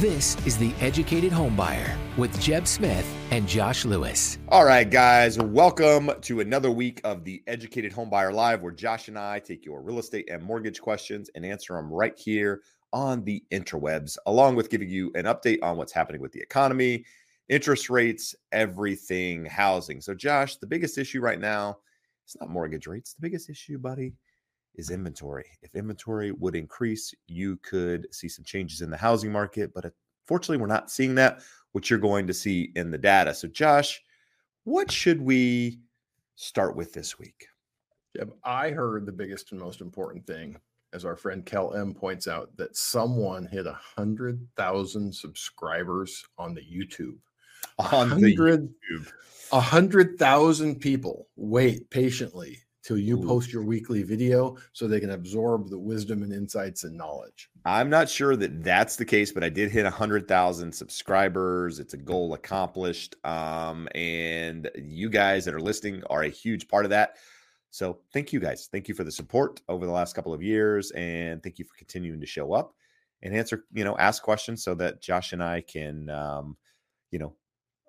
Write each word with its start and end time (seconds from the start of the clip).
This 0.00 0.34
is 0.46 0.56
The 0.56 0.72
Educated 0.80 1.30
Homebuyer 1.30 1.94
with 2.16 2.40
Jeb 2.40 2.66
Smith 2.66 3.06
and 3.30 3.46
Josh 3.46 3.84
Lewis. 3.84 4.38
All 4.48 4.64
right, 4.64 4.90
guys, 4.90 5.38
welcome 5.38 6.10
to 6.22 6.40
another 6.40 6.70
week 6.70 7.02
of 7.04 7.22
The 7.22 7.42
Educated 7.46 7.92
Homebuyer 7.92 8.32
Live, 8.32 8.62
where 8.62 8.72
Josh 8.72 9.08
and 9.08 9.18
I 9.18 9.40
take 9.40 9.66
your 9.66 9.82
real 9.82 9.98
estate 9.98 10.30
and 10.30 10.42
mortgage 10.42 10.80
questions 10.80 11.28
and 11.34 11.44
answer 11.44 11.74
them 11.74 11.92
right 11.92 12.18
here 12.18 12.62
on 12.94 13.22
the 13.24 13.44
interwebs, 13.52 14.16
along 14.24 14.56
with 14.56 14.70
giving 14.70 14.88
you 14.88 15.12
an 15.16 15.26
update 15.26 15.58
on 15.62 15.76
what's 15.76 15.92
happening 15.92 16.22
with 16.22 16.32
the 16.32 16.40
economy, 16.40 17.04
interest 17.50 17.90
rates, 17.90 18.34
everything, 18.52 19.44
housing. 19.44 20.00
So, 20.00 20.14
Josh, 20.14 20.56
the 20.56 20.66
biggest 20.66 20.96
issue 20.96 21.20
right 21.20 21.38
now, 21.38 21.76
it's 22.24 22.40
not 22.40 22.48
mortgage 22.48 22.86
rates. 22.86 23.12
The 23.12 23.20
biggest 23.20 23.50
issue, 23.50 23.76
buddy, 23.76 24.14
is 24.74 24.90
inventory. 24.90 25.46
If 25.62 25.74
inventory 25.74 26.32
would 26.32 26.56
increase, 26.56 27.14
you 27.26 27.56
could 27.58 28.06
see 28.12 28.28
some 28.28 28.44
changes 28.44 28.80
in 28.80 28.90
the 28.90 28.96
housing 28.96 29.32
market. 29.32 29.72
But 29.74 29.86
uh, 29.86 29.90
unfortunately, 30.24 30.58
we're 30.58 30.66
not 30.66 30.90
seeing 30.90 31.14
that, 31.16 31.40
which 31.72 31.90
you're 31.90 31.98
going 31.98 32.26
to 32.26 32.34
see 32.34 32.72
in 32.76 32.90
the 32.90 32.98
data. 32.98 33.34
So, 33.34 33.48
Josh, 33.48 34.00
what 34.64 34.90
should 34.90 35.20
we 35.20 35.80
start 36.36 36.76
with 36.76 36.92
this 36.92 37.18
week? 37.18 37.46
Jeb, 38.16 38.32
I 38.44 38.70
heard 38.70 39.06
the 39.06 39.12
biggest 39.12 39.52
and 39.52 39.60
most 39.60 39.80
important 39.80 40.26
thing, 40.26 40.56
as 40.92 41.04
our 41.04 41.16
friend 41.16 41.44
Kel 41.44 41.74
M 41.74 41.94
points 41.94 42.26
out, 42.26 42.56
that 42.56 42.76
someone 42.76 43.46
hit 43.46 43.66
a 43.66 43.78
hundred 43.96 44.46
thousand 44.56 45.14
subscribers 45.14 46.24
on 46.38 46.54
the 46.54 46.62
YouTube. 46.62 47.18
On 47.78 48.08
the 48.20 48.36
YouTube. 48.36 49.12
A 49.52 49.60
hundred 49.60 50.18
thousand 50.18 50.80
people 50.80 51.28
wait 51.36 51.88
patiently 51.90 52.58
till 52.82 52.98
you 52.98 53.18
Ooh. 53.18 53.26
post 53.26 53.52
your 53.52 53.62
weekly 53.62 54.02
video 54.02 54.56
so 54.72 54.86
they 54.86 55.00
can 55.00 55.10
absorb 55.10 55.68
the 55.68 55.78
wisdom 55.78 56.22
and 56.22 56.32
insights 56.32 56.84
and 56.84 56.96
knowledge. 56.96 57.50
I'm 57.64 57.90
not 57.90 58.08
sure 58.08 58.36
that 58.36 58.64
that's 58.64 58.96
the 58.96 59.04
case, 59.04 59.32
but 59.32 59.44
I 59.44 59.50
did 59.50 59.70
hit 59.70 59.84
100,000 59.84 60.72
subscribers. 60.72 61.78
It's 61.78 61.94
a 61.94 61.98
goal 61.98 62.32
accomplished. 62.34 63.16
Um, 63.24 63.88
and 63.94 64.70
you 64.76 65.10
guys 65.10 65.44
that 65.44 65.54
are 65.54 65.60
listening 65.60 66.02
are 66.08 66.22
a 66.22 66.28
huge 66.28 66.68
part 66.68 66.84
of 66.84 66.90
that. 66.90 67.16
So 67.70 68.00
thank 68.12 68.32
you 68.32 68.40
guys. 68.40 68.68
Thank 68.70 68.88
you 68.88 68.94
for 68.94 69.04
the 69.04 69.12
support 69.12 69.60
over 69.68 69.86
the 69.86 69.92
last 69.92 70.14
couple 70.14 70.32
of 70.32 70.42
years. 70.42 70.90
And 70.92 71.42
thank 71.42 71.58
you 71.58 71.64
for 71.64 71.76
continuing 71.76 72.20
to 72.20 72.26
show 72.26 72.52
up 72.52 72.74
and 73.22 73.34
answer, 73.34 73.64
you 73.72 73.84
know, 73.84 73.96
ask 73.98 74.22
questions 74.22 74.64
so 74.64 74.74
that 74.76 75.02
Josh 75.02 75.32
and 75.32 75.42
I 75.42 75.60
can, 75.60 76.08
um, 76.10 76.56
you 77.10 77.18
know, 77.18 77.34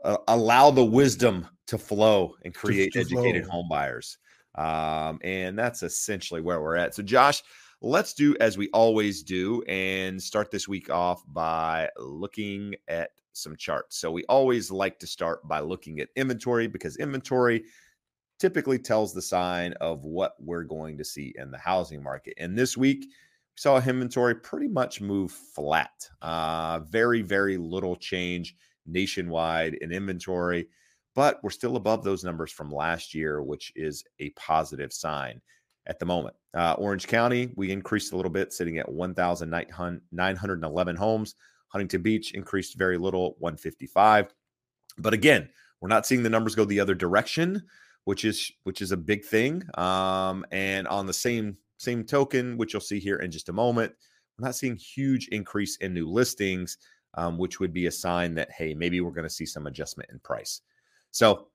uh, 0.03 0.17
allow 0.28 0.72
the 0.72 0.84
wisdom 0.84 1.47
to 1.67 1.78
flow 1.78 2.36
and 2.44 2.53
create 2.53 2.94
to 2.94 3.00
educated 3.00 3.45
flow. 3.45 3.52
home 3.52 3.69
buyers. 3.69 4.17
Um, 4.55 5.19
and 5.23 5.57
that's 5.57 5.83
essentially 5.83 6.41
where 6.41 6.61
we're 6.61 6.75
at. 6.75 6.95
So, 6.95 7.03
Josh, 7.03 7.44
let's 7.81 8.13
do 8.13 8.35
as 8.39 8.57
we 8.57 8.69
always 8.73 9.23
do 9.23 9.63
and 9.63 10.21
start 10.21 10.52
this 10.52 10.67
week 10.67 10.89
off 10.89 11.23
by 11.27 11.89
looking 11.97 12.75
at 12.88 13.11
some 13.33 13.55
charts. 13.55 13.97
So, 13.97 14.11
we 14.11 14.25
always 14.25 14.72
like 14.72 14.99
to 14.99 15.07
start 15.07 15.47
by 15.47 15.59
looking 15.59 15.99
at 15.99 16.09
inventory 16.16 16.67
because 16.67 16.97
inventory 16.97 17.63
typically 18.39 18.79
tells 18.79 19.13
the 19.13 19.22
sign 19.22 19.73
of 19.73 20.03
what 20.03 20.34
we're 20.39 20.63
going 20.63 20.97
to 20.97 21.06
see 21.06 21.31
in 21.38 21.51
the 21.51 21.59
housing 21.59 22.01
market. 22.01 22.33
And 22.38 22.57
this 22.57 22.75
week, 22.75 23.01
we 23.01 23.56
saw 23.56 23.79
inventory 23.79 24.33
pretty 24.35 24.68
much 24.68 25.00
move 25.00 25.31
flat. 25.31 26.09
Uh, 26.23 26.79
very, 26.79 27.22
very 27.22 27.57
little 27.57 27.95
change 27.95 28.56
nationwide 28.88 29.75
in 29.75 29.91
inventory 29.91 30.68
but 31.16 31.39
we're 31.44 31.49
still 31.49 31.75
above 31.75 32.03
those 32.03 32.23
numbers 32.23 32.51
from 32.51 32.72
last 32.72 33.13
year, 33.13 33.44
which 33.44 33.72
is 33.75 34.03
a 34.19 34.29
positive 34.31 34.94
sign 34.94 35.41
at 35.88 35.99
the 35.99 36.05
moment. 36.05 36.35
Uh, 36.53 36.75
Orange 36.77 37.07
County, 37.07 37.51
we 37.55 37.72
increased 37.72 38.13
a 38.13 38.16
little 38.16 38.31
bit, 38.31 38.53
sitting 38.53 38.77
at 38.77 38.91
1,911 38.91 40.95
homes. 40.95 41.35
Huntington 41.69 42.01
Beach 42.01 42.33
increased 42.33 42.77
very 42.77 42.97
little, 42.97 43.35
155. 43.39 44.33
But 44.97 45.13
again, 45.13 45.50
we're 45.79 45.89
not 45.89 46.05
seeing 46.05 46.23
the 46.23 46.29
numbers 46.29 46.55
go 46.55 46.66
the 46.66 46.79
other 46.79 46.95
direction, 46.95 47.63
which 48.05 48.25
is 48.25 48.51
which 48.63 48.81
is 48.81 48.91
a 48.91 48.97
big 48.97 49.25
thing. 49.25 49.63
Um, 49.75 50.45
and 50.51 50.88
on 50.88 51.07
the 51.07 51.13
same 51.13 51.57
same 51.77 52.03
token, 52.03 52.57
which 52.57 52.73
you'll 52.73 52.81
see 52.81 53.00
here 53.00 53.17
in 53.17 53.31
just 53.31 53.50
a 53.50 53.53
moment, 53.53 53.94
we're 54.38 54.47
not 54.47 54.55
seeing 54.55 54.75
huge 54.75 55.27
increase 55.29 55.77
in 55.77 55.94
new 55.94 56.07
listings, 56.07 56.77
um, 57.16 57.38
which 57.38 57.59
would 57.59 57.73
be 57.73 57.88
a 57.88 57.91
sign 57.91 58.35
that 58.35 58.51
hey, 58.51 58.73
maybe 58.73 59.01
we're 59.01 59.11
going 59.11 59.27
to 59.27 59.33
see 59.33 59.45
some 59.45 59.67
adjustment 59.67 60.09
in 60.11 60.19
price. 60.19 60.61
So 61.11 61.47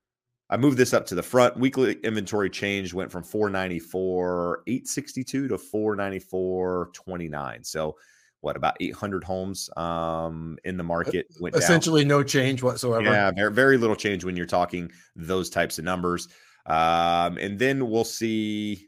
I 0.49 0.57
moved 0.57 0.79
this 0.79 0.95
up 0.95 1.07
to 1.07 1.15
the 1.15 1.23
front. 1.23 1.57
Weekly 1.57 1.95
inventory 2.05 2.51
change 2.51 2.95
went 2.95 3.11
from 3.11 3.23
494, 3.23 4.63
862 4.67 5.49
to 5.49 5.59
494, 5.59 6.91
29. 6.93 7.65
So 7.65 7.97
what 8.41 8.57
about 8.57 8.77
800 8.81 9.25
homes 9.25 9.69
um, 9.77 10.57
in 10.65 10.77
the 10.77 10.85
market 10.85 11.27
went 11.41 11.55
down. 11.55 11.63
Essentially, 11.63 12.05
no 12.05 12.23
change 12.23 12.63
whatsoever. 12.63 13.05
Yeah, 13.05 13.33
very, 13.33 13.53
very 13.53 13.77
little 13.77 13.97
change 13.97 14.25
when 14.25 14.37
you're 14.37 14.47
talking 14.47 14.93
those 15.17 15.51
types 15.51 15.79
of 15.79 15.85
numbers. 15.85 16.29
Um, 16.67 17.39
and 17.39 17.59
then 17.59 17.89
we'll 17.89 18.05
see 18.05 18.87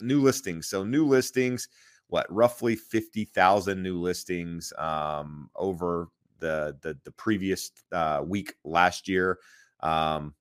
new 0.00 0.20
listings. 0.20 0.68
So 0.68 0.82
new 0.84 1.06
listings, 1.06 1.68
what 2.08 2.26
roughly 2.28 2.74
50,000 2.74 3.80
new 3.80 4.00
listings 4.00 4.72
um, 4.78 5.48
over 5.54 6.08
the 6.40 6.76
the, 6.82 6.98
the 7.04 7.12
previous 7.12 7.70
uh, 7.92 8.22
week 8.24 8.54
last 8.64 9.06
year. 9.06 9.38
Um, 9.82 10.34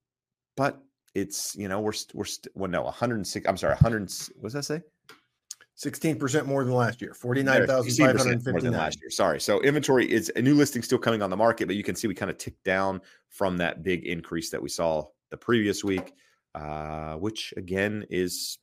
but 0.58 0.82
it's 1.14 1.56
you 1.56 1.68
know 1.68 1.80
we're 1.80 1.92
st- 1.92 2.16
we're 2.16 2.26
st- 2.26 2.56
well 2.56 2.70
no 2.70 2.84
106 2.84 3.46
I'm 3.48 3.58
sorry 3.58 3.74
100 3.74 4.02
what 4.38 4.44
does 4.44 4.54
that 4.54 4.64
say 4.64 4.82
16% 5.82 6.46
more 6.46 6.64
than 6.64 6.74
last 6.74 7.02
year, 7.02 7.14
16% 7.14 8.52
more 8.52 8.62
than 8.62 8.74
last 8.74 9.02
year. 9.02 9.10
Sorry. 9.10 9.42
So 9.42 9.62
inventory 9.62 10.12
is 10.12 10.32
a 10.36 10.42
new 10.42 10.54
listing 10.54 10.84
still 10.84 11.00
coming 11.00 11.24
on 11.24 11.32
the 11.32 11.38
market, 11.38 11.66
but 11.66 11.76
you 11.76 11.84
can 11.84 11.96
see 11.96 12.08
we 12.08 12.14
kind 12.14 12.30
of 12.30 12.38
ticked 12.38 12.64
down 12.64 13.02
from 13.30 13.58
that 13.58 13.82
big 13.82 14.06
increase 14.06 14.52
that 14.52 14.62
we 14.62 14.70
saw 14.70 15.06
the 15.32 15.38
previous 15.38 15.84
week, 15.84 16.14
uh, 16.54 17.16
which 17.16 17.52
again 17.58 18.06
is 18.12 18.60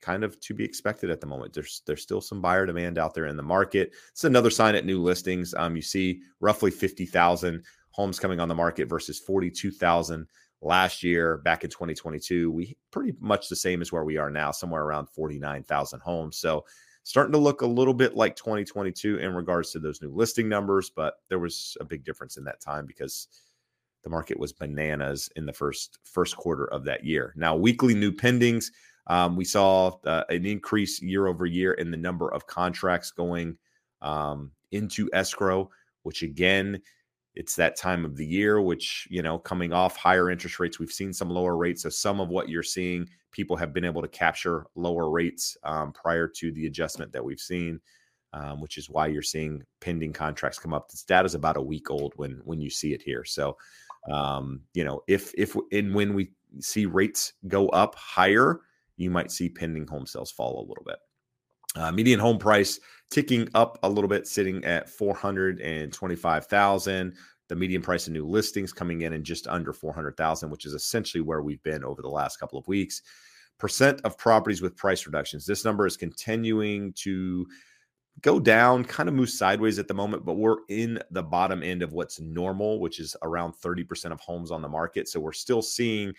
kind 0.00 0.24
of 0.24 0.40
to 0.40 0.54
be 0.54 0.64
expected 0.64 1.10
at 1.10 1.20
the 1.20 1.26
moment. 1.26 1.52
There's 1.52 1.82
there's 1.86 2.02
still 2.02 2.20
some 2.20 2.40
buyer 2.40 2.66
demand 2.66 2.98
out 2.98 3.14
there 3.14 3.26
in 3.26 3.36
the 3.36 3.42
market. 3.42 3.92
It's 4.10 4.24
another 4.24 4.50
sign 4.50 4.74
at 4.74 4.84
new 4.84 5.00
listings. 5.00 5.54
Um, 5.54 5.76
you 5.76 5.82
see 5.82 6.22
roughly 6.40 6.72
50,000 6.72 7.62
homes 7.96 8.20
coming 8.20 8.40
on 8.40 8.48
the 8.48 8.54
market 8.54 8.90
versus 8.90 9.18
42,000 9.18 10.26
last 10.60 11.02
year 11.02 11.38
back 11.38 11.64
in 11.64 11.70
2022 11.70 12.50
we 12.50 12.76
pretty 12.90 13.14
much 13.20 13.48
the 13.48 13.56
same 13.56 13.80
as 13.80 13.90
where 13.90 14.04
we 14.04 14.18
are 14.18 14.30
now 14.30 14.50
somewhere 14.50 14.82
around 14.82 15.08
49,000 15.08 16.00
homes. 16.00 16.36
So 16.36 16.66
starting 17.04 17.32
to 17.32 17.38
look 17.38 17.62
a 17.62 17.66
little 17.66 17.94
bit 17.94 18.14
like 18.14 18.36
2022 18.36 19.16
in 19.18 19.34
regards 19.34 19.70
to 19.70 19.78
those 19.78 20.02
new 20.02 20.10
listing 20.10 20.46
numbers 20.46 20.90
but 20.90 21.14
there 21.30 21.38
was 21.38 21.76
a 21.80 21.84
big 21.84 22.04
difference 22.04 22.36
in 22.36 22.44
that 22.44 22.60
time 22.60 22.84
because 22.84 23.28
the 24.04 24.10
market 24.10 24.38
was 24.38 24.52
bananas 24.52 25.30
in 25.36 25.46
the 25.46 25.52
first 25.52 25.98
first 26.04 26.36
quarter 26.36 26.66
of 26.66 26.84
that 26.84 27.02
year. 27.02 27.32
Now 27.34 27.56
weekly 27.56 27.94
new 27.94 28.12
pendings 28.12 28.66
um, 29.06 29.36
we 29.36 29.44
saw 29.44 29.92
uh, 30.04 30.24
an 30.28 30.44
increase 30.44 31.00
year 31.00 31.28
over 31.28 31.46
year 31.46 31.72
in 31.74 31.90
the 31.90 31.96
number 31.96 32.30
of 32.30 32.46
contracts 32.46 33.10
going 33.10 33.56
um, 34.02 34.52
into 34.70 35.08
escrow 35.14 35.70
which 36.02 36.22
again 36.22 36.80
it's 37.36 37.54
that 37.56 37.76
time 37.76 38.04
of 38.04 38.16
the 38.16 38.26
year 38.26 38.60
which 38.60 39.06
you 39.10 39.22
know 39.22 39.38
coming 39.38 39.72
off 39.72 39.96
higher 39.96 40.30
interest 40.30 40.58
rates 40.58 40.78
we've 40.78 40.90
seen 40.90 41.12
some 41.12 41.30
lower 41.30 41.56
rates. 41.56 41.82
So 41.82 41.88
some 41.88 42.20
of 42.20 42.28
what 42.28 42.48
you're 42.48 42.62
seeing 42.62 43.08
people 43.30 43.56
have 43.56 43.72
been 43.72 43.84
able 43.84 44.02
to 44.02 44.08
capture 44.08 44.66
lower 44.74 45.10
rates 45.10 45.56
um, 45.62 45.92
prior 45.92 46.26
to 46.26 46.50
the 46.52 46.66
adjustment 46.66 47.12
that 47.12 47.24
we've 47.24 47.40
seen 47.40 47.80
um, 48.32 48.60
which 48.60 48.76
is 48.76 48.90
why 48.90 49.06
you're 49.06 49.22
seeing 49.22 49.62
pending 49.80 50.12
contracts 50.12 50.58
come 50.58 50.74
up. 50.74 50.90
This 50.90 51.04
data 51.04 51.24
is 51.24 51.34
about 51.34 51.56
a 51.56 51.62
week 51.62 51.90
old 51.90 52.12
when 52.16 52.40
when 52.44 52.60
you 52.60 52.68
see 52.68 52.92
it 52.92 53.00
here. 53.02 53.24
So 53.24 53.56
um, 54.10 54.60
you 54.74 54.84
know 54.84 55.02
if 55.08 55.32
if 55.36 55.56
and 55.72 55.94
when 55.94 56.14
we 56.14 56.30
see 56.60 56.86
rates 56.86 57.32
go 57.48 57.68
up 57.68 57.94
higher 57.96 58.60
you 58.96 59.10
might 59.10 59.30
see 59.30 59.48
pending 59.48 59.86
home 59.86 60.06
sales 60.06 60.30
fall 60.30 60.58
a 60.58 60.68
little 60.68 60.84
bit 60.84 60.96
uh, 61.76 61.92
median 61.92 62.18
home 62.18 62.38
price 62.38 62.80
ticking 63.10 63.48
up 63.54 63.78
a 63.82 63.88
little 63.88 64.08
bit, 64.08 64.26
sitting 64.26 64.64
at 64.64 64.88
425,000. 64.88 67.14
The 67.48 67.56
median 67.56 67.82
price 67.82 68.08
of 68.08 68.12
new 68.12 68.26
listings 68.26 68.72
coming 68.72 69.02
in 69.02 69.12
in 69.12 69.22
just 69.22 69.46
under 69.46 69.72
400,000, 69.72 70.50
which 70.50 70.66
is 70.66 70.72
essentially 70.72 71.20
where 71.20 71.42
we've 71.42 71.62
been 71.62 71.84
over 71.84 72.02
the 72.02 72.08
last 72.08 72.38
couple 72.38 72.58
of 72.58 72.66
weeks. 72.66 73.02
Percent 73.58 74.00
of 74.04 74.18
properties 74.18 74.60
with 74.60 74.76
price 74.76 75.06
reductions. 75.06 75.46
This 75.46 75.64
number 75.64 75.86
is 75.86 75.96
continuing 75.96 76.92
to 76.94 77.46
go 78.22 78.40
down, 78.40 78.84
kind 78.84 79.08
of 79.08 79.14
move 79.14 79.30
sideways 79.30 79.78
at 79.78 79.88
the 79.88 79.94
moment, 79.94 80.24
but 80.24 80.34
we're 80.34 80.58
in 80.68 80.98
the 81.10 81.22
bottom 81.22 81.62
end 81.62 81.82
of 81.82 81.92
what's 81.92 82.20
normal, 82.20 82.80
which 82.80 82.98
is 82.98 83.14
around 83.22 83.52
30% 83.52 84.10
of 84.10 84.20
homes 84.20 84.50
on 84.50 84.62
the 84.62 84.68
market. 84.68 85.08
So 85.08 85.20
we're 85.20 85.32
still 85.32 85.62
seeing, 85.62 86.12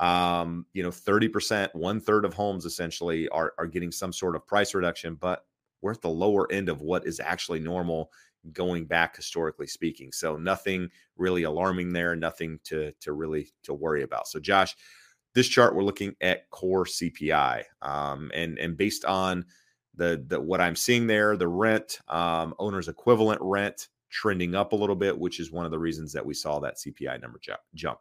um, 0.00 0.66
you 0.72 0.82
know, 0.82 0.90
30%, 0.90 1.74
one 1.74 2.00
third 2.00 2.24
of 2.24 2.34
homes 2.34 2.64
essentially 2.64 3.28
are, 3.30 3.54
are 3.58 3.66
getting 3.66 3.90
some 3.90 4.12
sort 4.12 4.36
of 4.36 4.46
price 4.46 4.74
reduction, 4.74 5.14
but 5.14 5.44
we're 5.82 5.92
at 5.92 6.02
the 6.02 6.08
lower 6.08 6.50
end 6.52 6.68
of 6.68 6.82
what 6.82 7.06
is 7.06 7.20
actually 7.20 7.60
normal 7.60 8.10
going 8.52 8.84
back 8.84 9.16
historically 9.16 9.66
speaking. 9.66 10.12
So 10.12 10.36
nothing 10.36 10.88
really 11.16 11.42
alarming 11.42 11.92
there, 11.92 12.14
nothing 12.16 12.58
to 12.64 12.92
to 13.00 13.12
really 13.12 13.48
to 13.64 13.74
worry 13.74 14.02
about. 14.02 14.28
So 14.28 14.40
Josh, 14.40 14.76
this 15.34 15.48
chart 15.48 15.74
we're 15.74 15.82
looking 15.82 16.14
at 16.20 16.48
core 16.50 16.84
CPI, 16.84 17.64
um, 17.82 18.30
and 18.34 18.58
and 18.58 18.76
based 18.76 19.04
on 19.04 19.44
the 19.94 20.24
the 20.26 20.40
what 20.40 20.60
I'm 20.60 20.76
seeing 20.76 21.06
there, 21.06 21.36
the 21.36 21.48
rent, 21.48 22.00
um, 22.08 22.54
owner's 22.58 22.88
equivalent 22.88 23.40
rent 23.42 23.88
trending 24.10 24.54
up 24.54 24.72
a 24.72 24.76
little 24.76 24.96
bit, 24.96 25.18
which 25.18 25.38
is 25.38 25.52
one 25.52 25.66
of 25.66 25.70
the 25.70 25.78
reasons 25.78 26.12
that 26.12 26.24
we 26.24 26.32
saw 26.32 26.58
that 26.60 26.76
CPI 26.76 27.20
number 27.20 27.38
ju- 27.38 27.52
jump. 27.74 28.00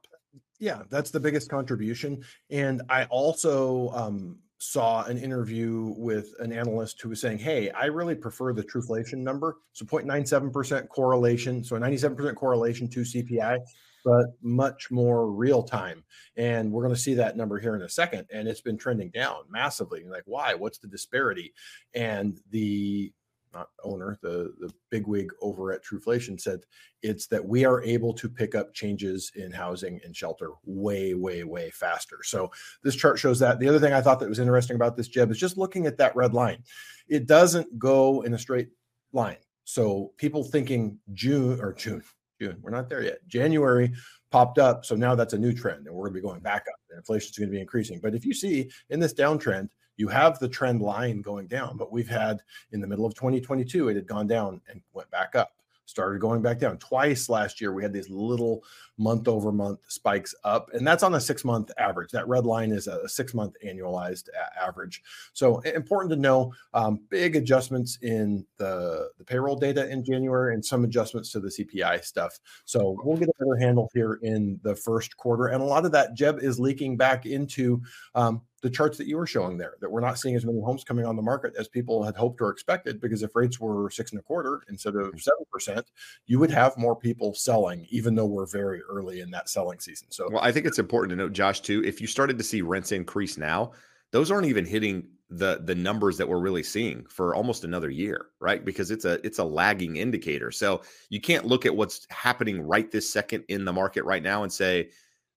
Yeah, 0.59 0.83
that's 0.89 1.11
the 1.11 1.19
biggest 1.19 1.49
contribution. 1.49 2.23
And 2.49 2.81
I 2.89 3.05
also 3.05 3.89
um, 3.89 4.39
saw 4.59 5.03
an 5.03 5.17
interview 5.17 5.93
with 5.97 6.33
an 6.39 6.51
analyst 6.51 7.01
who 7.01 7.09
was 7.09 7.21
saying, 7.21 7.39
Hey, 7.39 7.69
I 7.71 7.85
really 7.85 8.15
prefer 8.15 8.53
the 8.53 8.63
Truflation 8.63 9.19
number. 9.19 9.57
So 9.73 9.85
0.97% 9.85 10.89
correlation. 10.89 11.63
So 11.63 11.77
97% 11.77 12.35
correlation 12.35 12.89
to 12.89 13.01
CPI, 13.01 13.59
but 14.03 14.25
much 14.41 14.89
more 14.89 15.31
real 15.31 15.61
time. 15.61 16.03
And 16.37 16.71
we're 16.71 16.83
going 16.83 16.95
to 16.95 17.01
see 17.01 17.13
that 17.15 17.37
number 17.37 17.59
here 17.59 17.75
in 17.75 17.83
a 17.83 17.89
second. 17.89 18.25
And 18.33 18.47
it's 18.47 18.61
been 18.61 18.77
trending 18.77 19.11
down 19.11 19.41
massively. 19.49 20.01
You're 20.01 20.11
like, 20.11 20.23
why? 20.25 20.55
What's 20.55 20.79
the 20.79 20.87
disparity? 20.87 21.53
And 21.93 22.39
the 22.49 23.13
not 23.53 23.69
owner, 23.83 24.19
the 24.21 24.53
the 24.59 24.71
bigwig 24.89 25.31
over 25.41 25.71
at 25.71 25.83
Truflation 25.83 26.39
said 26.39 26.61
it's 27.01 27.27
that 27.27 27.45
we 27.45 27.65
are 27.65 27.81
able 27.83 28.13
to 28.13 28.29
pick 28.29 28.55
up 28.55 28.73
changes 28.73 29.31
in 29.35 29.51
housing 29.51 29.99
and 30.03 30.15
shelter 30.15 30.51
way, 30.65 31.13
way, 31.13 31.43
way 31.43 31.69
faster. 31.69 32.19
So 32.23 32.51
this 32.83 32.95
chart 32.95 33.19
shows 33.19 33.39
that. 33.39 33.59
The 33.59 33.69
other 33.69 33.79
thing 33.79 33.93
I 33.93 34.01
thought 34.01 34.19
that 34.19 34.29
was 34.29 34.39
interesting 34.39 34.75
about 34.75 34.97
this 34.97 35.07
Jeb 35.07 35.31
is 35.31 35.37
just 35.37 35.57
looking 35.57 35.85
at 35.85 35.97
that 35.97 36.15
red 36.15 36.33
line. 36.33 36.63
It 37.07 37.27
doesn't 37.27 37.79
go 37.79 38.21
in 38.21 38.33
a 38.33 38.39
straight 38.39 38.69
line. 39.13 39.37
So 39.63 40.13
people 40.17 40.43
thinking 40.43 40.97
June 41.13 41.59
or 41.59 41.73
June, 41.73 42.03
June, 42.39 42.57
we're 42.61 42.71
not 42.71 42.89
there 42.89 43.03
yet. 43.03 43.27
January 43.27 43.91
popped 44.31 44.59
up. 44.59 44.85
So 44.85 44.95
now 44.95 45.15
that's 45.15 45.33
a 45.33 45.37
new 45.37 45.53
trend 45.53 45.87
and 45.87 45.95
we're 45.95 46.05
going 46.05 46.13
to 46.13 46.21
be 46.21 46.27
going 46.27 46.41
back 46.41 46.65
up. 46.67 46.79
Inflation 46.95 47.29
is 47.31 47.37
going 47.37 47.49
to 47.49 47.55
be 47.55 47.61
increasing. 47.61 47.99
But 48.01 48.15
if 48.15 48.25
you 48.25 48.33
see 48.33 48.69
in 48.89 48.99
this 48.99 49.13
downtrend, 49.13 49.69
you 49.97 50.07
have 50.07 50.39
the 50.39 50.47
trend 50.47 50.81
line 50.81 51.21
going 51.21 51.47
down, 51.47 51.77
but 51.77 51.91
we've 51.91 52.09
had 52.09 52.39
in 52.71 52.79
the 52.81 52.87
middle 52.87 53.05
of 53.05 53.15
2022, 53.15 53.89
it 53.89 53.95
had 53.95 54.07
gone 54.07 54.27
down 54.27 54.61
and 54.69 54.81
went 54.93 55.09
back 55.11 55.35
up 55.35 55.51
started 55.87 56.19
going 56.19 56.41
back 56.41 56.59
down. 56.59 56.77
Twice 56.77 57.29
last 57.29 57.59
year 57.59 57.73
we 57.73 57.81
had 57.81 57.93
these 57.93 58.09
little 58.09 58.63
month 58.97 59.27
over 59.27 59.51
month 59.51 59.79
spikes 59.87 60.35
up 60.43 60.69
and 60.73 60.85
that's 60.85 61.01
on 61.01 61.15
a 61.15 61.19
six 61.19 61.45
month 61.45 61.71
average. 61.77 62.11
That 62.11 62.27
red 62.27 62.45
line 62.45 62.71
is 62.71 62.87
a 62.87 63.07
six 63.07 63.33
month 63.33 63.55
annualized 63.65 64.27
average. 64.61 65.01
So 65.33 65.59
important 65.61 66.11
to 66.11 66.19
know 66.19 66.53
um, 66.73 66.99
big 67.09 67.35
adjustments 67.37 67.97
in 68.01 68.45
the, 68.57 69.09
the 69.17 69.23
payroll 69.23 69.55
data 69.55 69.89
in 69.89 70.03
january 70.03 70.53
and 70.53 70.63
some 70.63 70.83
adjustments 70.83 71.31
to 71.31 71.39
the 71.39 71.49
cpi 71.49 72.03
stuff. 72.03 72.37
So 72.65 72.97
we'll 73.03 73.17
get 73.17 73.29
a 73.29 73.33
better 73.39 73.55
handle 73.55 73.89
here 73.93 74.19
in 74.23 74.59
the 74.63 74.75
first 74.75 75.15
quarter 75.15 75.47
and 75.47 75.61
a 75.61 75.65
lot 75.65 75.85
of 75.85 75.91
that 75.93 76.15
jeb 76.15 76.39
is 76.39 76.59
leaking 76.59 76.97
back 76.97 77.25
into 77.25 77.81
um, 78.13 78.41
the 78.61 78.69
charts 78.69 78.97
that 78.97 79.07
you 79.07 79.17
were 79.17 79.27
showing 79.27 79.57
there 79.57 79.75
that 79.81 79.89
we're 79.89 80.01
not 80.01 80.17
seeing 80.17 80.35
as 80.35 80.45
many 80.45 80.59
homes 80.61 80.83
coming 80.83 81.05
on 81.05 81.15
the 81.15 81.21
market 81.21 81.53
as 81.57 81.67
people 81.67 82.03
had 82.03 82.15
hoped 82.15 82.41
or 82.41 82.49
expected 82.49 82.99
because 82.99 83.23
if 83.23 83.35
rates 83.35 83.59
were 83.59 83.89
six 83.89 84.11
and 84.11 84.19
a 84.19 84.23
quarter 84.23 84.61
instead 84.69 84.95
of 84.95 85.13
mm. 85.13 85.21
seven 85.21 85.43
percent 85.51 85.85
you 86.25 86.39
would 86.39 86.51
have 86.51 86.77
more 86.77 86.95
people 86.95 87.33
selling 87.33 87.85
even 87.89 88.15
though 88.15 88.25
we're 88.25 88.47
very 88.47 88.81
early 88.83 89.21
in 89.21 89.31
that 89.31 89.49
selling 89.49 89.79
season. 89.79 90.07
So 90.09 90.27
well 90.31 90.43
i 90.43 90.51
think 90.51 90.65
it's 90.65 90.79
important 90.79 91.11
to 91.11 91.15
note 91.15 91.33
josh 91.33 91.61
too 91.61 91.83
if 91.83 92.01
you 92.01 92.07
started 92.07 92.37
to 92.37 92.43
see 92.43 92.61
rents 92.61 92.91
increase 92.91 93.37
now 93.37 93.71
those 94.11 94.31
aren't 94.31 94.47
even 94.47 94.65
hitting 94.65 95.07
the 95.29 95.61
the 95.65 95.75
numbers 95.75 96.17
that 96.17 96.27
we're 96.27 96.39
really 96.39 96.63
seeing 96.63 97.05
for 97.09 97.35
almost 97.35 97.65
another 97.65 97.89
year 97.89 98.27
right? 98.39 98.63
Because 98.63 98.91
it's 98.91 99.05
a 99.05 99.25
it's 99.25 99.39
a 99.39 99.43
lagging 99.43 99.97
indicator. 99.97 100.51
So 100.51 100.81
you 101.09 101.19
can't 101.19 101.45
look 101.45 101.65
at 101.65 101.75
what's 101.75 102.07
happening 102.09 102.61
right 102.61 102.89
this 102.91 103.11
second 103.11 103.43
in 103.49 103.65
the 103.65 103.73
market 103.73 104.03
right 104.05 104.23
now 104.23 104.43
and 104.43 104.51
say 104.51 104.89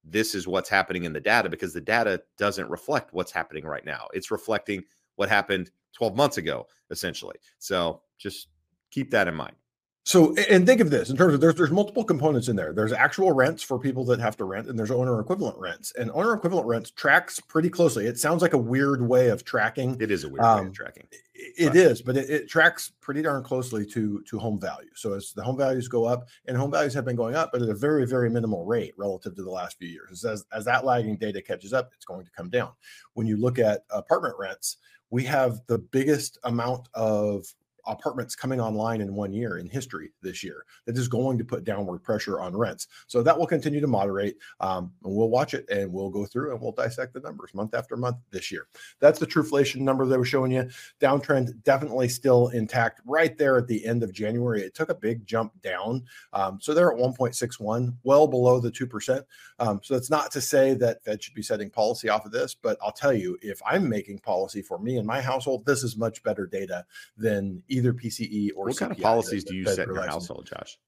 this 0.05 0.35
is 0.35 0.49
what's 0.49 0.69
happening 0.69 1.05
in 1.05 1.13
the 1.13 1.21
data 1.21 1.49
because 1.49 1.73
the 1.73 1.81
data 1.81 2.23
doesn't 2.39 2.71
reflect 2.71 3.13
what's 3.13 3.33
happening 3.33 3.65
right 3.65 3.85
now. 3.85 4.09
It's 4.13 4.31
reflecting 4.31 4.83
what 5.17 5.29
happened 5.29 5.71
12 5.95 6.17
months 6.17 6.39
ago, 6.39 6.67
essentially. 6.91 7.37
So 7.59 8.03
just 8.19 8.49
keep 8.91 9.11
that 9.11 9.29
in 9.29 9.35
mind. 9.35 9.57
So, 10.05 10.35
and 10.49 10.67
think 10.67 10.81
of 10.81 10.91
this 10.91 11.11
in 11.11 11.17
terms 11.17 11.35
of 11.35 11.41
there's 11.41 11.55
there's 11.57 11.71
multiple 11.71 12.05
components 12.05 12.49
in 12.49 12.57
there. 12.57 12.73
There's 12.73 12.93
actual 12.93 13.33
rents 13.33 13.63
for 13.63 13.79
people 13.79 14.05
that 14.07 14.19
have 14.19 14.37
to 14.39 14.45
rent, 14.45 14.67
and 14.67 14.79
there's 14.79 14.91
owner 14.91 15.21
equivalent 15.21 15.59
rents. 15.59 15.93
And 15.99 16.11
owner 16.13 16.33
equivalent 16.33 16.67
rents 16.67 16.91
tracks 16.91 17.39
pretty 17.39 17.69
closely. 17.69 18.07
It 18.07 18.19
sounds 18.19 18.41
like 18.41 18.55
a 18.55 18.59
weird 18.59 19.07
way 19.07 19.29
of 19.29 19.45
tracking. 19.45 19.99
It 20.01 20.11
is 20.11 20.25
a 20.25 20.29
weird 20.29 20.41
um, 20.41 20.55
way 20.55 20.61
of 20.63 20.67
um, 20.69 20.73
tracking. 20.73 21.07
It 21.35 21.67
right. 21.69 21.77
is, 21.77 22.01
but 22.01 22.17
it, 22.17 22.31
it, 22.31 22.49
tracks 22.49 22.93
pretty 23.01 23.21
darn 23.21 23.45
closely 23.45 23.85
to 23.87 24.23
to 24.23 24.39
home 24.39 24.59
value. 24.59 24.91
So 24.95 25.13
as 25.13 25.33
the 25.35 25.43
home 25.43 25.59
values 25.59 25.87
go 25.87 26.07
up, 26.07 26.29
and 26.47 26.57
home 26.57 26.71
values 26.71 26.95
have 26.95 27.05
been 27.05 27.17
going 27.17 27.35
up, 27.35 27.51
but 27.53 27.61
at 27.61 27.69
a 27.69 27.75
very 27.75 28.07
very 28.07 28.31
minimal 28.31 28.65
rate 28.65 28.95
relative 28.97 29.37
to 29.37 29.43
the 29.43 29.51
last 29.51 29.79
few 29.79 29.89
years. 29.89 30.25
As 30.25 30.47
as 30.51 30.65
that 30.65 30.87
lagging 30.87 31.17
data 31.17 31.43
catches 31.43 31.75
up, 31.75 31.91
it's 31.95 32.07
going 32.07 32.25
to 32.25 32.33
come 32.33 32.49
down. 32.49 32.71
When 33.15 33.27
you 33.27 33.37
look 33.37 33.59
at 33.59 33.85
apartment 33.91 34.37
rents, 34.39 34.79
we 35.11 35.25
have 35.25 35.61
the 35.67 35.79
biggest 35.79 36.39
amount 36.45 36.89
of 36.95 37.45
apartments 37.93 38.35
coming 38.35 38.61
online 38.61 39.01
in 39.01 39.15
one 39.15 39.33
year 39.33 39.59
in 39.59 39.69
history 39.69 40.13
this 40.23 40.43
year 40.43 40.65
that 40.87 40.97
is 40.97 41.09
going 41.09 41.39
to 41.39 41.45
put 41.45 41.65
downward 41.65 42.03
pressure 42.03 42.41
on 42.41 42.57
rents. 42.57 42.89
So 43.07 43.23
that 43.23 43.39
will 43.39 43.47
continue 43.47 43.81
to 43.81 43.87
moderate. 43.87 44.37
Um, 44.61 44.93
and 45.05 45.15
we'll 45.15 45.31
watch 45.31 45.55
it 45.55 45.69
and 45.71 45.93
we'll 45.93 46.11
go 46.11 46.25
through 46.25 46.53
and 46.53 46.61
we'll 46.61 46.73
dissect 46.73 47.15
the 47.15 47.21
numbers 47.21 47.55
month 47.55 47.75
after 47.75 47.97
month 47.97 48.17
this 48.31 48.51
year. 48.51 48.67
That's 49.01 49.19
the 49.19 49.27
Truflation 49.27 49.81
number 49.81 50.07
that 50.07 50.19
we're 50.19 50.25
showing 50.25 50.53
you. 50.53 50.69
Downtrend 51.01 51.63
definitely 51.65 52.09
still 52.09 52.49
intact 52.49 53.01
right 53.05 53.37
there 53.37 53.59
at 53.59 53.67
the 53.67 53.85
end 53.85 54.03
of 54.03 54.13
January. 54.13 54.63
It 54.63 54.75
took 54.75 54.91
a 54.91 54.95
big 54.95 55.27
jump 55.27 55.53
down. 55.63 56.05
Um, 56.33 56.59
so 56.61 56.75
they're 56.75 56.93
at 56.93 56.99
1.61, 56.99 57.95
well 58.03 58.27
below 58.27 58.61
the 58.61 58.71
2%. 58.71 59.23
Um, 59.59 59.81
so 59.83 59.95
that's 59.95 60.11
not 60.11 60.31
to 60.33 60.41
say 60.41 60.75
that 60.75 61.03
Fed 61.05 61.23
should 61.23 61.35
be 61.35 61.43
setting 61.43 61.71
policy 61.71 62.09
off 62.09 62.27
of 62.27 62.33
this, 62.33 62.55
but 62.55 62.79
I'll 62.83 62.93
tell 62.93 63.13
you, 63.13 63.39
if 63.43 63.61
I'm 63.67 63.89
making 63.89 64.19
policy 64.21 64.63
for 64.63 64.79
me 64.79 64.97
and 64.97 65.07
my 65.07 65.21
household, 65.21 65.65
this 65.67 65.83
is 65.83 65.97
much 65.97 66.23
better 66.23 66.47
data 66.47 66.85
than 67.17 67.63
either 67.69 67.80
PCE 67.83 68.51
or 68.57 68.67
what 68.67 68.75
CPI 68.75 68.79
kind 68.79 68.93
of 68.93 68.99
policies 68.99 69.45
do 69.45 69.55
you 69.55 69.65
set 69.67 69.89
in 69.89 69.95
your 69.95 70.07
household, 70.07 70.47
Josh? 70.47 70.79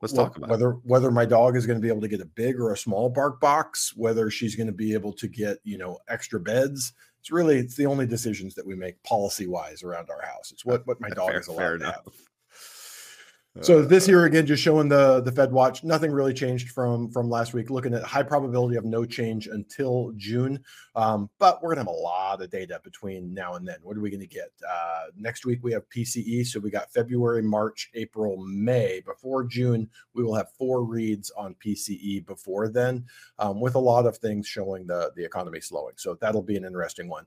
Let's 0.00 0.14
well, 0.14 0.26
talk 0.26 0.36
about 0.36 0.50
whether 0.50 0.70
it. 0.70 0.78
whether 0.84 1.10
my 1.10 1.24
dog 1.24 1.56
is 1.56 1.66
going 1.66 1.78
to 1.78 1.82
be 1.82 1.88
able 1.88 2.00
to 2.02 2.08
get 2.08 2.20
a 2.20 2.26
big 2.26 2.58
or 2.60 2.72
a 2.72 2.76
small 2.76 3.12
BarkBox, 3.12 3.96
whether 3.96 4.30
she's 4.30 4.54
going 4.54 4.68
to 4.68 4.72
be 4.72 4.94
able 4.94 5.12
to 5.14 5.28
get 5.28 5.58
you 5.64 5.78
know 5.78 5.98
extra 6.08 6.38
beds. 6.38 6.92
It's 7.20 7.32
really 7.32 7.58
it's 7.58 7.76
the 7.76 7.86
only 7.86 8.06
decisions 8.06 8.54
that 8.54 8.66
we 8.66 8.76
make 8.76 9.02
policy 9.02 9.48
wise 9.48 9.82
around 9.82 10.08
our 10.10 10.24
house. 10.24 10.52
It's 10.52 10.64
what 10.64 10.86
what 10.86 11.00
my 11.00 11.08
dog 11.08 11.30
fair, 11.30 11.40
is 11.40 11.48
allowed 11.48 11.80
to 11.80 11.86
have. 11.86 12.06
So 13.60 13.82
this 13.82 14.06
year 14.06 14.24
again, 14.24 14.46
just 14.46 14.62
showing 14.62 14.88
the 14.88 15.20
the 15.20 15.32
Fed 15.32 15.50
watch. 15.50 15.82
Nothing 15.82 16.12
really 16.12 16.32
changed 16.32 16.70
from 16.70 17.10
from 17.10 17.28
last 17.28 17.54
week. 17.54 17.70
Looking 17.70 17.92
at 17.92 18.04
high 18.04 18.22
probability 18.22 18.76
of 18.76 18.84
no 18.84 19.04
change 19.04 19.48
until 19.48 20.12
June, 20.16 20.62
um, 20.94 21.28
but 21.38 21.62
we're 21.62 21.70
gonna 21.70 21.80
have 21.80 21.88
a 21.88 21.90
lot 21.90 22.40
of 22.40 22.50
data 22.50 22.80
between 22.84 23.34
now 23.34 23.54
and 23.54 23.66
then. 23.66 23.78
What 23.82 23.96
are 23.96 24.00
we 24.00 24.10
gonna 24.10 24.26
get 24.26 24.50
uh, 24.68 25.06
next 25.16 25.44
week? 25.44 25.58
We 25.62 25.72
have 25.72 25.88
PCE, 25.88 26.46
so 26.46 26.60
we 26.60 26.70
got 26.70 26.92
February, 26.92 27.42
March, 27.42 27.90
April, 27.94 28.36
May. 28.36 29.02
Before 29.04 29.44
June, 29.44 29.88
we 30.14 30.22
will 30.22 30.34
have 30.34 30.52
four 30.52 30.84
reads 30.84 31.32
on 31.36 31.54
PCE. 31.54 32.26
Before 32.26 32.68
then, 32.68 33.06
um, 33.38 33.60
with 33.60 33.74
a 33.74 33.80
lot 33.80 34.06
of 34.06 34.18
things 34.18 34.46
showing 34.46 34.86
the 34.86 35.10
the 35.16 35.24
economy 35.24 35.60
slowing. 35.60 35.94
So 35.96 36.16
that'll 36.20 36.42
be 36.42 36.56
an 36.56 36.64
interesting 36.64 37.08
one. 37.08 37.26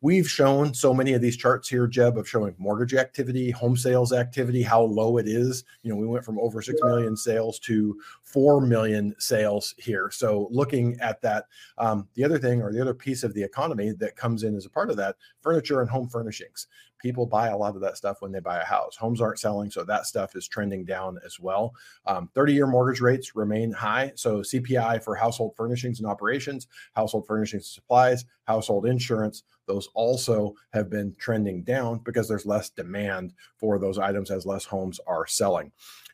We've 0.00 0.28
shown 0.28 0.74
so 0.74 0.94
many 0.94 1.14
of 1.14 1.22
these 1.22 1.36
charts 1.36 1.68
here, 1.68 1.86
Jeb, 1.86 2.18
of 2.18 2.28
showing 2.28 2.54
mortgage 2.58 2.94
activity, 2.94 3.50
home 3.50 3.76
sales 3.76 4.12
activity, 4.12 4.62
how 4.62 4.82
low 4.82 5.16
it 5.18 5.26
is. 5.26 5.64
You 5.82 5.90
know, 5.90 5.96
we 5.96 6.06
went 6.06 6.24
from 6.24 6.38
over 6.38 6.62
6 6.62 6.80
million 6.82 7.16
sales 7.16 7.58
to 7.60 8.00
4 8.22 8.60
million 8.60 9.14
sales 9.18 9.74
here. 9.78 10.10
So 10.10 10.48
looking 10.50 10.98
at 11.00 11.20
that, 11.22 11.46
um, 11.78 12.08
the 12.14 12.24
other 12.24 12.38
thing 12.38 12.62
or 12.62 12.72
the 12.72 12.80
other 12.80 12.94
piece 12.94 13.22
of 13.22 13.34
the 13.34 13.42
economy 13.42 13.92
that 13.98 14.16
comes 14.16 14.42
in 14.42 14.56
as 14.56 14.66
a 14.66 14.70
part 14.70 14.90
of 14.90 14.96
that, 14.96 15.16
furniture 15.40 15.80
and 15.80 15.90
home 15.90 16.08
furnishings 16.08 16.66
people 17.02 17.26
buy 17.26 17.48
a 17.48 17.56
lot 17.56 17.74
of 17.74 17.82
that 17.82 17.96
stuff 17.96 18.22
when 18.22 18.30
they 18.30 18.40
buy 18.40 18.60
a 18.60 18.64
house. 18.64 18.96
Homes 18.96 19.20
aren't 19.20 19.40
selling, 19.40 19.70
so 19.70 19.84
that 19.84 20.06
stuff 20.06 20.36
is 20.36 20.46
trending 20.46 20.84
down 20.84 21.18
as 21.26 21.40
well. 21.40 21.74
30 22.06 22.52
um, 22.52 22.54
year 22.54 22.66
mortgage 22.66 23.00
rates 23.00 23.34
remain 23.34 23.72
high. 23.72 24.12
So 24.14 24.38
CPI 24.38 25.02
for 25.02 25.16
household 25.16 25.54
furnishings 25.56 25.98
and 25.98 26.08
operations, 26.08 26.68
household 26.94 27.26
furnishings 27.26 27.64
and 27.64 27.74
supplies, 27.74 28.24
household 28.44 28.86
insurance, 28.86 29.42
those 29.66 29.88
also 29.94 30.54
have 30.72 30.90
been 30.90 31.14
trending 31.18 31.62
down 31.62 31.98
because 31.98 32.28
there's 32.28 32.46
less 32.46 32.70
demand 32.70 33.32
for 33.56 33.78
those 33.78 33.98
items 33.98 34.30
as 34.30 34.46
less 34.46 34.64
homes 34.64 35.00
are 35.06 35.26
selling 35.26 35.72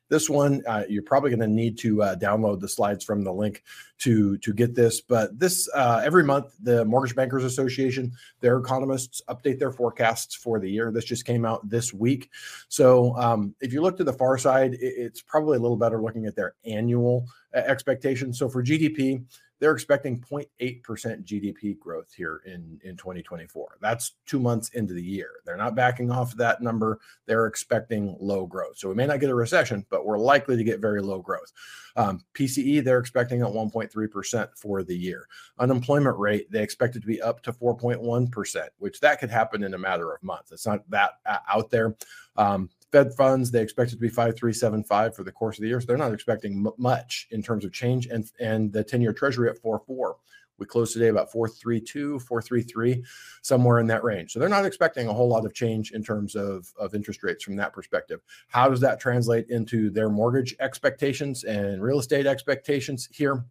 This 0.09 0.31
one, 0.31 0.63
uh, 0.67 0.85
you're 0.89 1.03
probably 1.03 1.31
going 1.31 1.41
to 1.41 1.47
need 1.47 1.77
to 1.79 2.03
uh, 2.03 2.17
download 2.17 2.61
the 2.61 2.69
slides 2.69 3.05
from 3.05 3.25
the 3.25 3.33
link 3.33 3.63
to 3.99 4.39
to 4.39 4.53
get 4.55 4.75
this. 4.75 5.01
But 5.01 5.39
this 5.39 5.69
uh, 5.75 6.01
every 6.05 6.25
month, 6.25 6.55
the 6.63 6.85
Mortgage 6.85 7.15
Bankers 7.15 7.45
Association, 7.45 8.13
their 8.41 8.57
economists 8.59 9.21
update 9.29 9.59
their 9.59 9.73
forecasts 9.73 10.35
for 10.35 10.59
the 10.61 10.71
year. 10.71 10.91
This 10.91 11.05
just 11.05 11.27
came 11.27 11.45
out 11.45 11.69
this 11.69 11.93
week. 11.93 12.31
So 12.69 13.17
um, 13.17 13.55
if 13.61 13.73
you 13.73 13.83
look 13.83 13.97
to 13.99 14.05
the 14.05 14.13
far 14.13 14.39
side, 14.39 14.75
it, 14.75 14.79
it's 14.81 15.21
probably 15.21 15.59
a 15.59 15.61
little 15.61 15.77
better 15.77 16.01
looking 16.01 16.27
at 16.27 16.37
their 16.37 16.55
annual 16.65 17.27
uh, 17.55 17.59
expectations. 17.59 18.39
So 18.39 18.49
for 18.49 18.63
GDP, 18.63 19.25
they're 19.61 19.73
expecting 19.73 20.21
0.8% 20.21 20.83
GDP 21.25 21.79
growth 21.79 22.13
here 22.15 22.43
in, 22.47 22.81
in 22.85 22.97
2024. 22.97 23.79
That's 23.81 24.13
two 24.27 24.39
months 24.39 24.71
into 24.71 24.95
the 24.95 25.03
year. 25.03 25.31
They're 25.45 25.57
not 25.57 25.75
backing 25.75 26.11
off 26.11 26.37
that 26.37 26.63
number. 26.63 27.01
They're 27.27 27.47
expecting 27.47 28.17
low 28.21 28.47
growth. 28.47 28.79
So 28.79 28.89
we 28.89 28.95
may 28.95 29.07
not 29.07 29.21
get 29.21 29.31
a 29.31 29.35
recession, 29.35 29.85
but 29.91 30.07
we're 30.07 30.19
likely 30.19 30.57
to 30.57 30.65
get 30.65 30.81
very 30.81 31.03
low 31.03 31.21
growth. 31.21 31.53
Um, 31.97 32.25
PCE, 32.35 32.85
they're 32.85 33.01
expecting 33.01 33.43
at 33.43 33.49
1.3% 33.49 34.49
for 34.57 34.83
the 34.83 34.97
year. 34.97 35.27
Unemployment 35.59 36.19
rate, 36.19 36.51
they 36.51 36.63
expect 36.63 36.97
it 36.97 37.01
to 37.01 37.07
be 37.07 37.21
up 37.21 37.43
to 37.43 37.53
4.1%, 37.53 38.69
which 38.79 39.01
that 39.01 39.19
could 39.19 39.31
happen 39.31 39.65
in 39.65 39.75
a 39.75 39.79
matter 39.79 40.13
of 40.13 40.23
months. 40.23 40.53
It's 40.53 40.67
not 40.67 40.89
that 40.91 41.13
uh, 41.27 41.39
out 41.49 41.71
there. 41.71 41.97
Um, 42.37 42.71
Fed 42.91 43.13
funds, 43.15 43.51
they 43.51 43.63
expect 43.63 43.93
it 43.93 43.97
to 43.97 44.01
be 44.01 44.09
5375 44.09 45.15
for 45.15 45.25
the 45.25 45.33
course 45.33 45.59
of 45.59 45.63
the 45.63 45.69
year. 45.69 45.81
So 45.81 45.87
they're 45.87 45.97
not 45.97 46.15
expecting 46.15 46.67
m- 46.67 46.73
much 46.79 47.29
in 47.31 47.43
terms 47.43 47.65
of 47.65 47.73
change. 47.73 48.07
And, 48.07 48.31
and 48.41 48.73
the 48.73 48.83
10 48.83 49.01
year 49.01 49.13
treasury 49.13 49.49
at 49.51 49.63
4.4. 49.63 50.15
We 50.59 50.67
closed 50.67 50.93
today 50.93 51.09
about 51.09 51.31
432, 51.31 52.19
433, 52.19 53.05
somewhere 53.43 53.79
in 53.79 53.87
that 53.87 54.03
range. 54.03 54.33
So 54.33 54.41
they're 54.41 54.49
not 54.49 54.65
expecting 54.65 55.07
a 55.07 55.13
whole 55.13 55.29
lot 55.29 55.47
of 55.47 55.55
change 55.55 55.93
in 55.93 56.03
terms 56.03 56.35
of, 56.35 56.73
of 56.79 56.95
interest 56.95 57.23
rates 57.23 57.45
from 57.45 57.57
that 57.57 57.73
perspective. 57.73 58.21
How 58.49 58.69
does 58.69 58.81
that 58.81 58.99
translate 58.99 59.49
into 59.51 59.91
their 59.91 60.09
mortgage 60.09 60.57
expectations 60.59 61.45
and 61.45 61.81
real 61.81 62.01
estate 62.01 62.27
expectations 62.27 63.09
here? 63.13 63.45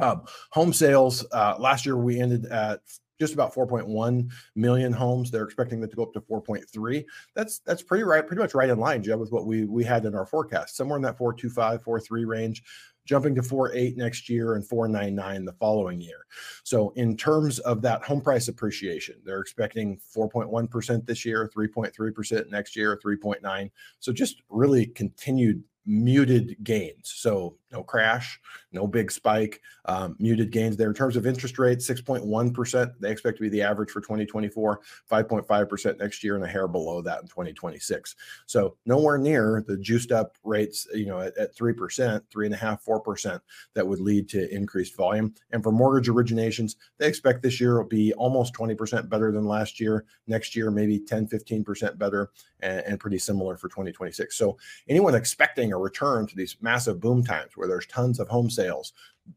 Um, 0.00 0.22
home 0.50 0.72
sales, 0.72 1.24
uh, 1.32 1.56
last 1.58 1.86
year 1.86 1.96
we 1.96 2.20
ended 2.20 2.46
at 2.46 2.80
just 3.20 3.34
about 3.34 3.54
4.1 3.54 4.30
million 4.56 4.92
homes. 4.92 5.30
They're 5.30 5.44
expecting 5.44 5.80
that 5.82 5.90
to 5.90 5.96
go 5.96 6.04
up 6.04 6.12
to 6.14 6.20
4.3. 6.20 7.04
That's 7.36 7.60
that's 7.60 7.82
pretty 7.82 8.02
right, 8.02 8.26
pretty 8.26 8.40
much 8.40 8.54
right 8.54 8.70
in 8.70 8.78
line, 8.78 9.02
Jeb, 9.02 9.20
with 9.20 9.30
what 9.30 9.46
we 9.46 9.66
we 9.66 9.84
had 9.84 10.04
in 10.06 10.14
our 10.14 10.26
forecast, 10.26 10.76
somewhere 10.76 10.96
in 10.96 11.02
that 11.02 11.18
4.25, 11.18 11.84
4.3 11.84 12.26
range, 12.26 12.62
jumping 13.04 13.34
to 13.34 13.42
4.8 13.42 13.96
next 13.96 14.28
year 14.28 14.54
and 14.54 14.64
4.99 14.64 15.44
the 15.44 15.52
following 15.52 16.00
year. 16.00 16.26
So 16.64 16.92
in 16.96 17.16
terms 17.16 17.58
of 17.60 17.82
that 17.82 18.02
home 18.02 18.20
price 18.20 18.48
appreciation, 18.48 19.16
they're 19.24 19.40
expecting 19.40 20.00
4.1% 20.16 21.06
this 21.06 21.24
year, 21.24 21.50
3.3% 21.54 22.50
next 22.50 22.74
year, 22.74 22.98
3.9. 23.04 23.70
So 23.98 24.12
just 24.12 24.42
really 24.48 24.86
continued 24.86 25.62
muted 25.86 26.56
gains. 26.62 27.12
So 27.16 27.56
no 27.72 27.82
crash, 27.82 28.40
no 28.72 28.86
big 28.86 29.10
spike, 29.10 29.60
um, 29.86 30.16
muted 30.18 30.50
gains 30.50 30.76
there. 30.76 30.88
In 30.88 30.94
terms 30.94 31.16
of 31.16 31.26
interest 31.26 31.58
rates, 31.58 31.88
6.1%, 31.88 32.92
they 33.00 33.10
expect 33.10 33.38
to 33.38 33.42
be 33.42 33.48
the 33.48 33.62
average 33.62 33.90
for 33.90 34.00
2024, 34.00 34.80
5.5% 35.10 35.98
next 35.98 36.24
year, 36.24 36.34
and 36.36 36.44
a 36.44 36.48
hair 36.48 36.68
below 36.68 37.00
that 37.02 37.22
in 37.22 37.28
2026. 37.28 38.16
So 38.46 38.76
nowhere 38.86 39.18
near 39.18 39.64
the 39.66 39.76
juiced 39.76 40.12
up 40.12 40.36
rates, 40.44 40.86
you 40.94 41.06
know, 41.06 41.20
at, 41.20 41.36
at 41.36 41.56
3%, 41.56 41.76
3.5%, 41.76 42.78
4% 42.84 43.40
that 43.74 43.86
would 43.86 44.00
lead 44.00 44.28
to 44.30 44.52
increased 44.54 44.96
volume. 44.96 45.34
And 45.50 45.62
for 45.62 45.72
mortgage 45.72 46.08
originations, 46.08 46.76
they 46.98 47.06
expect 47.06 47.42
this 47.42 47.60
year 47.60 47.78
will 47.78 47.88
be 47.88 48.12
almost 48.14 48.54
20% 48.54 49.08
better 49.08 49.32
than 49.32 49.44
last 49.44 49.80
year. 49.80 50.04
Next 50.26 50.54
year, 50.56 50.70
maybe 50.70 50.98
10, 50.98 51.28
15% 51.28 51.98
better, 51.98 52.30
and, 52.60 52.80
and 52.80 53.00
pretty 53.00 53.18
similar 53.18 53.56
for 53.56 53.68
2026. 53.68 54.36
So 54.36 54.58
anyone 54.88 55.14
expecting 55.14 55.69
a 55.72 55.78
return 55.78 56.26
to 56.26 56.36
these 56.36 56.56
massive 56.60 57.00
boom 57.00 57.24
times 57.24 57.52
where 57.56 57.68
there's 57.68 57.86
tons 57.86 58.20
of 58.20 58.28
home 58.28 58.50
sales, 58.50 58.92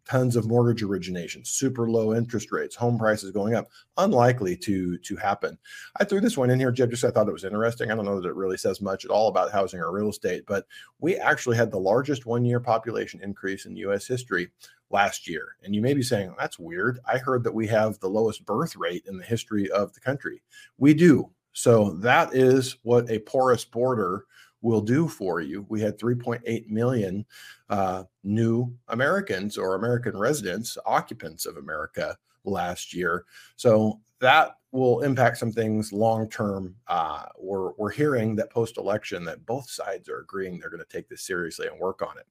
tons 0.08 0.36
of 0.36 0.48
mortgage 0.48 0.82
origination, 0.82 1.44
super 1.46 1.90
low 1.90 2.14
interest 2.14 2.52
rates, 2.52 2.76
home 2.76 2.98
prices 2.98 3.32
going 3.32 3.56
up, 3.56 3.70
unlikely 3.98 4.58
to 4.58 4.98
to 5.00 5.16
happen. 5.16 5.58
I 6.00 6.04
threw 6.04 6.20
this 6.20 6.38
one 6.38 6.50
in 6.50 6.60
here, 6.60 6.72
Jeb, 6.72 6.90
just 6.90 7.04
I 7.04 7.12
thought 7.12 7.28
it 7.28 7.34
was 7.34 7.44
interesting. 7.44 7.92
I 7.92 7.96
don't 7.96 8.06
know 8.06 8.20
that 8.20 8.28
it 8.28 8.36
really 8.36 8.58
says 8.58 8.82
much 8.82 9.06
at 9.06 9.12
all 9.12 9.28
about 9.28 9.52
housing 9.52 9.80
or 9.80 9.92
real 9.92 10.10
estate, 10.10 10.44
but 10.48 10.66
we 11.00 11.16
actually 11.18 11.58
had 11.58 11.72
the 11.72 11.80
largest 11.80 12.26
one-year 12.26 12.60
population 12.60 13.20
increase 13.22 13.66
in 13.66 13.76
U.S. 13.78 14.08
history 14.08 14.50
last 14.90 15.28
year. 15.28 15.58
And 15.64 15.76
you 15.76 15.82
may 15.82 15.94
be 15.94 16.04
saying, 16.04 16.34
that's 16.38 16.60
weird. 16.60 17.00
I 17.08 17.18
heard 17.18 17.44
that 17.44 17.54
we 17.54 17.68
have 17.68 18.00
the 18.00 18.10
lowest 18.10 18.46
birth 18.46 18.76
rate 18.76 19.06
in 19.08 19.18
the 19.18 19.24
history 19.24 19.70
of 19.72 19.94
the 19.94 20.00
country. 20.00 20.42
We 20.78 20.94
do. 20.94 21.32
So 21.54 21.92
that 21.96 22.34
is 22.34 22.78
what 22.84 23.10
a 23.10 23.20
porous 23.20 23.66
border 23.66 24.26
will 24.64 24.82
do 24.82 25.08
for 25.08 25.42
you. 25.42 25.68
We 25.70 25.82
had 25.82 26.00
3.8 26.00 26.68
million 26.70 27.26
uh, 27.70 28.04
new 28.24 28.74
Americans 28.88 29.58
or 29.58 29.76
American 29.76 30.18
residents, 30.18 30.78
occupants 30.86 31.46
of 31.46 31.58
America 31.58 32.18
last 32.46 32.94
year. 32.94 33.26
So 33.58 34.00
that 34.20 34.56
will 34.72 35.02
impact 35.02 35.38
some 35.38 35.52
things 35.52 35.94
long 35.94 36.28
term. 36.30 36.76
Uh, 36.88 37.26
we're, 37.38 37.74
we're 37.74 37.92
hearing 37.92 38.36
that 38.38 38.50
post 38.50 38.78
election 38.78 39.24
that 39.26 39.46
both 39.46 39.70
sides 39.70 40.10
are 40.10 40.20
agreeing 40.20 40.58
they're 40.58 40.70
going 40.70 40.84
to 40.84 40.98
take 40.98 41.08
this 41.10 41.28
seriously 41.28 41.68
and 41.68 41.80
work 41.80 42.02
on 42.02 42.18
it. 42.18 42.26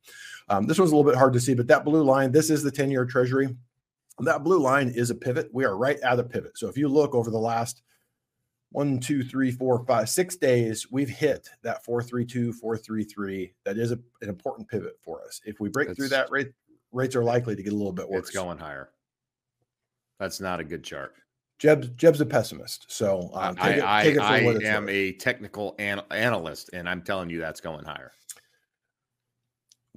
Um, 0.49 0.67
this 0.67 0.79
was 0.79 0.91
a 0.91 0.97
little 0.97 1.09
bit 1.09 1.19
hard 1.19 1.35
to 1.35 1.41
see, 1.41 1.55
but 1.55 1.69
that 1.69 1.85
blue 1.85 2.03
line, 2.03 2.33
this 2.33 2.51
is 2.51 2.62
the 2.62 2.71
10 2.71 2.91
year 2.91 3.05
treasury. 3.05 3.55
That 4.21 4.43
blue 4.43 4.59
line 4.59 4.89
is 4.89 5.11
a 5.11 5.15
pivot. 5.15 5.51
We 5.53 5.65
are 5.65 5.77
right 5.77 6.01
at 6.01 6.19
a 6.19 6.25
pivot. 6.25 6.59
So 6.59 6.69
if 6.69 6.77
you 6.77 6.89
look 6.89 7.15
over 7.15 7.31
the 7.31 7.39
last 7.39 7.83
one, 8.73 8.99
two, 8.99 9.23
three, 9.23 9.50
four, 9.50 9.85
five, 9.85 10.09
six 10.09 10.37
days, 10.37 10.91
we've 10.91 11.09
hit 11.09 11.49
that 11.62 11.85
432, 11.85 12.52
433. 12.55 13.55
That 13.64 13.79
is 13.79 13.93
a, 13.93 13.99
an 14.23 14.29
important 14.29 14.69
pivot 14.69 14.99
for 15.02 15.23
us. 15.25 15.41
If 15.45 15.61
we 15.61 15.69
break 15.69 15.91
it's, 15.91 15.99
through 15.99 16.09
that 16.09 16.31
rate, 16.31 16.52
rates 16.91 17.14
are 17.14 17.25
likely 17.25 17.55
to 17.55 17.62
get 17.62 17.73
a 17.73 17.76
little 17.76 17.93
bit 17.93 18.09
worse. 18.09 18.29
It's 18.29 18.31
going 18.31 18.59
higher. 18.59 18.91
That's 20.19 20.41
not 20.41 20.61
a 20.61 20.64
good 20.64 20.83
chart. 20.83 21.14
Jeb's, 21.59 21.88
Jeb's 21.91 22.21
a 22.21 22.26
pessimist. 22.26 22.87
So 22.88 23.31
um, 23.35 23.57
I, 23.61 23.71
it, 23.71 23.81
I, 23.81 24.17
I 24.21 24.38
am 24.38 24.85
worth. 24.85 24.91
a 24.91 25.12
technical 25.12 25.76
an- 25.79 26.02
analyst, 26.11 26.71
and 26.73 26.88
I'm 26.88 27.02
telling 27.02 27.31
you 27.31 27.38
that's 27.38 27.61
going 27.61 27.85
higher. 27.85 28.12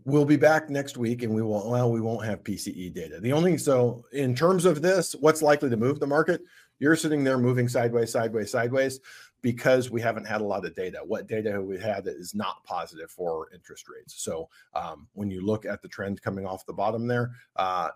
We'll 0.05 0.25
be 0.25 0.37
back 0.37 0.69
next 0.69 0.97
week, 0.97 1.23
and 1.23 1.33
we 1.33 1.41
will. 1.41 1.69
Well, 1.69 1.91
we 1.91 1.99
won't 1.99 2.25
have 2.25 2.43
PCE 2.43 2.93
data. 2.93 3.19
The 3.19 3.33
only 3.33 3.57
so 3.57 4.05
in 4.13 4.35
terms 4.35 4.65
of 4.65 4.83
this, 4.83 5.13
what's 5.19 5.41
likely 5.41 5.69
to 5.71 5.77
move 5.77 5.99
the 5.99 6.05
market? 6.05 6.41
You're 6.77 6.95
sitting 6.95 7.23
there 7.23 7.39
moving 7.39 7.67
sideways, 7.67 8.11
sideways, 8.11 8.51
sideways 8.51 8.99
because 9.41 9.89
we 9.89 10.01
haven't 10.01 10.25
had 10.25 10.41
a 10.41 10.43
lot 10.43 10.65
of 10.65 10.75
data. 10.75 10.99
What 11.03 11.27
data 11.27 11.51
have 11.51 11.63
we 11.63 11.79
had 11.79 12.03
that 12.05 12.17
is 12.17 12.35
not 12.35 12.63
positive 12.63 13.09
for 13.09 13.47
interest 13.53 13.87
rates? 13.89 14.21
So 14.21 14.49
um, 14.73 15.07
when 15.13 15.31
you 15.31 15.41
look 15.41 15.65
at 15.65 15.81
the 15.81 15.87
trend 15.87 16.21
coming 16.21 16.45
off 16.45 16.65
the 16.65 16.73
bottom 16.73 17.07
there, 17.07 17.31
uh, 17.55 17.89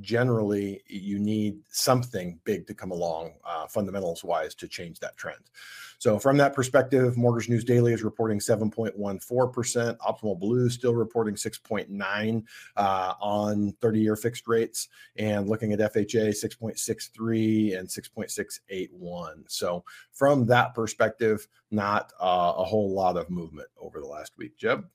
generally 0.00 0.82
you 0.86 1.18
need 1.18 1.58
something 1.68 2.38
big 2.44 2.66
to 2.66 2.74
come 2.74 2.90
along 2.90 3.32
uh, 3.44 3.66
fundamentals 3.66 4.24
wise 4.24 4.54
to 4.54 4.68
change 4.68 4.98
that 5.00 5.16
trend. 5.16 5.50
So 5.98 6.18
from 6.18 6.38
that 6.38 6.54
perspective 6.54 7.18
mortgage 7.18 7.50
news 7.50 7.62
daily 7.62 7.92
is 7.92 8.02
reporting 8.02 8.38
7.14% 8.38 9.98
optimal 9.98 10.40
blue 10.40 10.70
still 10.70 10.94
reporting 10.94 11.34
6.9 11.34 12.44
uh, 12.76 13.14
on 13.20 13.72
30 13.82 14.00
year 14.00 14.16
fixed 14.16 14.48
rates 14.48 14.88
and 15.16 15.48
looking 15.48 15.72
at 15.72 15.78
fha 15.78 16.06
6.63 16.06 17.78
and 17.78 17.86
6.681 17.86 19.42
so 19.46 19.84
from 20.12 20.46
that 20.46 20.74
perspective 20.74 21.46
not 21.70 22.12
uh, 22.20 22.54
a 22.56 22.64
whole 22.64 22.92
lot 22.92 23.16
of 23.16 23.28
movement 23.28 23.68
over 23.78 24.00
the 24.00 24.06
last 24.06 24.32
week. 24.38 24.56
Jeb? 24.56 24.86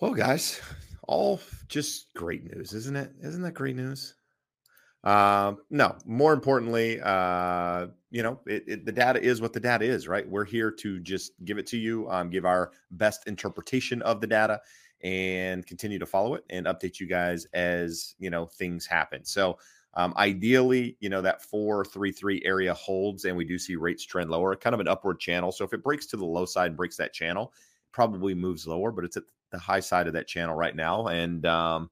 Well 0.00 0.14
guys 0.14 0.60
all 1.06 1.40
just 1.68 2.12
great 2.14 2.44
news, 2.44 2.72
isn't 2.72 2.96
it? 2.96 3.12
Isn't 3.22 3.42
that 3.42 3.54
great 3.54 3.76
news? 3.76 4.14
Uh, 5.04 5.54
no, 5.70 5.96
more 6.04 6.32
importantly, 6.32 7.00
uh, 7.00 7.86
you 8.10 8.24
know, 8.24 8.40
it, 8.46 8.64
it, 8.66 8.84
the 8.84 8.90
data 8.90 9.22
is 9.22 9.40
what 9.40 9.52
the 9.52 9.60
data 9.60 9.84
is, 9.84 10.08
right? 10.08 10.28
We're 10.28 10.44
here 10.44 10.72
to 10.72 10.98
just 10.98 11.32
give 11.44 11.58
it 11.58 11.66
to 11.68 11.76
you, 11.76 12.10
um, 12.10 12.28
give 12.28 12.44
our 12.44 12.72
best 12.90 13.28
interpretation 13.28 14.02
of 14.02 14.20
the 14.20 14.26
data, 14.26 14.60
and 15.02 15.64
continue 15.64 16.00
to 16.00 16.06
follow 16.06 16.34
it 16.34 16.44
and 16.50 16.66
update 16.66 16.98
you 16.98 17.06
guys 17.06 17.46
as 17.52 18.16
you 18.18 18.30
know 18.30 18.46
things 18.46 18.84
happen. 18.84 19.24
So, 19.24 19.58
um, 19.94 20.12
ideally, 20.16 20.96
you 20.98 21.08
know 21.08 21.22
that 21.22 21.40
four 21.40 21.84
three 21.84 22.10
three 22.10 22.42
area 22.44 22.74
holds, 22.74 23.26
and 23.26 23.36
we 23.36 23.44
do 23.44 23.58
see 23.58 23.76
rates 23.76 24.04
trend 24.04 24.30
lower, 24.30 24.56
kind 24.56 24.74
of 24.74 24.80
an 24.80 24.88
upward 24.88 25.20
channel. 25.20 25.52
So 25.52 25.64
if 25.64 25.72
it 25.72 25.84
breaks 25.84 26.06
to 26.06 26.16
the 26.16 26.24
low 26.24 26.46
side, 26.46 26.68
and 26.68 26.76
breaks 26.76 26.96
that 26.96 27.12
channel, 27.12 27.52
probably 27.92 28.34
moves 28.34 28.66
lower, 28.66 28.90
but 28.90 29.04
it's 29.04 29.16
at 29.16 29.26
the 29.26 29.32
high 29.58 29.80
side 29.80 30.06
of 30.06 30.12
that 30.14 30.26
channel 30.28 30.54
right 30.54 30.76
now. 30.76 31.06
And 31.08 31.44
um, 31.46 31.90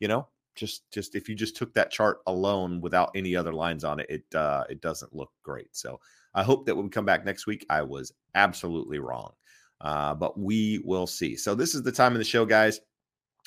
you 0.00 0.08
know, 0.08 0.28
just 0.54 0.90
just 0.92 1.14
if 1.14 1.28
you 1.28 1.34
just 1.34 1.56
took 1.56 1.72
that 1.74 1.90
chart 1.90 2.18
alone 2.26 2.80
without 2.80 3.10
any 3.14 3.36
other 3.36 3.52
lines 3.52 3.84
on 3.84 4.00
it, 4.00 4.06
it 4.10 4.34
uh, 4.34 4.64
it 4.68 4.80
doesn't 4.80 5.14
look 5.14 5.30
great. 5.42 5.74
So 5.76 6.00
I 6.34 6.42
hope 6.42 6.66
that 6.66 6.74
when 6.76 6.84
we 6.86 6.90
come 6.90 7.04
back 7.06 7.24
next 7.24 7.46
week, 7.46 7.66
I 7.70 7.82
was 7.82 8.12
absolutely 8.34 8.98
wrong. 8.98 9.32
Uh, 9.80 10.14
but 10.14 10.38
we 10.38 10.80
will 10.84 11.06
see. 11.06 11.36
So 11.36 11.54
this 11.54 11.74
is 11.74 11.82
the 11.82 11.92
time 11.92 12.12
of 12.12 12.18
the 12.18 12.24
show, 12.24 12.44
guys. 12.44 12.80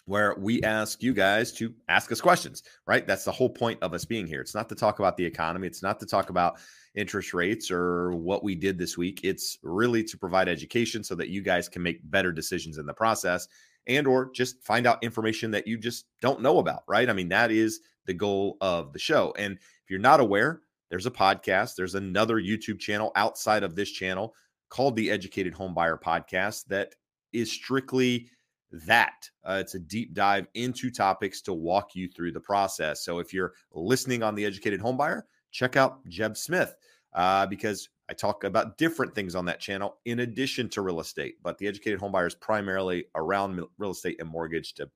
where 0.06 0.36
we 0.38 0.62
ask 0.64 1.02
you 1.02 1.14
guys 1.14 1.52
to 1.54 1.74
ask 1.88 2.12
us 2.12 2.20
questions, 2.20 2.64
right? 2.86 3.08
That's 3.08 3.24
the 3.24 3.32
whole 3.32 3.50
point 3.50 3.82
of 3.82 3.94
us 3.94 4.04
being 4.06 4.28
here. 4.28 4.42
It's 4.42 4.56
not 4.56 4.68
to 4.70 4.76
talk 4.76 5.00
about 5.00 5.16
the 5.18 5.26
economy, 5.26 5.68
it's 5.68 5.82
not 5.84 6.00
to 6.02 6.06
talk 6.06 6.30
about 6.30 6.60
interest 6.96 7.34
rates 7.34 7.72
or 7.72 8.12
what 8.12 8.44
we 8.44 8.56
did 8.56 8.78
this 8.78 8.98
week. 8.98 9.22
It's 9.24 9.58
really 9.64 10.04
to 10.04 10.18
provide 10.18 10.48
education 10.48 11.04
so 11.04 11.16
that 11.16 11.30
you 11.30 11.42
guys 11.42 11.68
can 11.68 11.82
make 11.82 12.00
better 12.10 12.32
decisions 12.32 12.78
in 12.78 12.86
the 12.86 12.94
process 12.94 13.48
and 13.88 14.08
or 14.08 14.32
just 14.32 14.64
find 14.64 14.88
out 14.88 15.04
information 15.04 15.52
that 15.52 15.68
you 15.68 15.78
just 15.78 16.06
don't 16.22 16.42
know 16.42 16.60
about, 16.60 16.84
right? 16.88 17.10
I 17.10 17.14
mean, 17.14 17.30
that 17.30 17.52
is 17.52 17.82
the 18.06 18.14
goal 18.14 18.58
of 18.62 18.94
the 18.94 19.00
show. 19.00 19.34
And 19.38 19.56
if 19.56 19.90
you're 19.90 20.00
not 20.00 20.20
aware, 20.20 20.62
there's 20.90 21.06
a 21.06 21.12
podcast, 21.12 21.76
there's 21.76 21.96
another 21.96 22.36
YouTube 22.36 22.80
channel 22.80 23.12
outside 23.16 23.64
of 23.64 23.76
this 23.76 23.90
channel 23.90 24.36
called 24.70 24.96
the 24.96 25.10
Educated 25.10 25.54
Homebuyer 25.54 26.00
Podcast 26.02 26.66
that 26.66 26.94
is 27.32 27.52
strictly 27.52 28.30
that. 28.72 29.30
Uh, 29.44 29.58
it's 29.60 29.76
a 29.76 29.80
deep 29.80 30.14
dive 30.14 30.48
into 30.54 30.90
topics 30.90 31.42
to 31.42 31.54
walk 31.54 31.96
you 31.96 32.08
through 32.08 32.32
the 32.32 32.40
process. 32.40 33.04
So 33.04 33.20
if 33.20 33.34
you're 33.34 33.54
listening 33.72 34.24
on 34.24 34.36
the 34.36 34.46
Educated 34.46 34.82
Homebuyer, 34.82 35.24
check 35.54 35.78
out 35.78 36.06
Jeb 36.10 36.36
Smith 36.36 36.76
uh, 37.14 37.46
because 37.46 37.88
I 38.10 38.14
talk 38.14 38.44
about 38.44 38.78
different 38.78 39.16
things 39.16 39.36
on 39.36 39.46
that 39.46 39.62
channel 39.62 40.00
in 40.04 40.20
addition 40.20 40.68
to 40.70 40.82
real 40.82 41.00
estate. 41.00 41.36
But 41.42 41.58
the 41.58 41.68
Educated 41.68 42.00
Homebuyer 42.00 42.28
is 42.28 42.36
primarily 42.36 43.06
around 43.16 43.62
real 43.78 43.92
estate 43.92 44.18
and 44.20 44.30
mortgage 44.30 44.74
to 44.74 44.90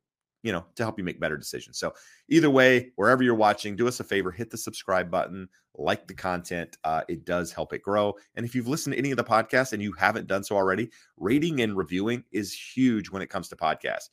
you 0.43 0.51
know, 0.51 0.65
to 0.75 0.83
help 0.83 0.97
you 0.97 1.03
make 1.03 1.19
better 1.19 1.37
decisions. 1.37 1.77
So, 1.77 1.93
either 2.29 2.49
way, 2.49 2.91
wherever 2.95 3.23
you're 3.23 3.35
watching, 3.35 3.75
do 3.75 3.87
us 3.87 3.99
a 3.99 4.03
favor, 4.03 4.31
hit 4.31 4.49
the 4.49 4.57
subscribe 4.57 5.09
button, 5.09 5.49
like 5.75 6.07
the 6.07 6.13
content. 6.13 6.77
Uh, 6.83 7.01
it 7.09 7.25
does 7.25 7.51
help 7.51 7.73
it 7.73 7.81
grow. 7.81 8.13
And 8.35 8.45
if 8.45 8.53
you've 8.53 8.67
listened 8.67 8.93
to 8.93 8.99
any 8.99 9.11
of 9.11 9.17
the 9.17 9.23
podcasts 9.23 9.73
and 9.73 9.81
you 9.81 9.91
haven't 9.93 10.27
done 10.27 10.43
so 10.43 10.55
already, 10.55 10.89
rating 11.17 11.61
and 11.61 11.75
reviewing 11.75 12.23
is 12.31 12.53
huge 12.53 13.09
when 13.09 13.21
it 13.21 13.29
comes 13.29 13.49
to 13.49 13.55
podcasts. 13.55 14.09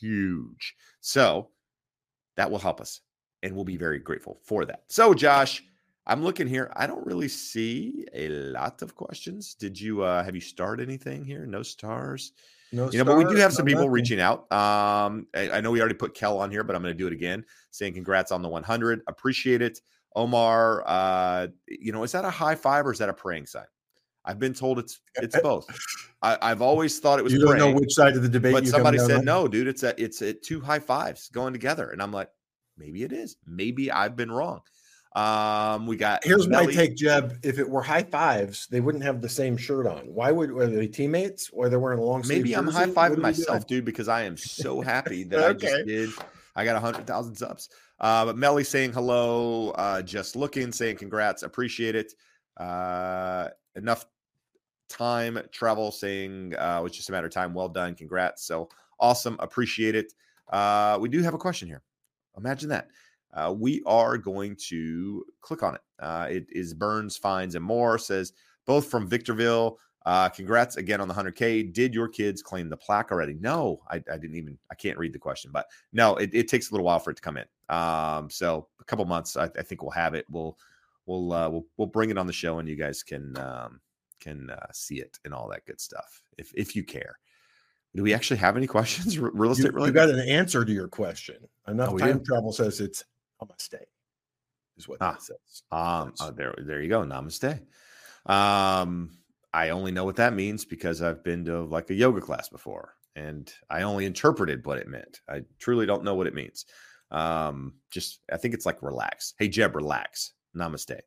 Huge. 0.00 0.74
So, 1.00 1.48
that 2.36 2.50
will 2.50 2.58
help 2.58 2.80
us. 2.80 3.00
And 3.42 3.54
we'll 3.54 3.64
be 3.64 3.76
very 3.76 3.98
grateful 3.98 4.40
for 4.44 4.64
that. 4.66 4.84
So, 4.88 5.14
Josh, 5.14 5.62
I'm 6.06 6.22
looking 6.22 6.46
here. 6.46 6.70
I 6.76 6.86
don't 6.86 7.04
really 7.06 7.28
see 7.28 8.06
a 8.12 8.28
lot 8.28 8.82
of 8.82 8.94
questions. 8.94 9.54
Did 9.54 9.80
you 9.80 10.02
uh 10.02 10.22
have 10.22 10.34
you 10.34 10.40
started 10.40 10.86
anything 10.88 11.24
here? 11.24 11.46
No 11.46 11.62
stars. 11.62 12.32
No, 12.72 12.90
you 12.90 12.98
know, 12.98 13.04
but 13.04 13.16
we 13.16 13.24
do 13.24 13.36
have 13.36 13.52
some 13.52 13.66
people 13.66 13.82
nothing. 13.82 13.92
reaching 13.92 14.20
out. 14.20 14.50
Um, 14.52 15.28
I, 15.34 15.50
I, 15.52 15.60
know 15.60 15.70
we 15.70 15.78
already 15.78 15.94
put 15.94 16.12
Kel 16.14 16.40
on 16.40 16.50
here, 16.50 16.64
but 16.64 16.74
I'm 16.74 16.82
going 16.82 16.92
to 16.92 16.98
do 16.98 17.06
it 17.06 17.12
again, 17.12 17.44
saying 17.70 17.94
congrats 17.94 18.32
on 18.32 18.42
the 18.42 18.48
100. 18.48 19.02
Appreciate 19.06 19.62
it, 19.62 19.80
Omar. 20.16 20.82
Uh, 20.84 21.48
you 21.68 21.92
know, 21.92 22.02
is 22.02 22.10
that 22.12 22.24
a 22.24 22.30
high 22.30 22.56
five 22.56 22.84
or 22.84 22.92
is 22.92 22.98
that 22.98 23.08
a 23.08 23.14
praying 23.14 23.46
sign? 23.46 23.66
I've 24.24 24.40
been 24.40 24.54
told 24.54 24.80
it's 24.80 25.00
it's 25.16 25.38
both. 25.42 25.66
I, 26.20 26.48
have 26.48 26.62
always 26.62 26.98
thought 26.98 27.20
it 27.20 27.22
was. 27.22 27.32
You 27.32 27.40
don't 27.40 27.50
praying, 27.50 27.74
know 27.74 27.78
which 27.78 27.94
side 27.94 28.16
of 28.16 28.22
the 28.22 28.28
debate. 28.28 28.54
But 28.54 28.66
somebody 28.66 28.98
said 28.98 29.18
on? 29.18 29.24
no, 29.24 29.46
dude. 29.46 29.68
It's 29.68 29.84
a 29.84 30.02
it's 30.02 30.22
a 30.22 30.32
two 30.32 30.60
high 30.60 30.80
fives 30.80 31.28
going 31.28 31.52
together, 31.52 31.90
and 31.90 32.02
I'm 32.02 32.12
like, 32.12 32.30
maybe 32.76 33.04
it 33.04 33.12
is. 33.12 33.36
Maybe 33.46 33.92
I've 33.92 34.16
been 34.16 34.32
wrong. 34.32 34.62
Um, 35.14 35.86
we 35.86 35.96
got 35.96 36.24
here's 36.24 36.48
Melly. 36.48 36.66
my 36.66 36.72
take, 36.72 36.96
Jeb. 36.96 37.38
If 37.44 37.58
it 37.60 37.68
were 37.68 37.82
high 37.82 38.02
fives, 38.02 38.66
they 38.66 38.80
wouldn't 38.80 39.04
have 39.04 39.20
the 39.20 39.28
same 39.28 39.56
shirt 39.56 39.86
on. 39.86 40.02
Why 40.12 40.32
would 40.32 40.50
were 40.50 40.66
they 40.66 40.88
teammates 40.88 41.50
or 41.52 41.68
they're 41.68 41.78
wearing 41.78 42.00
a 42.00 42.02
long 42.02 42.24
sleeve? 42.24 42.38
Maybe 42.38 42.56
I'm 42.56 42.66
high 42.66 42.86
fiving 42.86 43.18
myself, 43.18 43.66
dude, 43.66 43.84
because 43.84 44.08
I 44.08 44.22
am 44.22 44.36
so 44.36 44.80
happy 44.80 45.22
that 45.24 45.38
okay. 45.56 45.68
I 45.68 45.70
just 45.70 45.86
did. 45.86 46.10
I 46.56 46.64
got 46.64 46.74
a 46.74 46.80
hundred 46.80 47.06
thousand 47.06 47.36
subs. 47.36 47.68
Uh, 48.00 48.24
but 48.24 48.36
Melly 48.36 48.64
saying 48.64 48.92
hello, 48.92 49.70
uh, 49.70 50.02
just 50.02 50.34
looking, 50.34 50.72
saying 50.72 50.96
congrats, 50.96 51.44
appreciate 51.44 51.94
it. 51.94 52.12
Uh, 52.56 53.48
enough 53.76 54.06
time 54.88 55.38
travel, 55.52 55.92
saying 55.92 56.54
uh, 56.58 56.78
it 56.80 56.82
was 56.82 56.92
just 56.92 57.08
a 57.08 57.12
matter 57.12 57.28
of 57.28 57.32
time. 57.32 57.54
Well 57.54 57.68
done, 57.68 57.94
congrats. 57.94 58.44
So 58.44 58.68
awesome, 58.98 59.36
appreciate 59.38 59.94
it. 59.94 60.12
Uh, 60.52 60.98
we 61.00 61.08
do 61.08 61.22
have 61.22 61.34
a 61.34 61.38
question 61.38 61.68
here. 61.68 61.82
Imagine 62.36 62.68
that 62.70 62.88
uh, 63.34 63.52
we 63.56 63.82
are 63.84 64.16
going 64.16 64.56
to 64.68 65.24
click 65.40 65.62
on 65.62 65.74
it. 65.74 65.80
Uh, 65.98 66.26
it 66.30 66.46
is 66.50 66.72
Burns, 66.72 67.16
Fines, 67.16 67.54
and 67.54 67.64
More. 67.64 67.98
Says 67.98 68.32
both 68.66 68.86
from 68.86 69.08
Victorville. 69.08 69.78
Uh, 70.06 70.28
congrats 70.28 70.76
again 70.76 71.00
on 71.00 71.08
the 71.08 71.14
100K. 71.14 71.72
Did 71.72 71.94
your 71.94 72.08
kids 72.08 72.42
claim 72.42 72.68
the 72.68 72.76
plaque 72.76 73.10
already? 73.10 73.34
No, 73.40 73.80
I, 73.88 73.96
I 73.96 74.18
didn't 74.18 74.36
even, 74.36 74.58
I 74.70 74.74
can't 74.74 74.98
read 74.98 75.14
the 75.14 75.18
question, 75.18 75.50
but 75.50 75.66
no, 75.94 76.16
it, 76.16 76.28
it, 76.34 76.48
takes 76.48 76.70
a 76.70 76.74
little 76.74 76.84
while 76.84 76.98
for 76.98 77.10
it 77.10 77.16
to 77.16 77.22
come 77.22 77.38
in. 77.38 77.46
Um, 77.74 78.28
so 78.28 78.68
a 78.80 78.84
couple 78.84 79.06
months, 79.06 79.34
I, 79.36 79.44
I 79.44 79.62
think 79.62 79.80
we'll 79.80 79.92
have 79.92 80.12
it. 80.12 80.26
We'll, 80.28 80.58
we'll, 81.06 81.32
uh, 81.32 81.48
we'll, 81.48 81.64
we'll 81.78 81.86
bring 81.86 82.10
it 82.10 82.18
on 82.18 82.26
the 82.26 82.34
show 82.34 82.58
and 82.58 82.68
you 82.68 82.76
guys 82.76 83.02
can, 83.02 83.34
um, 83.38 83.80
can 84.20 84.50
uh, 84.50 84.66
see 84.72 84.96
it 84.96 85.18
and 85.24 85.32
all 85.32 85.48
that 85.48 85.64
good 85.64 85.80
stuff 85.80 86.22
if, 86.36 86.52
if 86.54 86.76
you 86.76 86.84
care. 86.84 87.18
Do 87.96 88.02
we 88.02 88.12
actually 88.12 88.38
have 88.38 88.58
any 88.58 88.66
questions? 88.66 89.18
Real 89.18 89.52
estate, 89.52 89.72
you, 89.72 89.86
you 89.86 89.92
got 89.92 90.10
an 90.10 90.20
answer 90.28 90.66
to 90.66 90.72
your 90.72 90.88
question. 90.88 91.36
Enough 91.66 91.94
oh, 91.94 91.98
time 91.98 92.22
travel 92.22 92.52
says 92.52 92.78
it's 92.80 93.04
Namaste 93.44 93.80
is 94.76 94.88
what 94.88 94.98
ah, 95.00 95.12
that 95.12 95.22
says. 95.22 95.62
Um, 95.70 96.14
oh, 96.20 96.30
there, 96.30 96.54
there 96.58 96.80
you 96.82 96.88
go. 96.88 97.02
Namaste. 97.02 97.60
Um, 98.26 99.18
I 99.52 99.70
only 99.70 99.92
know 99.92 100.04
what 100.04 100.16
that 100.16 100.34
means 100.34 100.64
because 100.64 101.02
I've 101.02 101.22
been 101.22 101.44
to 101.46 101.62
like 101.62 101.90
a 101.90 101.94
yoga 101.94 102.20
class 102.20 102.48
before, 102.48 102.94
and 103.14 103.52
I 103.70 103.82
only 103.82 104.06
interpreted 104.06 104.66
what 104.66 104.78
it 104.78 104.88
meant. 104.88 105.20
I 105.28 105.42
truly 105.58 105.86
don't 105.86 106.04
know 106.04 106.14
what 106.14 106.26
it 106.26 106.34
means. 106.34 106.64
Um, 107.10 107.74
just 107.90 108.20
I 108.32 108.36
think 108.36 108.54
it's 108.54 108.66
like 108.66 108.82
relax. 108.82 109.34
Hey 109.38 109.48
Jeb, 109.48 109.76
relax. 109.76 110.32
Namaste. 110.56 111.00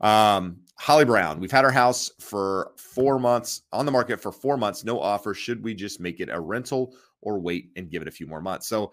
Um, 0.00 0.60
Holly 0.78 1.04
Brown, 1.04 1.40
we've 1.40 1.50
had 1.50 1.64
our 1.64 1.70
house 1.70 2.10
for 2.20 2.72
four 2.76 3.18
months 3.18 3.62
on 3.72 3.86
the 3.86 3.92
market 3.92 4.20
for 4.20 4.30
four 4.30 4.56
months, 4.56 4.84
no 4.84 5.00
offer. 5.00 5.32
Should 5.32 5.64
we 5.64 5.74
just 5.74 6.00
make 6.00 6.20
it 6.20 6.28
a 6.30 6.38
rental 6.38 6.94
or 7.22 7.40
wait 7.40 7.70
and 7.76 7.90
give 7.90 8.02
it 8.02 8.08
a 8.08 8.12
few 8.12 8.26
more 8.26 8.42
months? 8.42 8.68
So 8.68 8.92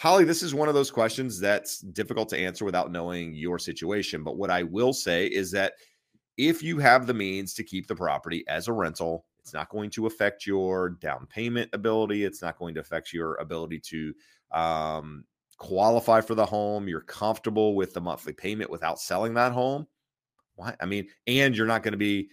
Holly, 0.00 0.24
this 0.24 0.42
is 0.42 0.54
one 0.54 0.66
of 0.66 0.72
those 0.72 0.90
questions 0.90 1.38
that's 1.38 1.80
difficult 1.80 2.30
to 2.30 2.38
answer 2.38 2.64
without 2.64 2.90
knowing 2.90 3.34
your 3.34 3.58
situation. 3.58 4.24
But 4.24 4.38
what 4.38 4.50
I 4.50 4.62
will 4.62 4.94
say 4.94 5.26
is 5.26 5.50
that 5.50 5.74
if 6.38 6.62
you 6.62 6.78
have 6.78 7.06
the 7.06 7.12
means 7.12 7.52
to 7.52 7.62
keep 7.62 7.86
the 7.86 7.94
property 7.94 8.42
as 8.48 8.66
a 8.66 8.72
rental, 8.72 9.26
it's 9.40 9.52
not 9.52 9.68
going 9.68 9.90
to 9.90 10.06
affect 10.06 10.46
your 10.46 10.88
down 10.88 11.26
payment 11.26 11.68
ability. 11.74 12.24
It's 12.24 12.40
not 12.40 12.58
going 12.58 12.72
to 12.76 12.80
affect 12.80 13.12
your 13.12 13.34
ability 13.34 13.78
to 13.78 14.14
um, 14.52 15.24
qualify 15.58 16.22
for 16.22 16.34
the 16.34 16.46
home. 16.46 16.88
You're 16.88 17.02
comfortable 17.02 17.74
with 17.74 17.92
the 17.92 18.00
monthly 18.00 18.32
payment 18.32 18.70
without 18.70 19.00
selling 19.00 19.34
that 19.34 19.52
home. 19.52 19.86
Why? 20.54 20.74
I 20.80 20.86
mean, 20.86 21.08
and 21.26 21.54
you're 21.54 21.66
not 21.66 21.82
going 21.82 21.92
to 21.92 21.98
be 21.98 22.30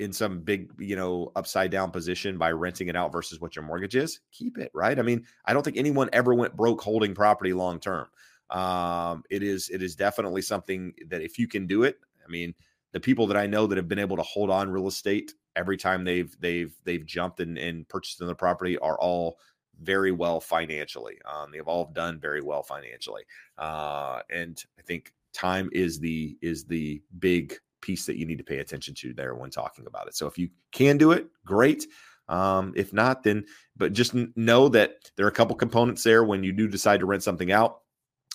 in 0.00 0.14
some 0.14 0.40
big, 0.40 0.70
you 0.78 0.96
know, 0.96 1.30
upside 1.36 1.70
down 1.70 1.90
position 1.90 2.38
by 2.38 2.50
renting 2.52 2.88
it 2.88 2.96
out 2.96 3.12
versus 3.12 3.38
what 3.38 3.54
your 3.54 3.62
mortgage 3.62 3.94
is, 3.94 4.20
keep 4.32 4.56
it, 4.56 4.70
right? 4.72 4.98
I 4.98 5.02
mean, 5.02 5.26
I 5.44 5.52
don't 5.52 5.62
think 5.62 5.76
anyone 5.76 6.08
ever 6.14 6.34
went 6.34 6.56
broke 6.56 6.80
holding 6.80 7.14
property 7.14 7.52
long 7.52 7.78
term. 7.78 8.06
Um, 8.48 9.22
it 9.28 9.42
is 9.42 9.68
it 9.68 9.82
is 9.82 9.94
definitely 9.94 10.40
something 10.40 10.94
that 11.08 11.20
if 11.20 11.38
you 11.38 11.46
can 11.46 11.66
do 11.66 11.82
it, 11.82 11.98
I 12.26 12.30
mean, 12.30 12.54
the 12.92 12.98
people 12.98 13.26
that 13.26 13.36
I 13.36 13.46
know 13.46 13.66
that 13.66 13.76
have 13.76 13.88
been 13.88 13.98
able 13.98 14.16
to 14.16 14.22
hold 14.22 14.48
on 14.50 14.70
real 14.70 14.88
estate 14.88 15.34
every 15.54 15.76
time 15.76 16.02
they've 16.02 16.34
they've 16.40 16.74
they've 16.84 17.04
jumped 17.04 17.40
and, 17.40 17.58
and 17.58 17.86
purchased 17.88 18.20
another 18.20 18.34
property 18.34 18.78
are 18.78 18.98
all 18.98 19.38
very 19.82 20.12
well 20.12 20.40
financially. 20.40 21.18
Um, 21.30 21.52
they've 21.52 21.68
all 21.68 21.92
done 21.92 22.18
very 22.18 22.40
well 22.40 22.62
financially, 22.62 23.24
uh, 23.58 24.20
and 24.30 24.58
I 24.78 24.82
think 24.82 25.12
time 25.34 25.68
is 25.72 26.00
the 26.00 26.38
is 26.40 26.64
the 26.64 27.02
big 27.18 27.58
piece 27.80 28.06
that 28.06 28.16
you 28.16 28.26
need 28.26 28.38
to 28.38 28.44
pay 28.44 28.58
attention 28.58 28.94
to 28.94 29.12
there 29.12 29.34
when 29.34 29.50
talking 29.50 29.86
about 29.86 30.06
it. 30.06 30.16
So 30.16 30.26
if 30.26 30.38
you 30.38 30.48
can 30.72 30.98
do 30.98 31.12
it, 31.12 31.26
great. 31.44 31.86
Um, 32.28 32.72
if 32.76 32.92
not, 32.92 33.24
then 33.24 33.44
but 33.76 33.92
just 33.92 34.14
know 34.36 34.68
that 34.68 35.10
there 35.16 35.26
are 35.26 35.30
a 35.30 35.32
couple 35.32 35.56
components 35.56 36.04
there 36.04 36.22
when 36.22 36.44
you 36.44 36.52
do 36.52 36.68
decide 36.68 37.00
to 37.00 37.06
rent 37.06 37.22
something 37.22 37.50
out. 37.50 37.80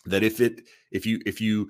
That 0.06 0.24
if 0.24 0.42
it 0.42 0.68
if 0.92 1.06
you 1.06 1.22
if 1.26 1.40
you 1.40 1.70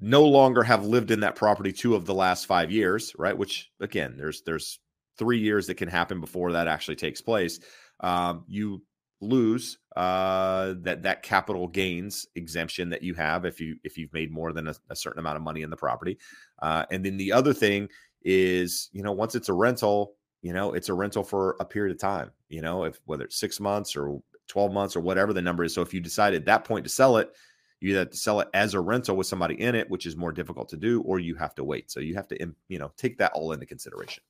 no 0.00 0.24
longer 0.24 0.64
have 0.64 0.84
lived 0.84 1.12
in 1.12 1.20
that 1.20 1.36
property 1.36 1.72
two 1.72 1.94
of 1.94 2.04
the 2.04 2.14
last 2.14 2.46
five 2.46 2.72
years, 2.72 3.14
right? 3.16 3.36
Which 3.38 3.70
again, 3.80 4.16
there's 4.16 4.42
there's 4.42 4.80
three 5.16 5.38
years 5.38 5.68
that 5.68 5.76
can 5.76 5.88
happen 5.88 6.20
before 6.20 6.52
that 6.52 6.66
actually 6.66 6.96
takes 6.96 7.20
place. 7.20 7.60
Um, 8.00 8.44
you 8.48 8.82
lose 9.22 9.78
uh, 9.96 10.74
that 10.80 11.02
that 11.02 11.22
capital 11.22 11.68
gains 11.68 12.26
exemption 12.34 12.90
that 12.90 13.02
you 13.02 13.14
have 13.14 13.44
if 13.44 13.60
you 13.60 13.76
if 13.84 13.96
you've 13.96 14.12
made 14.12 14.30
more 14.30 14.52
than 14.52 14.68
a, 14.68 14.74
a 14.90 14.96
certain 14.96 15.20
amount 15.20 15.36
of 15.36 15.42
money 15.42 15.62
in 15.62 15.70
the 15.70 15.76
property. 15.76 16.18
Uh, 16.60 16.84
and 16.90 17.04
then 17.04 17.16
the 17.16 17.32
other 17.32 17.54
thing 17.54 17.88
is, 18.22 18.90
you 18.92 19.02
know, 19.02 19.12
once 19.12 19.34
it's 19.34 19.48
a 19.48 19.52
rental, 19.52 20.14
you 20.42 20.52
know, 20.52 20.72
it's 20.72 20.88
a 20.88 20.94
rental 20.94 21.22
for 21.22 21.56
a 21.60 21.64
period 21.64 21.94
of 21.94 22.00
time. 22.00 22.30
You 22.48 22.62
know, 22.62 22.84
if 22.84 23.00
whether 23.06 23.24
it's 23.24 23.38
six 23.38 23.60
months 23.60 23.96
or 23.96 24.20
twelve 24.48 24.72
months 24.72 24.96
or 24.96 25.00
whatever 25.00 25.32
the 25.32 25.42
number 25.42 25.64
is. 25.64 25.74
So 25.74 25.82
if 25.82 25.94
you 25.94 26.00
decide 26.00 26.34
at 26.34 26.44
that 26.46 26.64
point 26.64 26.84
to 26.84 26.90
sell 26.90 27.16
it, 27.16 27.32
you 27.80 27.96
have 27.96 28.10
to 28.10 28.16
sell 28.16 28.40
it 28.40 28.48
as 28.54 28.74
a 28.74 28.80
rental 28.80 29.16
with 29.16 29.26
somebody 29.26 29.60
in 29.60 29.74
it, 29.74 29.88
which 29.88 30.06
is 30.06 30.16
more 30.16 30.32
difficult 30.32 30.68
to 30.70 30.76
do, 30.76 31.00
or 31.02 31.18
you 31.18 31.34
have 31.36 31.54
to 31.56 31.64
wait. 31.64 31.90
So 31.90 32.00
you 32.00 32.14
have 32.14 32.28
to, 32.28 32.52
you 32.68 32.78
know, 32.78 32.92
take 32.96 33.18
that 33.18 33.32
all 33.32 33.52
into 33.52 33.66
consideration. 33.66 34.22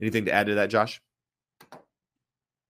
Anything 0.00 0.24
to 0.26 0.32
add 0.32 0.46
to 0.46 0.54
that, 0.54 0.70
Josh? 0.70 1.00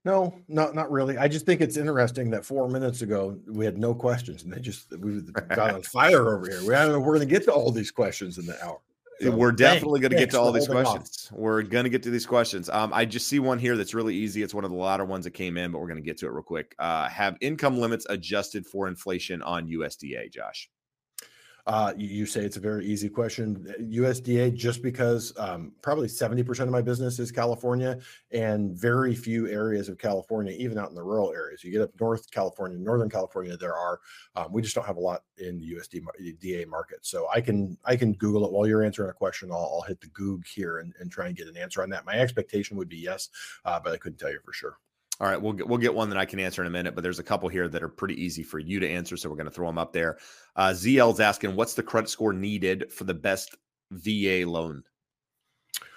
No, 0.04 0.38
not 0.48 0.74
not 0.74 0.90
really. 0.90 1.18
I 1.18 1.28
just 1.28 1.44
think 1.44 1.60
it's 1.60 1.76
interesting 1.76 2.30
that 2.30 2.44
four 2.44 2.68
minutes 2.68 3.02
ago 3.02 3.38
we 3.46 3.64
had 3.64 3.78
no 3.78 3.94
questions, 3.94 4.44
and 4.44 4.52
they 4.52 4.60
just 4.60 4.90
we 4.98 5.20
got 5.20 5.74
on 5.74 5.82
fire 5.94 6.34
over 6.34 6.48
here. 6.48 6.60
We 6.62 6.68
don't 6.68 6.92
know 6.92 7.00
we're 7.00 7.16
going 7.16 7.28
to 7.28 7.34
get 7.34 7.44
to 7.44 7.52
all 7.52 7.70
these 7.70 7.90
questions 7.90 8.38
in 8.38 8.46
the 8.46 8.64
hour. 8.64 8.80
So 9.20 9.32
We're 9.32 9.52
definitely 9.52 9.98
going 9.98 10.12
to 10.12 10.16
get 10.16 10.30
to 10.30 10.40
all 10.40 10.52
these 10.52 10.68
questions. 10.68 11.28
Off. 11.32 11.38
We're 11.38 11.62
going 11.62 11.82
to 11.84 11.90
get 11.90 12.04
to 12.04 12.10
these 12.10 12.26
questions. 12.26 12.68
Um, 12.68 12.92
I 12.94 13.04
just 13.04 13.26
see 13.26 13.40
one 13.40 13.58
here 13.58 13.76
that's 13.76 13.92
really 13.92 14.14
easy. 14.14 14.42
It's 14.42 14.54
one 14.54 14.64
of 14.64 14.70
the 14.70 14.76
latter 14.76 15.04
ones 15.04 15.24
that 15.24 15.32
came 15.32 15.56
in, 15.56 15.72
but 15.72 15.80
we're 15.80 15.88
going 15.88 16.00
to 16.00 16.04
get 16.06 16.18
to 16.18 16.26
it 16.26 16.30
real 16.30 16.42
quick. 16.44 16.76
Uh, 16.78 17.08
have 17.08 17.36
income 17.40 17.78
limits 17.78 18.06
adjusted 18.08 18.64
for 18.64 18.86
inflation 18.86 19.42
on 19.42 19.66
USDA, 19.66 20.32
Josh? 20.32 20.70
Uh, 21.68 21.92
you 21.98 22.24
say 22.24 22.40
it's 22.40 22.56
a 22.56 22.60
very 22.60 22.86
easy 22.86 23.10
question. 23.10 23.74
USDA, 23.78 24.54
just 24.54 24.82
because 24.82 25.34
um, 25.36 25.72
probably 25.82 26.08
70% 26.08 26.60
of 26.60 26.70
my 26.70 26.80
business 26.80 27.18
is 27.18 27.30
California 27.30 27.98
and 28.30 28.74
very 28.74 29.14
few 29.14 29.46
areas 29.48 29.90
of 29.90 29.98
California, 29.98 30.54
even 30.58 30.78
out 30.78 30.88
in 30.88 30.94
the 30.94 31.02
rural 31.02 31.30
areas. 31.30 31.62
You 31.62 31.70
get 31.70 31.82
up 31.82 31.90
North 32.00 32.30
California, 32.30 32.78
Northern 32.78 33.10
California, 33.10 33.54
there 33.54 33.76
are. 33.76 34.00
Um, 34.34 34.50
we 34.50 34.62
just 34.62 34.74
don't 34.74 34.86
have 34.86 34.96
a 34.96 35.00
lot 35.00 35.24
in 35.36 35.58
the 35.58 35.74
USDA 35.74 36.66
market. 36.68 37.04
So 37.04 37.28
I 37.28 37.42
can 37.42 37.76
I 37.84 37.96
can 37.96 38.14
Google 38.14 38.46
it 38.46 38.52
while 38.52 38.66
you're 38.66 38.82
answering 38.82 39.10
a 39.10 39.12
question. 39.12 39.52
I'll, 39.52 39.70
I'll 39.74 39.84
hit 39.86 40.00
the 40.00 40.08
Goog 40.08 40.46
here 40.46 40.78
and, 40.78 40.94
and, 40.98 41.12
try 41.12 41.26
and 41.26 41.36
get 41.36 41.48
an 41.48 41.56
answer 41.58 41.82
on 41.82 41.90
that. 41.90 42.06
My 42.06 42.14
expectation 42.14 42.78
would 42.78 42.88
be 42.88 42.96
yes, 42.96 43.28
uh, 43.66 43.78
but 43.78 43.92
I 43.92 43.98
couldn't 43.98 44.18
tell 44.18 44.30
you 44.30 44.40
for 44.42 44.54
sure. 44.54 44.78
All 45.20 45.28
right, 45.28 45.40
we'll 45.40 45.52
get, 45.52 45.66
we'll 45.66 45.78
get 45.78 45.94
one 45.94 46.08
that 46.10 46.18
I 46.18 46.24
can 46.24 46.38
answer 46.38 46.62
in 46.62 46.68
a 46.68 46.70
minute, 46.70 46.94
but 46.94 47.02
there's 47.02 47.18
a 47.18 47.24
couple 47.24 47.48
here 47.48 47.66
that 47.68 47.82
are 47.82 47.88
pretty 47.88 48.22
easy 48.22 48.44
for 48.44 48.60
you 48.60 48.78
to 48.78 48.88
answer, 48.88 49.16
so 49.16 49.28
we're 49.28 49.36
going 49.36 49.46
to 49.46 49.52
throw 49.52 49.66
them 49.66 49.78
up 49.78 49.92
there. 49.92 50.18
Uh, 50.54 50.68
ZL's 50.68 51.18
asking, 51.18 51.56
what's 51.56 51.74
the 51.74 51.82
credit 51.82 52.08
score 52.08 52.32
needed 52.32 52.92
for 52.92 53.02
the 53.02 53.14
best 53.14 53.56
VA 53.90 54.44
loan? 54.46 54.84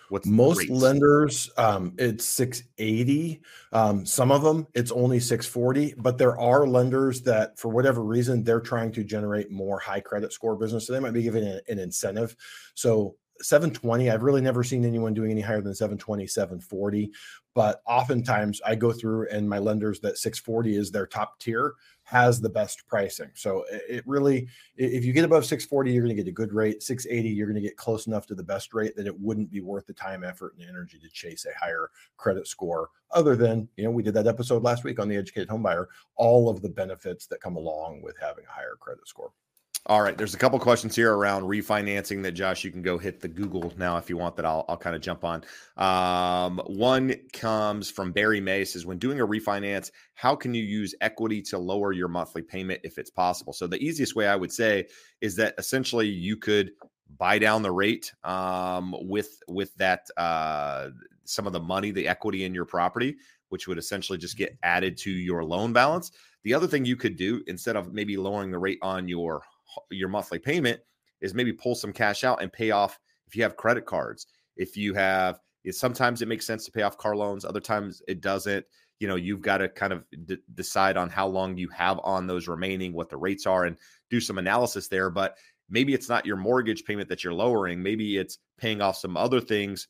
What's 0.10 0.27
most 0.27 0.69
lenders 0.69 1.49
um, 1.55 1.93
it's 1.97 2.25
680 2.25 3.41
um, 3.71 4.05
some 4.05 4.29
of 4.29 4.43
them 4.43 4.67
it's 4.73 4.91
only 4.91 5.21
640 5.21 5.93
but 5.99 6.17
there 6.17 6.38
are 6.38 6.67
lenders 6.67 7.21
that 7.21 7.57
for 7.57 7.69
whatever 7.69 8.03
reason 8.03 8.43
they're 8.43 8.60
trying 8.60 8.91
to 8.91 9.05
generate 9.05 9.51
more 9.51 9.79
high 9.79 10.01
credit 10.01 10.34
score 10.34 10.57
business 10.57 10.86
so 10.86 10.91
they 10.91 10.99
might 10.99 11.13
be 11.13 11.23
giving 11.23 11.47
an, 11.47 11.62
an 11.69 11.79
incentive 11.79 12.36
so 12.75 13.15
720 13.43 14.10
i've 14.10 14.23
really 14.23 14.41
never 14.41 14.63
seen 14.63 14.86
anyone 14.86 15.13
doing 15.13 15.32
any 15.32 15.41
higher 15.41 15.62
than 15.62 15.75
720 15.75 16.27
740 16.27 17.12
but 17.54 17.82
oftentimes 17.88 18.62
i 18.65 18.75
go 18.75 18.91
through 18.91 19.27
and 19.30 19.49
my 19.49 19.60
lenders 19.60 19.99
that 19.99 20.17
640 20.17 20.75
is 20.75 20.91
their 20.91 21.08
top 21.08 21.39
tier 21.39 21.75
has 22.12 22.41
the 22.41 22.49
best 22.49 22.86
pricing. 22.88 23.30
So 23.36 23.63
it 23.69 24.04
really 24.06 24.49
if 24.75 25.06
you 25.06 25.13
get 25.13 25.23
above 25.23 25.45
640 25.45 25.91
you're 25.91 26.04
going 26.04 26.15
to 26.15 26.21
get 26.21 26.30
a 26.30 26.34
good 26.34 26.54
rate. 26.54 26.84
680 26.84 27.30
you're 27.30 27.47
going 27.47 27.56
to 27.56 27.62
get 27.62 27.77
close 27.77 28.08
enough 28.08 28.25
to 28.27 28.36
the 28.36 28.43
best 28.43 28.73
rate 28.73 28.95
that 28.97 29.08
it 29.08 29.17
wouldn't 29.17 29.49
be 29.49 29.62
worth 29.62 29.86
the 29.86 29.93
time 29.93 30.23
effort 30.23 30.56
and 30.60 30.67
energy 30.67 30.99
to 30.99 31.10
chase 31.10 31.45
a 31.45 31.58
higher 31.58 31.89
credit 32.17 32.47
score 32.47 32.89
other 33.12 33.36
than 33.36 33.67
you 33.77 33.84
know 33.84 33.91
we 33.91 34.04
did 34.04 34.13
that 34.13 34.27
episode 34.27 34.62
last 34.62 34.84
week 34.84 34.99
on 34.99 35.08
the 35.08 35.15
educated 35.15 35.47
homebuyer 35.47 35.86
all 36.15 36.49
of 36.49 36.62
the 36.62 36.69
benefits 36.69 37.27
that 37.27 37.41
come 37.41 37.56
along 37.56 38.01
with 38.01 38.17
having 38.19 38.43
a 38.45 38.51
higher 38.51 38.75
credit 38.80 39.08
score 39.08 39.32
all 39.87 40.01
right, 40.01 40.15
there's 40.15 40.35
a 40.35 40.37
couple 40.37 40.59
questions 40.59 40.95
here 40.95 41.11
around 41.11 41.43
refinancing 41.43 42.21
that 42.23 42.33
Josh, 42.33 42.63
you 42.63 42.71
can 42.71 42.83
go 42.83 42.99
hit 42.99 43.19
the 43.19 43.27
Google 43.27 43.73
now 43.77 43.97
if 43.97 44.09
you 44.09 44.17
want 44.17 44.35
that. 44.35 44.45
I'll, 44.45 44.63
I'll 44.69 44.77
kind 44.77 44.95
of 44.95 45.01
jump 45.01 45.23
on. 45.23 45.43
Um, 45.75 46.61
one 46.67 47.15
comes 47.33 47.89
from 47.89 48.11
Barry 48.11 48.39
May 48.39 48.63
says, 48.63 48.85
when 48.85 48.99
doing 48.99 49.19
a 49.19 49.25
refinance, 49.25 49.89
how 50.13 50.35
can 50.35 50.53
you 50.53 50.63
use 50.63 50.93
equity 51.01 51.41
to 51.43 51.57
lower 51.57 51.93
your 51.93 52.09
monthly 52.09 52.43
payment 52.43 52.81
if 52.83 52.99
it's 52.99 53.09
possible? 53.09 53.53
So 53.53 53.65
the 53.65 53.83
easiest 53.83 54.15
way 54.15 54.27
I 54.27 54.35
would 54.35 54.51
say 54.51 54.85
is 55.19 55.35
that 55.37 55.55
essentially 55.57 56.07
you 56.07 56.37
could 56.37 56.71
buy 57.17 57.39
down 57.39 57.63
the 57.63 57.71
rate 57.71 58.13
um, 58.23 58.95
with 58.99 59.41
with 59.47 59.75
that 59.75 60.07
uh, 60.15 60.89
some 61.25 61.47
of 61.47 61.53
the 61.53 61.59
money, 61.59 61.91
the 61.91 62.07
equity 62.07 62.43
in 62.43 62.53
your 62.53 62.65
property, 62.65 63.15
which 63.49 63.67
would 63.67 63.79
essentially 63.79 64.17
just 64.17 64.37
get 64.37 64.57
added 64.61 64.97
to 64.97 65.11
your 65.11 65.43
loan 65.43 65.73
balance. 65.73 66.11
The 66.43 66.53
other 66.53 66.67
thing 66.67 66.85
you 66.85 66.95
could 66.95 67.17
do 67.17 67.43
instead 67.47 67.75
of 67.75 67.93
maybe 67.93 68.17
lowering 68.17 68.51
the 68.51 68.59
rate 68.59 68.79
on 68.81 69.07
your 69.07 69.41
your 69.89 70.10
monthly 70.10 70.39
payment 70.39 70.79
is 71.21 71.34
maybe 71.34 71.53
pull 71.53 71.75
some 71.75 71.93
cash 71.93 72.23
out 72.23 72.41
and 72.41 72.51
pay 72.51 72.71
off 72.71 72.99
if 73.27 73.36
you 73.36 73.43
have 73.43 73.55
credit 73.55 73.86
cards. 73.86 74.27
If 74.57 74.75
you 74.75 74.93
have, 74.93 75.39
sometimes 75.69 76.21
it 76.21 76.27
makes 76.27 76.45
sense 76.45 76.65
to 76.65 76.71
pay 76.71 76.81
off 76.81 76.97
car 76.97 77.15
loans, 77.15 77.45
other 77.45 77.60
times 77.60 78.01
it 78.07 78.21
doesn't. 78.21 78.65
You 78.99 79.07
know, 79.07 79.15
you've 79.15 79.41
got 79.41 79.57
to 79.57 79.69
kind 79.69 79.93
of 79.93 80.03
d- 80.25 80.38
decide 80.53 80.95
on 80.95 81.10
how 81.10 81.27
long 81.27 81.57
you 81.57 81.69
have 81.69 81.99
on 82.03 82.27
those 82.27 82.47
remaining, 82.47 82.93
what 82.93 83.10
the 83.10 83.17
rates 83.17 83.47
are, 83.47 83.65
and 83.65 83.77
do 84.12 84.19
some 84.19 84.38
analysis 84.38 84.88
there. 84.88 85.10
But 85.10 85.38
maybe 85.69 85.93
it's 85.93 86.10
not 86.10 86.25
your 86.25 86.36
mortgage 86.36 86.84
payment 86.84 87.10
that 87.10 87.23
you're 87.23 87.34
lowering. 87.34 87.81
Maybe 87.81 88.17
it's 88.17 88.38
paying 88.57 88.81
off 88.81 88.97
some 88.97 89.17
other 89.17 89.41
things 89.41 89.88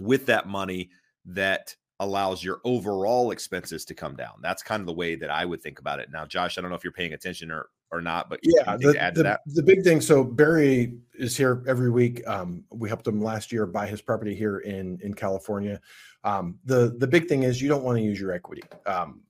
with 0.00 0.24
that 0.26 0.48
money 0.48 0.88
that 1.26 1.74
allows 1.98 2.42
your 2.42 2.60
overall 2.64 3.30
expenses 3.30 3.84
to 3.84 3.94
come 3.94 4.16
down. 4.16 4.34
That's 4.40 4.62
kind 4.62 4.80
of 4.80 4.86
the 4.86 4.94
way 4.94 5.16
that 5.16 5.30
I 5.30 5.44
would 5.44 5.60
think 5.60 5.78
about 5.78 6.00
it. 6.00 6.08
Now, 6.10 6.24
Josh, 6.24 6.56
I 6.56 6.62
don't 6.62 6.70
know 6.70 6.76
if 6.76 6.84
you're 6.84 6.94
paying 6.94 7.12
attention 7.12 7.50
or 7.50 7.66
or 7.92 8.00
not, 8.00 8.30
but 8.30 8.40
yeah, 8.42 8.76
the, 8.76 8.92
the, 9.14 9.38
the, 9.46 9.62
big 9.62 9.82
thing. 9.82 10.00
So 10.00 10.22
Barry 10.22 10.94
is 11.14 11.36
here 11.36 11.64
every 11.66 11.90
week. 11.90 12.26
Um, 12.26 12.64
we 12.70 12.88
helped 12.88 13.06
him 13.06 13.20
last 13.20 13.50
year 13.50 13.66
buy 13.66 13.86
his 13.86 14.00
property 14.00 14.34
here 14.34 14.58
in 14.58 14.98
in 15.02 15.14
California. 15.14 15.80
Um, 16.22 16.58
the 16.64 16.94
the 16.98 17.06
big 17.06 17.26
thing 17.26 17.42
is 17.42 17.60
you 17.60 17.68
don't 17.68 17.82
want 17.82 17.98
to 17.98 18.02
use 18.02 18.20
your 18.20 18.32
equity. 18.32 18.62
Um, 18.86 19.22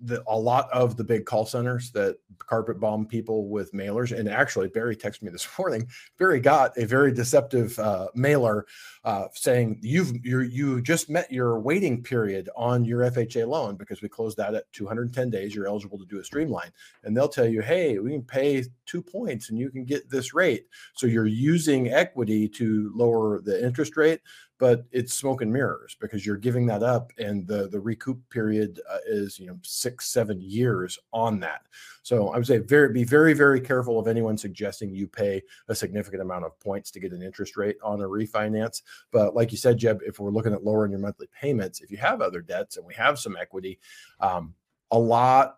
the, 0.00 0.22
a 0.26 0.38
lot 0.38 0.68
of 0.72 0.96
the 0.96 1.04
big 1.04 1.24
call 1.24 1.46
centers 1.46 1.90
that 1.92 2.16
carpet 2.38 2.78
bomb 2.78 3.06
people 3.06 3.48
with 3.48 3.72
mailers. 3.72 4.16
And 4.16 4.28
actually, 4.28 4.68
Barry 4.68 4.96
texted 4.96 5.22
me 5.22 5.30
this 5.30 5.48
morning. 5.58 5.88
Barry 6.18 6.40
got 6.40 6.76
a 6.76 6.86
very 6.86 7.12
deceptive 7.12 7.78
uh, 7.78 8.08
mailer 8.14 8.66
uh, 9.04 9.26
saying 9.32 9.78
you've 9.82 10.12
you 10.24 10.40
you 10.40 10.80
just 10.80 11.10
met 11.10 11.30
your 11.30 11.58
waiting 11.60 12.02
period 12.02 12.48
on 12.56 12.84
your 12.84 13.00
FHA 13.00 13.46
loan 13.46 13.76
because 13.76 14.02
we 14.02 14.08
closed 14.08 14.36
that 14.36 14.54
at 14.54 14.70
210 14.72 15.30
days. 15.30 15.54
You're 15.54 15.66
eligible 15.66 15.98
to 15.98 16.06
do 16.06 16.20
a 16.20 16.24
streamline, 16.24 16.70
and 17.02 17.16
they'll 17.16 17.28
tell 17.28 17.46
you, 17.46 17.62
hey, 17.62 17.98
we 17.98 18.10
can 18.10 18.22
pay 18.22 18.64
two 18.86 19.02
points 19.02 19.50
and 19.50 19.58
you 19.58 19.70
can 19.70 19.84
get 19.84 20.10
this 20.10 20.34
rate. 20.34 20.66
So 20.94 21.06
you're 21.06 21.26
using 21.26 21.92
equity 21.92 22.48
to 22.50 22.92
lower 22.94 23.40
the 23.40 23.64
interest 23.64 23.96
rate 23.96 24.20
but 24.64 24.86
it's 24.92 25.12
smoke 25.12 25.42
and 25.42 25.52
mirrors 25.52 25.94
because 26.00 26.24
you're 26.24 26.38
giving 26.38 26.64
that 26.64 26.82
up 26.82 27.12
and 27.18 27.46
the 27.46 27.68
the 27.68 27.78
recoup 27.78 28.18
period 28.30 28.80
uh, 28.90 28.96
is 29.06 29.38
you 29.38 29.46
know 29.46 29.58
six 29.62 30.06
seven 30.06 30.40
years 30.40 30.98
on 31.12 31.38
that. 31.38 31.66
So 32.02 32.30
i 32.30 32.38
would 32.38 32.46
say 32.46 32.60
Barry 32.60 32.90
be 32.90 33.04
very 33.04 33.34
very 33.34 33.60
careful 33.60 33.98
of 33.98 34.08
anyone 34.08 34.38
suggesting 34.38 34.94
you 34.94 35.06
pay 35.06 35.42
a 35.68 35.74
significant 35.74 36.22
amount 36.22 36.46
of 36.46 36.58
points 36.60 36.90
to 36.92 36.98
get 36.98 37.12
an 37.12 37.20
interest 37.20 37.58
rate 37.58 37.76
on 37.82 38.00
a 38.00 38.08
refinance. 38.08 38.80
But 39.12 39.34
like 39.34 39.52
you 39.52 39.58
said 39.58 39.76
jeb 39.76 40.00
if 40.06 40.18
we're 40.18 40.30
looking 40.30 40.54
at 40.54 40.64
lowering 40.64 40.92
your 40.92 41.00
monthly 41.00 41.28
payments 41.38 41.82
if 41.82 41.90
you 41.90 41.98
have 41.98 42.22
other 42.22 42.40
debts 42.40 42.78
and 42.78 42.86
we 42.86 42.94
have 42.94 43.18
some 43.18 43.36
equity 43.36 43.78
um, 44.20 44.54
a 44.92 44.98
lot 44.98 45.56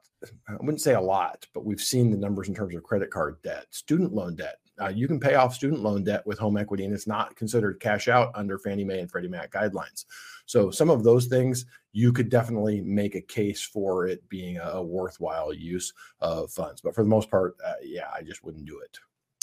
I 0.48 0.54
wouldn't 0.54 0.80
say 0.80 0.94
a 0.94 1.00
lot, 1.00 1.46
but 1.54 1.64
we've 1.64 1.80
seen 1.80 2.10
the 2.10 2.16
numbers 2.16 2.48
in 2.48 2.54
terms 2.54 2.74
of 2.74 2.82
credit 2.82 3.10
card 3.10 3.36
debt, 3.42 3.66
student 3.70 4.14
loan 4.14 4.34
debt 4.34 4.56
uh, 4.80 4.88
you 4.88 5.08
can 5.08 5.20
pay 5.20 5.34
off 5.34 5.54
student 5.54 5.82
loan 5.82 6.04
debt 6.04 6.26
with 6.26 6.38
home 6.38 6.56
equity, 6.56 6.84
and 6.84 6.94
it's 6.94 7.06
not 7.06 7.34
considered 7.36 7.80
cash 7.80 8.08
out 8.08 8.30
under 8.34 8.58
Fannie 8.58 8.84
Mae 8.84 9.00
and 9.00 9.10
Freddie 9.10 9.28
Mac 9.28 9.50
guidelines. 9.50 10.04
So, 10.46 10.70
some 10.70 10.90
of 10.90 11.02
those 11.02 11.26
things 11.26 11.66
you 11.92 12.12
could 12.12 12.28
definitely 12.28 12.82
make 12.82 13.14
a 13.14 13.20
case 13.20 13.62
for 13.62 14.06
it 14.06 14.28
being 14.28 14.58
a, 14.58 14.82
worthwhile 14.82 15.52
use 15.52 15.92
of 16.20 16.50
funds. 16.50 16.80
But 16.82 16.94
for 16.94 17.02
the 17.02 17.08
most 17.08 17.30
part, 17.30 17.56
uh, 17.64 17.72
yeah, 17.82 18.08
I 18.14 18.22
just 18.22 18.44
wouldn't 18.44 18.66
do 18.66 18.80
it. 18.80 18.98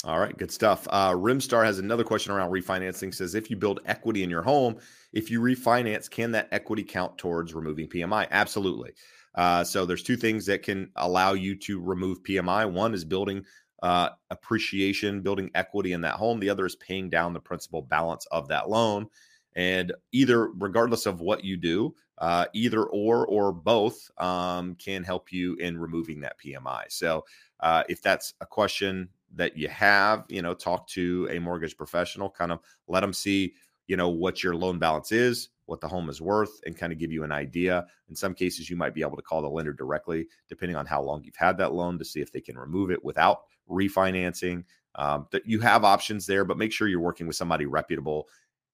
All 0.05 0.19
right, 0.19 0.37
good 0.37 0.51
stuff. 0.51 0.87
Uh, 0.91 1.13
Rimstar 1.13 1.63
has 1.63 1.79
another 1.79 2.03
question 2.03 2.31
around 2.31 2.51
refinancing. 2.51 3.13
Says 3.13 3.35
if 3.35 3.49
you 3.49 3.55
build 3.55 3.79
equity 3.85 4.21
in 4.21 4.29
your 4.29 4.43
home, 4.43 4.77
if 5.13 5.31
you 5.31 5.41
refinance, 5.41 6.09
can 6.09 6.31
that 6.33 6.49
equity 6.51 6.83
count 6.83 7.17
towards 7.17 7.53
removing 7.53 7.87
PMI? 7.87 8.27
Absolutely. 8.29 8.93
Uh, 9.35 9.63
so 9.63 9.85
there's 9.85 10.03
two 10.03 10.17
things 10.17 10.45
that 10.45 10.61
can 10.61 10.89
allow 10.97 11.33
you 11.33 11.55
to 11.55 11.79
remove 11.79 12.21
PMI. 12.23 12.71
One 12.71 12.93
is 12.93 13.03
building 13.03 13.45
uh, 13.83 14.09
appreciation, 14.31 15.21
building 15.21 15.51
equity 15.53 15.91
in 15.91 16.01
that 16.01 16.15
home. 16.15 16.39
The 16.39 16.49
other 16.49 16.65
is 16.65 16.75
paying 16.77 17.09
down 17.09 17.33
the 17.33 17.39
principal 17.39 17.81
balance 17.81 18.25
of 18.31 18.47
that 18.47 18.69
loan. 18.69 19.07
And 19.55 19.93
either, 20.13 20.47
regardless 20.47 21.05
of 21.05 21.19
what 21.21 21.43
you 21.43 21.57
do, 21.57 21.93
uh, 22.17 22.45
either 22.53 22.83
or 22.85 23.27
or 23.27 23.51
both 23.51 24.09
um, 24.17 24.75
can 24.75 25.03
help 25.03 25.31
you 25.31 25.55
in 25.55 25.77
removing 25.77 26.21
that 26.21 26.39
PMI. 26.39 26.85
So, 26.87 27.25
uh, 27.59 27.83
if 27.89 28.01
that's 28.01 28.33
a 28.41 28.45
question 28.45 29.09
that 29.35 29.57
you 29.57 29.67
have, 29.67 30.25
you 30.29 30.41
know, 30.41 30.53
talk 30.53 30.87
to 30.87 31.27
a 31.29 31.39
mortgage 31.39 31.77
professional. 31.77 32.29
Kind 32.29 32.51
of 32.51 32.59
let 32.87 33.01
them 33.01 33.13
see, 33.13 33.53
you 33.87 33.97
know, 33.97 34.09
what 34.09 34.43
your 34.43 34.55
loan 34.55 34.79
balance 34.79 35.11
is, 35.11 35.49
what 35.73 35.81
the 35.81 35.88
home 35.88 36.07
is 36.07 36.21
worth, 36.21 36.62
and 36.65 36.77
kind 36.77 36.93
of 36.93 36.99
give 36.99 37.12
you 37.12 37.23
an 37.23 37.31
idea. 37.31 37.88
In 38.07 38.15
some 38.15 38.36
cases, 38.36 38.69
you 38.69 38.75
might 38.75 38.93
be 38.93 39.01
able 39.01 39.17
to 39.17 39.23
call 39.23 39.41
the 39.41 39.49
lender 39.49 39.73
directly, 39.73 40.27
depending 40.47 40.77
on 40.77 40.86
how 40.86 41.01
long 41.01 41.23
you've 41.23 41.36
had 41.36 41.57
that 41.57 41.73
loan, 41.73 41.97
to 41.97 42.05
see 42.05 42.21
if 42.21 42.31
they 42.31 42.41
can 42.41 42.57
remove 42.57 42.91
it 42.91 43.03
without 43.03 43.39
refinancing. 43.67 44.65
Um, 44.95 45.25
that 45.31 45.47
you 45.47 45.59
have 45.62 45.83
options 45.83 46.27
there, 46.27 46.45
but 46.45 46.59
make 46.59 46.71
sure 46.71 46.88
you're 46.88 46.99
working 46.99 47.25
with 47.25 47.36
somebody 47.36 47.65
reputable 47.65 48.27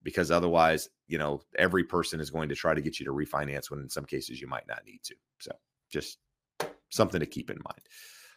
because 0.04 0.32
otherwise, 0.32 0.90
you 1.08 1.18
know, 1.18 1.42
every 1.58 1.86
person 1.86 2.20
is 2.20 2.30
going 2.30 2.50
to 2.50 2.56
try 2.56 2.74
to 2.74 2.82
get 2.82 3.00
you 3.00 3.06
to 3.06 3.14
refinance 3.14 3.72
when 3.72 3.80
in 3.80 3.90
some 3.90 4.04
cases 4.04 4.42
you 4.42 4.48
might 4.48 4.68
not 4.68 4.82
need 4.86 5.00
to. 5.04 5.16
So 5.40 5.52
just 5.90 6.18
something 6.90 7.22
to 7.22 7.26
keep 7.26 7.50
in 7.50 7.60
mind. 7.64 7.82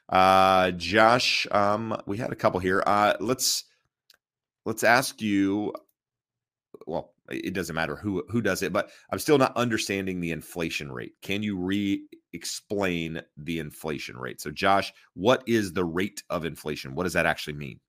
Uh, 0.08 0.70
Josh, 0.72 1.46
um, 1.50 2.00
we 2.06 2.18
had 2.18 2.30
a 2.30 2.36
couple 2.36 2.60
here. 2.60 2.82
Uh, 2.86 3.14
let's 3.18 3.64
let's 4.64 4.84
ask 4.84 5.20
you. 5.20 5.72
Well, 6.86 7.14
it 7.32 7.54
doesn't 7.54 7.74
matter 7.74 7.96
who 7.96 8.24
who 8.28 8.40
does 8.40 8.62
it, 8.62 8.72
but 8.72 8.90
I'm 9.10 9.18
still 9.18 9.38
not 9.38 9.56
understanding 9.56 10.20
the 10.20 10.32
inflation 10.32 10.90
rate. 10.90 11.12
Can 11.22 11.42
you 11.42 11.58
re 11.58 12.04
explain 12.32 13.20
the 13.36 13.58
inflation 13.58 14.16
rate? 14.16 14.40
So, 14.40 14.50
Josh, 14.50 14.92
what 15.14 15.42
is 15.46 15.72
the 15.72 15.84
rate 15.84 16.22
of 16.30 16.44
inflation? 16.44 16.94
What 16.94 17.04
does 17.04 17.12
that 17.12 17.26
actually 17.26 17.54
mean? 17.54 17.80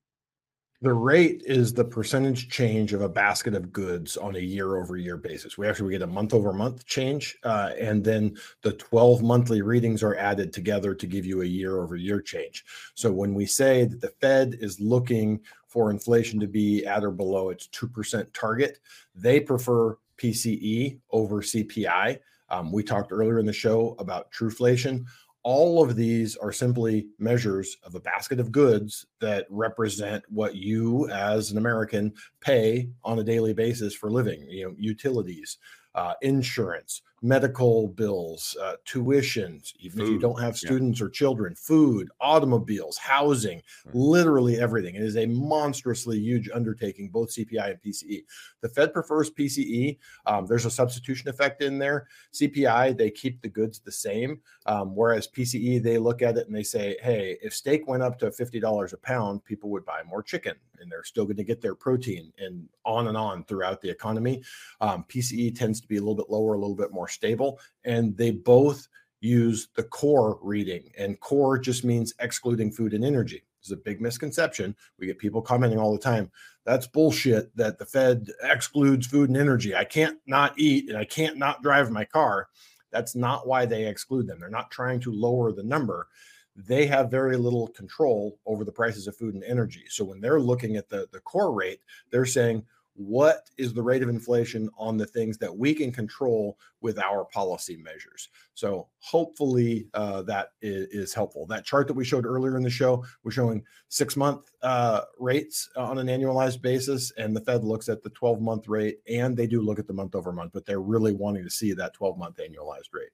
The 0.84 0.94
rate 0.94 1.44
is 1.46 1.74
the 1.74 1.86
percentage 1.86 2.50
change 2.50 2.92
of 2.92 3.00
a 3.00 3.08
basket 3.08 3.54
of 3.54 3.72
goods 3.72 4.18
on 4.18 4.36
a 4.36 4.40
year 4.40 4.76
over 4.76 4.98
year 4.98 5.16
basis. 5.16 5.58
We 5.58 5.66
actually 5.66 5.86
we 5.88 5.94
get 5.94 6.02
a 6.02 6.08
month 6.08 6.34
over 6.34 6.52
month 6.52 6.86
change, 6.86 7.38
uh, 7.46 7.72
and 7.80 8.04
then 8.04 8.36
the 8.64 8.74
12 8.74 9.24
monthly 9.24 9.62
readings 9.62 10.04
are 10.04 10.18
added 10.18 10.52
together 10.52 10.94
to 10.94 11.08
give 11.08 11.26
you 11.26 11.42
a 11.42 11.46
year 11.46 11.82
over 11.82 11.96
year 11.96 12.20
change. 12.20 12.66
So 12.96 13.14
when 13.14 13.34
we 13.34 13.46
say 13.46 13.86
that 13.86 14.02
the 14.02 14.12
Fed 14.20 14.58
is 14.60 14.82
looking 14.82 15.40
for 15.74 15.90
inflation 15.90 16.40
to 16.40 16.48
be 16.48 16.86
at 16.86 17.04
or 17.04 17.10
below 17.12 17.50
its 17.50 17.68
2% 17.70 18.28
target, 18.32 18.80
they 19.16 19.40
prefer 19.40 19.98
PCE 20.18 21.00
over 21.12 21.42
CPI. 21.42 22.20
Um, 22.50 22.72
we 22.72 22.84
talked 22.84 23.12
earlier 23.12 23.40
in 23.40 23.48
the 23.48 23.52
show 23.52 23.96
about 23.98 24.32
Truflation 24.32 25.06
all 25.44 25.84
of 25.84 25.98
these 25.98 26.38
are 26.38 26.54
simply 26.54 27.08
measures 27.20 27.78
of 27.84 27.96
a 27.96 28.00
basket 28.00 28.40
of 28.40 28.52
goods 28.52 29.06
that 29.20 29.46
represent 29.50 30.24
what 30.30 30.56
you 30.56 31.10
as 31.10 31.52
an 31.52 31.58
american 31.58 32.14
pay 32.40 32.90
on 33.04 33.20
a 33.20 33.24
daily 33.24 33.54
basis 33.54 33.94
for 33.94 34.10
living 34.10 34.42
you 34.50 34.66
know 34.66 34.74
utilities 34.78 35.58
uh, 35.96 36.14
insurance 36.22 37.02
medical 37.24 37.88
bills, 37.88 38.56
uh, 38.62 38.74
tuitions, 38.86 39.74
even 39.80 40.00
food. 40.00 40.08
if 40.08 40.10
you 40.10 40.20
don't 40.20 40.42
have 40.42 40.58
students 40.58 41.00
yeah. 41.00 41.06
or 41.06 41.10
children, 41.10 41.56
food, 41.56 42.10
automobiles, 42.20 42.98
housing, 42.98 43.60
mm-hmm. 43.60 43.98
literally 43.98 44.60
everything. 44.60 44.96
It 44.96 45.04
is 45.04 45.16
a 45.16 45.26
monstrously 45.26 46.20
huge 46.20 46.50
undertaking, 46.54 47.10
both 47.10 47.30
CPI 47.30 47.72
and 47.72 47.82
PCE. 47.82 48.26
The 48.60 48.70
Fed 48.70 48.94
prefers 48.94 49.32
PCE. 49.32 49.98
Um, 50.26 50.46
there's 50.46 50.66
a 50.66 50.72
substitution 50.72 51.30
effect 51.30 51.64
in 51.64 51.80
there. 51.80 52.08
CPI, 52.34 52.98
they 52.98 53.10
keep 53.10 53.42
the 53.42 53.50
goods 53.50 53.80
the 53.80 53.92
same, 53.92 54.42
um, 54.66 54.94
whereas 54.94 55.30
PCE, 55.30 55.82
they 55.82 55.98
look 55.98 56.22
at 56.22 56.38
it 56.38 56.48
and 56.48 56.56
they 56.56 56.64
say, 56.64 56.98
hey, 57.02 57.38
if 57.42 57.56
steak 57.56 57.88
went 57.88 58.04
up 58.04 58.20
to 58.20 58.26
$50 58.28 58.94
a 58.94 58.98
pound, 58.98 59.46
people 59.46 59.70
would 59.70 59.86
buy 59.86 60.02
more 60.06 60.22
chicken 60.22 60.56
and 60.84 60.92
they're 60.92 61.04
still 61.04 61.24
going 61.24 61.38
to 61.38 61.44
get 61.44 61.62
their 61.62 61.76
protein 61.76 62.32
and 62.38 62.68
on 62.86 63.08
and 63.08 63.18
on 63.18 63.44
throughout 63.46 63.82
the 63.82 63.90
economy. 63.90 64.44
Um, 64.82 65.06
PCE 65.08 65.58
tends 65.58 65.80
to 65.82 65.88
be 65.88 65.98
a 65.98 66.00
little 66.00 66.16
bit 66.16 66.30
lower, 66.30 66.54
a 66.54 66.60
little 66.60 66.76
bit 66.76 66.92
more 66.92 67.08
stable, 67.14 67.60
and 67.86 68.16
they 68.18 68.32
both 68.32 68.88
use 69.22 69.70
the 69.76 69.84
core 69.84 70.38
reading, 70.42 70.92
and 70.98 71.20
core 71.20 71.58
just 71.58 71.84
means 71.84 72.14
excluding 72.20 72.72
food 72.72 72.94
and 72.94 73.06
energy. 73.06 73.44
It's 73.62 73.72
a 73.72 73.78
big 73.78 74.02
misconception. 74.02 74.76
We 75.00 75.08
get 75.08 75.18
people 75.18 75.42
commenting 75.42 75.80
all 75.80 75.94
the 75.94 75.98
time. 75.98 76.30
That's 76.66 76.86
bullshit 76.86 77.56
that 77.56 77.80
the 77.80 77.86
Fed 77.86 78.28
excludes 78.44 79.08
food 79.08 79.30
and 79.30 79.38
energy. 79.38 79.74
I 79.74 79.86
can't 79.86 80.20
not 80.28 80.54
eat 80.58 80.90
and 80.90 80.98
I 80.98 81.06
can't 81.06 81.38
not 81.38 81.64
drive 81.64 81.90
my 81.90 82.04
car. 82.04 82.50
That's 82.92 83.16
not 83.16 83.48
why 83.48 83.66
they 83.66 83.88
exclude 83.88 84.28
them. 84.28 84.40
They're 84.40 84.50
not 84.50 84.70
trying 84.70 85.00
to 85.02 85.14
lower 85.14 85.54
the 85.54 85.64
number. 85.64 86.10
They 86.58 86.86
have 86.88 87.10
very 87.10 87.38
little 87.38 87.70
control 87.70 88.38
over 88.46 88.66
the 88.66 88.72
prices 88.72 89.08
of 89.08 89.16
food 89.16 89.34
and 89.34 89.44
energy. 89.46 89.84
So 89.88 90.04
when 90.04 90.20
they're 90.20 90.42
looking 90.42 90.76
at 90.76 90.90
the, 90.90 91.08
the 91.14 91.22
core 91.22 91.54
rate, 91.54 91.80
they're 92.12 92.26
saying, 92.26 92.66
what 92.96 93.50
is 93.58 93.74
the 93.74 93.82
rate 93.82 94.04
of 94.04 94.10
inflation 94.10 94.70
on 94.78 94.98
the 94.98 95.06
things 95.06 95.38
that 95.40 95.56
we 95.56 95.74
can 95.74 95.92
control 95.92 96.58
with 96.82 97.00
our 97.00 97.26
policy 97.26 97.76
measures. 97.78 98.30
So 98.54 98.88
hopefully 99.00 99.88
uh, 99.94 100.22
that 100.24 100.50
is, 100.62 100.88
is, 100.90 101.14
helpful. 101.14 101.48
That 101.48 101.66
chart 101.66 101.88
that 101.88 101.94
we 101.94 102.06
showed 102.06 102.26
earlier 102.26 102.56
in 102.56 102.64
the 102.64 102.70
show 102.70 103.04
we're 103.24 103.32
showing 103.32 103.64
six 103.90 104.16
month 104.16 104.52
uh, 104.62 105.02
rates 105.18 105.70
on 105.76 105.98
an 105.98 106.08
annualized 106.08 106.62
basis 106.62 107.12
and 107.18 107.36
the 107.36 107.42
fed 107.42 107.64
looks 107.64 107.90
at 107.90 108.04
the 108.04 108.10
12 108.12 108.42
month 108.42 108.68
rate 108.68 109.00
and 109.08 109.36
they 109.36 109.48
do 109.48 109.62
look 109.62 109.80
at 109.80 109.88
the 109.88 109.94
month 109.94 110.16
over 110.16 110.32
month 110.32 110.52
but 110.54 110.66
they're 110.66 110.82
really 110.82 111.14
wanting 111.14 111.44
to 111.44 111.50
see 111.50 111.74
that 111.74 111.94
12 111.94 112.18
month 112.18 112.38
annualized 112.38 112.94
rate. 112.94 113.10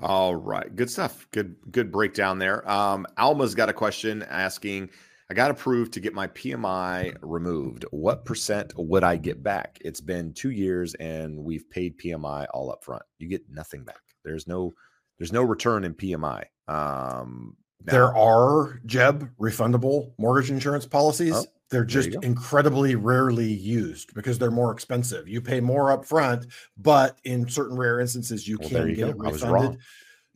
All 0.00 0.36
right. 0.36 0.74
Good 0.76 0.90
stuff. 0.90 1.26
Good 1.32 1.56
good 1.72 1.90
breakdown 1.90 2.38
there. 2.38 2.68
Um, 2.70 3.06
alma's 3.16 3.54
got 3.54 3.68
a 3.68 3.72
question 3.72 4.22
asking 4.22 4.90
I 5.30 5.34
got 5.34 5.50
approved 5.50 5.92
to 5.92 6.00
get 6.00 6.14
my 6.14 6.26
PMI 6.28 7.14
removed. 7.20 7.84
What 7.90 8.24
percent 8.24 8.72
would 8.76 9.04
I 9.04 9.16
get 9.16 9.42
back? 9.42 9.78
It's 9.82 10.00
been 10.00 10.32
two 10.32 10.50
years 10.50 10.94
and 10.94 11.38
we've 11.38 11.68
paid 11.68 11.98
PMI 11.98 12.46
all 12.54 12.72
up 12.72 12.82
front. 12.82 13.02
You 13.18 13.28
get 13.28 13.42
nothing 13.50 13.84
back. 13.84 14.00
There's 14.24 14.46
no 14.46 14.72
there's 15.18 15.32
no 15.32 15.42
return 15.42 15.84
in 15.84 15.94
PMI. 15.94 16.44
Um, 16.66 17.56
now, 17.84 17.92
there 17.92 18.16
are 18.16 18.80
Jeb 18.86 19.28
refundable 19.38 20.12
mortgage 20.18 20.50
insurance 20.50 20.86
policies. 20.86 21.34
Oh, 21.34 21.44
they're 21.70 21.84
just 21.84 22.14
incredibly 22.22 22.94
rarely 22.94 23.52
used 23.52 24.14
because 24.14 24.38
they're 24.38 24.50
more 24.50 24.72
expensive. 24.72 25.28
You 25.28 25.42
pay 25.42 25.60
more 25.60 25.92
up 25.92 26.06
front, 26.06 26.46
but 26.78 27.18
in 27.24 27.46
certain 27.48 27.76
rare 27.76 28.00
instances, 28.00 28.48
you 28.48 28.56
well, 28.58 28.70
can 28.70 28.94
get 28.94 28.98
go. 28.98 29.08
it 29.08 29.32
refunded 29.32 29.78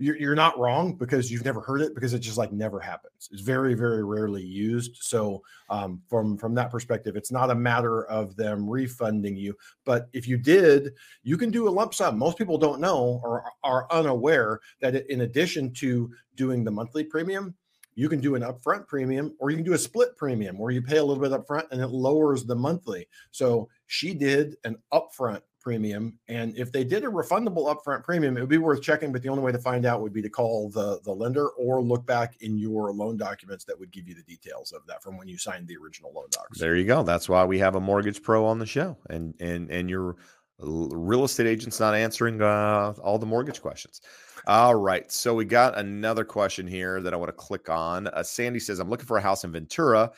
you're, 0.03 0.17
you're 0.17 0.35
not 0.35 0.59
wrong 0.59 0.95
because 0.95 1.31
you've 1.31 1.45
never 1.45 1.61
heard 1.61 1.81
it 1.81 1.95
because 1.95 2.12
it 2.12 2.19
just 2.19 2.37
like 2.37 2.53
never 2.53 2.81
happens. 2.81 3.29
It's 3.31 3.41
very, 3.41 3.75
very 3.75 4.03
rarely 4.03 4.43
used. 4.43 4.97
So 5.01 5.43
um, 5.71 6.03
from 6.09 6.37
from 6.37 6.55
that 6.57 6.73
perspective, 6.73 7.15
it's 7.15 7.31
not 7.31 7.51
a 7.51 7.55
matter 7.55 8.05
of 8.07 8.35
them 8.35 8.69
refunding 8.69 9.37
you. 9.37 9.57
But 9.85 10.09
if 10.12 10.27
you 10.27 10.38
did, 10.38 10.95
you 11.23 11.38
can 11.38 11.53
do 11.53 11.69
a 11.69 11.71
lump 11.71 11.95
sum. 11.95 12.19
Most 12.19 12.37
people 12.37 12.59
don't 12.59 12.81
know 12.81 13.21
or 13.23 13.45
are 13.62 13.87
unaware 13.93 14.61
that 14.81 15.09
in 15.09 15.21
addition 15.21 15.73
to 15.75 16.11
doing 16.35 16.65
the 16.65 16.71
monthly 16.71 17.05
premium, 17.05 17.55
you 17.95 18.09
can 18.09 18.21
do 18.21 18.35
an 18.35 18.43
upfront 18.43 18.88
premium 18.88 19.37
or 19.38 19.51
you 19.51 19.57
can 19.57 19.65
do 19.65 19.75
a 19.75 19.79
split 19.79 20.17
premium 20.17 20.59
where 20.59 20.73
you 20.73 20.83
pay 20.83 20.97
a 20.97 21.05
little 21.05 21.23
bit 21.23 21.31
upfront 21.31 21.71
and 21.71 21.81
it 21.81 21.88
lowers 21.88 22.45
the 22.45 22.57
monthly. 22.57 23.07
So 23.31 23.69
she 23.87 24.15
did 24.15 24.57
an 24.65 24.79
upfront 24.93 25.43
premium. 25.62 26.18
And 26.29 26.57
if 26.57 26.72
they 26.72 26.85
did 26.85 27.05
a 27.05 27.09
refundable 27.09 27.75
upfront 27.75 28.05
premium, 28.05 28.37
it 28.37 28.40
would 28.40 28.48
be 28.48 28.59
worth 28.59 28.83
checking. 28.83 29.12
But 29.12 29.22
the 29.22 29.29
only 29.29 29.42
way 29.42 29.53
to 29.53 29.59
find 29.59 29.87
out 29.87 30.03
would 30.03 30.12
be 30.12 30.22
to 30.22 30.29
call 30.29 30.68
the, 30.70 31.01
the 31.05 31.12
lender 31.12 31.48
or 31.51 31.83
look 31.83 32.05
back 32.05 32.35
in 32.40 32.59
your 32.59 32.92
loan 32.92 33.16
documents 33.16 33.64
that 33.64 33.79
would 33.79 33.90
give 33.90 34.09
you 34.09 34.14
the 34.14 34.22
details 34.22 34.72
of 34.72 34.87
that 34.87 35.03
from 35.03 35.16
when 35.16 35.29
you 35.29 35.38
signed 35.38 35.68
the 35.68 35.77
original 35.77 36.12
loan 36.12 36.27
docs. 36.31 36.59
There 36.59 36.77
you 36.77 36.85
go. 36.85 37.03
That's 37.03 37.29
why 37.29 37.44
we 37.44 37.59
have 37.61 37.77
a 37.77 37.81
mortgage 37.81 38.22
pro 38.22 38.44
on 38.44 38.59
the 38.59 38.66
show. 38.66 38.96
And 39.09 39.35
and 39.40 39.70
and 39.70 39.88
your 39.88 40.16
real 40.59 41.25
estate 41.25 41.46
agent's 41.46 41.81
not 41.81 41.94
answering 41.94 42.40
uh, 42.40 42.94
all 43.03 43.18
the 43.18 43.27
mortgage 43.27 43.61
questions. 43.61 44.01
All 44.46 44.75
right. 44.75 45.11
So 45.11 45.35
we 45.35 45.44
got 45.44 45.79
another 45.79 46.25
question 46.25 46.66
here 46.66 47.01
that 47.01 47.12
I 47.12 47.16
want 47.16 47.29
to 47.29 47.33
click 47.33 47.68
on. 47.68 48.09
Uh, 48.09 48.22
Sandy 48.22 48.59
says, 48.59 48.79
I'm 48.79 48.90
looking 48.90 49.07
for 49.07 49.16
a 49.16 49.20
house 49.20 49.44
in 49.44 49.53
Ventura 49.53 50.11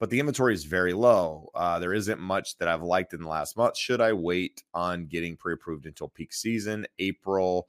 but 0.00 0.10
the 0.10 0.20
inventory 0.20 0.54
is 0.54 0.64
very 0.64 0.92
low. 0.92 1.50
Uh, 1.54 1.78
there 1.78 1.92
isn't 1.92 2.20
much 2.20 2.56
that 2.58 2.68
I've 2.68 2.82
liked 2.82 3.14
in 3.14 3.22
the 3.22 3.28
last 3.28 3.56
month. 3.56 3.76
Should 3.76 4.00
I 4.00 4.12
wait 4.12 4.62
on 4.72 5.06
getting 5.06 5.36
pre-approved 5.36 5.86
until 5.86 6.08
peak 6.08 6.32
season, 6.32 6.86
April 6.98 7.68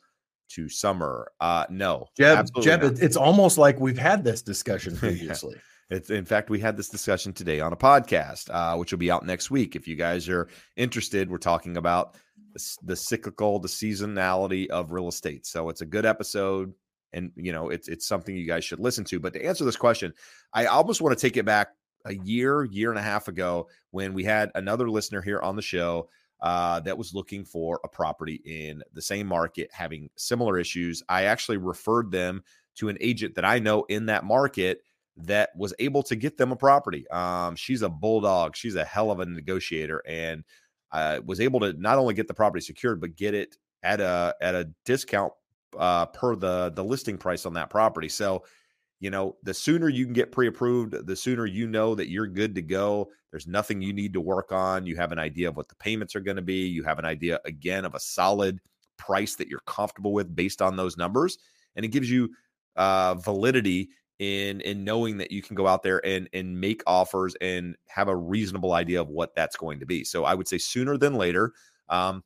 to 0.50 0.70
summer? 0.70 1.32
Uh, 1.40 1.66
no, 1.70 2.08
Jeb. 2.16 2.48
Jeb, 2.62 2.84
not. 2.84 3.00
it's 3.00 3.18
almost 3.18 3.58
like 3.58 3.80
we've 3.80 3.98
had 3.98 4.24
this 4.24 4.42
discussion 4.42 4.96
previously. 4.98 5.56
It's, 5.90 6.12
in 6.12 6.26
fact, 6.26 6.52
we 6.52 6.60
had 6.60 6.78
this 6.78 6.90
discussion 6.90 7.34
today 7.34 7.62
on 7.62 7.74
a 7.74 7.78
podcast, 7.78 8.54
uh, 8.54 8.78
which 8.78 8.92
will 8.92 9.00
be 9.00 9.10
out 9.10 9.26
next 9.26 9.50
week. 9.50 9.76
If 9.76 9.88
you 9.88 9.96
guys 9.96 10.30
are 10.30 10.48
interested, 10.78 11.32
we're 11.32 11.40
talking 11.40 11.78
about 11.78 12.16
the, 12.54 12.78
the 12.84 12.96
cyclical, 12.96 13.58
the 13.58 13.68
seasonality 13.68 14.68
of 14.68 14.92
real 14.92 15.08
estate. 15.08 15.48
So 15.48 15.70
it's 15.70 15.82
a 15.82 15.88
good 15.88 16.06
episode 16.06 16.74
and 17.14 17.32
you 17.36 17.52
know 17.52 17.70
it's 17.70 17.88
it's 17.88 18.08
something 18.08 18.36
you 18.36 18.46
guys 18.46 18.64
should 18.64 18.80
listen 18.80 19.04
to 19.04 19.20
but 19.20 19.34
to 19.34 19.44
answer 19.44 19.66
this 19.66 19.76
question 19.76 20.14
i 20.54 20.66
almost 20.66 21.02
want 21.02 21.18
to 21.18 21.20
take 21.20 21.38
it 21.38 21.46
back 21.46 21.70
a 22.06 22.14
year, 22.14 22.64
year 22.66 22.90
and 22.90 23.00
a 23.00 23.04
half 23.04 23.28
ago 23.28 23.68
when 23.92 24.14
we 24.14 24.24
had 24.24 24.52
another 24.56 24.90
listener 24.90 25.22
here 25.22 25.40
on 25.40 25.56
the 25.56 25.62
show 25.62 26.10
uh, 26.42 26.80
that 26.82 26.98
was 26.98 27.14
looking 27.14 27.44
for 27.44 27.80
a 27.84 27.88
property 27.88 28.42
in 28.46 28.82
the 28.94 29.02
same 29.02 29.28
market, 29.28 29.70
having 29.74 30.10
similar 30.16 30.58
issues. 30.58 31.04
I 31.10 31.24
actually 31.24 31.58
referred 31.58 32.12
them 32.12 32.44
to 32.76 32.90
an 32.90 32.98
agent 33.02 33.36
that 33.36 33.46
I 33.46 33.60
know 33.60 33.84
in 33.90 34.06
that 34.06 34.24
market 34.24 34.82
that 35.18 35.50
was 35.56 35.74
able 35.80 36.02
to 36.04 36.16
get 36.16 36.38
them 36.38 36.52
a 36.52 36.56
property. 36.56 37.08
Um, 37.10 37.56
she's 37.56 37.82
a 37.82 37.90
bulldog. 37.90 38.56
She's 38.56 38.76
a 38.76 38.86
hell 38.86 39.12
of 39.12 39.20
a 39.20 39.26
negotiator, 39.26 40.02
and 40.08 40.46
uh, 40.92 41.20
was 41.26 41.42
able 41.42 41.60
to 41.60 41.74
not 41.74 41.98
only 41.98 42.14
get 42.14 42.28
the 42.28 42.34
property 42.34 42.62
secured, 42.62 43.02
but 43.02 43.18
get 43.18 43.34
it 43.34 43.58
at 43.84 44.00
a 44.00 44.36
at 44.42 44.56
a 44.56 44.70
discount 44.86 45.34
uh, 45.78 46.06
per 46.08 46.36
the 46.36 46.72
the 46.74 46.84
listing 46.84 47.18
price 47.18 47.46
on 47.46 47.54
that 47.56 47.70
property. 47.70 48.10
So 48.10 48.44
you 49.00 49.10
know, 49.10 49.38
the 49.44 49.54
sooner 49.54 49.88
you 49.88 50.06
can 50.06 50.14
get 50.14 50.32
pre 50.32 50.48
approved, 50.48 51.06
the 51.06 51.16
sooner 51.16 51.46
you 51.46 51.68
know 51.68 51.96
that 51.96 52.10
you're 52.10 52.28
good 52.28 52.56
to 52.56 52.62
go. 52.62 53.10
There's 53.32 53.48
nothing 53.48 53.82
you 53.82 53.94
need 53.94 54.14
to 54.14 54.22
work 54.22 54.52
on. 54.52 54.86
You 54.86 54.96
have 54.98 55.12
an 55.12 55.20
idea 55.20 55.48
of 55.48 55.56
what 55.56 55.70
the 55.70 55.76
payments 55.76 56.16
are 56.16 56.22
going 56.22 56.36
to 56.36 56.42
be. 56.42 56.68
You 56.68 56.84
have 56.84 57.00
an 57.00 57.06
idea, 57.06 57.40
again, 57.46 57.86
of 57.86 57.96
a 57.96 58.00
solid 58.00 58.60
price 58.98 59.36
that 59.36 59.48
you're 59.48 59.62
comfortable 59.62 60.12
with 60.12 60.36
based 60.36 60.62
on 60.62 60.76
those 60.76 60.98
numbers. 60.98 61.38
And 61.76 61.86
it 61.86 61.90
gives 61.90 62.10
you 62.12 62.30
uh, 62.76 63.16
validity 63.16 63.90
in 64.20 64.60
in 64.62 64.84
knowing 64.84 65.18
that 65.18 65.32
you 65.32 65.42
can 65.42 65.56
go 65.56 65.66
out 65.66 65.82
there 65.82 66.06
and 66.06 66.28
and 66.34 66.60
make 66.60 66.84
offers 66.86 67.36
and 67.40 67.76
have 67.88 68.10
a 68.10 68.16
reasonable 68.16 68.74
idea 68.74 69.00
of 69.00 69.08
what 69.08 69.34
that's 69.34 69.56
going 69.56 69.80
to 69.80 69.86
be. 69.86 70.04
So 70.04 70.26
I 70.26 70.34
would 70.34 70.48
say 70.48 70.58
sooner 70.58 70.98
than 70.98 71.16
later, 71.16 71.54
um, 71.88 72.24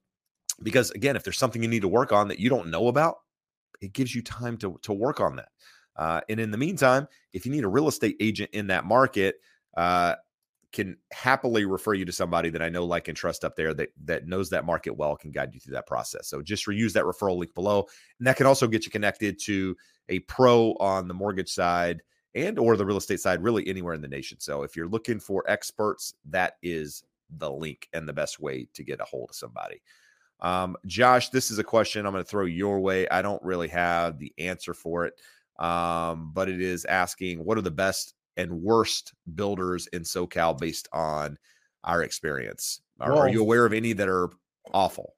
because 0.63 0.89
again, 0.91 1.15
if 1.15 1.23
there's 1.23 1.38
something 1.38 1.62
you 1.62 1.69
need 1.69 1.83
to 1.83 1.88
work 1.88 2.12
on 2.12 2.27
that 2.29 2.39
you 2.39 2.49
don't 2.49 2.69
know 2.69 2.88
about, 2.88 3.17
it 3.81 3.93
gives 3.93 4.15
you 4.15 4.23
time 4.23 4.57
to 4.57 4.79
to 4.81 4.93
work 4.93 5.21
on 5.21 5.36
that. 5.36 5.49
Uh, 5.95 6.21
and 6.29 6.39
in 6.39 6.51
the 6.51 6.58
meantime, 6.58 7.08
if 7.34 7.45
you 7.45 7.51
need 7.51 7.63
a 7.63 7.69
real 7.69 7.88
estate 7.88 8.17
agent 8.19 8.49
in 8.53 8.67
that 8.67 8.86
market, 8.86 9.36
uh, 9.77 10.15
can 10.71 10.97
happily 11.12 11.65
refer 11.65 11.93
you 11.93 12.03
to 12.03 12.12
somebody 12.12 12.49
that 12.49 12.63
I 12.63 12.69
know, 12.69 12.84
like, 12.84 13.08
and 13.08 13.15
trust 13.15 13.45
up 13.45 13.56
there 13.56 13.73
that 13.75 13.89
that 14.06 14.27
knows 14.27 14.49
that 14.49 14.65
market 14.65 14.97
well, 14.97 15.15
can 15.15 15.32
guide 15.32 15.53
you 15.53 15.60
through 15.60 15.75
that 15.75 15.86
process. 15.88 16.27
So 16.27 16.41
just 16.41 16.65
reuse 16.65 16.93
that 16.93 17.03
referral 17.03 17.38
link 17.38 17.53
below, 17.53 17.86
and 18.17 18.27
that 18.27 18.38
can 18.38 18.47
also 18.47 18.67
get 18.67 18.86
you 18.86 18.91
connected 18.91 19.39
to 19.43 19.77
a 20.10 20.19
pro 20.19 20.71
on 20.79 21.08
the 21.08 21.13
mortgage 21.13 21.49
side 21.49 22.01
and 22.36 22.58
or 22.58 22.75
the 22.75 22.86
real 22.86 22.97
estate 22.97 23.19
side 23.19 23.43
really 23.43 23.67
anywhere 23.67 23.93
in 23.93 24.01
the 24.01 24.08
nation. 24.08 24.39
So 24.39 24.63
if 24.63 24.75
you're 24.75 24.88
looking 24.88 25.19
for 25.19 25.43
experts, 25.47 26.15
that 26.29 26.53
is 26.63 27.03
the 27.38 27.51
link 27.51 27.88
and 27.93 28.08
the 28.08 28.13
best 28.13 28.39
way 28.39 28.67
to 28.73 28.84
get 28.84 28.99
a 28.99 29.06
hold 29.06 29.29
of 29.29 29.36
somebody. 29.36 29.82
Um, 30.39 30.75
Josh, 30.86 31.29
this 31.29 31.51
is 31.51 31.60
a 31.60 31.63
question 31.63 32.06
I'm 32.06 32.12
going 32.12 32.23
to 32.23 32.29
throw 32.29 32.45
your 32.45 32.79
way. 32.79 33.08
I 33.08 33.21
don't 33.21 33.41
really 33.43 33.69
have 33.69 34.17
the 34.17 34.34
answer 34.38 34.73
for 34.73 35.06
it, 35.06 35.13
um, 35.59 36.31
but 36.33 36.49
it 36.49 36.61
is 36.61 36.85
asking 36.85 37.43
what 37.43 37.57
are 37.57 37.61
the 37.61 37.71
best 37.71 38.13
and 38.37 38.51
worst 38.51 39.13
builders 39.35 39.87
in 39.87 40.03
SoCal 40.03 40.57
based 40.57 40.87
on 40.91 41.37
our 41.83 42.03
experience? 42.03 42.81
Are, 42.99 43.11
well, 43.11 43.21
are 43.21 43.29
you 43.29 43.41
aware 43.41 43.65
of 43.65 43.73
any 43.73 43.93
that 43.93 44.07
are 44.07 44.29
awful? 44.73 45.15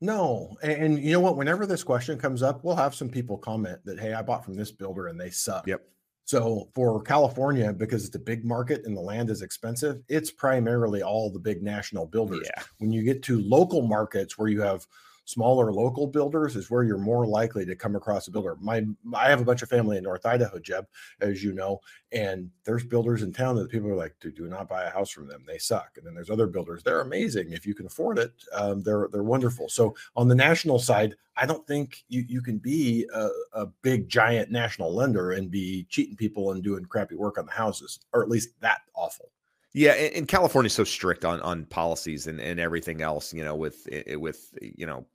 No. 0.00 0.56
And, 0.62 0.72
and, 0.72 0.98
you 0.98 1.12
know 1.12 1.20
what? 1.20 1.36
Whenever 1.36 1.66
this 1.66 1.82
question 1.82 2.18
comes 2.18 2.42
up, 2.42 2.62
we'll 2.62 2.76
have 2.76 2.94
some 2.94 3.08
people 3.08 3.36
comment 3.36 3.78
that, 3.84 3.98
hey, 3.98 4.14
I 4.14 4.22
bought 4.22 4.44
from 4.44 4.54
this 4.54 4.70
builder 4.70 5.08
and 5.08 5.20
they 5.20 5.30
suck. 5.30 5.66
Yep. 5.66 5.82
So 6.24 6.68
for 6.74 7.02
California, 7.02 7.72
because 7.72 8.04
it's 8.04 8.14
a 8.14 8.20
big 8.20 8.44
market 8.44 8.82
and 8.84 8.96
the 8.96 9.00
land 9.00 9.30
is 9.30 9.42
expensive, 9.42 10.02
it's 10.08 10.30
primarily 10.30 11.02
all 11.02 11.30
the 11.30 11.38
big 11.38 11.62
national 11.62 12.06
builders. 12.06 12.42
Yeah. 12.44 12.62
When 12.78 12.92
you 12.92 13.02
get 13.02 13.22
to 13.24 13.40
local 13.40 13.82
markets 13.82 14.36
where 14.36 14.48
you 14.48 14.60
have 14.60 14.86
smaller 15.28 15.70
local 15.70 16.06
builders 16.06 16.56
is 16.56 16.70
where 16.70 16.84
you're 16.84 16.96
more 16.96 17.26
likely 17.26 17.66
to 17.66 17.76
come 17.76 17.94
across 17.94 18.28
a 18.28 18.30
builder. 18.30 18.56
My 18.60 18.82
I 19.14 19.28
have 19.28 19.42
a 19.42 19.44
bunch 19.44 19.60
of 19.60 19.68
family 19.68 19.98
in 19.98 20.04
North 20.04 20.24
Idaho, 20.24 20.58
Jeb, 20.58 20.86
as 21.20 21.44
you 21.44 21.52
know, 21.52 21.80
and 22.12 22.50
there's 22.64 22.82
builders 22.82 23.22
in 23.22 23.32
town 23.34 23.56
that 23.56 23.70
people 23.70 23.90
are 23.90 23.94
like, 23.94 24.14
do, 24.20 24.30
do 24.30 24.48
not 24.48 24.70
buy 24.70 24.84
a 24.84 24.90
house 24.90 25.10
from 25.10 25.28
them. 25.28 25.44
They 25.46 25.58
suck. 25.58 25.90
And 25.98 26.06
then 26.06 26.14
there's 26.14 26.30
other 26.30 26.46
builders. 26.46 26.82
They're 26.82 27.02
amazing. 27.02 27.52
If 27.52 27.66
you 27.66 27.74
can 27.74 27.84
afford 27.84 28.18
it, 28.18 28.32
um, 28.54 28.82
they're 28.82 29.08
they're 29.12 29.22
wonderful. 29.22 29.68
So 29.68 29.94
on 30.16 30.28
the 30.28 30.34
national 30.34 30.78
side, 30.78 31.14
I 31.36 31.44
don't 31.44 31.66
think 31.66 32.04
you, 32.08 32.24
you 32.26 32.40
can 32.40 32.56
be 32.56 33.06
a, 33.14 33.28
a 33.52 33.66
big 33.82 34.08
giant 34.08 34.50
national 34.50 34.94
lender 34.94 35.32
and 35.32 35.50
be 35.50 35.86
cheating 35.90 36.16
people 36.16 36.52
and 36.52 36.62
doing 36.62 36.86
crappy 36.86 37.16
work 37.16 37.36
on 37.36 37.44
the 37.44 37.52
houses, 37.52 38.00
or 38.14 38.22
at 38.22 38.30
least 38.30 38.58
that 38.60 38.80
awful. 38.94 39.30
Yeah, 39.74 39.92
and, 39.92 40.26
California 40.26 40.68
is 40.68 40.72
so 40.72 40.84
strict 40.84 41.26
on 41.26 41.42
on 41.42 41.66
policies 41.66 42.26
and, 42.26 42.40
and 42.40 42.58
everything 42.58 43.02
else, 43.02 43.34
you 43.34 43.44
know, 43.44 43.54
with 43.54 43.86
with 44.14 44.54
you 44.60 44.86
know 44.86 45.06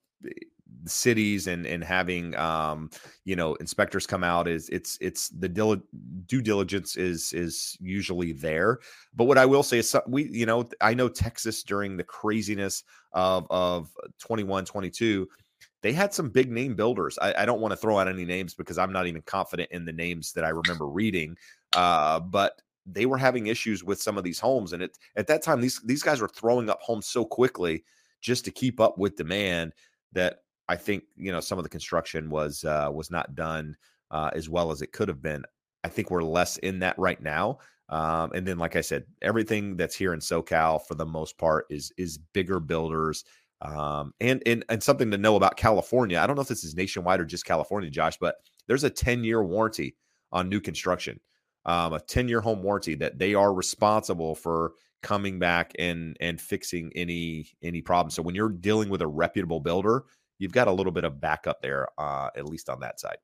cities 0.85 1.47
and 1.47 1.65
and 1.65 1.81
having 1.83 2.35
um 2.35 2.89
you 3.23 3.35
know 3.35 3.55
inspectors 3.55 4.05
come 4.05 4.23
out 4.23 4.47
is 4.47 4.67
it's 4.69 4.97
it's 4.99 5.29
the 5.29 5.47
dil- 5.47 5.81
due 6.25 6.41
diligence 6.41 6.97
is 6.97 7.31
is 7.33 7.77
usually 7.79 8.33
there. 8.33 8.79
But 9.15 9.25
what 9.25 9.37
i 9.37 9.45
will 9.45 9.63
say 9.63 9.79
is 9.79 9.95
we 10.07 10.29
you 10.29 10.45
know 10.45 10.67
i 10.81 10.93
know 10.93 11.07
texas 11.07 11.63
during 11.63 11.95
the 11.95 12.03
craziness 12.03 12.83
of 13.13 13.47
of 13.49 13.89
21 14.19 14.65
22 14.65 15.27
they 15.81 15.93
had 15.93 16.13
some 16.13 16.29
big 16.29 16.49
name 16.49 16.75
builders. 16.75 17.19
I, 17.21 17.33
I 17.39 17.45
don't 17.45 17.59
want 17.59 17.73
to 17.73 17.77
throw 17.77 17.97
out 17.97 18.07
any 18.07 18.25
names 18.25 18.53
because 18.53 18.77
i'm 18.77 18.91
not 18.91 19.07
even 19.07 19.21
confident 19.21 19.71
in 19.71 19.85
the 19.85 19.93
names 19.93 20.33
that 20.33 20.43
i 20.43 20.49
remember 20.49 20.87
reading 20.87 21.37
uh 21.75 22.19
but 22.19 22.61
they 22.85 23.05
were 23.05 23.17
having 23.17 23.47
issues 23.47 23.83
with 23.83 24.01
some 24.01 24.17
of 24.17 24.23
these 24.23 24.39
homes. 24.39 24.73
And 24.73 24.83
it 24.83 24.97
at 25.15 25.27
that 25.27 25.41
time 25.41 25.61
these 25.61 25.81
these 25.85 26.03
guys 26.03 26.21
were 26.21 26.27
throwing 26.27 26.69
up 26.69 26.81
homes 26.81 27.07
so 27.07 27.25
quickly 27.25 27.83
just 28.21 28.45
to 28.45 28.51
keep 28.51 28.79
up 28.79 28.97
with 28.97 29.15
demand 29.15 29.73
that 30.13 30.39
I 30.69 30.75
think 30.75 31.03
you 31.15 31.31
know 31.31 31.39
some 31.39 31.57
of 31.57 31.63
the 31.63 31.69
construction 31.69 32.29
was 32.29 32.63
uh, 32.63 32.89
was 32.91 33.11
not 33.11 33.35
done 33.35 33.75
uh, 34.11 34.29
as 34.33 34.49
well 34.49 34.71
as 34.71 34.81
it 34.81 34.91
could 34.91 35.07
have 35.07 35.21
been. 35.21 35.43
I 35.83 35.89
think 35.89 36.09
we're 36.09 36.23
less 36.23 36.57
in 36.57 36.79
that 36.79 36.97
right 36.97 37.21
now. 37.21 37.59
Um, 37.89 38.31
and 38.33 38.47
then, 38.47 38.57
like 38.57 38.75
I 38.75 38.81
said, 38.81 39.03
everything 39.21 39.75
that's 39.75 39.95
here 39.95 40.13
in 40.13 40.19
SoCal 40.19 40.85
for 40.87 40.95
the 40.95 41.05
most 41.05 41.37
part 41.37 41.65
is 41.69 41.91
is 41.97 42.17
bigger 42.33 42.59
builders. 42.59 43.25
Um, 43.61 44.13
and 44.19 44.41
and 44.45 44.65
and 44.69 44.81
something 44.81 45.11
to 45.11 45.17
know 45.17 45.35
about 45.35 45.57
California. 45.57 46.19
I 46.19 46.27
don't 46.27 46.35
know 46.35 46.41
if 46.41 46.47
this 46.47 46.63
is 46.63 46.75
nationwide 46.75 47.19
or 47.19 47.25
just 47.25 47.45
California, 47.45 47.89
Josh, 47.89 48.17
but 48.19 48.35
there's 48.67 48.83
a 48.83 48.89
10 48.89 49.23
year 49.23 49.43
warranty 49.43 49.95
on 50.31 50.49
new 50.49 50.59
construction, 50.59 51.19
um, 51.65 51.93
a 51.93 51.99
10 51.99 52.27
year 52.27 52.41
home 52.41 52.63
warranty 52.63 52.95
that 52.95 53.19
they 53.19 53.35
are 53.35 53.53
responsible 53.53 54.35
for 54.35 54.73
coming 55.03 55.37
back 55.37 55.73
and 55.77 56.17
and 56.19 56.41
fixing 56.41 56.91
any 56.95 57.47
any 57.61 57.81
problems. 57.81 58.15
So 58.15 58.23
when 58.23 58.33
you're 58.33 58.49
dealing 58.49 58.89
with 58.89 59.01
a 59.01 59.07
reputable 59.07 59.59
builder, 59.59 60.05
you've 60.39 60.51
got 60.51 60.67
a 60.67 60.71
little 60.71 60.91
bit 60.91 61.03
of 61.03 61.21
backup 61.21 61.61
there, 61.61 61.87
uh, 61.99 62.29
at 62.35 62.45
least 62.45 62.69
on 62.69 62.79
that 62.79 62.99
side. 62.99 63.17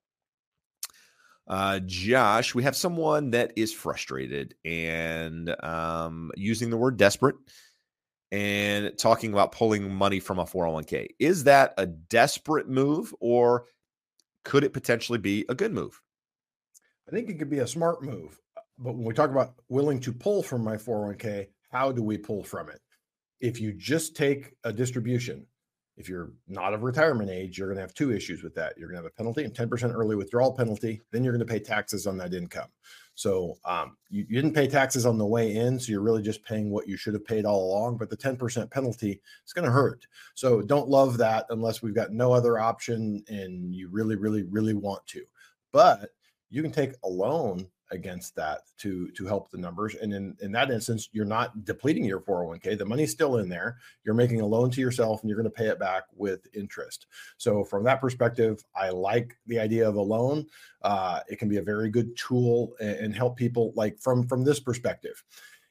Uh, 1.47 1.79
Josh, 1.79 2.53
we 2.53 2.61
have 2.61 2.75
someone 2.75 3.31
that 3.31 3.53
is 3.55 3.73
frustrated 3.73 4.53
and 4.63 5.55
um, 5.63 6.31
using 6.35 6.69
the 6.69 6.77
word 6.77 6.97
desperate 6.97 7.35
and 8.31 8.95
talking 8.99 9.33
about 9.33 9.51
pulling 9.51 9.91
money 9.91 10.19
from 10.19 10.37
a 10.37 10.45
401k. 10.45 11.07
Is 11.17 11.45
that 11.45 11.73
a 11.79 11.87
desperate 11.87 12.69
move 12.69 13.15
or 13.19 13.65
could 14.45 14.63
it 14.63 14.73
potentially 14.73 15.17
be 15.17 15.45
a 15.49 15.55
good 15.55 15.73
move? 15.73 15.99
I 17.07 17.11
think 17.11 17.29
it 17.29 17.39
could 17.39 17.49
be 17.49 17.59
a 17.59 17.67
smart 17.67 18.03
move. 18.03 18.39
Uh, 18.55 18.61
but 18.77 18.93
when 18.93 19.05
we 19.05 19.13
talk 19.15 19.31
about 19.31 19.55
willing 19.69 19.99
to 20.01 20.13
pull 20.13 20.43
from 20.43 20.63
my 20.63 20.77
401k, 20.77 21.47
how 21.69 21.91
do 21.91 22.03
we 22.03 22.17
pull 22.17 22.43
from 22.43 22.69
it? 22.69 22.81
If 23.39 23.61
you 23.61 23.73
just 23.73 24.15
take 24.15 24.53
a 24.63 24.73
distribution, 24.73 25.45
if 25.99 26.07
you're 26.07 26.31
not 26.47 26.73
of 26.73 26.83
retirement 26.83 27.29
age, 27.29 27.57
you're 27.57 27.67
going 27.67 27.75
to 27.75 27.81
have 27.81 27.93
two 27.93 28.11
issues 28.11 28.41
with 28.41 28.55
that. 28.55 28.73
You're 28.77 28.87
going 28.87 29.01
to 29.01 29.03
have 29.03 29.11
a 29.11 29.15
penalty 29.15 29.43
and 29.43 29.53
10% 29.53 29.93
early 29.93 30.15
withdrawal 30.15 30.53
penalty. 30.53 31.01
Then 31.11 31.23
you're 31.23 31.33
going 31.33 31.45
to 31.45 31.53
pay 31.53 31.59
taxes 31.59 32.07
on 32.07 32.17
that 32.17 32.33
income. 32.33 32.69
So 33.15 33.57
um, 33.65 33.97
you, 34.09 34.25
you, 34.29 34.41
didn't 34.41 34.55
pay 34.55 34.67
taxes 34.67 35.05
on 35.05 35.17
the 35.17 35.25
way 35.25 35.53
in. 35.55 35.77
So 35.77 35.91
you're 35.91 36.01
really 36.01 36.21
just 36.21 36.41
paying 36.45 36.71
what 36.71 36.87
you 36.87 36.95
should 36.95 37.13
have 37.15 37.25
paid 37.25 37.43
all 37.43 37.65
along. 37.65 37.97
But 37.97 38.09
the 38.09 38.15
10% 38.15 38.71
penalty 38.71 39.21
is 39.45 39.51
going 39.51 39.65
to 39.65 39.71
hurt. 39.71 40.07
So 40.35 40.61
don't 40.61 40.87
love 40.87 41.17
that 41.17 41.45
unless 41.49 41.81
we've 41.81 41.93
got 41.93 42.13
no 42.13 42.31
other 42.31 42.59
option 42.59 43.21
and 43.27 43.75
you 43.75 43.89
really, 43.89 44.15
really, 44.15 44.43
really 44.43 44.73
want 44.73 45.05
to. 45.07 45.25
But 45.73 46.11
you 46.49 46.61
can 46.61 46.71
take 46.71 46.93
a 47.03 47.09
loan 47.09 47.67
against 47.91 48.35
that 48.35 48.61
to 48.77 49.09
to 49.11 49.25
help 49.25 49.49
the 49.49 49.57
numbers 49.57 49.95
and 49.95 50.13
in 50.13 50.35
in 50.41 50.51
that 50.51 50.69
instance 50.69 51.09
you're 51.11 51.25
not 51.25 51.65
depleting 51.65 52.03
your 52.03 52.19
401k 52.19 52.77
the 52.77 52.85
money's 52.85 53.11
still 53.11 53.37
in 53.37 53.49
there 53.49 53.77
you're 54.03 54.13
making 54.13 54.41
a 54.41 54.45
loan 54.45 54.69
to 54.69 54.81
yourself 54.81 55.21
and 55.21 55.29
you're 55.29 55.37
going 55.37 55.49
to 55.49 55.49
pay 55.49 55.67
it 55.67 55.79
back 55.79 56.03
with 56.15 56.47
interest. 56.53 57.07
So 57.37 57.63
from 57.63 57.83
that 57.85 58.01
perspective 58.01 58.63
i 58.75 58.89
like 58.89 59.37
the 59.47 59.59
idea 59.59 59.87
of 59.87 59.95
a 59.95 60.01
loan 60.01 60.45
uh, 60.81 61.19
it 61.27 61.39
can 61.39 61.49
be 61.49 61.57
a 61.57 61.61
very 61.61 61.89
good 61.89 62.15
tool 62.15 62.73
and, 62.79 62.97
and 62.97 63.15
help 63.15 63.37
people 63.37 63.73
like 63.75 63.99
from 63.99 64.27
from 64.27 64.43
this 64.43 64.59
perspective. 64.59 65.23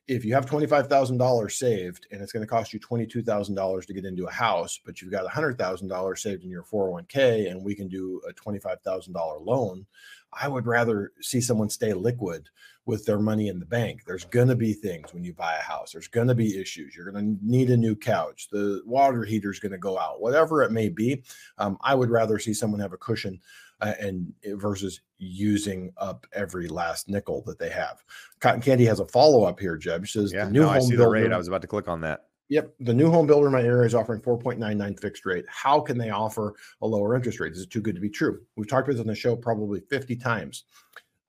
If 0.06 0.24
you 0.24 0.32
have 0.32 0.46
$25,000 0.46 1.52
saved 1.52 2.06
and 2.10 2.22
it's 2.22 2.32
going 2.32 2.42
to 2.42 2.48
cost 2.48 2.72
you 2.72 2.80
$22,000 2.80 3.86
to 3.86 3.92
get 3.92 4.06
into 4.06 4.24
a 4.24 4.30
house, 4.30 4.80
but 4.82 5.02
you've 5.02 5.10
got 5.10 5.26
$100,000 5.26 6.18
saved 6.18 6.44
in 6.44 6.50
your 6.50 6.62
401k 6.62 7.50
and 7.50 7.62
we 7.62 7.74
can 7.74 7.88
do 7.88 8.18
a 8.26 8.32
$25,000 8.32 9.14
loan, 9.44 9.86
I 10.32 10.48
would 10.48 10.66
rather 10.66 11.12
see 11.20 11.40
someone 11.40 11.70
stay 11.70 11.92
liquid 11.92 12.48
with 12.86 13.04
their 13.04 13.18
money 13.18 13.48
in 13.48 13.58
the 13.58 13.66
bank. 13.66 14.02
There's 14.06 14.24
going 14.24 14.48
to 14.48 14.56
be 14.56 14.72
things 14.72 15.12
when 15.12 15.22
you 15.22 15.34
buy 15.34 15.56
a 15.56 15.62
house. 15.62 15.92
There's 15.92 16.08
going 16.08 16.28
to 16.28 16.34
be 16.34 16.58
issues. 16.58 16.96
You're 16.96 17.10
going 17.10 17.36
to 17.36 17.46
need 17.46 17.68
a 17.70 17.76
new 17.76 17.94
couch. 17.94 18.48
The 18.50 18.82
water 18.86 19.24
heater 19.24 19.50
is 19.50 19.60
going 19.60 19.72
to 19.72 19.78
go 19.78 19.98
out. 19.98 20.22
Whatever 20.22 20.62
it 20.62 20.72
may 20.72 20.88
be, 20.88 21.22
um, 21.58 21.76
I 21.82 21.94
would 21.94 22.08
rather 22.08 22.38
see 22.38 22.54
someone 22.54 22.80
have 22.80 22.94
a 22.94 22.98
cushion 22.98 23.40
uh, 23.80 23.92
and 24.00 24.32
eh, 24.44 24.54
versus 24.54 25.02
using 25.18 25.92
up 25.98 26.26
every 26.32 26.68
last 26.68 27.08
nickel 27.08 27.42
that 27.42 27.58
they 27.58 27.70
have. 27.70 28.02
Cotton 28.40 28.62
Candy 28.62 28.86
has 28.86 29.00
a 29.00 29.06
follow 29.06 29.44
up 29.44 29.60
here. 29.60 29.76
Jeb 29.76 30.06
says 30.08 30.32
yeah, 30.32 30.46
the 30.46 30.50
new 30.50 30.60
no, 30.60 30.68
home 30.68 30.76
I 30.76 30.80
see 30.80 30.96
builder, 30.96 31.04
the 31.04 31.10
rate. 31.24 31.32
I 31.32 31.38
was 31.38 31.48
about 31.48 31.62
to 31.62 31.68
click 31.68 31.88
on 31.88 32.00
that. 32.02 32.27
Yep. 32.50 32.74
The 32.80 32.94
new 32.94 33.10
home 33.10 33.26
builder 33.26 33.46
in 33.46 33.52
my 33.52 33.62
area 33.62 33.86
is 33.86 33.94
offering 33.94 34.20
4.99 34.20 35.00
fixed 35.00 35.26
rate. 35.26 35.44
How 35.48 35.80
can 35.80 35.98
they 35.98 36.10
offer 36.10 36.54
a 36.80 36.86
lower 36.86 37.14
interest 37.14 37.40
rate? 37.40 37.50
This 37.50 37.60
is 37.60 37.66
too 37.66 37.82
good 37.82 37.94
to 37.94 38.00
be 38.00 38.08
true? 38.08 38.40
We've 38.56 38.68
talked 38.68 38.88
about 38.88 38.94
this 38.94 39.02
on 39.02 39.06
the 39.06 39.14
show 39.14 39.36
probably 39.36 39.80
50 39.80 40.16
times. 40.16 40.64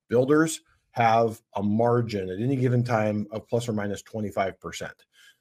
Builders 0.07 0.61
have 0.91 1.41
a 1.55 1.63
margin 1.63 2.29
at 2.29 2.39
any 2.39 2.55
given 2.55 2.83
time 2.83 3.27
of 3.31 3.47
plus 3.47 3.67
or 3.67 3.73
minus 3.73 4.01
25%. 4.03 4.91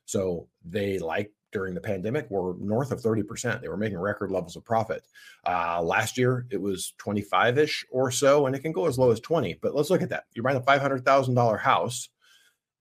So 0.05 0.49
they 0.65 0.99
like 0.99 1.33
during 1.53 1.75
the 1.75 1.81
pandemic 1.81 2.31
were 2.31 2.55
north 2.59 2.93
of 2.93 3.01
30%. 3.01 3.61
They 3.61 3.69
were 3.69 3.77
making 3.77 3.99
record 3.99 4.31
levels 4.31 4.57
of 4.57 4.65
profit. 4.65 5.07
Uh, 5.47 5.81
last 5.83 6.19
year, 6.19 6.47
it 6.51 6.61
was 6.61 6.93
25 6.99 7.59
ish 7.59 7.87
or 7.91 8.11
so, 8.11 8.47
and 8.47 8.55
it 8.55 8.61
can 8.61 8.73
go 8.73 8.87
as 8.87 8.99
low 8.99 9.11
as 9.11 9.21
20. 9.21 9.59
But 9.63 9.75
let's 9.75 9.91
look 9.91 10.03
at 10.03 10.11
that. 10.11 10.25
You're 10.35 10.43
buying 10.43 10.59
a 10.59 10.61
$500,000 10.61 11.59
house 11.61 12.09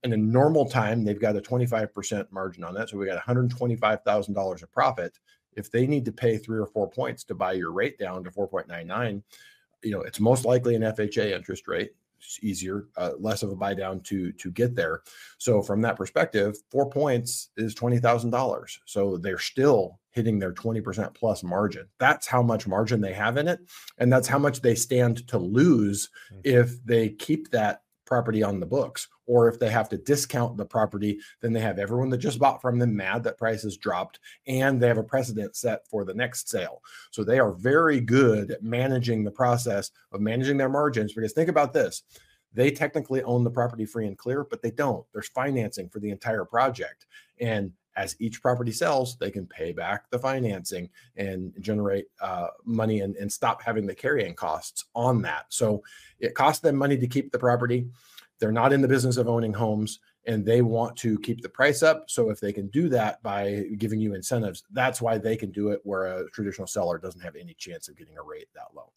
in 0.03 0.13
a 0.13 0.17
normal 0.17 0.69
time, 0.69 1.03
they've 1.03 1.19
got 1.19 1.35
a 1.35 1.41
25% 1.41 2.31
margin 2.31 2.63
on 2.63 2.73
that. 2.75 2.89
So 2.89 2.97
we 2.97 3.05
got 3.05 3.23
$125,000 3.23 4.63
of 4.63 4.71
profit. 4.71 5.17
If 5.53 5.71
they 5.71 5.87
need 5.87 6.05
to 6.05 6.11
pay 6.11 6.37
three 6.37 6.59
or 6.59 6.67
four 6.67 6.89
points 6.89 7.23
to 7.25 7.35
buy 7.35 7.53
your 7.53 7.71
rate 7.71 7.97
down 7.97 8.23
to 8.23 8.31
4.99, 8.31 9.23
you 9.83 9.91
know, 9.91 10.01
it's 10.01 10.19
most 10.19 10.45
likely 10.45 10.75
an 10.75 10.83
FHA 10.83 11.31
interest 11.31 11.67
rate. 11.67 11.91
It's 12.19 12.39
easier, 12.43 12.87
uh, 12.97 13.11
less 13.19 13.43
of 13.43 13.51
a 13.51 13.55
buy 13.55 13.75
down 13.75 14.01
to 14.01 14.31
to 14.31 14.49
get 14.49 14.75
there. 14.75 15.01
So 15.37 15.61
from 15.61 15.81
that 15.81 15.95
perspective, 15.95 16.57
four 16.71 16.89
points 16.89 17.49
is 17.57 17.75
twenty 17.75 17.99
thousand 17.99 18.31
dollars. 18.31 18.79
So 18.85 19.17
they're 19.17 19.37
still 19.37 19.99
hitting 20.09 20.39
their 20.39 20.51
20% 20.51 21.13
plus 21.13 21.43
margin. 21.43 21.87
That's 21.99 22.25
how 22.25 22.41
much 22.41 22.65
margin 22.65 23.01
they 23.01 23.13
have 23.13 23.37
in 23.37 23.47
it. 23.47 23.59
And 23.99 24.11
that's 24.11 24.27
how 24.27 24.39
much 24.39 24.61
they 24.61 24.73
stand 24.73 25.27
to 25.27 25.37
lose 25.37 26.09
mm-hmm. 26.33 26.41
if 26.43 26.83
they 26.83 27.09
keep 27.09 27.51
that 27.51 27.83
property 28.05 28.41
on 28.41 28.59
the 28.59 28.65
books 28.65 29.07
or 29.27 29.47
if 29.47 29.59
they 29.59 29.69
have 29.69 29.89
to 29.89 29.97
discount 29.97 30.57
the 30.57 30.65
property 30.65 31.19
then 31.41 31.53
they 31.53 31.59
have 31.59 31.77
everyone 31.77 32.09
that 32.09 32.17
just 32.17 32.39
bought 32.39 32.61
from 32.61 32.79
them 32.79 32.95
mad 32.95 33.23
that 33.23 33.37
prices 33.37 33.77
dropped 33.77 34.19
and 34.47 34.81
they 34.81 34.87
have 34.87 34.97
a 34.97 35.03
precedent 35.03 35.55
set 35.55 35.87
for 35.87 36.03
the 36.03 36.13
next 36.13 36.49
sale 36.49 36.81
so 37.11 37.23
they 37.23 37.39
are 37.39 37.51
very 37.51 37.99
good 37.99 38.51
at 38.51 38.63
managing 38.63 39.23
the 39.23 39.31
process 39.31 39.91
of 40.11 40.21
managing 40.21 40.57
their 40.57 40.69
margins 40.69 41.13
because 41.13 41.33
think 41.33 41.49
about 41.49 41.73
this 41.73 42.03
they 42.53 42.71
technically 42.71 43.21
own 43.21 43.43
the 43.43 43.51
property 43.51 43.85
free 43.85 44.07
and 44.07 44.17
clear, 44.17 44.43
but 44.43 44.63
they 44.63 44.71
don't. 44.71 45.05
There's 45.13 45.27
financing 45.27 45.89
for 45.89 45.99
the 45.99 46.09
entire 46.09 46.43
project. 46.43 47.05
And 47.39 47.71
as 47.95 48.15
each 48.19 48.41
property 48.41 48.71
sells, 48.71 49.17
they 49.17 49.31
can 49.31 49.45
pay 49.47 49.73
back 49.73 50.09
the 50.09 50.19
financing 50.19 50.89
and 51.17 51.53
generate 51.59 52.05
uh, 52.21 52.47
money 52.63 53.01
and, 53.01 53.15
and 53.15 53.31
stop 53.31 53.61
having 53.61 53.85
the 53.85 53.95
carrying 53.95 54.35
costs 54.35 54.85
on 54.95 55.21
that. 55.23 55.45
So 55.49 55.83
it 56.19 56.35
costs 56.35 56.61
them 56.61 56.75
money 56.75 56.97
to 56.97 57.07
keep 57.07 57.31
the 57.31 57.39
property. 57.39 57.87
They're 58.39 58.51
not 58.51 58.73
in 58.73 58.81
the 58.81 58.87
business 58.87 59.17
of 59.17 59.27
owning 59.27 59.53
homes 59.53 59.99
and 60.25 60.45
they 60.45 60.61
want 60.61 60.95
to 60.97 61.17
keep 61.19 61.41
the 61.41 61.49
price 61.49 61.81
up. 61.81 62.09
So 62.09 62.29
if 62.29 62.39
they 62.39 62.51
can 62.51 62.67
do 62.67 62.89
that 62.89 63.23
by 63.23 63.65
giving 63.77 63.99
you 63.99 64.13
incentives, 64.13 64.63
that's 64.71 65.01
why 65.01 65.17
they 65.17 65.35
can 65.35 65.51
do 65.51 65.69
it 65.69 65.79
where 65.83 66.05
a 66.05 66.29
traditional 66.31 66.67
seller 66.67 66.97
doesn't 66.97 67.21
have 67.21 67.35
any 67.35 67.53
chance 67.53 67.87
of 67.87 67.97
getting 67.97 68.17
a 68.17 68.23
rate 68.23 68.47
that 68.53 68.75
low. 68.75 68.91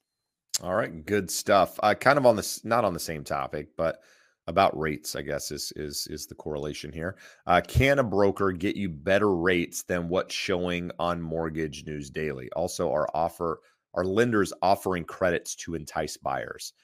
All 0.63 0.75
right, 0.75 1.07
good 1.07 1.31
stuff. 1.31 1.79
Uh, 1.83 1.95
kind 1.95 2.19
of 2.19 2.27
on 2.27 2.37
this, 2.37 2.65
not 2.65 2.85
on 2.85 2.93
the 2.93 3.01
same 3.01 3.25
topic, 3.25 3.69
but 3.77 4.01
about 4.47 4.79
rates, 4.79 5.17
I 5.17 5.23
guess 5.23 5.51
is 5.51 5.73
is 5.77 6.07
is 6.11 6.27
the 6.27 6.35
correlation 6.35 6.93
here. 6.93 7.17
Uh, 7.47 7.63
can 7.67 7.99
a 7.99 8.05
broker 8.05 8.53
get 8.53 8.77
you 8.77 8.89
better 8.89 9.35
rates 9.35 9.83
than 9.83 10.09
what's 10.09 10.35
showing 10.35 10.91
on 10.99 11.23
Mortgage 11.23 11.87
News 11.87 12.11
Daily? 12.11 12.51
Also, 12.57 12.91
our 12.91 13.09
offer, 13.15 13.61
our 13.95 14.05
lenders 14.05 14.53
offering 14.61 15.05
credits 15.05 15.55
to 15.57 15.75
entice 15.75 16.17
buyers. 16.17 16.75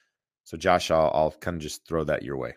So, 0.46 0.56
Josh, 0.56 0.92
I'll, 0.92 1.10
I'll 1.12 1.32
kind 1.32 1.56
of 1.56 1.62
just 1.62 1.88
throw 1.88 2.04
that 2.04 2.22
your 2.22 2.36
way. 2.36 2.54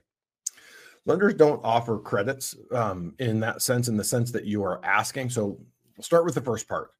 Lenders 1.08 1.34
don't 1.34 1.60
offer 1.64 1.98
credits 1.98 2.56
um, 2.72 3.16
in 3.18 3.40
that 3.40 3.64
sense, 3.64 3.88
in 3.88 3.98
the 3.98 4.04
sense 4.04 4.32
that 4.32 4.46
you 4.46 4.64
are 4.64 4.80
asking. 4.86 5.32
So, 5.32 5.60
we'll 5.98 6.04
start 6.04 6.24
with 6.24 6.36
the 6.36 6.42
first 6.42 6.68
part. 6.68 6.92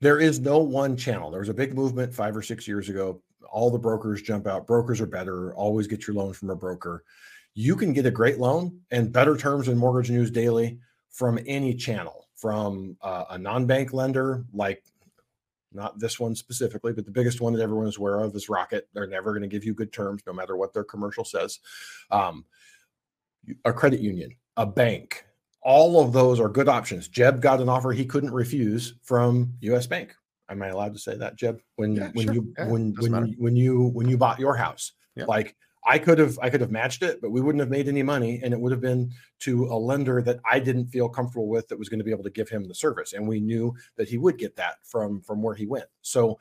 There 0.00 0.18
is 0.18 0.40
no 0.40 0.58
one 0.58 0.96
channel. 0.96 1.30
There 1.30 1.38
was 1.38 1.50
a 1.50 1.54
big 1.54 1.72
movement 1.72 2.12
five 2.12 2.36
or 2.36 2.42
six 2.42 2.66
years 2.66 2.88
ago. 2.88 3.22
All 3.48 3.70
the 3.70 3.78
brokers 3.78 4.22
jump 4.22 4.48
out. 4.48 4.66
Brokers 4.66 5.00
are 5.00 5.06
better. 5.06 5.54
Always 5.54 5.86
get 5.86 6.08
your 6.08 6.16
loan 6.16 6.32
from 6.32 6.50
a 6.50 6.56
broker. 6.56 7.04
You 7.54 7.76
can 7.76 7.92
get 7.92 8.04
a 8.04 8.10
great 8.10 8.38
loan 8.38 8.80
and 8.90 9.12
better 9.12 9.36
terms 9.36 9.68
in 9.68 9.78
Mortgage 9.78 10.10
News 10.10 10.32
Daily 10.32 10.80
from 11.10 11.38
any 11.46 11.76
channel, 11.76 12.26
from 12.34 12.96
uh, 13.02 13.26
a 13.30 13.38
non 13.38 13.66
bank 13.66 13.92
lender 13.92 14.44
like 14.52 14.82
not 15.74 15.98
this 15.98 16.18
one 16.20 16.34
specifically, 16.34 16.92
but 16.92 17.04
the 17.04 17.10
biggest 17.10 17.40
one 17.40 17.52
that 17.52 17.62
everyone 17.62 17.86
is 17.86 17.96
aware 17.96 18.20
of 18.20 18.34
is 18.34 18.48
Rocket. 18.48 18.88
They're 18.92 19.06
never 19.06 19.32
going 19.32 19.42
to 19.42 19.48
give 19.48 19.64
you 19.64 19.74
good 19.74 19.92
terms, 19.92 20.22
no 20.26 20.32
matter 20.32 20.56
what 20.56 20.72
their 20.72 20.84
commercial 20.84 21.24
says. 21.24 21.58
Um, 22.10 22.44
a 23.64 23.72
credit 23.72 24.00
union, 24.00 24.34
a 24.56 24.66
bank, 24.66 25.24
all 25.62 26.02
of 26.02 26.12
those 26.12 26.40
are 26.40 26.48
good 26.48 26.68
options. 26.68 27.08
Jeb 27.08 27.40
got 27.40 27.60
an 27.60 27.68
offer 27.68 27.92
he 27.92 28.04
couldn't 28.04 28.32
refuse 28.32 28.94
from 29.02 29.52
US 29.60 29.86
Bank. 29.86 30.14
Am 30.48 30.62
I 30.62 30.68
allowed 30.68 30.92
to 30.92 30.98
say 30.98 31.16
that, 31.16 31.36
Jeb? 31.36 31.60
When 31.76 31.94
Yeah, 31.96 32.10
when 32.12 32.26
sure. 32.26 32.34
you 32.34 32.54
Yeah, 32.58 32.66
when 32.68 32.94
when 32.98 33.10
matter. 33.12 33.26
you, 33.26 33.34
when 33.38 33.56
you 33.56 33.82
when 33.94 34.08
you 34.08 34.18
bought 34.18 34.38
your 34.40 34.56
house, 34.56 34.92
Yeah. 35.14 35.24
like 35.26 35.56
I 35.84 35.98
could 35.98 36.18
have 36.18 36.38
I 36.40 36.50
could 36.50 36.60
have 36.60 36.70
matched 36.70 37.02
it, 37.02 37.20
but 37.20 37.30
we 37.30 37.40
wouldn't 37.40 37.60
have 37.60 37.70
made 37.70 37.88
any 37.88 38.02
money, 38.02 38.40
and 38.42 38.52
it 38.52 38.60
would 38.60 38.72
have 38.72 38.80
been 38.80 39.10
to 39.40 39.66
a 39.66 39.76
lender 39.76 40.22
that 40.22 40.40
I 40.50 40.60
didn't 40.60 40.86
feel 40.86 41.08
comfortable 41.08 41.48
with 41.48 41.68
that 41.68 41.78
was 41.78 41.88
going 41.88 41.98
to 41.98 42.04
be 42.04 42.10
able 42.10 42.24
to 42.24 42.30
give 42.30 42.48
him 42.48 42.64
the 42.64 42.74
service, 42.74 43.12
and 43.12 43.26
we 43.26 43.40
knew 43.40 43.74
that 43.96 44.08
he 44.08 44.18
would 44.18 44.38
get 44.38 44.56
that 44.56 44.76
from 44.84 45.20
from 45.22 45.42
where 45.42 45.54
he 45.54 45.66
went. 45.66 45.86
So. 46.02 46.38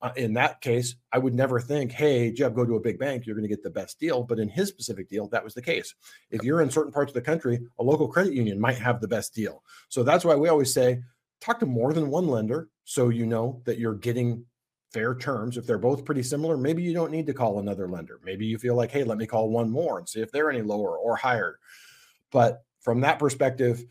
Uh, 0.00 0.12
in 0.14 0.32
that 0.32 0.60
case, 0.60 0.94
I 1.12 1.18
would 1.18 1.34
never 1.34 1.58
think, 1.58 1.90
"Hey, 1.90 2.30
Jeb, 2.30 2.54
go 2.54 2.64
to 2.64 2.76
a 2.76 2.80
big 2.80 3.00
bank. 3.00 3.26
You're 3.26 3.34
going 3.34 3.42
to 3.42 3.48
get 3.48 3.64
the 3.64 3.70
best 3.70 3.98
deal." 3.98 4.22
But 4.22 4.38
in 4.38 4.48
his 4.48 4.68
specific 4.68 5.08
deal, 5.08 5.26
that 5.30 5.42
was 5.42 5.54
the 5.54 5.60
case. 5.60 5.92
If 6.30 6.44
you're 6.44 6.62
in 6.62 6.70
certain 6.70 6.92
parts 6.92 7.10
of 7.10 7.14
the 7.14 7.20
country, 7.20 7.58
a 7.80 7.82
local 7.82 8.06
credit 8.06 8.32
union 8.32 8.60
might 8.60 8.78
have 8.78 9.00
the 9.00 9.08
best 9.08 9.34
deal. 9.34 9.64
So 9.88 10.04
that's 10.04 10.24
why 10.24 10.36
we 10.36 10.48
always 10.48 10.72
say 10.72 11.02
talk 11.40 11.58
to 11.58 11.66
more 11.66 11.92
than 11.92 12.10
one 12.10 12.28
lender 12.28 12.68
so 12.84 13.08
you 13.08 13.26
know 13.26 13.60
that 13.64 13.80
you're 13.80 13.96
getting 13.96 14.44
fair 14.92 15.14
terms. 15.14 15.56
If 15.56 15.66
they're 15.66 15.78
both 15.78 16.04
pretty 16.04 16.22
similar, 16.22 16.56
maybe 16.56 16.82
you 16.82 16.94
don't 16.94 17.10
need 17.10 17.26
to 17.26 17.34
call 17.34 17.58
another 17.58 17.88
lender. 17.88 18.20
Maybe 18.24 18.46
you 18.46 18.58
feel 18.58 18.74
like, 18.74 18.90
hey, 18.90 19.04
let 19.04 19.18
me 19.18 19.26
call 19.26 19.50
one 19.50 19.70
more 19.70 19.98
and 19.98 20.08
see 20.08 20.20
if 20.20 20.30
they're 20.32 20.50
any 20.50 20.62
lower 20.62 20.98
or 20.98 21.16
higher. 21.16 21.58
But 22.30 22.62
from 22.80 23.00
that 23.00 23.18
perspective, 23.18 23.84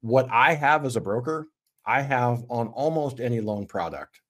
what 0.00 0.28
I 0.30 0.54
have 0.54 0.84
as 0.84 0.96
a 0.96 1.00
broker, 1.00 1.48
I 1.84 2.02
have 2.02 2.44
on 2.48 2.68
almost 2.68 3.20
any 3.20 3.40
loan 3.40 3.66
product 3.66 4.20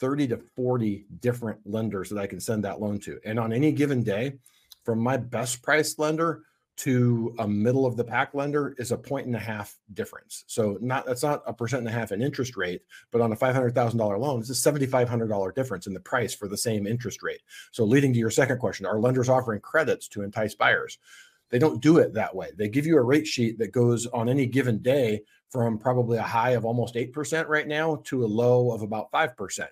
30 0.00 0.28
to 0.28 0.36
40 0.56 1.06
different 1.20 1.60
lenders 1.64 2.10
that 2.10 2.18
I 2.18 2.26
can 2.26 2.40
send 2.40 2.64
that 2.64 2.80
loan 2.80 2.98
to. 3.00 3.20
And 3.24 3.38
on 3.38 3.52
any 3.52 3.72
given 3.72 4.02
day, 4.02 4.38
from 4.84 4.98
my 4.98 5.16
best 5.16 5.62
price 5.62 5.98
lender 5.98 6.42
to 6.74 7.34
a 7.38 7.46
middle 7.46 7.84
of 7.84 7.96
the 7.96 8.04
pack 8.04 8.34
lender 8.34 8.74
is 8.78 8.92
a 8.92 8.96
point 8.96 9.26
and 9.26 9.36
a 9.36 9.40
half 9.40 9.76
difference. 9.92 10.44
So 10.46 10.78
not 10.80 11.06
that's 11.06 11.22
not 11.22 11.42
a 11.46 11.52
percent 11.52 11.80
and 11.80 11.88
a 11.88 11.92
half 11.92 12.12
in 12.12 12.22
interest 12.22 12.56
rate, 12.56 12.82
but 13.10 13.20
on 13.20 13.32
a 13.32 13.36
five 13.36 13.54
hundred 13.54 13.74
thousand 13.74 13.98
dollar 13.98 14.18
loan, 14.18 14.40
it's 14.40 14.50
a 14.50 14.54
seventy 14.54 14.86
five 14.86 15.08
hundred 15.08 15.28
dollar 15.28 15.52
difference 15.52 15.86
in 15.86 15.94
the 15.94 16.00
price 16.00 16.34
for 16.34 16.48
the 16.48 16.56
same 16.56 16.86
interest 16.86 17.22
rate. 17.22 17.42
So 17.72 17.84
leading 17.84 18.12
to 18.14 18.18
your 18.18 18.30
second 18.30 18.58
question, 18.58 18.86
are 18.86 19.00
lenders 19.00 19.28
offering 19.28 19.60
credits 19.60 20.08
to 20.08 20.22
entice 20.22 20.54
buyers? 20.54 20.98
They 21.50 21.58
don't 21.58 21.82
do 21.82 21.98
it 21.98 22.14
that 22.14 22.34
way. 22.34 22.50
They 22.56 22.68
give 22.68 22.86
you 22.86 22.96
a 22.96 23.02
rate 23.02 23.26
sheet 23.26 23.58
that 23.58 23.72
goes 23.72 24.06
on 24.06 24.30
any 24.30 24.46
given 24.46 24.78
day 24.78 25.22
from 25.50 25.78
probably 25.78 26.16
a 26.16 26.22
high 26.22 26.52
of 26.52 26.64
almost 26.64 26.96
eight 26.96 27.12
percent 27.12 27.46
right 27.48 27.68
now 27.68 27.96
to 28.04 28.24
a 28.24 28.26
low 28.26 28.72
of 28.72 28.80
about 28.80 29.10
five 29.10 29.36
percent 29.36 29.70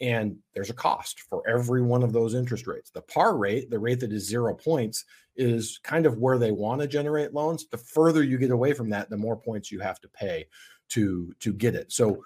and 0.00 0.36
there's 0.54 0.70
a 0.70 0.74
cost 0.74 1.20
for 1.20 1.42
every 1.48 1.82
one 1.82 2.02
of 2.02 2.12
those 2.12 2.34
interest 2.34 2.66
rates. 2.66 2.90
The 2.90 3.02
par 3.02 3.36
rate, 3.36 3.70
the 3.70 3.78
rate 3.78 4.00
that 4.00 4.12
is 4.12 4.26
zero 4.26 4.54
points, 4.54 5.04
is 5.36 5.78
kind 5.82 6.06
of 6.06 6.18
where 6.18 6.38
they 6.38 6.52
want 6.52 6.80
to 6.80 6.86
generate 6.86 7.34
loans. 7.34 7.66
The 7.68 7.78
further 7.78 8.22
you 8.22 8.38
get 8.38 8.50
away 8.50 8.72
from 8.72 8.90
that, 8.90 9.10
the 9.10 9.16
more 9.16 9.36
points 9.36 9.70
you 9.70 9.80
have 9.80 10.00
to 10.00 10.08
pay 10.08 10.46
to 10.90 11.32
to 11.40 11.52
get 11.52 11.74
it. 11.74 11.92
So 11.92 12.24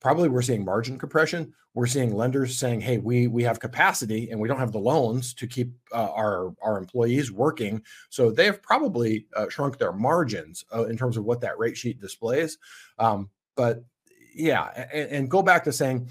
probably 0.00 0.28
we're 0.28 0.42
seeing 0.42 0.64
margin 0.64 0.98
compression. 0.98 1.52
We're 1.74 1.86
seeing 1.86 2.14
lenders 2.14 2.56
saying, 2.56 2.80
"Hey, 2.80 2.98
we 2.98 3.26
we 3.26 3.42
have 3.44 3.60
capacity 3.60 4.30
and 4.30 4.40
we 4.40 4.48
don't 4.48 4.58
have 4.58 4.72
the 4.72 4.78
loans 4.78 5.34
to 5.34 5.46
keep 5.46 5.72
uh, 5.92 6.10
our 6.12 6.54
our 6.62 6.78
employees 6.78 7.30
working." 7.30 7.82
So 8.10 8.30
they 8.30 8.46
have 8.46 8.62
probably 8.62 9.26
uh, 9.36 9.48
shrunk 9.48 9.78
their 9.78 9.92
margins 9.92 10.64
uh, 10.74 10.84
in 10.86 10.96
terms 10.96 11.16
of 11.16 11.24
what 11.24 11.40
that 11.42 11.58
rate 11.58 11.76
sheet 11.76 12.00
displays. 12.00 12.58
Um, 12.98 13.30
but 13.56 13.84
yeah, 14.34 14.86
and, 14.92 15.10
and 15.10 15.30
go 15.30 15.42
back 15.42 15.64
to 15.64 15.72
saying 15.72 16.10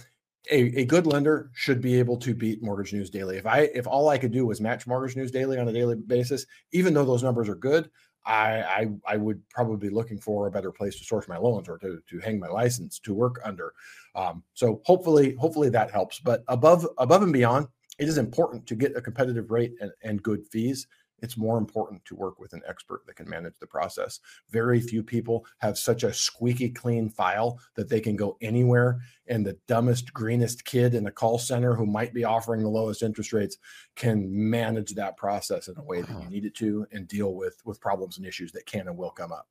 a, 0.52 0.82
a 0.82 0.86
good 0.86 1.06
lender 1.06 1.52
should 1.54 1.82
be 1.82 2.00
able 2.00 2.18
to 2.18 2.34
beat 2.34 2.64
Mortgage 2.64 2.94
News 2.94 3.10
Daily. 3.10 3.38
If 3.38 3.46
I 3.46 3.62
if 3.74 3.88
all 3.88 4.10
I 4.10 4.18
could 4.18 4.32
do 4.32 4.46
was 4.46 4.62
match 4.62 4.88
Mortgage 4.88 5.16
News 5.16 5.32
Daily 5.32 5.58
on 5.58 5.68
a 5.68 5.74
daily 5.74 5.96
basis, 5.96 6.46
even 6.72 6.94
though 6.94 7.06
those 7.06 7.24
numbers 7.24 7.50
are 7.50 7.56
good, 7.56 7.90
I 8.26 8.62
I, 8.62 8.88
I 9.08 9.18
would 9.18 9.42
probably 9.50 9.90
be 9.90 9.94
looking 9.94 10.20
for 10.20 10.48
a 10.48 10.52
better 10.52 10.72
place 10.72 10.98
to 10.98 11.06
source 11.06 11.28
my 11.28 11.38
loans 11.38 11.70
or 11.70 11.78
to 11.80 12.00
to 12.10 12.20
hang 12.20 12.40
my 12.40 12.48
license 12.48 13.00
to 13.00 13.14
work 13.14 13.40
under. 13.44 13.74
Um, 14.16 14.44
so 14.54 14.82
hopefully 14.86 15.36
hopefully 15.36 15.70
that 15.70 15.92
helps. 15.92 16.20
But 16.20 16.44
above 16.48 16.88
above 16.98 17.24
and 17.24 17.34
beyond, 17.34 17.68
it 18.00 18.08
is 18.08 18.18
important 18.18 18.68
to 18.68 18.76
get 18.76 18.96
a 18.96 19.02
competitive 19.02 19.52
rate 19.52 19.74
and, 19.80 19.92
and 20.04 20.22
good 20.24 20.48
fees. 20.48 20.88
It's 21.20 21.38
more 21.38 21.58
important 21.58 22.06
to 22.06 22.16
work 22.16 22.40
with 22.40 22.54
an 22.54 22.62
expert 22.68 23.02
that 23.06 23.16
can 23.16 23.30
manage 23.30 23.58
the 23.60 23.68
process. 23.68 24.20
Very 24.50 24.80
few 24.80 25.04
people 25.04 25.46
have 25.60 25.78
such 25.78 26.04
a 26.04 26.14
squeaky 26.14 26.70
clean 26.70 27.10
file 27.10 27.60
that 27.76 27.90
they 27.90 28.00
can 28.00 28.16
go 28.16 28.38
anywhere 28.42 29.00
and 29.28 29.46
the 29.46 29.58
dumbest, 29.68 30.14
greenest 30.14 30.66
kid 30.66 30.94
in 30.94 31.08
a 31.08 31.12
call 31.12 31.38
center 31.38 31.76
who 31.76 31.86
might 31.86 32.14
be 32.14 32.24
offering 32.24 32.64
the 32.64 32.70
lowest 32.70 33.04
interest 33.04 33.34
rates 33.34 33.58
can 33.96 34.28
manage 34.30 34.94
that 34.96 35.18
process 35.18 35.68
in 35.68 35.78
a 35.78 35.84
way 35.84 36.02
that 36.02 36.22
you 36.22 36.30
need 36.30 36.46
it 36.46 36.56
to 36.56 36.86
and 36.92 37.08
deal 37.08 37.34
with 37.36 37.62
with 37.66 37.82
problems 37.82 38.18
and 38.18 38.26
issues 38.26 38.52
that 38.52 38.66
can 38.66 38.88
and 38.88 38.98
will 38.98 39.12
come 39.12 39.32
up. 39.32 39.48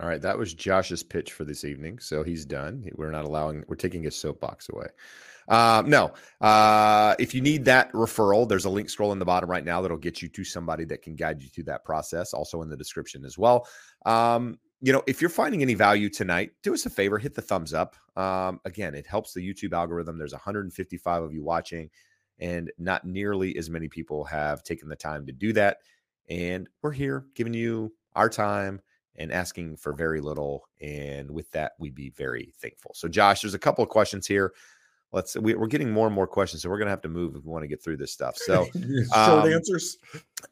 All 0.00 0.06
right, 0.06 0.22
that 0.22 0.38
was 0.38 0.54
Josh's 0.54 1.02
pitch 1.02 1.32
for 1.32 1.44
this 1.44 1.64
evening. 1.64 1.98
So 1.98 2.22
he's 2.22 2.44
done. 2.44 2.88
We're 2.94 3.10
not 3.10 3.24
allowing. 3.24 3.64
We're 3.66 3.76
taking 3.76 4.02
his 4.02 4.16
soapbox 4.16 4.68
away. 4.68 4.86
Um, 5.48 5.88
no, 5.88 6.12
uh, 6.40 7.16
if 7.18 7.34
you 7.34 7.40
need 7.40 7.64
that 7.64 7.90
referral, 7.92 8.48
there's 8.48 8.66
a 8.66 8.70
link 8.70 8.90
scroll 8.90 9.12
in 9.12 9.18
the 9.18 9.24
bottom 9.24 9.50
right 9.50 9.64
now 9.64 9.80
that'll 9.80 9.96
get 9.96 10.22
you 10.22 10.28
to 10.28 10.44
somebody 10.44 10.84
that 10.84 11.02
can 11.02 11.16
guide 11.16 11.42
you 11.42 11.48
through 11.48 11.64
that 11.64 11.84
process. 11.84 12.32
Also 12.32 12.62
in 12.62 12.68
the 12.68 12.76
description 12.76 13.24
as 13.24 13.38
well. 13.38 13.66
Um, 14.06 14.58
you 14.80 14.92
know, 14.92 15.02
if 15.08 15.20
you're 15.20 15.30
finding 15.30 15.62
any 15.62 15.74
value 15.74 16.08
tonight, 16.08 16.52
do 16.62 16.72
us 16.72 16.86
a 16.86 16.90
favor, 16.90 17.18
hit 17.18 17.34
the 17.34 17.42
thumbs 17.42 17.74
up. 17.74 17.96
Um, 18.16 18.60
again, 18.64 18.94
it 18.94 19.06
helps 19.06 19.32
the 19.32 19.40
YouTube 19.40 19.72
algorithm. 19.72 20.18
There's 20.18 20.32
155 20.32 21.22
of 21.22 21.32
you 21.32 21.42
watching, 21.42 21.90
and 22.38 22.70
not 22.78 23.04
nearly 23.04 23.56
as 23.56 23.68
many 23.70 23.88
people 23.88 24.24
have 24.24 24.62
taken 24.62 24.88
the 24.88 24.94
time 24.94 25.26
to 25.26 25.32
do 25.32 25.52
that. 25.54 25.78
And 26.28 26.68
we're 26.82 26.92
here 26.92 27.24
giving 27.34 27.54
you 27.54 27.92
our 28.14 28.28
time 28.28 28.80
and 29.18 29.32
asking 29.32 29.76
for 29.76 29.92
very 29.92 30.20
little. 30.20 30.68
And 30.80 31.30
with 31.30 31.50
that, 31.50 31.72
we'd 31.78 31.94
be 31.94 32.10
very 32.10 32.54
thankful. 32.60 32.92
So, 32.94 33.08
Josh, 33.08 33.42
there's 33.42 33.54
a 33.54 33.58
couple 33.58 33.82
of 33.82 33.90
questions 33.90 34.26
here. 34.26 34.54
Let's 35.10 35.36
we, 35.36 35.54
we're 35.54 35.68
getting 35.68 35.90
more 35.90 36.06
and 36.06 36.14
more 36.14 36.26
questions, 36.26 36.62
so 36.62 36.68
we're 36.68 36.78
gonna 36.78 36.90
have 36.90 37.00
to 37.02 37.08
move 37.08 37.34
if 37.34 37.42
we 37.42 37.50
want 37.50 37.62
to 37.62 37.68
get 37.68 37.82
through 37.82 37.96
this 37.96 38.12
stuff. 38.12 38.36
So, 38.36 38.66
short 38.74 39.46
um, 39.46 39.52
answers. 39.52 39.96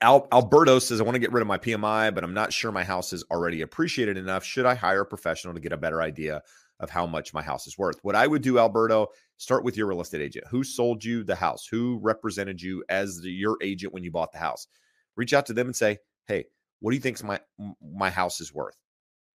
Al, 0.01 0.27
Alberto 0.33 0.79
says, 0.79 1.01
I 1.01 1.05
want 1.05 1.15
to 1.15 1.21
get 1.21 1.33
rid 1.33 1.43
of 1.43 1.47
my 1.47 1.59
PMI, 1.59 2.15
but 2.15 2.25
I'm 2.25 2.35
not 2.35 2.53
sure 2.53 2.73
my 2.73 2.85
house 2.85 3.13
is 3.13 3.23
already 3.31 3.61
appreciated 3.61 4.17
enough. 4.17 4.45
Should 4.45 4.67
I 4.67 4.75
hire 4.75 5.03
a 5.03 5.07
professional 5.07 5.53
to 5.53 5.61
get 5.61 5.73
a 5.73 5.77
better 5.77 6.01
idea 6.01 6.43
of 6.81 6.91
how 6.91 7.07
much 7.07 7.35
my 7.35 7.43
house 7.43 7.67
is 7.67 7.77
worth? 7.77 7.99
What 8.03 8.17
I 8.17 8.27
would 8.27 8.43
do, 8.43 8.59
Alberto, 8.59 9.09
start 9.37 9.63
with 9.63 9.77
your 9.77 9.89
real 9.89 10.01
estate 10.01 10.23
agent. 10.23 10.47
Who 10.49 10.65
sold 10.65 11.05
you 11.05 11.23
the 11.23 11.37
house? 11.37 11.67
Who 11.67 11.99
represented 12.03 12.61
you 12.61 12.83
as 12.89 13.21
the, 13.21 13.31
your 13.31 13.59
agent 13.63 13.93
when 13.93 14.05
you 14.05 14.11
bought 14.11 14.33
the 14.33 14.39
house? 14.39 14.69
Reach 15.17 15.35
out 15.35 15.45
to 15.47 15.53
them 15.53 15.67
and 15.67 15.77
say, 15.77 15.99
Hey, 16.27 16.47
what 16.81 16.91
do 16.93 16.97
you 16.97 17.03
think 17.03 17.23
my 17.25 17.41
my 17.83 18.11
house 18.11 18.41
is 18.41 18.53
worth? 18.55 18.77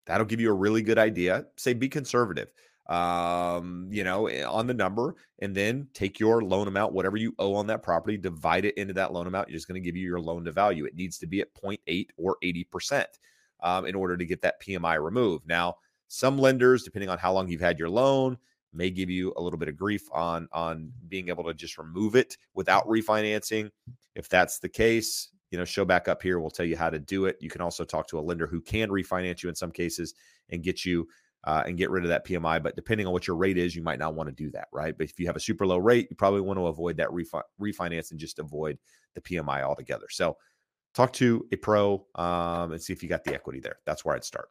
That'll 0.05 0.25
give 0.25 0.39
you 0.41 0.49
a 0.51 0.53
really 0.53 0.81
good 0.81 0.97
idea. 0.97 1.45
Say, 1.57 1.73
be 1.73 1.89
conservative. 1.89 2.49
um, 2.87 3.87
you 3.91 4.03
know, 4.03 4.27
eh, 4.27 4.43
on 4.43 4.67
the 4.67 4.73
number, 4.73 5.15
and 5.39 5.53
then 5.53 5.87
take 5.93 6.19
your 6.19 6.41
loan 6.41 6.67
amount, 6.67 6.93
whatever 6.93 7.17
you 7.17 7.33
owe 7.37 7.53
on 7.55 7.67
that 7.67 7.83
property, 7.83 8.17
divide 8.17 8.65
it 8.65 8.77
into 8.77 8.93
that 8.93 9.11
loan 9.13 9.27
amount. 9.27 9.49
You're 9.49 9.57
just 9.57 9.67
going 9.67 9.81
to 9.81 9.85
give 9.85 9.95
you 9.97 10.05
your 10.07 10.21
loan 10.21 10.45
to 10.45 10.51
value. 10.51 10.85
It 10.85 10.95
needs 10.95 11.17
to 11.19 11.27
be 11.27 11.41
at 11.41 11.53
0.8 11.53 12.07
or 12.17 12.37
80% 12.43 13.05
um, 13.61 13.85
in 13.85 13.95
order 13.95 14.15
to 14.15 14.25
get 14.25 14.41
that 14.41 14.61
PMI 14.61 15.03
removed. 15.03 15.45
Now, 15.47 15.75
some 16.07 16.37
lenders, 16.37 16.83
depending 16.83 17.09
on 17.09 17.17
how 17.17 17.33
long 17.33 17.49
you've 17.49 17.59
had 17.61 17.77
your 17.77 17.89
loan, 17.89 18.37
may 18.73 18.89
give 18.89 19.09
you 19.09 19.33
a 19.35 19.41
little 19.41 19.59
bit 19.59 19.67
of 19.69 19.75
grief 19.75 20.03
on 20.13 20.47
on 20.53 20.91
being 21.09 21.29
able 21.29 21.43
to 21.45 21.53
just 21.53 21.77
remove 21.77 22.15
it 22.15 22.37
without 22.53 22.87
refinancing. 22.87 23.69
If 24.15 24.29
that's 24.29 24.59
the 24.59 24.69
case, 24.69 25.29
you 25.51 25.57
know, 25.57 25.65
show 25.65 25.85
back 25.85 26.07
up 26.07 26.21
here. 26.21 26.39
We'll 26.39 26.49
tell 26.49 26.65
you 26.65 26.77
how 26.77 26.89
to 26.89 26.99
do 26.99 27.25
it. 27.25 27.37
You 27.39 27.49
can 27.49 27.61
also 27.61 27.85
talk 27.85 28.07
to 28.09 28.19
a 28.19 28.21
lender 28.21 28.47
who 28.47 28.61
can 28.61 28.89
refinance 28.89 29.43
you 29.43 29.49
in 29.49 29.55
some 29.55 29.71
cases 29.71 30.13
and 30.49 30.63
get 30.63 30.85
you 30.85 31.07
uh, 31.43 31.63
and 31.65 31.77
get 31.77 31.89
rid 31.89 32.03
of 32.03 32.09
that 32.09 32.25
PMI. 32.25 32.61
But 32.61 32.75
depending 32.75 33.07
on 33.07 33.13
what 33.13 33.27
your 33.27 33.37
rate 33.37 33.57
is, 33.57 33.75
you 33.75 33.81
might 33.81 33.99
not 33.99 34.15
want 34.15 34.27
to 34.27 34.35
do 34.35 34.51
that, 34.51 34.67
right? 34.73 34.97
But 34.97 35.05
if 35.05 35.19
you 35.19 35.27
have 35.27 35.35
a 35.35 35.41
super 35.41 35.65
low 35.65 35.77
rate, 35.77 36.07
you 36.09 36.15
probably 36.15 36.41
want 36.41 36.59
to 36.59 36.67
avoid 36.67 36.97
that 36.97 37.09
refi- 37.09 37.43
refinance 37.61 38.11
and 38.11 38.19
just 38.19 38.39
avoid 38.39 38.77
the 39.13 39.21
PMI 39.21 39.63
altogether. 39.63 40.07
So 40.09 40.37
talk 40.93 41.13
to 41.13 41.45
a 41.51 41.55
pro 41.55 42.05
um, 42.15 42.73
and 42.73 42.81
see 42.81 42.91
if 42.91 43.01
you 43.01 43.09
got 43.09 43.23
the 43.23 43.33
equity 43.33 43.59
there. 43.59 43.77
That's 43.85 44.03
where 44.03 44.15
I'd 44.15 44.25
start. 44.25 44.49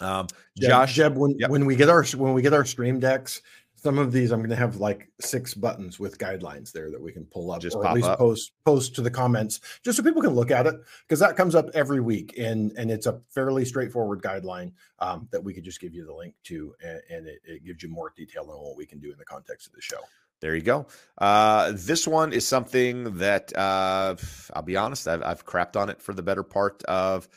Um, 0.00 0.26
Josh, 0.58 0.94
Jeb, 0.94 1.16
when, 1.16 1.36
yep. 1.38 1.50
when 1.50 1.64
we 1.64 1.74
get 1.74 1.88
our 1.88 2.04
when 2.04 2.34
we 2.34 2.42
get 2.42 2.52
our 2.52 2.66
stream 2.66 3.00
decks, 3.00 3.40
some 3.86 4.00
of 4.00 4.10
these 4.10 4.32
I'm 4.32 4.40
going 4.40 4.50
to 4.50 4.56
have 4.56 4.78
like 4.78 5.08
six 5.20 5.54
buttons 5.54 6.00
with 6.00 6.18
guidelines 6.18 6.72
there 6.72 6.90
that 6.90 7.00
we 7.00 7.12
can 7.12 7.24
pull 7.24 7.52
up, 7.52 7.62
just 7.62 7.76
or 7.76 7.86
at 7.86 7.94
least 7.94 8.08
up. 8.08 8.18
post 8.18 8.50
post 8.64 8.96
to 8.96 9.00
the 9.00 9.12
comments, 9.12 9.60
just 9.84 9.96
so 9.96 10.02
people 10.02 10.22
can 10.22 10.34
look 10.34 10.50
at 10.50 10.66
it 10.66 10.74
because 11.06 11.20
that 11.20 11.36
comes 11.36 11.54
up 11.54 11.70
every 11.72 12.00
week, 12.00 12.36
and 12.36 12.72
and 12.72 12.90
it's 12.90 13.06
a 13.06 13.20
fairly 13.28 13.64
straightforward 13.64 14.20
guideline 14.22 14.72
um, 14.98 15.28
that 15.30 15.44
we 15.44 15.54
could 15.54 15.62
just 15.62 15.80
give 15.80 15.94
you 15.94 16.04
the 16.04 16.12
link 16.12 16.34
to, 16.42 16.74
and, 16.82 17.00
and 17.08 17.26
it, 17.28 17.38
it 17.44 17.64
gives 17.64 17.80
you 17.80 17.88
more 17.88 18.12
detail 18.16 18.42
on 18.50 18.58
what 18.58 18.76
we 18.76 18.86
can 18.86 18.98
do 18.98 19.12
in 19.12 19.18
the 19.18 19.24
context 19.24 19.68
of 19.68 19.72
the 19.72 19.80
show. 19.80 20.00
There 20.40 20.56
you 20.56 20.62
go. 20.62 20.88
Uh, 21.16 21.70
this 21.72 22.08
one 22.08 22.32
is 22.32 22.44
something 22.44 23.18
that 23.18 23.56
uh, 23.56 24.16
I'll 24.52 24.62
be 24.62 24.76
honest, 24.76 25.06
I've, 25.06 25.22
I've 25.22 25.46
crapped 25.46 25.76
on 25.76 25.90
it 25.90 26.02
for 26.02 26.12
the 26.12 26.24
better 26.24 26.42
part 26.42 26.82
of 26.86 27.28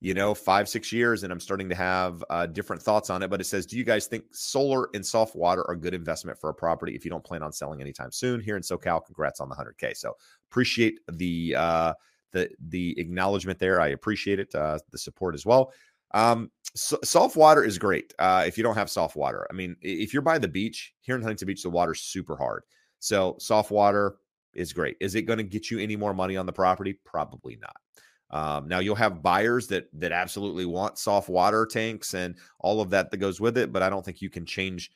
you 0.00 0.14
know, 0.14 0.34
five, 0.34 0.68
six 0.68 0.92
years, 0.92 1.22
and 1.22 1.32
I'm 1.32 1.40
starting 1.40 1.68
to 1.68 1.74
have 1.74 2.24
uh, 2.30 2.46
different 2.46 2.82
thoughts 2.82 3.10
on 3.10 3.22
it. 3.22 3.28
But 3.28 3.40
it 3.40 3.44
says, 3.44 3.66
Do 3.66 3.76
you 3.76 3.84
guys 3.84 4.06
think 4.06 4.24
solar 4.32 4.88
and 4.94 5.04
soft 5.04 5.36
water 5.36 5.64
are 5.68 5.76
good 5.76 5.94
investment 5.94 6.38
for 6.38 6.50
a 6.50 6.54
property 6.54 6.94
if 6.94 7.04
you 7.04 7.10
don't 7.10 7.24
plan 7.24 7.42
on 7.42 7.52
selling 7.52 7.80
anytime 7.80 8.10
soon? 8.10 8.40
Here 8.40 8.56
in 8.56 8.62
SoCal, 8.62 9.04
congrats 9.04 9.40
on 9.40 9.48
the 9.48 9.54
100K. 9.54 9.96
So 9.96 10.16
appreciate 10.50 11.00
the 11.12 11.54
uh, 11.56 11.94
the 12.32 12.48
the 12.68 12.98
acknowledgement 12.98 13.58
there. 13.58 13.80
I 13.80 13.88
appreciate 13.88 14.40
it, 14.40 14.54
uh, 14.54 14.78
the 14.90 14.98
support 14.98 15.34
as 15.34 15.44
well. 15.44 15.72
Um, 16.12 16.50
so, 16.74 16.98
soft 17.04 17.36
water 17.36 17.62
is 17.62 17.78
great 17.78 18.14
uh, 18.18 18.44
if 18.46 18.56
you 18.56 18.64
don't 18.64 18.76
have 18.76 18.90
soft 18.90 19.16
water. 19.16 19.46
I 19.50 19.52
mean, 19.52 19.76
if 19.82 20.12
you're 20.12 20.22
by 20.22 20.38
the 20.38 20.48
beach 20.48 20.94
here 21.00 21.14
in 21.14 21.22
Huntington 21.22 21.46
Beach, 21.46 21.62
the 21.62 21.70
water's 21.70 22.00
super 22.00 22.36
hard. 22.36 22.62
So 23.00 23.36
soft 23.38 23.70
water 23.70 24.16
is 24.54 24.72
great. 24.72 24.96
Is 25.00 25.14
it 25.14 25.22
going 25.22 25.38
to 25.38 25.42
get 25.42 25.70
you 25.70 25.78
any 25.78 25.96
more 25.96 26.14
money 26.14 26.36
on 26.36 26.46
the 26.46 26.52
property? 26.52 26.98
Probably 27.04 27.56
not. 27.56 27.76
Um, 28.30 28.68
now 28.68 28.78
you'll 28.78 28.94
have 28.94 29.22
buyers 29.22 29.66
that 29.68 29.88
that 29.94 30.12
absolutely 30.12 30.64
want 30.64 30.98
soft 30.98 31.28
water 31.28 31.66
tanks 31.66 32.14
and 32.14 32.36
all 32.60 32.80
of 32.80 32.90
that 32.90 33.10
that 33.10 33.16
goes 33.16 33.40
with 33.40 33.58
it, 33.58 33.72
but 33.72 33.82
I 33.82 33.90
don't 33.90 34.04
think 34.04 34.22
you 34.22 34.30
can 34.30 34.46
change, 34.46 34.92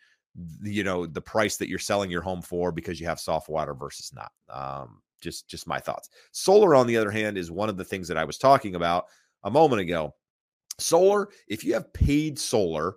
you 0.63 0.85
know, 0.85 1.07
the 1.07 1.21
price 1.21 1.57
that 1.57 1.69
you're 1.69 1.79
selling 1.79 2.11
your 2.11 2.23
home 2.23 2.43
for 2.43 2.71
because 2.71 3.01
you 3.01 3.07
have 3.07 3.19
soft 3.19 3.49
water 3.49 3.75
versus 3.75 4.13
not. 4.15 4.33
Um, 4.49 5.01
just 5.21 5.49
just 5.49 5.67
my 5.67 5.81
thoughts. 5.81 6.11
Solar, 6.31 6.75
on 6.75 6.87
the 6.87 6.97
other 6.97 7.11
hand, 7.11 7.37
is 7.37 7.51
one 7.51 7.69
of 7.69 7.77
the 7.77 7.85
things 7.85 8.07
that 8.09 8.19
I 8.19 8.25
was 8.25 8.39
talking 8.39 8.77
about 8.77 9.07
a 9.43 9.51
moment 9.51 9.81
ago. 9.81 10.15
Solar, 10.79 11.29
if 11.49 11.65
you 11.65 11.75
have 11.75 11.93
paid 11.93 12.39
solar 12.39 12.97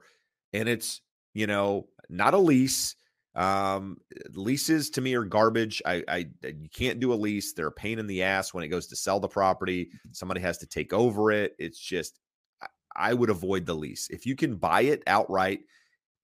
and 0.54 0.70
it's 0.70 1.02
you 1.34 1.48
know 1.48 1.88
not 2.10 2.34
a 2.34 2.38
lease, 2.38 2.96
um, 3.38 3.98
leases 4.34 4.90
to 4.90 5.02
me 5.02 5.14
are 5.14 5.24
garbage. 5.24 5.82
I, 5.86 6.04
I, 6.08 6.18
you 6.44 6.70
can't 6.74 7.00
do 7.00 7.14
a 7.14 7.16
lease. 7.16 7.54
They're 7.54 7.68
a 7.68 7.72
pain 7.72 8.00
in 8.00 8.08
the 8.08 8.24
ass 8.24 8.54
when 8.54 8.64
it 8.64 8.70
goes 8.70 8.88
to 8.88 8.96
sell 8.96 9.20
the 9.20 9.28
property. 9.28 9.92
Somebody 10.12 10.42
has 10.42 10.58
to 10.58 10.66
take 10.66 10.92
over 10.92 11.32
it. 11.32 11.56
It's 11.60 11.80
just 11.80 12.20
I, 12.62 12.68
I 12.96 13.14
would 13.14 13.30
avoid 13.30 13.66
the 13.66 13.76
lease. 13.76 14.10
If 14.10 14.26
you 14.26 14.36
can 14.36 14.56
buy 14.56 14.82
it 14.82 15.04
outright 15.06 15.60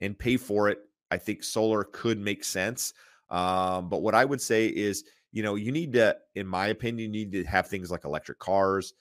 and 0.02 0.18
pay 0.18 0.38
for 0.38 0.70
it, 0.70 0.80
I 1.12 1.18
think 1.18 1.44
solar 1.44 1.84
could 1.84 2.20
make 2.20 2.44
sense. 2.44 2.94
Um, 3.30 3.90
but 3.90 4.02
what 4.02 4.16
I 4.16 4.26
would 4.26 4.42
say 4.42 4.68
is, 4.68 5.04
you 5.32 5.44
know, 5.44 5.54
you 5.54 5.72
need 5.72 5.94
to, 5.94 6.18
in 6.34 6.48
my 6.48 6.68
opinion, 6.68 7.14
you 7.14 7.26
need 7.26 7.32
to 7.34 7.44
have 7.44 7.68
things 7.68 7.92
like 7.92 8.06
electric 8.06 8.40
cars 8.40 8.94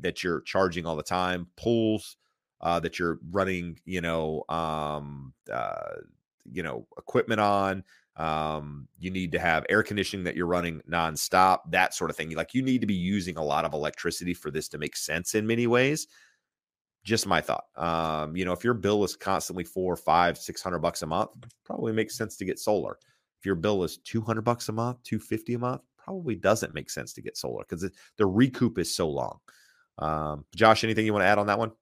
that 0.00 0.24
you're 0.24 0.40
charging 0.40 0.86
all 0.86 0.96
the 0.96 1.04
time, 1.04 1.46
pools 1.56 2.16
uh, 2.60 2.80
that 2.80 2.98
you're 2.98 3.18
running, 3.30 3.78
you 3.84 4.00
know, 4.00 4.42
um, 4.48 5.32
uh, 5.52 5.96
you 6.50 6.62
know 6.62 6.86
equipment 6.98 7.40
on 7.40 7.84
um, 8.16 8.86
you 8.98 9.10
need 9.10 9.32
to 9.32 9.38
have 9.38 9.66
air 9.68 9.82
conditioning 9.82 10.24
that 10.24 10.36
you're 10.36 10.46
running 10.46 10.80
nonstop, 10.88 11.70
that 11.70 11.94
sort 11.94 12.10
of 12.10 12.16
thing. 12.16 12.30
Like 12.30 12.54
you 12.54 12.62
need 12.62 12.80
to 12.80 12.86
be 12.86 12.94
using 12.94 13.36
a 13.36 13.44
lot 13.44 13.64
of 13.64 13.74
electricity 13.74 14.34
for 14.34 14.50
this 14.50 14.68
to 14.68 14.78
make 14.78 14.96
sense 14.96 15.34
in 15.34 15.46
many 15.46 15.66
ways. 15.66 16.06
Just 17.02 17.26
my 17.26 17.40
thought. 17.40 17.64
Um, 17.76 18.36
you 18.36 18.44
know, 18.44 18.52
if 18.52 18.64
your 18.64 18.74
bill 18.74 19.04
is 19.04 19.16
constantly 19.16 19.64
four, 19.64 19.96
five, 19.96 20.38
six 20.38 20.62
hundred 20.62 20.78
bucks 20.78 21.02
a 21.02 21.06
month, 21.06 21.30
probably 21.64 21.92
makes 21.92 22.16
sense 22.16 22.36
to 22.36 22.44
get 22.44 22.58
solar. 22.58 22.98
If 23.40 23.46
your 23.46 23.56
bill 23.56 23.82
is 23.82 23.98
two 23.98 24.20
hundred 24.20 24.42
bucks 24.42 24.68
a 24.68 24.72
month, 24.72 25.02
two 25.02 25.18
fifty 25.18 25.54
a 25.54 25.58
month, 25.58 25.82
probably 25.98 26.36
doesn't 26.36 26.74
make 26.74 26.88
sense 26.88 27.12
to 27.14 27.22
get 27.22 27.36
solar 27.36 27.64
because 27.68 27.90
the 28.16 28.26
recoup 28.26 28.78
is 28.78 28.94
so 28.94 29.08
long. 29.10 29.38
Um, 29.98 30.44
Josh, 30.54 30.84
anything 30.84 31.04
you 31.04 31.12
want 31.12 31.24
to 31.24 31.28
add 31.28 31.38
on 31.38 31.48
that 31.48 31.58
one? 31.58 31.72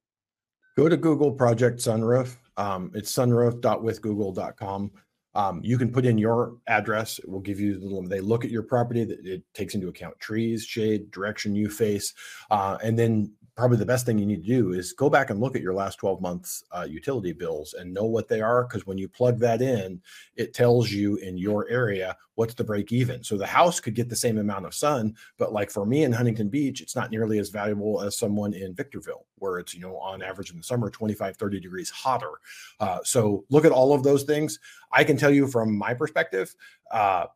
Go 0.76 0.88
to 0.88 0.96
Google 0.96 1.30
Project 1.30 1.78
Sunroof. 1.78 2.36
Um, 2.56 2.90
it's 2.94 3.12
sunroof.withgoogle.com. 3.12 4.90
Um, 5.34 5.60
you 5.64 5.78
can 5.78 5.90
put 5.90 6.04
in 6.04 6.18
your 6.18 6.56
address. 6.66 7.18
It 7.18 7.28
will 7.28 7.40
give 7.40 7.58
you 7.58 7.78
the, 7.78 8.08
they 8.08 8.20
look 8.20 8.44
at 8.44 8.50
your 8.50 8.62
property. 8.62 9.04
That 9.04 9.24
it 9.24 9.42
takes 9.54 9.74
into 9.74 9.88
account 9.88 10.18
trees, 10.20 10.64
shade, 10.64 11.10
direction 11.10 11.54
you 11.54 11.70
face, 11.70 12.12
uh, 12.50 12.76
and 12.82 12.98
then 12.98 13.32
probably 13.56 13.76
the 13.76 13.86
best 13.86 14.06
thing 14.06 14.18
you 14.18 14.24
need 14.24 14.42
to 14.44 14.48
do 14.48 14.72
is 14.72 14.92
go 14.92 15.10
back 15.10 15.30
and 15.30 15.38
look 15.40 15.54
at 15.54 15.62
your 15.62 15.74
last 15.74 15.96
12 15.96 16.20
months 16.22 16.64
uh, 16.72 16.86
utility 16.88 17.32
bills 17.32 17.74
and 17.74 17.92
know 17.92 18.04
what 18.04 18.26
they 18.26 18.40
are 18.40 18.64
because 18.64 18.86
when 18.86 18.96
you 18.96 19.08
plug 19.08 19.38
that 19.38 19.60
in 19.60 20.00
it 20.36 20.54
tells 20.54 20.90
you 20.90 21.16
in 21.16 21.36
your 21.36 21.68
area 21.68 22.16
what's 22.34 22.54
the 22.54 22.64
break 22.64 22.92
even. 22.92 23.22
So 23.22 23.36
the 23.36 23.46
house 23.46 23.78
could 23.78 23.94
get 23.94 24.08
the 24.08 24.16
same 24.16 24.38
amount 24.38 24.64
of 24.64 24.74
sun 24.74 25.14
but 25.36 25.52
like 25.52 25.70
for 25.70 25.84
me 25.84 26.04
in 26.04 26.12
huntington 26.12 26.48
beach 26.48 26.80
it's 26.80 26.96
not 26.96 27.10
nearly 27.10 27.38
as 27.38 27.50
valuable 27.50 28.00
as 28.00 28.18
someone 28.18 28.54
in 28.54 28.74
victorville 28.74 29.26
where 29.36 29.58
it's 29.58 29.74
you 29.74 29.80
know 29.80 29.98
on 29.98 30.22
average 30.22 30.50
in 30.50 30.56
the 30.56 30.62
summer 30.62 30.88
25 30.88 31.36
30 31.36 31.60
degrees 31.60 31.90
hotter. 31.90 32.32
Uh, 32.80 33.00
so 33.04 33.44
look 33.50 33.64
at 33.64 33.72
all 33.72 33.92
of 33.92 34.02
those 34.02 34.22
things. 34.22 34.58
I 34.90 35.04
can 35.04 35.16
tell 35.16 35.30
you 35.30 35.46
from 35.46 35.76
my 35.76 35.92
perspective 35.94 36.54
uh, 36.90 37.26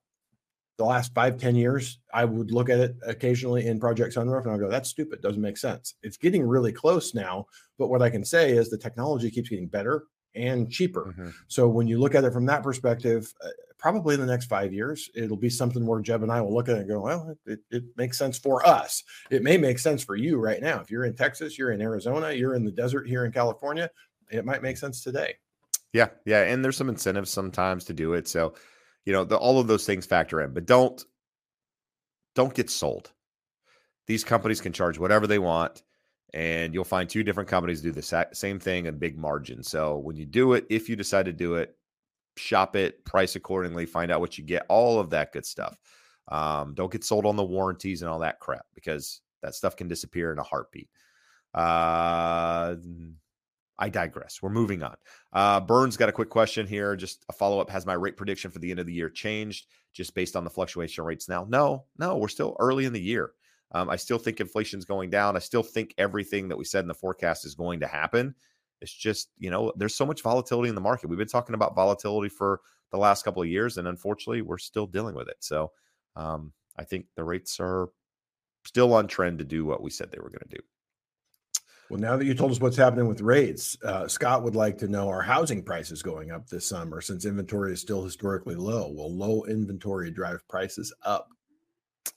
the 0.79 0.85
last 0.85 1.15
five 1.15 1.39
ten 1.39 1.57
years, 1.57 2.01
I 2.13 2.25
would 2.25 2.51
look 2.51 2.69
at 2.69 2.81
it 2.81 2.97
occasionally 3.07 3.67
in 3.67 3.81
Project 3.81 4.15
Sunroof 4.15 4.45
and 4.45 4.53
I 4.53 4.59
go, 4.59 4.69
that's 4.69 4.91
stupid, 4.91 5.23
doesn't 5.23 5.41
make 5.41 5.57
sense. 5.57 5.95
It's 6.03 6.17
getting 6.17 6.47
really 6.47 6.73
close 6.73 7.15
now. 7.15 7.47
But 7.79 7.89
what 7.89 8.03
I 8.03 8.11
can 8.11 8.25
say 8.25 8.53
is 8.53 8.69
the 8.69 8.79
technology 8.79 9.31
keeps 9.31 9.49
getting 9.49 9.69
better 9.69 10.05
and 10.35 10.71
cheaper. 10.71 11.07
Mm-hmm. 11.07 11.31
So 11.49 11.67
when 11.67 11.89
you 11.89 11.99
look 11.99 12.15
at 12.15 12.25
it 12.25 12.33
from 12.33 12.45
that 12.47 12.63
perspective, 12.63 13.33
uh, 13.43 13.49
probably 13.79 14.15
in 14.15 14.21
the 14.21 14.27
next 14.27 14.47
five 14.47 14.73
years, 14.73 15.09
it'll 15.15 15.37
be 15.37 15.49
something 15.49 15.87
where 15.87 16.01
Jeb 16.01 16.23
and 16.23 16.33
I 16.33 16.43
will 16.43 16.53
look 16.55 16.69
at 16.69 16.77
it 16.77 16.81
and 16.81 16.89
go, 16.89 17.01
well, 17.01 17.35
it, 17.47 17.61
it 17.71 17.85
makes 17.97 18.19
sense 18.19 18.39
for 18.39 18.67
us. 18.67 19.03
It 19.31 19.43
may 19.43 19.57
make 19.57 19.79
sense 19.79 20.05
for 20.05 20.17
you 20.17 20.39
right 20.39 20.61
now. 20.61 20.81
If 20.81 20.91
you're 20.91 21.05
in 21.05 21.15
Texas, 21.15 21.59
you're 21.59 21.73
in 21.73 21.81
Arizona, 21.81 22.33
you're 22.33 22.55
in 22.55 22.65
the 22.65 22.71
desert 22.71 23.09
here 23.09 23.25
in 23.25 23.33
California, 23.33 23.91
it 24.31 24.45
might 24.45 24.63
make 24.63 24.77
sense 24.77 25.03
today. 25.03 25.37
Yeah. 25.93 26.09
Yeah. 26.27 26.43
And 26.43 26.63
there's 26.63 26.77
some 26.77 26.91
incentives 26.91 27.31
sometimes 27.31 27.85
to 27.85 27.95
do 27.95 28.13
it. 28.13 28.29
So, 28.29 28.55
you 29.07 29.13
know, 29.13 29.25
the, 29.25 29.37
all 29.37 29.59
of 29.59 29.69
those 29.69 29.87
things 29.87 30.05
factor 30.05 30.43
in, 30.43 30.53
but 30.53 30.67
don't 30.67 31.03
don't 32.35 32.53
get 32.53 32.69
sold. 32.69 33.13
These 34.07 34.25
companies 34.25 34.61
can 34.61 34.73
charge 34.73 34.99
whatever 34.99 35.27
they 35.27 35.39
want, 35.39 35.85
and 36.35 36.75
you'll 36.75 36.85
find 36.85 37.09
two 37.09 37.23
different 37.23 37.49
companies 37.49 37.81
do 37.81 37.93
the 37.93 38.03
sa- 38.03 38.25
same 38.33 38.59
thing 38.61 38.87
and 38.87 39.01
big 39.01 39.17
margin. 39.17 39.63
So 39.63 39.97
when 39.97 40.17
you 40.17 40.27
do 40.27 40.53
it, 40.53 40.67
if 40.69 40.89
you 40.89 40.97
decide 40.97 41.25
to 41.27 41.33
do 41.33 41.55
it, 41.55 41.77
shop 42.37 42.77
it, 42.77 43.05
price 43.05 43.37
accordingly, 43.37 43.87
find 43.87 44.11
out 44.11 44.21
what 44.21 44.37
you 44.37 44.45
get, 44.45 44.67
all 44.69 45.01
of 45.01 45.11
that 45.11 45.33
good 45.33 45.47
stuff. 45.47 45.79
Um, 46.29 46.75
don't 46.75 46.93
get 46.93 47.05
sold 47.05 47.25
on 47.25 47.37
the 47.37 47.45
warranties 47.45 48.03
and 48.03 48.11
all 48.11 48.19
that 48.19 48.41
crap 48.41 48.67
because 48.75 49.23
that 49.43 49.55
stuff 49.55 49.77
can 49.77 49.89
disappear 49.89 50.33
in 50.33 50.39
a 50.39 50.43
heartbeat. 50.43 50.91
Uh, 51.55 52.75
I 53.79 53.89
digress. 53.89 54.41
We're 54.41 54.51
moving 54.51 54.83
on. 54.83 54.97
Uh, 55.33 55.61
Burns 55.61 55.97
got 55.97 56.09
a 56.09 56.13
quick 56.13 56.31
question 56.31 56.67
here. 56.67 56.97
Just 56.97 57.25
a 57.29 57.33
follow 57.33 57.61
up. 57.61 57.69
Has 57.71 57.85
my 57.85 57.93
rate 57.93 58.17
prediction 58.17 58.51
for 58.51 58.59
the 58.59 58.71
end 58.71 58.81
of 58.81 58.87
the 58.87 58.93
year 58.93 59.11
changed 59.11 59.67
just 59.93 60.15
based 60.15 60.37
on 60.37 60.45
the 60.45 60.51
fluctuation 60.51 61.05
rates 61.05 61.29
now? 61.29 61.47
No, 61.49 61.85
no, 61.99 62.17
we're 62.17 62.29
still 62.29 62.57
early 62.59 62.87
in 62.87 62.93
the 62.93 63.01
year. 63.01 63.33
Um, 63.73 63.91
I 63.91 63.97
still 63.97 64.19
think 64.19 64.41
inflation's 64.41 64.85
going 64.85 65.11
down. 65.11 65.37
I 65.37 65.41
still 65.41 65.63
think 65.63 65.95
everything 65.99 66.49
that 66.49 66.57
we 66.57 66.65
said 66.65 66.85
in 66.85 66.89
the 66.89 66.95
forecast 66.95 67.45
is 67.45 67.55
going 67.55 67.81
to 67.81 67.87
happen. 67.87 68.35
It's 68.81 68.93
just, 68.93 69.31
you 69.39 69.51
know, 69.51 69.73
there's 69.77 69.95
so 69.95 70.07
much 70.07 70.23
volatility 70.23 70.69
in 70.69 70.75
the 70.75 70.81
market. 70.81 71.09
We've 71.09 71.19
been 71.19 71.27
talking 71.27 71.55
about 71.55 71.75
volatility 71.75 72.29
for 72.29 72.61
the 72.93 72.99
last 72.99 73.25
couple 73.25 73.43
of 73.43 73.49
years, 73.49 73.79
and 73.79 73.89
unfortunately, 73.89 74.43
we're 74.43 74.59
still 74.59 74.87
dealing 74.87 75.15
with 75.15 75.29
it. 75.29 75.37
So 75.41 75.73
um, 76.15 76.53
I 76.77 76.85
think 76.85 77.07
the 77.17 77.25
rates 77.25 77.59
are 77.59 77.89
still 78.65 78.95
on 78.95 79.07
trend 79.09 79.39
to 79.39 79.45
do 79.45 79.65
what 79.65 79.83
we 79.83 79.91
said 79.91 80.11
they 80.11 80.19
were 80.19 80.31
going 80.31 80.49
to 80.49 80.57
do. 80.57 80.63
Well, 81.89 82.01
now 82.01 82.17
that 82.17 82.25
you 82.25 82.35
told 82.35 82.51
us 82.51 82.61
what's 82.61 82.77
happening 82.77 83.07
with 83.07 83.21
rates, 83.21 83.77
uh, 83.85 84.09
Scott 84.09 84.43
would 84.43 84.57
like 84.57 84.77
to 84.79 84.89
know: 84.89 85.09
Are 85.09 85.23
housing 85.23 85.63
prices 85.63 86.03
going 86.03 86.31
up 86.31 86.49
this 86.49 86.67
summer 86.67 87.01
since 87.01 87.25
inventory 87.25 87.73
is 87.73 87.81
still 87.81 88.03
historically 88.03 88.57
low? 88.57 88.91
Will 88.91 89.15
low 89.15 89.45
inventory 89.45 90.11
drive 90.11 90.47
prices 90.49 90.93
up? 91.05 91.29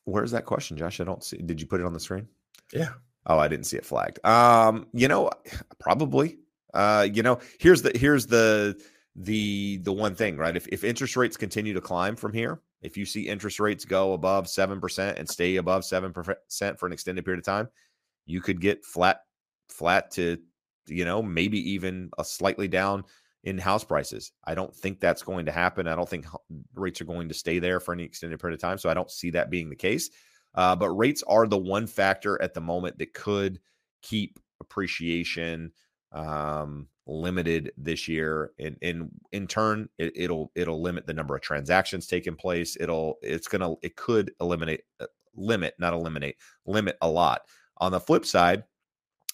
Where's 0.06 0.32
that 0.32 0.46
question, 0.46 0.76
Josh? 0.76 1.00
I 1.00 1.04
don't 1.04 1.24
see. 1.24 1.38
Did 1.38 1.62
you 1.62 1.68
put 1.68 1.80
it 1.80 1.86
on 1.86 1.94
the 1.94 2.00
screen? 2.00 2.28
Yeah. 2.74 2.90
Oh, 3.28 3.38
I 3.38 3.48
didn't 3.48 3.66
see 3.66 3.78
it 3.78 3.86
flagged. 3.86 4.26
Um, 4.26 4.88
you 4.94 5.08
know, 5.08 5.30
probably. 5.80 6.40
Uh, 6.74 7.08
you 7.12 7.24
know, 7.24 7.40
here's 7.60 7.82
the 7.82 7.92
here's 7.96 8.26
the 8.26 8.80
the 9.16 9.78
the 9.84 9.94
one 9.94 10.16
thing, 10.16 10.38
right? 10.38 10.56
If 10.56 10.68
if 10.68 10.84
interest 10.84 11.16
rates 11.16 11.38
continue 11.38 11.74
to 11.74 11.82
climb 11.82 12.16
from 12.16 12.34
here, 12.34 12.62
if 12.82 12.98
you 12.98 13.06
see 13.06 13.28
interest 13.28 13.60
rates 13.60 13.86
go 13.86 14.14
above 14.14 14.48
seven 14.48 14.80
percent 14.80 15.20
and 15.20 15.30
stay 15.30 15.58
above 15.58 15.84
seven 15.86 16.14
percent 16.14 16.80
for 16.80 16.88
an 16.88 16.94
extended 16.94 17.26
period 17.26 17.40
of 17.40 17.46
time, 17.46 17.70
you 18.26 18.42
could 18.42 18.62
get 18.62 18.86
flat 18.86 19.22
flat 19.70 20.12
to 20.12 20.38
you 20.88 21.06
know 21.06 21.22
maybe 21.22 21.72
even 21.72 22.10
a 22.18 22.24
slightly 22.24 22.68
down 22.68 23.04
in 23.44 23.58
house 23.58 23.84
prices. 23.84 24.32
I 24.46 24.56
don't 24.56 24.76
think 24.76 25.00
that's 25.00 25.24
going 25.24 25.46
to 25.46 25.52
happen. 25.52 25.88
I 25.88 25.96
don't 25.96 26.10
think 26.10 26.26
rates 26.76 27.00
are 27.02 27.06
going 27.06 27.30
to 27.30 27.34
stay 27.34 27.60
there 27.60 27.80
for 27.80 27.94
any 27.94 28.04
extended 28.04 28.40
period 28.40 28.56
of 28.56 28.62
time. 28.62 28.78
So 28.78 28.90
I 28.90 28.94
don't 28.94 29.10
see 29.10 29.30
that 29.32 29.50
being 29.50 29.70
the 29.70 29.76
case. 29.76 30.10
Uh, 30.56 30.76
but 30.76 30.90
rates 30.90 31.24
are 31.28 31.48
the 31.48 31.58
one 31.58 31.88
factor 31.88 32.42
at 32.42 32.54
the 32.54 32.62
moment 32.62 32.98
that 32.98 33.14
could 33.14 33.60
keep 34.02 34.40
appreciation 34.60 35.72
um, 36.12 36.88
limited 37.06 37.72
this 37.78 38.08
year, 38.08 38.52
and, 38.60 38.76
and 38.82 39.10
in 39.32 39.48
turn, 39.48 39.90
it, 39.98 40.12
it'll 40.16 40.52
it'll 40.56 40.82
limit 40.82 41.06
the 41.06 41.14
number 41.14 41.36
of 41.36 41.42
transactions 41.42 42.08
taking 42.08 42.36
place. 42.36 42.78
It'll 42.80 43.18
it's 43.22 43.48
gonna 43.48 43.76
it 43.82 43.96
could 43.96 44.32
eliminate 44.42 44.82
uh, 45.00 45.06
limit 45.36 45.76
not 45.80 45.94
eliminate 45.94 46.38
limit 46.66 46.98
a 47.02 47.08
lot. 47.08 47.42
On 47.78 47.92
the 47.92 48.00
flip 48.00 48.26
side, 48.26 48.64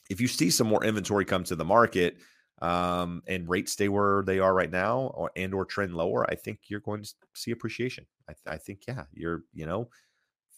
if 0.10 0.22
you 0.22 0.28
see 0.28 0.50
some 0.50 0.68
more 0.68 0.84
inventory 0.84 1.26
come 1.26 1.44
to 1.46 1.56
the 1.56 1.66
market 1.66 2.18
um, 2.62 3.22
and 3.28 3.50
rates 3.50 3.74
stay 3.74 3.90
where 3.90 4.24
they 4.26 4.40
are 4.40 4.54
right 4.54 4.72
now 4.72 5.12
or 5.16 5.32
and 5.36 5.54
or 5.54 5.66
trend 5.66 5.96
lower, 5.96 6.30
I 6.30 6.36
think 6.36 6.60
you're 6.68 6.80
going 6.80 7.04
to 7.04 7.14
see 7.34 7.52
appreciation. 7.52 8.06
I, 8.30 8.34
I 8.54 8.58
think 8.58 8.82
yeah, 8.88 9.04
you're 9.14 9.44
you 9.54 9.66
know 9.66 9.90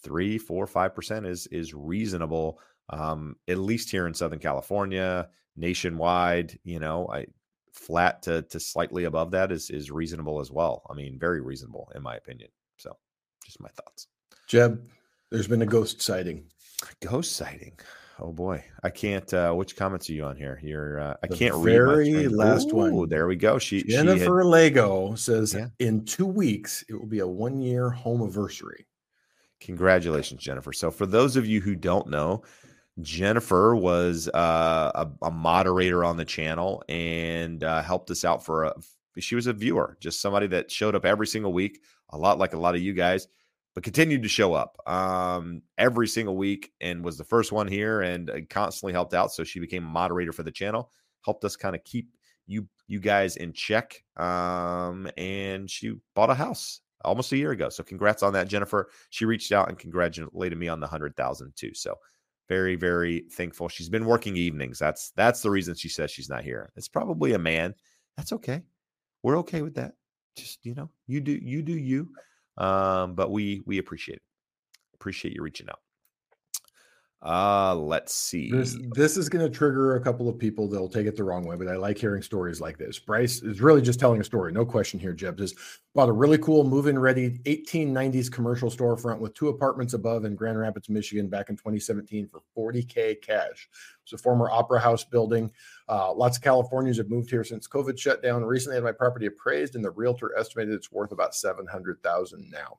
three, 0.04 0.38
four, 0.38 0.68
five 0.68 0.94
percent 0.94 1.26
is 1.26 1.48
is 1.48 1.74
reasonable. 1.74 2.60
Um, 2.90 3.36
at 3.48 3.58
least 3.58 3.92
here 3.92 4.08
in 4.08 4.14
Southern 4.14 4.40
California, 4.40 5.28
nationwide, 5.56 6.58
you 6.64 6.80
know, 6.80 7.10
I 7.12 7.26
flat 7.74 8.22
to 8.24 8.42
to 8.44 8.60
slightly 8.60 9.06
above 9.06 9.32
that 9.32 9.52
is 9.52 9.70
is 9.70 9.92
reasonable 9.92 10.40
as 10.40 10.52
well. 10.52 10.84
I 10.90 10.94
mean, 10.94 11.20
very 11.20 11.42
reasonable 11.42 11.92
in 11.96 12.02
my 12.02 12.16
opinion. 12.16 12.50
So, 12.78 12.96
just 13.46 13.60
my 13.60 13.70
thoughts. 13.70 14.08
Jeb, 14.48 14.88
there's 15.32 15.48
been 15.48 15.62
a 15.62 15.68
ghost 15.68 16.02
sighting. 16.02 16.46
A 16.84 17.06
Ghost 17.06 17.34
sighting. 17.34 17.74
Oh 18.20 18.32
boy, 18.34 18.64
I 18.84 18.90
can't. 18.90 19.32
uh 19.34 19.54
Which 19.54 19.76
comments 19.76 20.10
are 20.10 20.14
you 20.14 20.26
on 20.26 20.36
here? 20.38 20.60
You're. 20.64 21.00
Uh, 21.00 21.14
I 21.24 21.28
The 21.28 21.36
can't 21.36 21.54
read. 21.56 21.64
very 21.74 22.28
last 22.28 22.72
Ooh, 22.72 22.76
one. 22.78 23.10
There 23.10 23.28
we 23.28 23.36
go. 23.36 23.60
She. 23.60 23.82
she 23.82 23.94
had- 23.94 24.06
Jennifer 24.08 24.44
Lego 24.44 25.14
says 25.16 25.54
Yeah. 25.54 25.68
in 25.80 26.04
two 26.06 26.26
weeks 26.26 26.84
it 26.90 26.96
will 26.96 27.06
be 27.06 27.20
a 27.20 27.28
one 27.28 27.62
year 27.62 27.90
home 27.90 28.22
anniversary. 28.22 28.88
Congratulations, 29.60 30.42
Jennifer. 30.42 30.74
So, 30.74 30.90
for 30.92 31.06
those 31.06 31.36
of 31.36 31.46
you 31.46 31.62
who 31.62 31.76
don't 31.76 32.10
know, 32.10 32.44
Jennifer 33.02 33.76
was 33.76 34.28
uh, 34.30 34.92
a, 34.96 35.26
a 35.28 35.32
moderator 35.32 36.04
on 36.04 36.18
the 36.18 36.26
channel 36.26 36.84
and 36.90 37.64
uh, 37.64 37.82
helped 37.82 38.10
us 38.12 38.26
out 38.26 38.44
for 38.44 38.66
a. 38.66 38.74
She 39.20 39.34
was 39.36 39.48
a 39.48 39.54
viewer, 39.54 39.98
just 40.00 40.22
somebody 40.22 40.46
that 40.48 40.70
showed 40.72 40.94
up 40.94 41.04
every 41.06 41.26
single 41.26 41.52
week, 41.52 41.82
a 42.12 42.18
lot 42.18 42.38
like 42.38 42.54
a 42.54 42.58
lot 42.58 42.76
of 42.76 42.82
you 42.82 42.94
guys, 42.94 43.28
but 43.78 43.84
continued 43.84 44.24
to 44.24 44.28
show 44.28 44.56
up 44.56 44.76
um, 44.88 45.62
every 45.78 46.08
single 46.08 46.36
week 46.36 46.72
and 46.82 47.06
was 47.06 47.16
the 47.16 47.24
first 47.24 47.52
one 47.52 47.68
here 47.68 48.02
and 48.02 48.32
uh, 48.32 48.40
constantly 48.50 48.92
helped 48.92 49.14
out. 49.14 49.32
So 49.32 49.44
she 49.44 49.60
became 49.60 49.84
a 49.84 49.88
moderator 49.88 50.32
for 50.32 50.42
the 50.42 50.50
channel, 50.50 50.90
helped 51.24 51.46
us 51.46 51.56
kind 51.56 51.76
of 51.76 51.84
keep 51.84 52.10
you 52.48 52.68
you 52.88 53.00
guys 53.00 53.36
in 53.36 53.54
check. 53.54 54.04
Um, 54.16 55.08
and 55.16 55.70
she 55.70 55.94
bought 56.16 56.32
a 56.32 56.34
house 56.34 56.82
almost 57.06 57.32
a 57.34 57.38
year 57.38 57.52
ago. 57.52 57.70
So 57.70 57.84
congrats 57.84 58.24
on 58.24 58.34
that, 58.34 58.48
Jennifer. 58.48 58.90
She 59.12 59.26
reached 59.26 59.52
out 59.52 59.70
and 59.70 59.78
congratulated 59.78 60.58
me 60.58 60.70
on 60.70 60.80
the 60.80 60.88
hundred 60.88 61.16
thousand 61.16 61.56
too. 61.56 61.76
So 61.76 61.94
very, 62.50 62.76
very 62.76 63.26
thankful. 63.32 63.70
She's 63.70 63.90
been 63.90 64.08
working 64.08 64.36
evenings. 64.36 64.80
That's 64.80 65.12
that's 65.12 65.44
the 65.44 65.52
reason 65.52 65.76
she 65.76 65.90
says 65.90 66.10
she's 66.10 66.30
not 66.30 66.44
here. 66.44 66.72
It's 66.78 66.88
probably 66.88 67.34
a 67.34 67.38
man. 67.38 67.76
That's 68.16 68.34
okay. 68.34 68.64
We're 69.22 69.38
okay 69.38 69.62
with 69.62 69.76
that. 69.76 69.94
Just 70.36 70.66
you 70.66 70.74
know, 70.74 70.90
you 71.06 71.22
do 71.22 71.34
you 71.34 71.62
do 71.62 71.78
you. 71.78 72.10
Um, 72.58 73.16
but 73.16 73.32
we 73.32 73.62
we 73.66 73.78
appreciate 73.78 74.18
it. 74.18 74.22
Appreciate 74.96 75.36
you 75.36 75.44
reaching 75.44 75.70
out. 75.70 75.80
Uh 77.24 77.74
let's 77.74 78.14
see. 78.14 78.52
This 78.52 78.78
this 78.92 79.18
is 79.18 79.28
going 79.28 79.44
to 79.44 79.50
trigger 79.50 79.96
a 79.96 80.00
couple 80.00 80.30
of 80.30 80.38
people 80.38 80.68
that'll 80.68 80.88
take 80.88 81.08
it 81.08 81.16
the 81.16 81.24
wrong 81.24 81.46
way, 81.46 81.56
but 81.56 81.68
I 81.68 81.76
like 81.76 81.98
hearing 81.98 82.22
stories 82.22 82.62
like 82.62 82.78
this. 82.78 83.00
Bryce 83.00 83.42
is 83.42 83.60
really 83.60 83.82
just 83.82 84.00
telling 84.00 84.22
a 84.22 84.24
story, 84.24 84.52
no 84.52 84.64
question 84.64 85.00
here. 85.00 85.14
Jeb 85.14 85.36
just 85.36 85.56
bought 85.96 86.10
a 86.10 86.12
really 86.14 86.38
cool 86.38 86.64
move-in 86.64 87.00
ready 87.00 87.40
1890s 87.40 88.32
commercial 88.32 88.70
storefront 88.70 89.18
with 89.18 89.34
two 89.34 89.48
apartments 89.48 89.96
above 89.96 90.26
in 90.26 90.36
Grand 90.36 90.60
Rapids, 90.60 90.90
Michigan, 90.90 91.28
back 91.28 91.50
in 91.50 91.56
2017 91.58 92.30
for 92.30 92.42
40k 92.56 93.20
cash. 93.20 93.68
It's 94.04 94.14
a 94.14 94.18
former 94.20 94.52
opera 94.52 94.80
house 94.80 95.04
building. 95.04 95.52
Uh, 95.90 96.14
lots 96.14 96.38
of 96.38 96.44
Californians 96.44 96.98
have 96.98 97.10
moved 97.10 97.32
here 97.32 97.44
since 97.44 97.68
COVID 97.68 97.98
shut 97.98 98.22
down. 98.22 98.44
Recently, 98.44 98.76
had 98.76 98.84
my 98.84 98.92
property 98.92 99.26
appraised, 99.26 99.76
and 99.76 99.84
the 99.84 99.90
realtor 99.90 100.38
estimated 100.38 100.76
it's 100.76 100.92
worth 100.92 101.12
about 101.12 101.34
700,000 101.34 102.48
now 102.52 102.78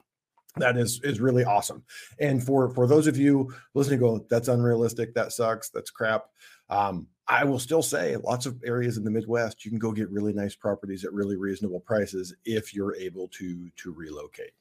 that 0.58 0.76
is 0.76 1.00
is 1.04 1.20
really 1.20 1.44
awesome 1.44 1.82
and 2.20 2.42
for 2.42 2.70
for 2.70 2.86
those 2.86 3.06
of 3.06 3.16
you 3.16 3.52
listening 3.74 4.00
go 4.00 4.24
that's 4.30 4.48
unrealistic 4.48 5.14
that 5.14 5.32
sucks 5.32 5.70
that's 5.70 5.90
crap 5.90 6.26
um 6.70 7.06
i 7.26 7.44
will 7.44 7.58
still 7.58 7.82
say 7.82 8.16
lots 8.16 8.46
of 8.46 8.60
areas 8.64 8.96
in 8.96 9.04
the 9.04 9.10
midwest 9.10 9.64
you 9.64 9.70
can 9.70 9.78
go 9.78 9.92
get 9.92 10.10
really 10.10 10.32
nice 10.32 10.54
properties 10.54 11.04
at 11.04 11.12
really 11.12 11.36
reasonable 11.36 11.80
prices 11.80 12.34
if 12.44 12.74
you're 12.74 12.94
able 12.96 13.28
to 13.28 13.70
to 13.76 13.92
relocate 13.92 14.52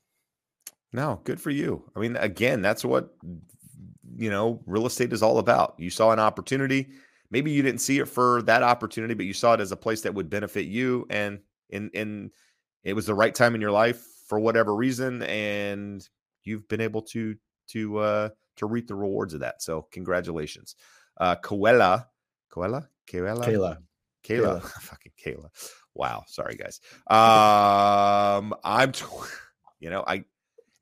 No, 0.93 1.19
good 1.25 1.39
for 1.39 1.51
you. 1.51 1.83
I 1.95 1.99
mean, 1.99 2.15
again, 2.15 2.61
that's 2.61 2.85
what 2.85 3.13
you 4.17 4.29
know, 4.29 4.61
real 4.65 4.87
estate 4.87 5.13
is 5.13 5.21
all 5.21 5.37
about. 5.37 5.75
You 5.77 5.89
saw 5.89 6.11
an 6.11 6.19
opportunity. 6.19 6.87
Maybe 7.29 7.51
you 7.51 7.61
didn't 7.61 7.81
see 7.81 7.99
it 7.99 8.07
for 8.07 8.41
that 8.43 8.63
opportunity, 8.63 9.13
but 9.13 9.25
you 9.25 9.33
saw 9.33 9.53
it 9.53 9.61
as 9.61 9.71
a 9.71 9.77
place 9.77 10.01
that 10.01 10.13
would 10.13 10.29
benefit 10.29 10.65
you 10.65 11.05
and 11.09 11.39
in 11.69 11.89
in 11.93 12.31
it 12.83 12.93
was 12.93 13.05
the 13.05 13.13
right 13.13 13.35
time 13.35 13.53
in 13.53 13.61
your 13.61 13.71
life 13.71 14.05
for 14.27 14.39
whatever 14.39 14.75
reason 14.75 15.23
and 15.23 16.07
you've 16.43 16.67
been 16.67 16.81
able 16.81 17.01
to 17.01 17.35
to 17.69 17.97
uh 17.97 18.29
to 18.57 18.65
reap 18.65 18.87
the 18.87 18.95
rewards 18.95 19.33
of 19.33 19.41
that. 19.41 19.61
So, 19.61 19.87
congratulations. 19.91 20.75
Uh 21.19 21.35
Coella, 21.35 22.05
Coella, 22.51 22.87
Coella, 23.09 23.45
kayla 23.45 23.77
Kayla, 24.23 24.61
fucking 24.81 25.11
Kayla. 25.23 25.49
Wow, 25.93 26.23
sorry 26.27 26.55
guys. 26.55 26.79
Um, 27.09 28.53
I'm, 28.63 28.91
t- 28.91 29.05
you 29.79 29.89
know, 29.89 30.03
I, 30.05 30.25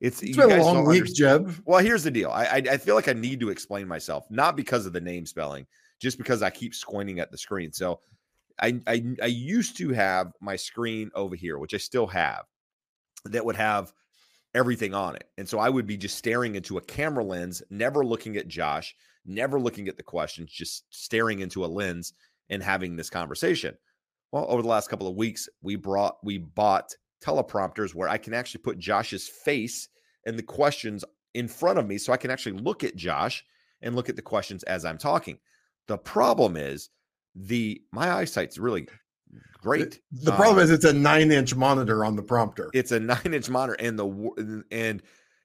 it's, 0.00 0.22
it's 0.22 0.36
you 0.36 0.46
been 0.46 0.58
a 0.58 0.62
long 0.62 0.84
week 0.84 1.02
understand- 1.02 1.46
jeb 1.48 1.62
Well, 1.64 1.78
here's 1.80 2.02
the 2.02 2.10
deal. 2.10 2.30
I, 2.30 2.44
I, 2.44 2.62
I 2.72 2.76
feel 2.76 2.94
like 2.96 3.08
I 3.08 3.12
need 3.14 3.40
to 3.40 3.48
explain 3.50 3.88
myself, 3.88 4.26
not 4.30 4.56
because 4.56 4.84
of 4.84 4.92
the 4.92 5.00
name 5.00 5.24
spelling, 5.24 5.66
just 6.00 6.18
because 6.18 6.42
I 6.42 6.50
keep 6.50 6.74
squinting 6.74 7.18
at 7.20 7.30
the 7.30 7.38
screen. 7.38 7.72
So, 7.72 8.00
I, 8.60 8.80
I, 8.86 9.04
I 9.22 9.26
used 9.26 9.76
to 9.78 9.90
have 9.92 10.32
my 10.40 10.56
screen 10.56 11.10
over 11.14 11.36
here, 11.36 11.58
which 11.58 11.72
I 11.74 11.78
still 11.78 12.06
have, 12.08 12.44
that 13.32 13.44
would 13.44 13.56
have 13.56 13.92
everything 14.54 14.94
on 14.94 15.16
it. 15.16 15.28
And 15.38 15.48
so 15.48 15.58
I 15.58 15.68
would 15.68 15.86
be 15.86 15.96
just 15.96 16.16
staring 16.16 16.54
into 16.54 16.78
a 16.78 16.82
camera 16.82 17.24
lens, 17.24 17.62
never 17.70 18.04
looking 18.04 18.36
at 18.36 18.48
Josh, 18.48 18.94
never 19.24 19.60
looking 19.60 19.88
at 19.88 19.96
the 19.96 20.02
questions, 20.02 20.50
just 20.50 20.84
staring 20.90 21.40
into 21.40 21.64
a 21.64 21.66
lens 21.66 22.14
and 22.48 22.62
having 22.62 22.96
this 22.96 23.10
conversation. 23.10 23.76
Well, 24.32 24.46
over 24.48 24.62
the 24.62 24.68
last 24.68 24.88
couple 24.88 25.08
of 25.08 25.16
weeks, 25.16 25.48
we 25.62 25.76
brought 25.76 26.16
we 26.24 26.38
bought 26.38 26.94
teleprompters 27.24 27.94
where 27.94 28.08
I 28.08 28.18
can 28.18 28.34
actually 28.34 28.62
put 28.62 28.78
Josh's 28.78 29.28
face 29.28 29.88
and 30.26 30.38
the 30.38 30.42
questions 30.42 31.04
in 31.34 31.48
front 31.48 31.78
of 31.78 31.86
me 31.86 31.98
so 31.98 32.12
I 32.12 32.16
can 32.16 32.30
actually 32.30 32.58
look 32.58 32.82
at 32.82 32.96
Josh 32.96 33.44
and 33.82 33.94
look 33.94 34.08
at 34.08 34.16
the 34.16 34.22
questions 34.22 34.62
as 34.64 34.84
I'm 34.84 34.98
talking. 34.98 35.38
The 35.86 35.98
problem 35.98 36.56
is 36.56 36.90
the 37.34 37.80
my 37.92 38.10
eyesight's 38.10 38.58
really 38.58 38.88
great. 39.60 40.00
the 40.12 40.32
problem 40.32 40.58
Um, 40.58 40.64
is 40.64 40.70
it's 40.70 40.84
a 40.84 40.92
nine 40.92 41.32
inch 41.32 41.54
monitor 41.54 42.04
on 42.04 42.16
the 42.16 42.22
prompter. 42.22 42.70
It's 42.74 42.92
a 42.92 43.00
nine 43.14 43.32
inch 43.34 43.48
monitor 43.48 43.76
and 43.80 43.98
the 43.98 44.64
and 44.70 45.02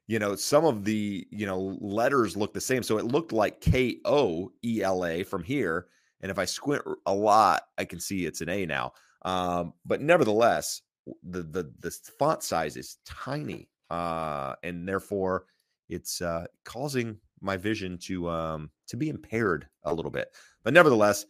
you 0.07 0.19
know 0.19 0.35
some 0.35 0.65
of 0.65 0.83
the 0.83 1.27
you 1.31 1.45
know 1.45 1.77
letters 1.81 2.35
look 2.37 2.53
the 2.53 2.61
same. 2.61 2.83
So 2.83 2.97
it 2.97 3.05
looked 3.05 3.31
like 3.31 3.61
k-o-e-l-a 3.61 5.23
from 5.23 5.43
here 5.43 5.87
and 6.21 6.29
if 6.31 6.37
i 6.37 6.45
squint 6.45 6.83
a 7.05 7.13
lot 7.13 7.63
i 7.77 7.85
can 7.85 7.99
see 7.99 8.25
it's 8.25 8.41
an 8.41 8.49
a 8.49 8.65
now. 8.65 8.93
Um 9.23 9.73
but 9.85 10.01
nevertheless 10.01 10.81
the 11.23 11.43
the 11.43 11.71
the 11.79 11.91
font 12.19 12.43
size 12.43 12.77
is 12.77 12.97
tiny 13.05 13.69
uh 13.89 14.53
and 14.63 14.87
therefore 14.87 15.45
it's 15.89 16.21
uh 16.21 16.45
causing 16.63 17.17
my 17.41 17.57
vision 17.57 17.97
to 17.97 18.29
um 18.29 18.69
to 18.87 18.97
be 18.97 19.09
impaired 19.09 19.67
a 19.83 19.93
little 19.93 20.11
bit. 20.11 20.27
But 20.63 20.73
nevertheless 20.73 21.25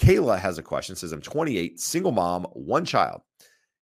kayla 0.00 0.38
has 0.38 0.58
a 0.58 0.62
question 0.62 0.96
says 0.96 1.12
i'm 1.12 1.20
28 1.20 1.78
single 1.78 2.12
mom 2.12 2.44
one 2.52 2.84
child 2.84 3.20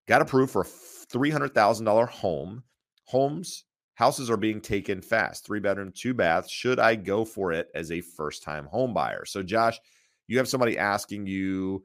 got 0.09 0.23
approved 0.23 0.51
for 0.51 0.63
a 0.63 0.65
$300,000 0.65 2.09
home. 2.09 2.63
Homes, 3.05 3.65
houses 3.95 4.31
are 4.31 4.37
being 4.37 4.61
taken 4.61 5.01
fast. 5.01 5.47
Three 5.47 5.61
bedroom, 5.61 5.93
two 5.95 6.15
baths. 6.15 6.51
Should 6.51 6.81
I 6.81 6.97
go 6.97 7.25
for 7.25 7.53
it 7.53 7.69
as 7.75 7.93
a 7.93 8.01
first 8.01 8.43
time 8.43 8.67
home 8.67 8.93
buyer? 8.93 9.25
So, 9.25 9.43
Josh, 9.43 9.79
you 10.27 10.39
have 10.39 10.49
somebody 10.49 10.79
asking 10.79 11.27
you 11.27 11.85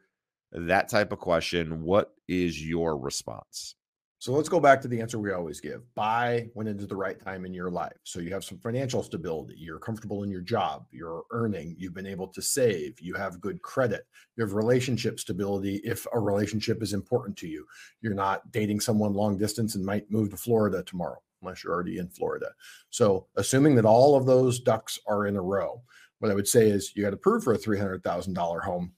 that 0.51 0.89
type 0.89 1.11
of 1.11 1.19
question, 1.19 1.83
what 1.83 2.13
is 2.27 2.65
your 2.65 2.97
response? 2.97 3.75
So 4.23 4.31
let's 4.31 4.47
go 4.47 4.61
back 4.61 4.79
to 4.79 4.87
the 4.87 5.01
answer 5.01 5.19
we 5.19 5.33
always 5.33 5.59
give 5.59 5.81
buy 5.95 6.47
when 6.53 6.65
it 6.65 6.79
is 6.79 6.87
the 6.87 6.95
right 6.95 7.19
time 7.19 7.43
in 7.45 7.53
your 7.53 7.69
life. 7.69 7.97
So 8.03 8.21
you 8.21 8.31
have 8.31 8.45
some 8.45 8.57
financial 8.57 9.03
stability, 9.03 9.55
you're 9.57 9.79
comfortable 9.79 10.23
in 10.23 10.31
your 10.31 10.39
job, 10.39 10.85
you're 10.91 11.23
earning, 11.31 11.75
you've 11.77 11.93
been 11.93 12.07
able 12.07 12.29
to 12.29 12.41
save, 12.41 13.01
you 13.01 13.15
have 13.15 13.41
good 13.41 13.61
credit, 13.63 14.07
you 14.37 14.45
have 14.45 14.53
relationship 14.53 15.19
stability 15.19 15.81
if 15.83 16.07
a 16.13 16.19
relationship 16.21 16.81
is 16.81 16.93
important 16.93 17.35
to 17.39 17.49
you. 17.49 17.65
You're 17.99 18.13
not 18.13 18.49
dating 18.53 18.79
someone 18.79 19.11
long 19.11 19.37
distance 19.37 19.75
and 19.75 19.85
might 19.85 20.09
move 20.09 20.29
to 20.29 20.37
Florida 20.37 20.83
tomorrow, 20.83 21.21
unless 21.41 21.61
you're 21.61 21.73
already 21.73 21.97
in 21.97 22.07
Florida. 22.07 22.47
So 22.91 23.27
assuming 23.35 23.75
that 23.75 23.83
all 23.83 24.15
of 24.15 24.25
those 24.25 24.61
ducks 24.61 24.97
are 25.05 25.27
in 25.27 25.35
a 25.35 25.41
row, 25.41 25.81
what 26.19 26.31
I 26.31 26.33
would 26.33 26.47
say 26.47 26.69
is 26.69 26.95
you 26.95 27.03
got 27.03 27.09
to 27.09 27.17
prove 27.17 27.43
for 27.43 27.55
a 27.55 27.59
$300,000 27.59 28.63
home. 28.63 28.93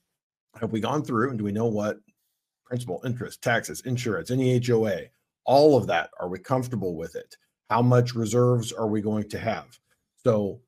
Have 0.60 0.70
we 0.70 0.78
gone 0.78 1.02
through 1.02 1.30
and 1.30 1.38
do 1.38 1.44
we 1.44 1.50
know 1.50 1.66
what 1.66 1.98
principal, 2.64 3.02
interest, 3.04 3.42
taxes, 3.42 3.80
insurance, 3.86 4.30
any 4.30 4.60
HOA, 4.64 5.06
all 5.46 5.76
of 5.76 5.86
that. 5.86 6.10
Are 6.20 6.28
we 6.28 6.38
comfortable 6.38 6.96
with 6.96 7.14
it? 7.14 7.36
How 7.70 7.82
much 7.82 8.14
reserves 8.14 8.72
are 8.72 8.86
we 8.86 9.00
going 9.00 9.28
to 9.30 9.38
have? 9.38 9.78
So 10.24 10.60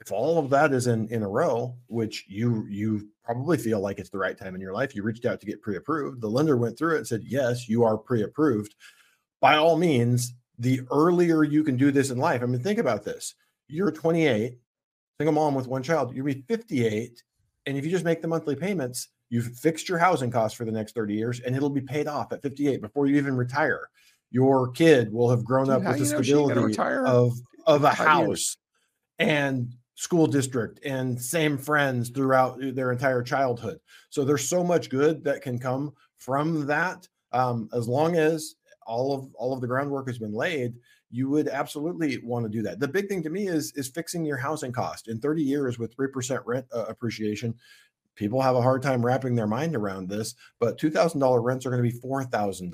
if 0.00 0.12
all 0.12 0.38
of 0.38 0.50
that 0.50 0.72
is 0.72 0.86
in 0.86 1.08
in 1.08 1.22
a 1.22 1.28
row, 1.28 1.76
which 1.86 2.26
you 2.28 2.66
you 2.68 3.08
probably 3.24 3.56
feel 3.56 3.80
like 3.80 3.98
it's 3.98 4.10
the 4.10 4.18
right 4.18 4.36
time 4.36 4.54
in 4.54 4.60
your 4.60 4.74
life, 4.74 4.94
you 4.94 5.02
reached 5.02 5.24
out 5.24 5.40
to 5.40 5.46
get 5.46 5.62
pre-approved. 5.62 6.20
The 6.20 6.28
lender 6.28 6.56
went 6.56 6.76
through 6.76 6.96
it 6.96 6.98
and 6.98 7.06
said, 7.06 7.22
"Yes, 7.24 7.68
you 7.68 7.84
are 7.84 7.96
pre-approved." 7.96 8.74
By 9.40 9.56
all 9.56 9.76
means, 9.76 10.34
the 10.58 10.82
earlier 10.90 11.42
you 11.42 11.64
can 11.64 11.76
do 11.76 11.90
this 11.90 12.10
in 12.10 12.18
life. 12.18 12.42
I 12.42 12.46
mean, 12.46 12.62
think 12.62 12.78
about 12.78 13.04
this. 13.04 13.34
You're 13.68 13.90
28, 13.90 14.58
single 15.18 15.32
mom 15.32 15.54
with 15.54 15.66
one 15.66 15.82
child. 15.82 16.14
You'll 16.14 16.26
be 16.26 16.44
58, 16.46 17.22
and 17.66 17.76
if 17.76 17.84
you 17.84 17.90
just 17.90 18.04
make 18.04 18.20
the 18.20 18.28
monthly 18.28 18.56
payments, 18.56 19.08
you've 19.30 19.56
fixed 19.56 19.88
your 19.88 19.98
housing 19.98 20.30
costs 20.30 20.56
for 20.56 20.64
the 20.64 20.72
next 20.72 20.94
30 20.94 21.14
years, 21.14 21.40
and 21.40 21.56
it'll 21.56 21.70
be 21.70 21.80
paid 21.80 22.06
off 22.06 22.32
at 22.32 22.42
58 22.42 22.80
before 22.80 23.06
you 23.06 23.16
even 23.16 23.36
retire 23.36 23.88
your 24.34 24.72
kid 24.72 25.12
will 25.12 25.30
have 25.30 25.44
grown 25.44 25.66
Dude, 25.66 25.76
up 25.76 25.84
with 25.84 25.98
the 26.00 26.06
stability 26.06 26.76
of 26.76 27.38
of 27.68 27.84
a 27.84 27.90
house 27.90 28.56
and 29.20 29.72
school 29.94 30.26
district 30.26 30.84
and 30.84 31.22
same 31.22 31.56
friends 31.56 32.10
throughout 32.10 32.58
their 32.74 32.90
entire 32.90 33.22
childhood. 33.22 33.78
So 34.10 34.24
there's 34.24 34.48
so 34.48 34.64
much 34.64 34.90
good 34.90 35.22
that 35.22 35.40
can 35.40 35.60
come 35.60 35.92
from 36.16 36.66
that. 36.66 37.06
Um, 37.30 37.68
as 37.72 37.86
long 37.86 38.16
as 38.16 38.56
all 38.88 39.14
of 39.14 39.32
all 39.36 39.52
of 39.52 39.60
the 39.60 39.68
groundwork 39.68 40.08
has 40.08 40.18
been 40.18 40.34
laid, 40.34 40.74
you 41.10 41.30
would 41.30 41.46
absolutely 41.46 42.18
want 42.18 42.44
to 42.44 42.48
do 42.48 42.60
that. 42.62 42.80
The 42.80 42.88
big 42.88 43.08
thing 43.08 43.22
to 43.22 43.30
me 43.30 43.46
is 43.46 43.72
is 43.76 43.86
fixing 43.86 44.24
your 44.24 44.36
housing 44.36 44.72
cost. 44.72 45.06
In 45.06 45.20
30 45.20 45.44
years 45.44 45.78
with 45.78 45.96
3% 45.96 46.42
rent 46.44 46.66
uh, 46.74 46.86
appreciation, 46.88 47.54
people 48.14 48.40
have 48.40 48.56
a 48.56 48.62
hard 48.62 48.82
time 48.82 49.04
wrapping 49.04 49.34
their 49.34 49.46
mind 49.46 49.74
around 49.74 50.08
this, 50.08 50.34
but 50.60 50.78
$2,000 50.78 51.42
rents 51.42 51.66
are 51.66 51.70
going 51.70 51.82
to 51.82 51.90
be 51.90 52.00
$4,000. 52.00 52.72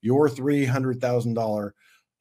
Your 0.00 0.28
$300,000 0.28 1.70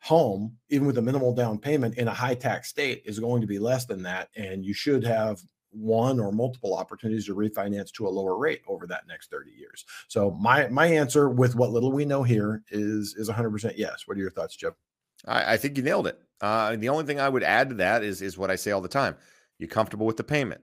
home, 0.02 0.56
even 0.70 0.86
with 0.86 0.98
a 0.98 1.02
minimal 1.02 1.34
down 1.34 1.58
payment 1.58 1.98
in 1.98 2.08
a 2.08 2.14
high 2.14 2.36
tax 2.36 2.70
state, 2.70 3.02
is 3.06 3.20
going 3.20 3.42
to 3.42 3.48
be 3.48 3.60
less 3.60 3.86
than 3.86 4.04
that. 4.04 4.30
And 4.36 4.64
you 4.64 4.74
should 4.74 5.04
have 5.04 5.42
one 5.72 6.20
or 6.20 6.32
multiple 6.32 6.76
opportunities 6.76 7.26
to 7.26 7.36
refinance 7.36 7.92
to 7.92 8.08
a 8.08 8.10
lower 8.10 8.38
rate 8.38 8.62
over 8.68 8.88
that 8.88 9.08
next 9.08 9.30
30 9.30 9.52
years. 9.52 9.86
So 10.08 10.32
my 10.32 10.68
my 10.70 10.86
answer 10.86 11.30
with 11.30 11.56
what 11.56 11.72
little 11.72 11.92
we 11.92 12.06
know 12.06 12.24
here 12.24 12.64
is 12.70 13.16
is 13.18 13.30
100% 13.30 13.74
yes. 13.76 14.04
What 14.06 14.18
are 14.18 14.22
your 14.22 14.32
thoughts, 14.32 14.56
Jeb? 14.56 14.74
I, 15.28 15.54
I 15.54 15.58
think 15.58 15.78
you 15.78 15.84
nailed 15.84 16.08
it. 16.08 16.20
Uh, 16.42 16.76
the 16.76 16.90
only 16.90 17.06
thing 17.06 17.20
I 17.20 17.30
would 17.30 17.44
add 17.44 17.70
to 17.70 17.76
that 17.76 18.04
is 18.04 18.22
is 18.22 18.38
what 18.38 18.52
I 18.52 18.56
say 18.56 18.72
all 18.72 18.82
the 18.82 18.88
time. 18.88 19.16
You 19.60 19.68
comfortable 19.68 20.06
with 20.06 20.18
the 20.18 20.24
payment, 20.24 20.62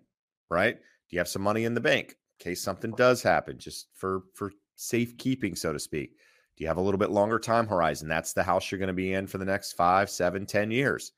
right? 0.51 0.78
Do 1.12 1.16
you 1.16 1.20
have 1.20 1.28
some 1.28 1.42
money 1.42 1.64
in 1.64 1.74
the 1.74 1.80
bank 1.80 2.16
in 2.40 2.44
case 2.44 2.62
something 2.62 2.92
does 2.92 3.22
happen, 3.22 3.58
just 3.58 3.88
for 3.92 4.22
for 4.34 4.50
safekeeping, 4.76 5.54
so 5.54 5.70
to 5.70 5.78
speak? 5.78 6.16
Do 6.56 6.64
you 6.64 6.68
have 6.68 6.78
a 6.78 6.80
little 6.80 6.98
bit 6.98 7.10
longer 7.10 7.38
time 7.38 7.66
horizon? 7.66 8.08
That's 8.08 8.32
the 8.32 8.42
house 8.42 8.70
you're 8.70 8.78
going 8.78 8.86
to 8.86 8.94
be 8.94 9.12
in 9.12 9.26
for 9.26 9.36
the 9.36 9.44
next 9.44 9.72
five, 9.72 10.08
seven, 10.08 10.46
ten 10.46 10.70
years. 10.70 11.12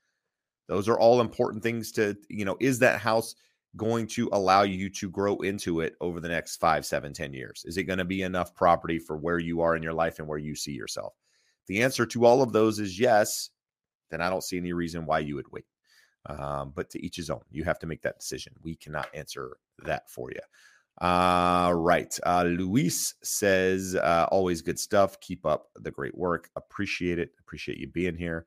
Those 0.67 0.89
are 0.89 0.99
all 0.99 1.21
important 1.21 1.63
things 1.63 1.93
to, 1.93 2.17
you 2.29 2.43
know, 2.43 2.57
is 2.59 2.77
that 2.79 2.99
house 2.99 3.35
going 3.77 4.07
to 4.07 4.29
allow 4.33 4.63
you 4.63 4.89
to 4.89 5.09
grow 5.09 5.37
into 5.37 5.79
it 5.79 5.95
over 6.01 6.19
the 6.19 6.27
next 6.27 6.57
five, 6.57 6.85
seven, 6.85 7.13
ten 7.13 7.33
years? 7.33 7.63
Is 7.65 7.77
it 7.77 7.83
going 7.83 7.99
to 7.99 8.05
be 8.05 8.23
enough 8.23 8.53
property 8.53 8.99
for 8.99 9.15
where 9.15 9.39
you 9.39 9.61
are 9.61 9.77
in 9.77 9.83
your 9.83 9.93
life 9.93 10.19
and 10.19 10.27
where 10.27 10.37
you 10.37 10.55
see 10.55 10.73
yourself? 10.73 11.13
The 11.67 11.83
answer 11.83 12.05
to 12.07 12.25
all 12.25 12.41
of 12.41 12.51
those 12.51 12.79
is 12.79 12.99
yes. 12.99 13.49
Then 14.11 14.19
I 14.19 14.29
don't 14.29 14.43
see 14.43 14.57
any 14.57 14.73
reason 14.73 15.05
why 15.05 15.19
you 15.19 15.35
would 15.35 15.51
wait. 15.53 15.65
Um, 16.27 16.71
but 16.75 16.89
to 16.89 17.05
each 17.05 17.17
his 17.17 17.29
own. 17.29 17.41
You 17.51 17.63
have 17.65 17.79
to 17.79 17.87
make 17.87 18.01
that 18.01 18.19
decision. 18.19 18.53
We 18.63 18.75
cannot 18.75 19.07
answer 19.13 19.57
that 19.83 20.09
for 20.09 20.31
you. 20.31 20.39
Uh, 21.05 21.71
right. 21.75 22.17
Uh, 22.25 22.43
Luis 22.43 23.15
says, 23.21 23.95
uh, 23.95 24.27
always 24.31 24.61
good 24.61 24.79
stuff. 24.79 25.19
Keep 25.19 25.45
up 25.45 25.69
the 25.75 25.91
great 25.91 26.17
work. 26.17 26.49
Appreciate 26.55 27.19
it. 27.19 27.31
Appreciate 27.39 27.77
you 27.77 27.87
being 27.87 28.15
here. 28.15 28.45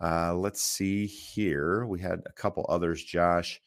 Uh, 0.00 0.34
let's 0.34 0.62
see 0.62 1.06
here. 1.06 1.86
We 1.86 2.00
had 2.00 2.22
a 2.26 2.32
couple 2.32 2.66
others, 2.68 3.02
Josh. 3.02 3.60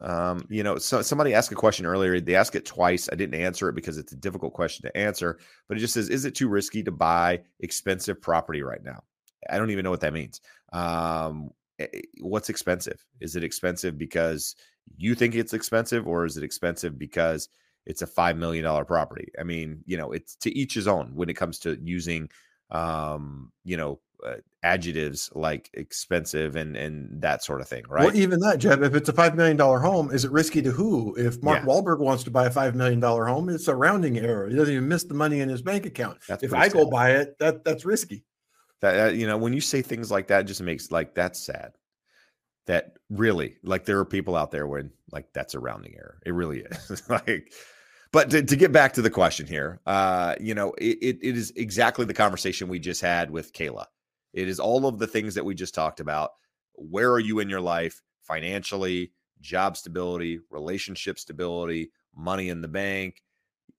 Um, 0.00 0.46
you 0.50 0.62
know, 0.62 0.78
so 0.78 1.02
somebody 1.02 1.32
asked 1.32 1.52
a 1.52 1.54
question 1.54 1.86
earlier. 1.86 2.20
They 2.20 2.34
asked 2.34 2.54
it 2.54 2.66
twice. 2.66 3.08
I 3.10 3.16
didn't 3.16 3.40
answer 3.40 3.68
it 3.68 3.74
because 3.74 3.98
it's 3.98 4.12
a 4.12 4.16
difficult 4.16 4.52
question 4.52 4.82
to 4.82 4.96
answer, 4.96 5.38
but 5.68 5.76
it 5.76 5.80
just 5.80 5.94
says, 5.94 6.08
is 6.08 6.24
it 6.24 6.34
too 6.34 6.48
risky 6.48 6.82
to 6.82 6.90
buy 6.90 7.40
expensive 7.60 8.20
property 8.20 8.62
right 8.62 8.82
now? 8.82 9.02
I 9.48 9.58
don't 9.58 9.70
even 9.70 9.84
know 9.84 9.90
what 9.90 10.00
that 10.00 10.12
means. 10.12 10.40
Um, 10.72 11.50
what's 12.20 12.48
expensive? 12.48 13.04
Is 13.20 13.36
it 13.36 13.44
expensive 13.44 13.98
because 13.98 14.54
you 14.96 15.14
think 15.14 15.34
it's 15.34 15.52
expensive, 15.52 16.06
or 16.06 16.24
is 16.24 16.36
it 16.36 16.44
expensive 16.44 16.98
because 16.98 17.48
it's 17.84 18.02
a 18.02 18.06
five 18.06 18.36
million 18.36 18.64
dollar 18.64 18.84
property? 18.84 19.30
I 19.38 19.44
mean, 19.44 19.82
you 19.86 19.96
know, 19.96 20.12
it's 20.12 20.36
to 20.36 20.56
each 20.56 20.74
his 20.74 20.88
own 20.88 21.12
when 21.14 21.28
it 21.28 21.34
comes 21.34 21.58
to 21.60 21.78
using, 21.82 22.28
um, 22.70 23.52
you 23.64 23.76
know, 23.76 24.00
uh, 24.24 24.36
adjectives 24.62 25.30
like 25.34 25.70
expensive 25.74 26.56
and 26.56 26.76
and 26.76 27.20
that 27.22 27.44
sort 27.44 27.60
of 27.60 27.68
thing, 27.68 27.84
right? 27.88 28.06
Well, 28.06 28.16
even 28.16 28.40
that, 28.40 28.58
Jeb. 28.58 28.82
If 28.82 28.94
it's 28.94 29.08
a 29.08 29.12
five 29.12 29.36
million 29.36 29.56
dollar 29.56 29.78
home, 29.78 30.10
is 30.10 30.24
it 30.24 30.30
risky 30.30 30.62
to 30.62 30.70
who? 30.70 31.14
If 31.16 31.42
Mark 31.42 31.60
yeah. 31.60 31.66
Wahlberg 31.66 31.98
wants 31.98 32.24
to 32.24 32.30
buy 32.30 32.46
a 32.46 32.50
five 32.50 32.74
million 32.74 33.00
dollar 33.00 33.26
home, 33.26 33.48
it's 33.48 33.68
a 33.68 33.74
rounding 33.74 34.18
error. 34.18 34.48
He 34.48 34.56
doesn't 34.56 34.72
even 34.72 34.88
miss 34.88 35.04
the 35.04 35.14
money 35.14 35.40
in 35.40 35.48
his 35.48 35.62
bank 35.62 35.86
account. 35.86 36.18
That's 36.28 36.42
if 36.42 36.54
I 36.54 36.68
sad. 36.68 36.72
go 36.72 36.90
buy 36.90 37.12
it, 37.12 37.38
that 37.38 37.64
that's 37.64 37.84
risky. 37.84 38.24
That 38.80 39.14
you 39.14 39.26
know, 39.26 39.38
when 39.38 39.52
you 39.52 39.60
say 39.60 39.82
things 39.82 40.10
like 40.10 40.28
that, 40.28 40.46
just 40.46 40.62
makes 40.62 40.90
like 40.90 41.14
that's 41.14 41.40
sad. 41.40 41.72
That 42.66 42.96
really, 43.08 43.56
like, 43.62 43.84
there 43.84 44.00
are 44.00 44.04
people 44.04 44.34
out 44.34 44.50
there 44.50 44.66
when 44.66 44.90
like 45.12 45.32
that's 45.32 45.54
a 45.54 45.60
rounding 45.60 45.94
error. 45.96 46.18
It 46.26 46.32
really 46.32 46.60
is. 46.60 47.02
like, 47.08 47.52
but 48.12 48.30
to, 48.30 48.42
to, 48.42 48.56
get 48.56 48.72
back 48.72 48.94
to 48.94 49.02
the 49.02 49.10
question 49.10 49.46
here, 49.46 49.80
uh, 49.86 50.34
you 50.40 50.54
know, 50.54 50.72
it, 50.72 50.98
it, 51.00 51.18
it 51.22 51.36
is 51.36 51.52
exactly 51.54 52.04
the 52.04 52.14
conversation 52.14 52.68
we 52.68 52.80
just 52.80 53.00
had 53.00 53.30
with 53.30 53.52
Kayla. 53.52 53.86
It 54.32 54.48
is 54.48 54.58
all 54.58 54.86
of 54.86 54.98
the 54.98 55.06
things 55.06 55.34
that 55.36 55.44
we 55.44 55.54
just 55.54 55.74
talked 55.74 56.00
about. 56.00 56.30
Where 56.74 57.12
are 57.12 57.20
you 57.20 57.38
in 57.38 57.48
your 57.48 57.60
life 57.60 58.02
financially, 58.22 59.12
job 59.40 59.76
stability, 59.76 60.40
relationship 60.50 61.18
stability, 61.18 61.90
money 62.14 62.48
in 62.48 62.60
the 62.60 62.68
bank, 62.68 63.22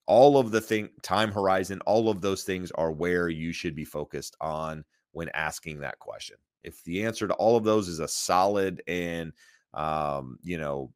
all 0.07 0.37
of 0.37 0.51
the 0.51 0.61
thing 0.61 0.89
time 1.03 1.31
horizon 1.31 1.81
all 1.85 2.09
of 2.09 2.21
those 2.21 2.43
things 2.43 2.71
are 2.71 2.91
where 2.91 3.29
you 3.29 3.51
should 3.51 3.75
be 3.75 3.85
focused 3.85 4.35
on 4.41 4.83
when 5.11 5.29
asking 5.33 5.79
that 5.79 5.99
question. 5.99 6.37
If 6.63 6.83
the 6.83 7.03
answer 7.05 7.27
to 7.27 7.33
all 7.35 7.57
of 7.57 7.63
those 7.63 7.87
is 7.87 7.99
a 7.99 8.07
solid 8.07 8.81
and 8.87 9.33
um, 9.73 10.39
you 10.41 10.57
know 10.57 10.91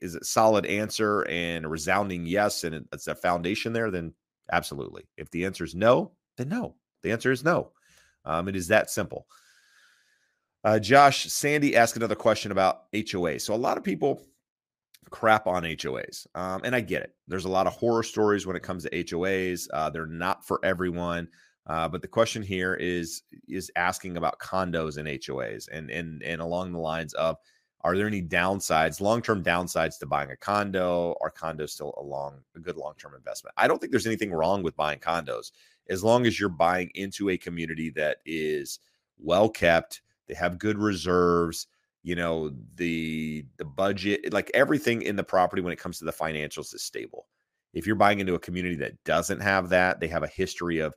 is 0.00 0.14
a 0.14 0.24
solid 0.24 0.66
answer 0.66 1.22
and 1.28 1.64
a 1.64 1.68
resounding 1.68 2.26
yes 2.26 2.64
and 2.64 2.86
it's 2.92 3.06
a 3.06 3.14
foundation 3.14 3.72
there 3.72 3.90
then 3.90 4.14
absolutely. 4.52 5.08
If 5.16 5.30
the 5.30 5.44
answer 5.44 5.64
is 5.64 5.74
no 5.74 6.12
then 6.36 6.48
no. 6.48 6.76
The 7.02 7.12
answer 7.12 7.32
is 7.32 7.42
no. 7.42 7.72
Um, 8.26 8.48
it 8.48 8.56
is 8.56 8.68
that 8.68 8.90
simple. 8.90 9.26
Uh, 10.62 10.78
josh 10.78 11.24
sandy 11.32 11.74
asked 11.74 11.96
another 11.96 12.14
question 12.14 12.52
about 12.52 12.82
hoa 13.10 13.40
so 13.40 13.54
a 13.54 13.56
lot 13.56 13.78
of 13.78 13.84
people 13.84 14.22
crap 15.10 15.46
on 15.46 15.62
HOAs. 15.62 16.26
Um, 16.34 16.60
and 16.64 16.74
I 16.74 16.80
get 16.80 17.02
it. 17.02 17.14
There's 17.26 17.46
a 17.46 17.50
lot 17.50 17.66
of 17.66 17.72
horror 17.72 18.02
stories 18.02 18.46
when 18.46 18.56
it 18.56 18.62
comes 18.62 18.84
to 18.84 18.90
HOAs. 18.90 19.68
Uh, 19.72 19.90
they're 19.90 20.06
not 20.06 20.46
for 20.46 20.60
everyone. 20.64 21.28
Uh, 21.66 21.88
but 21.88 22.02
the 22.02 22.08
question 22.08 22.42
here 22.42 22.74
is 22.74 23.22
is 23.48 23.70
asking 23.76 24.16
about 24.16 24.38
condos 24.38 24.96
and 24.96 25.06
HOAs 25.06 25.68
and 25.70 25.90
and 25.90 26.22
and 26.22 26.40
along 26.40 26.72
the 26.72 26.78
lines 26.78 27.12
of 27.14 27.36
are 27.82 27.96
there 27.96 28.06
any 28.06 28.20
downsides, 28.20 29.00
long-term 29.00 29.42
downsides 29.42 29.98
to 29.98 30.06
buying 30.06 30.30
a 30.30 30.36
condo? 30.36 31.14
Are 31.22 31.30
condos 31.30 31.70
still 31.70 31.94
a 31.96 32.02
long 32.02 32.40
a 32.56 32.60
good 32.60 32.76
long-term 32.76 33.14
investment? 33.14 33.54
I 33.56 33.68
don't 33.68 33.78
think 33.78 33.92
there's 33.92 34.06
anything 34.06 34.32
wrong 34.32 34.62
with 34.62 34.76
buying 34.76 34.98
condos 34.98 35.52
as 35.90 36.04
long 36.04 36.24
as 36.24 36.38
you're 36.38 36.48
buying 36.48 36.90
into 36.94 37.28
a 37.28 37.36
community 37.36 37.90
that 37.90 38.18
is 38.24 38.78
well 39.18 39.48
kept, 39.50 40.02
they 40.28 40.34
have 40.34 40.58
good 40.58 40.78
reserves, 40.78 41.66
you 42.02 42.14
know 42.14 42.50
the 42.76 43.44
the 43.56 43.64
budget 43.64 44.32
like 44.32 44.50
everything 44.54 45.02
in 45.02 45.16
the 45.16 45.24
property 45.24 45.62
when 45.62 45.72
it 45.72 45.78
comes 45.78 45.98
to 45.98 46.04
the 46.04 46.12
financials 46.12 46.74
is 46.74 46.82
stable 46.82 47.26
if 47.72 47.86
you're 47.86 47.96
buying 47.96 48.20
into 48.20 48.34
a 48.34 48.38
community 48.38 48.74
that 48.76 49.02
doesn't 49.04 49.40
have 49.40 49.68
that 49.68 50.00
they 50.00 50.08
have 50.08 50.22
a 50.22 50.28
history 50.28 50.78
of 50.78 50.94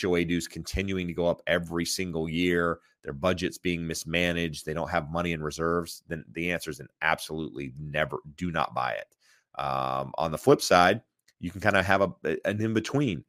hoa 0.00 0.24
dues 0.24 0.46
continuing 0.46 1.06
to 1.06 1.14
go 1.14 1.26
up 1.26 1.42
every 1.46 1.84
single 1.84 2.28
year 2.28 2.80
their 3.02 3.12
budgets 3.12 3.58
being 3.58 3.86
mismanaged 3.86 4.64
they 4.64 4.74
don't 4.74 4.90
have 4.90 5.10
money 5.10 5.32
in 5.32 5.42
reserves 5.42 6.02
then 6.08 6.24
the 6.32 6.52
answer 6.52 6.70
is 6.70 6.80
an 6.80 6.88
absolutely 7.02 7.72
never 7.78 8.18
do 8.36 8.50
not 8.52 8.74
buy 8.74 8.92
it 8.92 9.14
Um, 9.60 10.12
on 10.18 10.30
the 10.32 10.38
flip 10.38 10.62
side, 10.62 11.02
you 11.40 11.50
can 11.50 11.60
kind 11.60 11.76
of 11.76 11.84
have 11.84 12.02
a, 12.02 12.12
an 12.44 12.60
in 12.60 12.72
between. 12.74 13.24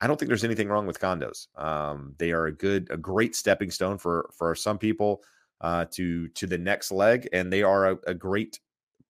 I 0.00 0.06
don't 0.06 0.18
think 0.18 0.28
there's 0.28 0.44
anything 0.44 0.68
wrong 0.68 0.86
with 0.86 0.98
condos. 1.00 1.48
Um, 1.56 2.14
they 2.18 2.32
are 2.32 2.46
a 2.46 2.52
good, 2.52 2.88
a 2.90 2.96
great 2.96 3.36
stepping 3.36 3.70
stone 3.70 3.98
for 3.98 4.30
for 4.36 4.54
some 4.54 4.78
people 4.78 5.22
uh, 5.60 5.84
to 5.92 6.28
to 6.28 6.46
the 6.46 6.58
next 6.58 6.92
leg, 6.92 7.28
and 7.32 7.52
they 7.52 7.62
are 7.62 7.92
a, 7.92 7.98
a 8.06 8.14
great 8.14 8.60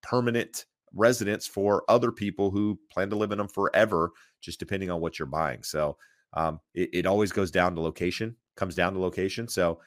permanent 0.02 0.66
residence 0.94 1.46
for 1.46 1.84
other 1.88 2.10
people 2.10 2.50
who 2.50 2.78
plan 2.90 3.10
to 3.10 3.16
live 3.16 3.32
in 3.32 3.38
them 3.38 3.48
forever, 3.48 4.10
just 4.40 4.58
depending 4.58 4.90
on 4.90 5.00
what 5.00 5.18
you're 5.18 5.26
buying. 5.26 5.62
So 5.62 5.96
um, 6.34 6.60
it, 6.74 6.90
it 6.92 7.06
always 7.06 7.32
goes 7.32 7.50
down 7.50 7.74
to 7.74 7.80
location, 7.80 8.34
comes 8.56 8.74
down 8.74 8.94
to 8.94 8.98
location. 8.98 9.46
So 9.46 9.80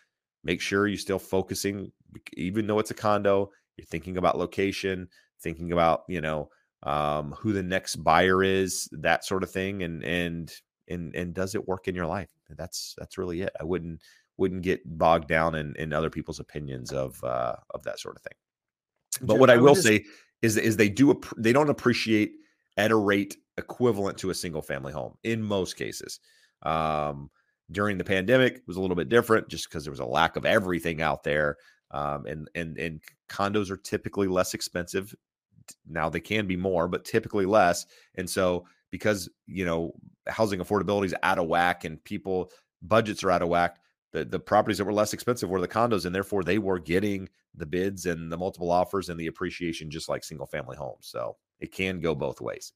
make 0.43 0.61
sure 0.61 0.87
you're 0.87 0.97
still 0.97 1.19
focusing, 1.19 1.91
even 2.37 2.67
though 2.67 2.79
it's 2.79 2.91
a 2.91 2.95
condo, 2.95 3.51
you're 3.75 3.85
thinking 3.85 4.17
about 4.17 4.37
location, 4.37 5.09
thinking 5.41 5.71
about, 5.71 6.03
you 6.07 6.21
know, 6.21 6.49
um, 6.83 7.33
who 7.37 7.53
the 7.53 7.63
next 7.63 7.97
buyer 7.97 8.43
is, 8.43 8.87
that 8.91 9.25
sort 9.25 9.43
of 9.43 9.51
thing. 9.51 9.83
And, 9.83 10.03
and, 10.03 10.53
and, 10.87 11.15
and 11.15 11.33
does 11.33 11.55
it 11.55 11.67
work 11.67 11.87
in 11.87 11.95
your 11.95 12.07
life? 12.07 12.29
That's, 12.49 12.93
that's 12.97 13.17
really 13.17 13.41
it. 13.41 13.51
I 13.59 13.63
wouldn't, 13.63 14.01
wouldn't 14.37 14.63
get 14.63 14.81
bogged 14.97 15.27
down 15.27 15.55
in, 15.55 15.75
in 15.75 15.93
other 15.93 16.09
people's 16.09 16.39
opinions 16.39 16.91
of, 16.91 17.23
uh, 17.23 17.55
of 17.71 17.83
that 17.83 17.99
sort 17.99 18.15
of 18.15 18.21
thing. 18.23 19.27
But 19.27 19.39
what 19.39 19.49
I, 19.49 19.53
I 19.53 19.57
will 19.57 19.75
just... 19.75 19.87
say 19.87 20.05
is, 20.41 20.57
is 20.57 20.77
they 20.77 20.89
do, 20.89 21.19
they 21.37 21.53
don't 21.53 21.69
appreciate 21.69 22.33
at 22.77 22.91
a 22.91 22.95
rate 22.95 23.37
equivalent 23.57 24.17
to 24.17 24.31
a 24.31 24.35
single 24.35 24.61
family 24.61 24.91
home 24.91 25.15
in 25.23 25.41
most 25.41 25.75
cases. 25.75 26.19
Um, 26.63 27.29
during 27.71 27.97
the 27.97 28.03
pandemic 28.03 28.55
it 28.55 28.67
was 28.67 28.77
a 28.77 28.81
little 28.81 28.95
bit 28.95 29.09
different 29.09 29.47
just 29.47 29.69
because 29.69 29.83
there 29.83 29.91
was 29.91 29.99
a 29.99 30.05
lack 30.05 30.35
of 30.35 30.45
everything 30.45 31.01
out 31.01 31.23
there. 31.23 31.57
Um, 31.91 32.25
and 32.25 32.49
and 32.55 32.77
and 32.77 33.01
condos 33.29 33.69
are 33.69 33.77
typically 33.77 34.27
less 34.27 34.53
expensive. 34.53 35.13
Now 35.87 36.09
they 36.09 36.19
can 36.19 36.47
be 36.47 36.57
more, 36.57 36.87
but 36.87 37.05
typically 37.05 37.45
less. 37.45 37.85
And 38.15 38.29
so 38.29 38.65
because 38.91 39.29
you 39.45 39.65
know 39.65 39.93
housing 40.27 40.59
affordability 40.59 41.05
is 41.05 41.15
out 41.23 41.39
of 41.39 41.47
whack 41.47 41.85
and 41.85 42.03
people 42.03 42.51
budgets 42.81 43.23
are 43.23 43.31
out 43.31 43.41
of 43.41 43.49
whack, 43.49 43.77
the, 44.13 44.23
the 44.23 44.39
properties 44.39 44.77
that 44.77 44.85
were 44.85 44.93
less 44.93 45.13
expensive 45.13 45.49
were 45.49 45.61
the 45.61 45.67
condos, 45.67 46.05
and 46.05 46.15
therefore 46.15 46.43
they 46.43 46.59
were 46.59 46.79
getting 46.79 47.29
the 47.55 47.65
bids 47.65 48.05
and 48.05 48.31
the 48.31 48.37
multiple 48.37 48.71
offers 48.71 49.09
and 49.09 49.19
the 49.19 49.27
appreciation 49.27 49.89
just 49.89 50.09
like 50.09 50.23
single 50.23 50.47
family 50.47 50.77
homes. 50.77 51.07
So 51.07 51.35
it 51.59 51.71
can 51.71 51.99
go 51.99 52.15
both 52.15 52.39
ways 52.39 52.73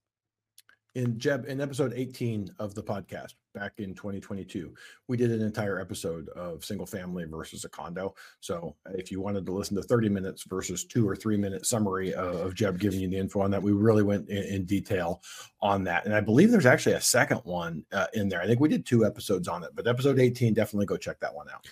in 0.96 1.20
Jeb 1.20 1.46
in 1.48 1.62
episode 1.62 1.94
18 1.96 2.50
of 2.60 2.74
the 2.74 2.84
podcast 2.84 3.36
back 3.54 3.74
in 3.78 3.94
2022 3.94 4.74
we 5.08 5.18
did 5.18 5.32
an 5.32 5.42
entire 5.42 5.80
episode 5.80 6.30
of 6.30 6.64
single 6.64 6.86
family 6.86 7.26
versus 7.26 7.66
a 7.66 7.70
condo. 7.70 8.16
So 8.40 8.76
if 8.94 9.12
you 9.12 9.22
wanted 9.22 9.46
to 9.46 9.52
listen 9.52 9.76
to 9.78 9.84
30 9.84 10.10
minutes 10.10 10.44
versus 10.44 10.86
two 10.86 11.08
or 11.08 11.16
three 11.16 11.38
minute 11.38 11.66
summary 11.66 12.14
of, 12.14 12.36
of 12.36 12.56
Jeb 12.56 12.80
giving 12.80 13.00
you 13.00 13.10
the 13.10 13.18
info 13.18 13.42
on 13.42 13.52
that 13.52 13.62
we 13.62 13.72
really 13.72 14.04
went 14.04 14.30
in, 14.30 14.44
in 14.44 14.66
detail 14.66 15.22
on 15.62 15.84
that. 15.86 16.06
And 16.06 16.16
I 16.16 16.22
believe 16.22 16.52
there's 16.52 16.66
actually 16.66 16.96
a 16.96 17.02
second 17.02 17.42
one 17.44 17.84
uh, 17.92 18.08
in 18.14 18.30
there. 18.30 18.42
I 18.42 18.48
think 18.48 18.60
we 18.60 18.70
did 18.70 18.86
two 18.86 19.06
episodes 19.06 19.48
on 19.48 19.64
it 19.64 19.72
but 19.76 19.88
episode 19.88 20.20
18 20.20 20.54
definitely 20.54 20.86
go 20.86 20.98
check 20.98 21.20
that 21.20 21.34
one 21.34 21.48
out 21.54 21.68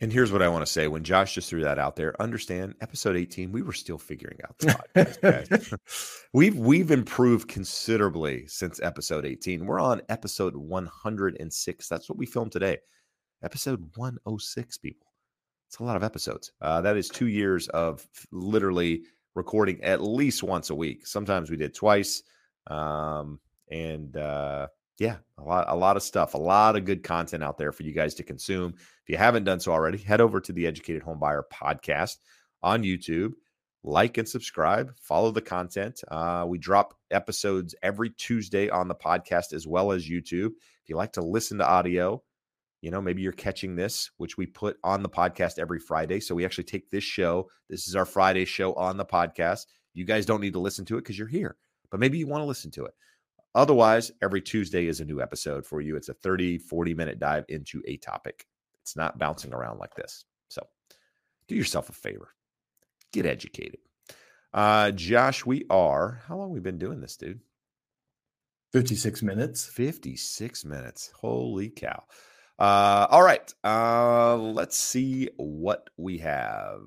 and 0.00 0.12
here's 0.12 0.32
what 0.32 0.42
I 0.42 0.48
want 0.48 0.64
to 0.64 0.72
say: 0.72 0.88
when 0.88 1.04
Josh 1.04 1.34
just 1.34 1.50
threw 1.50 1.62
that 1.62 1.78
out 1.78 1.96
there, 1.96 2.20
understand 2.20 2.74
episode 2.80 3.16
18, 3.16 3.52
we 3.52 3.62
were 3.62 3.72
still 3.72 3.98
figuring 3.98 4.38
out 4.44 4.58
the 4.58 4.66
podcast. 4.66 6.28
we've 6.32 6.56
we've 6.56 6.90
improved 6.90 7.48
considerably 7.48 8.46
since 8.46 8.80
episode 8.82 9.26
18. 9.26 9.66
We're 9.66 9.80
on 9.80 10.02
episode 10.08 10.56
106. 10.56 11.88
That's 11.88 12.08
what 12.08 12.18
we 12.18 12.26
filmed 12.26 12.52
today. 12.52 12.78
Episode 13.42 13.90
106, 13.96 14.78
people. 14.78 15.08
It's 15.68 15.78
a 15.78 15.84
lot 15.84 15.96
of 15.96 16.02
episodes. 16.02 16.52
Uh, 16.60 16.80
that 16.80 16.96
is 16.96 17.08
two 17.08 17.28
years 17.28 17.68
of 17.68 18.06
literally 18.32 19.04
recording 19.34 19.82
at 19.84 20.02
least 20.02 20.42
once 20.42 20.70
a 20.70 20.74
week. 20.74 21.06
Sometimes 21.06 21.50
we 21.50 21.56
did 21.56 21.74
twice. 21.74 22.22
Um, 22.66 23.38
and 23.70 24.16
uh, 24.16 24.66
yeah, 25.00 25.16
a 25.38 25.42
lot, 25.42 25.64
a 25.68 25.74
lot 25.74 25.96
of 25.96 26.02
stuff, 26.02 26.34
a 26.34 26.38
lot 26.38 26.76
of 26.76 26.84
good 26.84 27.02
content 27.02 27.42
out 27.42 27.56
there 27.56 27.72
for 27.72 27.84
you 27.84 27.92
guys 27.92 28.14
to 28.16 28.22
consume. 28.22 28.74
If 28.76 29.08
you 29.08 29.16
haven't 29.16 29.44
done 29.44 29.58
so 29.58 29.72
already, 29.72 29.96
head 29.96 30.20
over 30.20 30.42
to 30.42 30.52
the 30.52 30.66
Educated 30.66 31.02
Homebuyer 31.02 31.42
podcast 31.50 32.18
on 32.62 32.82
YouTube. 32.82 33.32
Like 33.82 34.18
and 34.18 34.28
subscribe. 34.28 34.92
Follow 35.00 35.30
the 35.30 35.40
content. 35.40 36.02
Uh, 36.06 36.44
we 36.46 36.58
drop 36.58 36.92
episodes 37.10 37.74
every 37.82 38.10
Tuesday 38.10 38.68
on 38.68 38.88
the 38.88 38.94
podcast 38.94 39.54
as 39.54 39.66
well 39.66 39.90
as 39.90 40.06
YouTube. 40.06 40.50
If 40.82 40.90
you 40.90 40.96
like 40.96 41.12
to 41.14 41.22
listen 41.22 41.56
to 41.58 41.66
audio, 41.66 42.22
you 42.82 42.90
know, 42.90 43.00
maybe 43.00 43.22
you're 43.22 43.32
catching 43.32 43.76
this, 43.76 44.10
which 44.18 44.36
we 44.36 44.44
put 44.44 44.76
on 44.84 45.02
the 45.02 45.08
podcast 45.08 45.58
every 45.58 45.78
Friday. 45.78 46.20
So 46.20 46.34
we 46.34 46.44
actually 46.44 46.64
take 46.64 46.90
this 46.90 47.04
show. 47.04 47.48
This 47.70 47.88
is 47.88 47.96
our 47.96 48.04
Friday 48.04 48.44
show 48.44 48.74
on 48.74 48.98
the 48.98 49.06
podcast. 49.06 49.64
You 49.94 50.04
guys 50.04 50.26
don't 50.26 50.42
need 50.42 50.52
to 50.52 50.60
listen 50.60 50.84
to 50.84 50.98
it 50.98 51.00
because 51.00 51.18
you're 51.18 51.26
here, 51.26 51.56
but 51.90 52.00
maybe 52.00 52.18
you 52.18 52.26
want 52.26 52.42
to 52.42 52.46
listen 52.46 52.70
to 52.72 52.84
it. 52.84 52.92
Otherwise, 53.54 54.12
every 54.22 54.40
Tuesday 54.40 54.86
is 54.86 55.00
a 55.00 55.04
new 55.04 55.20
episode 55.20 55.66
for 55.66 55.80
you. 55.80 55.96
It's 55.96 56.08
a 56.08 56.14
30, 56.14 56.58
40 56.58 56.94
minute 56.94 57.18
dive 57.18 57.44
into 57.48 57.82
a 57.86 57.96
topic. 57.96 58.46
It's 58.82 58.96
not 58.96 59.18
bouncing 59.18 59.52
around 59.52 59.78
like 59.78 59.94
this. 59.94 60.24
So 60.48 60.66
do 61.48 61.54
yourself 61.54 61.88
a 61.88 61.92
favor, 61.92 62.34
get 63.12 63.26
educated. 63.26 63.80
Uh, 64.52 64.90
Josh, 64.92 65.46
we 65.46 65.64
are, 65.70 66.22
how 66.26 66.36
long 66.36 66.50
we 66.50 66.60
been 66.60 66.78
doing 66.78 67.00
this, 67.00 67.16
dude? 67.16 67.40
56 68.72 69.22
minutes. 69.22 69.66
56 69.66 70.64
minutes. 70.64 71.12
Holy 71.14 71.70
cow. 71.70 72.04
Uh, 72.58 73.06
all 73.10 73.22
right. 73.22 73.52
Uh, 73.64 74.36
let's 74.36 74.76
see 74.76 75.28
what 75.36 75.90
we 75.96 76.18
have. 76.18 76.82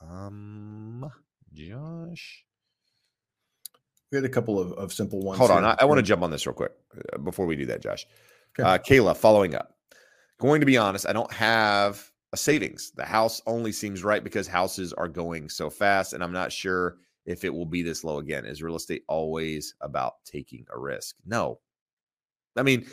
Um, 0.00 1.10
Josh. 1.52 2.44
We 4.10 4.16
had 4.16 4.24
a 4.24 4.28
couple 4.28 4.58
of, 4.58 4.72
of 4.72 4.92
simple 4.92 5.20
ones. 5.20 5.38
Hold 5.38 5.50
on. 5.50 5.64
I, 5.64 5.76
I 5.80 5.84
want 5.84 5.98
to 5.98 6.02
jump 6.02 6.22
on 6.22 6.30
this 6.30 6.46
real 6.46 6.54
quick 6.54 6.72
uh, 7.12 7.18
before 7.18 7.46
we 7.46 7.56
do 7.56 7.66
that, 7.66 7.82
Josh. 7.82 8.06
Okay. 8.58 8.68
Uh, 8.68 8.78
Kayla, 8.78 9.16
following 9.16 9.54
up. 9.54 9.76
Going 10.38 10.60
to 10.60 10.66
be 10.66 10.78
honest, 10.78 11.06
I 11.06 11.12
don't 11.12 11.32
have 11.32 12.10
a 12.32 12.36
savings. 12.36 12.92
The 12.92 13.04
house 13.04 13.42
only 13.46 13.72
seems 13.72 14.04
right 14.04 14.22
because 14.22 14.46
houses 14.46 14.92
are 14.92 15.08
going 15.08 15.48
so 15.48 15.68
fast, 15.68 16.12
and 16.12 16.22
I'm 16.22 16.32
not 16.32 16.52
sure 16.52 16.96
if 17.26 17.44
it 17.44 17.52
will 17.52 17.66
be 17.66 17.82
this 17.82 18.04
low 18.04 18.18
again. 18.18 18.46
Is 18.46 18.62
real 18.62 18.76
estate 18.76 19.02
always 19.08 19.74
about 19.80 20.24
taking 20.24 20.64
a 20.72 20.78
risk? 20.78 21.16
No. 21.26 21.60
I 22.56 22.62
mean, 22.62 22.86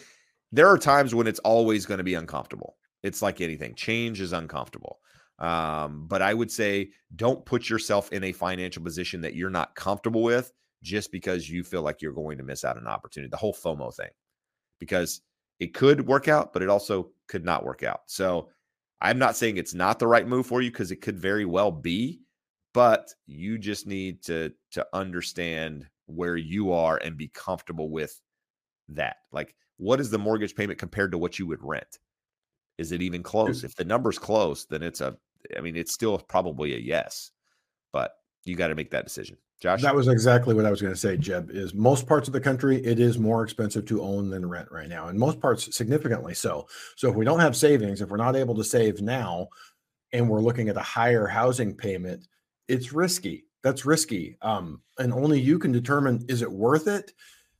there 0.51 0.67
are 0.67 0.77
times 0.77 1.15
when 1.15 1.27
it's 1.27 1.39
always 1.39 1.85
going 1.85 1.99
to 1.99 2.03
be 2.03 2.15
uncomfortable. 2.15 2.77
It's 3.03 3.21
like 3.21 3.41
anything, 3.41 3.75
change 3.75 4.19
is 4.19 4.33
uncomfortable. 4.33 4.99
Um, 5.37 6.05
but 6.07 6.21
I 6.21 6.33
would 6.33 6.51
say 6.51 6.89
don't 7.15 7.45
put 7.45 7.69
yourself 7.69 8.11
in 8.11 8.23
a 8.23 8.31
financial 8.31 8.81
position 8.81 9.21
that 9.21 9.35
you're 9.35 9.49
not 9.49 9.75
comfortable 9.75 10.23
with 10.23 10.53
just 10.85 11.11
because 11.11 11.49
you 11.49 11.63
feel 11.63 11.81
like 11.81 12.01
you're 12.01 12.13
going 12.13 12.37
to 12.37 12.43
miss 12.43 12.63
out 12.63 12.77
an 12.77 12.87
opportunity. 12.87 13.29
The 13.29 13.37
whole 13.37 13.53
FOMO 13.53 13.93
thing, 13.93 14.11
because 14.79 15.21
it 15.59 15.73
could 15.73 16.07
work 16.07 16.27
out, 16.27 16.53
but 16.53 16.61
it 16.61 16.69
also 16.69 17.09
could 17.27 17.43
not 17.43 17.65
work 17.65 17.83
out. 17.83 18.01
So 18.05 18.49
I'm 19.01 19.17
not 19.17 19.35
saying 19.35 19.57
it's 19.57 19.73
not 19.73 19.99
the 19.99 20.07
right 20.07 20.27
move 20.27 20.45
for 20.45 20.61
you 20.61 20.71
because 20.71 20.91
it 20.91 21.01
could 21.01 21.17
very 21.17 21.45
well 21.45 21.71
be, 21.71 22.21
but 22.73 23.11
you 23.25 23.57
just 23.57 23.87
need 23.87 24.21
to 24.23 24.51
to 24.71 24.85
understand 24.93 25.87
where 26.05 26.37
you 26.37 26.71
are 26.71 26.97
and 26.97 27.17
be 27.17 27.29
comfortable 27.29 27.89
with 27.89 28.21
that. 28.89 29.17
Like, 29.31 29.55
what 29.77 29.99
is 29.99 30.11
the 30.11 30.19
mortgage 30.19 30.55
payment 30.55 30.77
compared 30.77 31.11
to 31.11 31.17
what 31.17 31.39
you 31.39 31.47
would 31.47 31.63
rent? 31.63 31.99
Is 32.77 32.91
it 32.91 33.01
even 33.01 33.23
close? 33.23 33.63
If 33.63 33.75
the 33.75 33.85
number's 33.85 34.19
close, 34.19 34.65
then 34.65 34.83
it's 34.83 35.01
a, 35.01 35.17
I 35.57 35.61
mean, 35.61 35.75
it's 35.75 35.93
still 35.93 36.19
probably 36.19 36.75
a 36.75 36.79
yes, 36.79 37.31
but 37.91 38.11
you 38.43 38.55
got 38.55 38.67
to 38.67 38.75
make 38.75 38.91
that 38.91 39.05
decision. 39.05 39.37
Josh? 39.65 39.81
That 39.81 39.95
was 39.95 40.07
exactly 40.07 40.53
what 40.53 40.65
I 40.65 40.69
was 40.69 40.79
going 40.79 40.93
to 40.93 40.99
say, 40.99 41.17
Jeb. 41.17 41.49
Is 41.49 41.73
most 41.73 42.05
parts 42.05 42.27
of 42.27 42.33
the 42.33 42.39
country, 42.39 42.77
it 42.85 42.99
is 42.99 43.17
more 43.17 43.43
expensive 43.43 43.85
to 43.87 44.03
own 44.03 44.29
than 44.29 44.47
rent 44.47 44.71
right 44.71 44.87
now. 44.87 45.07
And 45.07 45.17
most 45.17 45.39
parts, 45.39 45.75
significantly 45.75 46.35
so. 46.35 46.67
So 46.95 47.09
if 47.09 47.15
we 47.15 47.25
don't 47.25 47.39
have 47.39 47.55
savings, 47.55 47.99
if 47.99 48.09
we're 48.09 48.17
not 48.17 48.35
able 48.35 48.53
to 48.55 48.63
save 48.63 49.01
now, 49.01 49.47
and 50.13 50.29
we're 50.29 50.39
looking 50.39 50.69
at 50.69 50.77
a 50.77 50.81
higher 50.81 51.25
housing 51.25 51.75
payment, 51.75 52.27
it's 52.67 52.93
risky. 52.93 53.45
That's 53.63 53.85
risky. 53.85 54.37
Um, 54.43 54.81
and 54.99 55.11
only 55.11 55.41
you 55.41 55.57
can 55.57 55.71
determine 55.71 56.23
is 56.29 56.43
it 56.43 56.51
worth 56.51 56.87
it? 56.87 57.13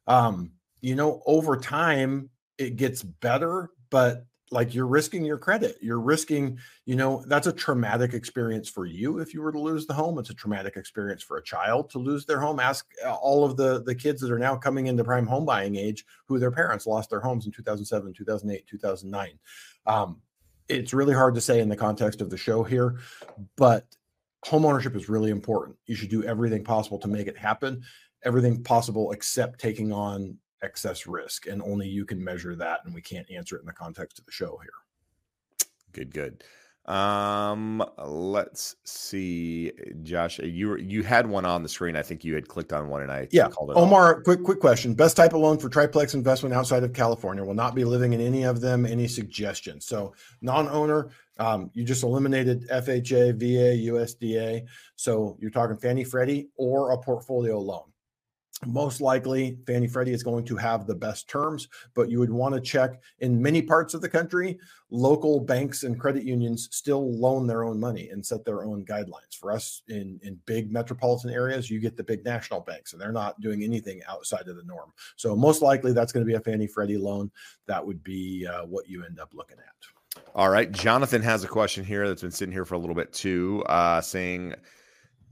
Um, 0.06 0.52
you 0.82 0.94
know, 0.94 1.24
over 1.26 1.58
time, 1.58 2.30
it 2.60 2.76
gets 2.76 3.02
better, 3.02 3.72
but 3.90 4.26
like 4.56 4.74
you're 4.74 4.88
risking 4.88 5.24
your 5.24 5.38
credit. 5.38 5.78
You're 5.82 6.00
risking 6.00 6.58
you 6.86 6.96
know 6.96 7.24
that's 7.28 7.46
a 7.46 7.54
traumatic 7.54 8.14
experience 8.14 8.68
for 8.68 8.86
you 8.86 9.20
if 9.20 9.34
you 9.34 9.42
were 9.42 9.52
to 9.52 9.60
lose 9.60 9.86
the 9.86 9.94
home. 9.94 10.18
It's 10.18 10.32
a 10.32 10.34
traumatic 10.34 10.78
experience 10.78 11.22
for 11.22 11.38
a 11.38 11.44
child 11.44 11.92
to 11.92 12.00
lose 12.00 12.26
their 12.26 12.40
home. 12.40 12.60
Ask 12.60 12.88
uh, 13.06 13.14
all 13.14 13.46
of 13.46 13.58
the 13.58 13.84
the 13.84 13.94
kids 13.94 14.22
that 14.22 14.32
are 14.32 14.40
now 14.40 14.56
coming 14.56 14.88
into 14.88 15.04
prime 15.04 15.28
home 15.28 15.46
buying 15.46 15.76
age 15.76 16.06
who 16.28 16.40
their 16.40 16.52
parents 16.52 16.88
lost 16.88 17.12
their 17.12 17.20
homes 17.20 17.46
in 17.46 17.52
2007 17.52 18.14
2008 18.14 18.66
2009 18.66 19.40
um, 19.86 20.22
it's 20.68 20.94
really 20.94 21.14
hard 21.14 21.36
to 21.36 21.42
say 21.42 21.60
in 21.60 21.70
the 21.70 21.76
context 21.76 22.22
of 22.22 22.32
the 22.32 22.38
show 22.38 22.64
here 22.64 22.98
but 23.56 23.86
home 24.46 24.64
ownership 24.64 24.96
is 24.96 25.10
really 25.10 25.32
important. 25.32 25.76
You 25.88 25.96
should 25.96 26.10
do 26.10 26.24
everything 26.24 26.64
possible 26.64 27.00
to 27.00 27.08
make 27.08 27.26
it 27.28 27.38
happen. 27.38 27.82
Everything 28.24 28.64
possible 28.64 29.12
except 29.12 29.60
taking 29.60 29.92
on 29.92 30.38
excess 30.66 31.08
risk 31.08 31.48
and 31.48 31.62
only 31.62 31.88
you 31.88 32.06
can 32.06 32.22
measure 32.22 32.56
that 32.56 32.80
and 32.86 32.94
we 32.94 33.02
can't 33.02 33.30
answer 33.32 33.56
it 33.56 33.62
in 33.62 33.66
the 33.66 33.74
context 33.74 34.20
of 34.20 34.26
the 34.26 34.32
show 34.32 34.60
here 34.62 34.72
good 35.94 36.14
good 36.14 36.44
Um, 36.86 37.84
let's 37.98 38.76
see, 38.84 39.72
Josh. 40.04 40.38
You 40.40 40.78
you 40.78 41.02
had 41.02 41.26
one 41.26 41.44
on 41.44 41.64
the 41.64 41.70
screen. 41.70 41.96
I 41.96 42.04
think 42.04 42.24
you 42.24 42.36
had 42.36 42.48
clicked 42.48 42.74
on 42.74 42.90
one, 42.90 43.02
and 43.02 43.12
I 43.12 43.28
yeah. 43.32 43.48
called 43.48 43.72
it. 43.72 43.76
Omar, 43.76 44.18
off. 44.18 44.24
quick 44.24 44.44
quick 44.44 44.60
question. 44.60 44.94
Best 44.94 45.18
type 45.18 45.34
of 45.34 45.42
loan 45.42 45.58
for 45.58 45.68
triplex 45.68 46.14
investment 46.14 46.54
outside 46.54 46.84
of 46.84 46.94
California. 46.94 47.44
Will 47.44 47.56
not 47.56 47.74
be 47.74 47.84
living 47.84 48.14
in 48.14 48.22
any 48.22 48.44
of 48.44 48.62
them. 48.62 48.86
Any 48.86 49.08
suggestions? 49.08 49.86
So 49.86 50.14
non-owner. 50.42 51.10
Um, 51.38 51.70
you 51.74 51.84
just 51.84 52.04
eliminated 52.04 52.70
FHA, 52.70 53.34
VA, 53.40 53.92
USDA. 53.92 54.66
So 54.96 55.38
you're 55.42 55.52
talking 55.52 55.76
Fannie 55.76 56.06
Freddie 56.06 56.50
or 56.56 56.92
a 56.92 56.98
portfolio 56.98 57.60
loan 57.60 57.92
most 58.66 59.02
likely 59.02 59.58
Fannie 59.68 59.88
Freddie 59.88 60.14
is 60.14 60.24
going 60.24 60.46
to 60.46 60.56
have 60.56 60.88
the 60.88 60.96
best 60.96 61.28
terms, 61.28 61.68
but 61.94 62.10
you 62.10 62.20
would 62.20 62.32
want 62.32 62.56
to 62.56 62.62
check 62.62 63.02
in 63.20 63.42
many 63.42 63.62
parts 63.62 63.94
of 63.94 64.02
the 64.02 64.10
country, 64.10 64.58
local 64.90 65.40
banks 65.42 65.84
and 65.84 66.00
credit 66.00 66.24
unions 66.24 66.70
still 66.72 67.14
loan 67.20 67.48
their 67.48 67.64
own 67.64 67.80
money 67.80 68.10
and 68.10 68.26
set 68.26 68.46
their 68.46 68.64
own 68.64 68.86
guidelines. 68.86 69.36
For 69.38 69.52
us 69.52 69.84
in, 69.90 70.20
in 70.24 70.40
big 70.46 70.72
metropolitan 70.72 71.32
areas, 71.32 71.70
you 71.70 71.80
get 71.80 71.98
the 71.98 72.04
big 72.04 72.24
national 72.24 72.62
banks 72.62 72.94
and 72.94 73.02
they're 73.02 73.12
not 73.12 73.40
doing 73.42 73.64
anything 73.64 74.02
outside 74.08 74.48
of 74.48 74.56
the 74.56 74.64
norm. 74.64 74.94
So 75.18 75.36
most 75.36 75.62
likely 75.62 75.92
that's 75.92 76.14
going 76.14 76.26
to 76.26 76.30
be 76.30 76.36
a 76.36 76.40
Fannie 76.40 76.68
Freddie 76.68 76.98
loan. 76.98 77.32
That 77.68 77.86
would 77.86 78.04
be 78.04 78.48
uh, 78.48 78.66
what 78.66 78.88
you 78.88 79.04
end 79.04 79.20
up 79.20 79.34
looking 79.34 79.58
at. 79.58 80.24
All 80.34 80.50
right. 80.50 80.72
Jonathan 80.72 81.22
has 81.22 81.44
a 81.44 81.48
question 81.48 81.84
here 81.84 82.08
that's 82.08 82.22
been 82.22 82.32
sitting 82.32 82.54
here 82.54 82.66
for 82.66 82.76
a 82.76 82.80
little 82.80 82.96
bit 82.96 83.12
too, 83.12 83.64
uh, 83.68 84.00
saying, 84.00 84.56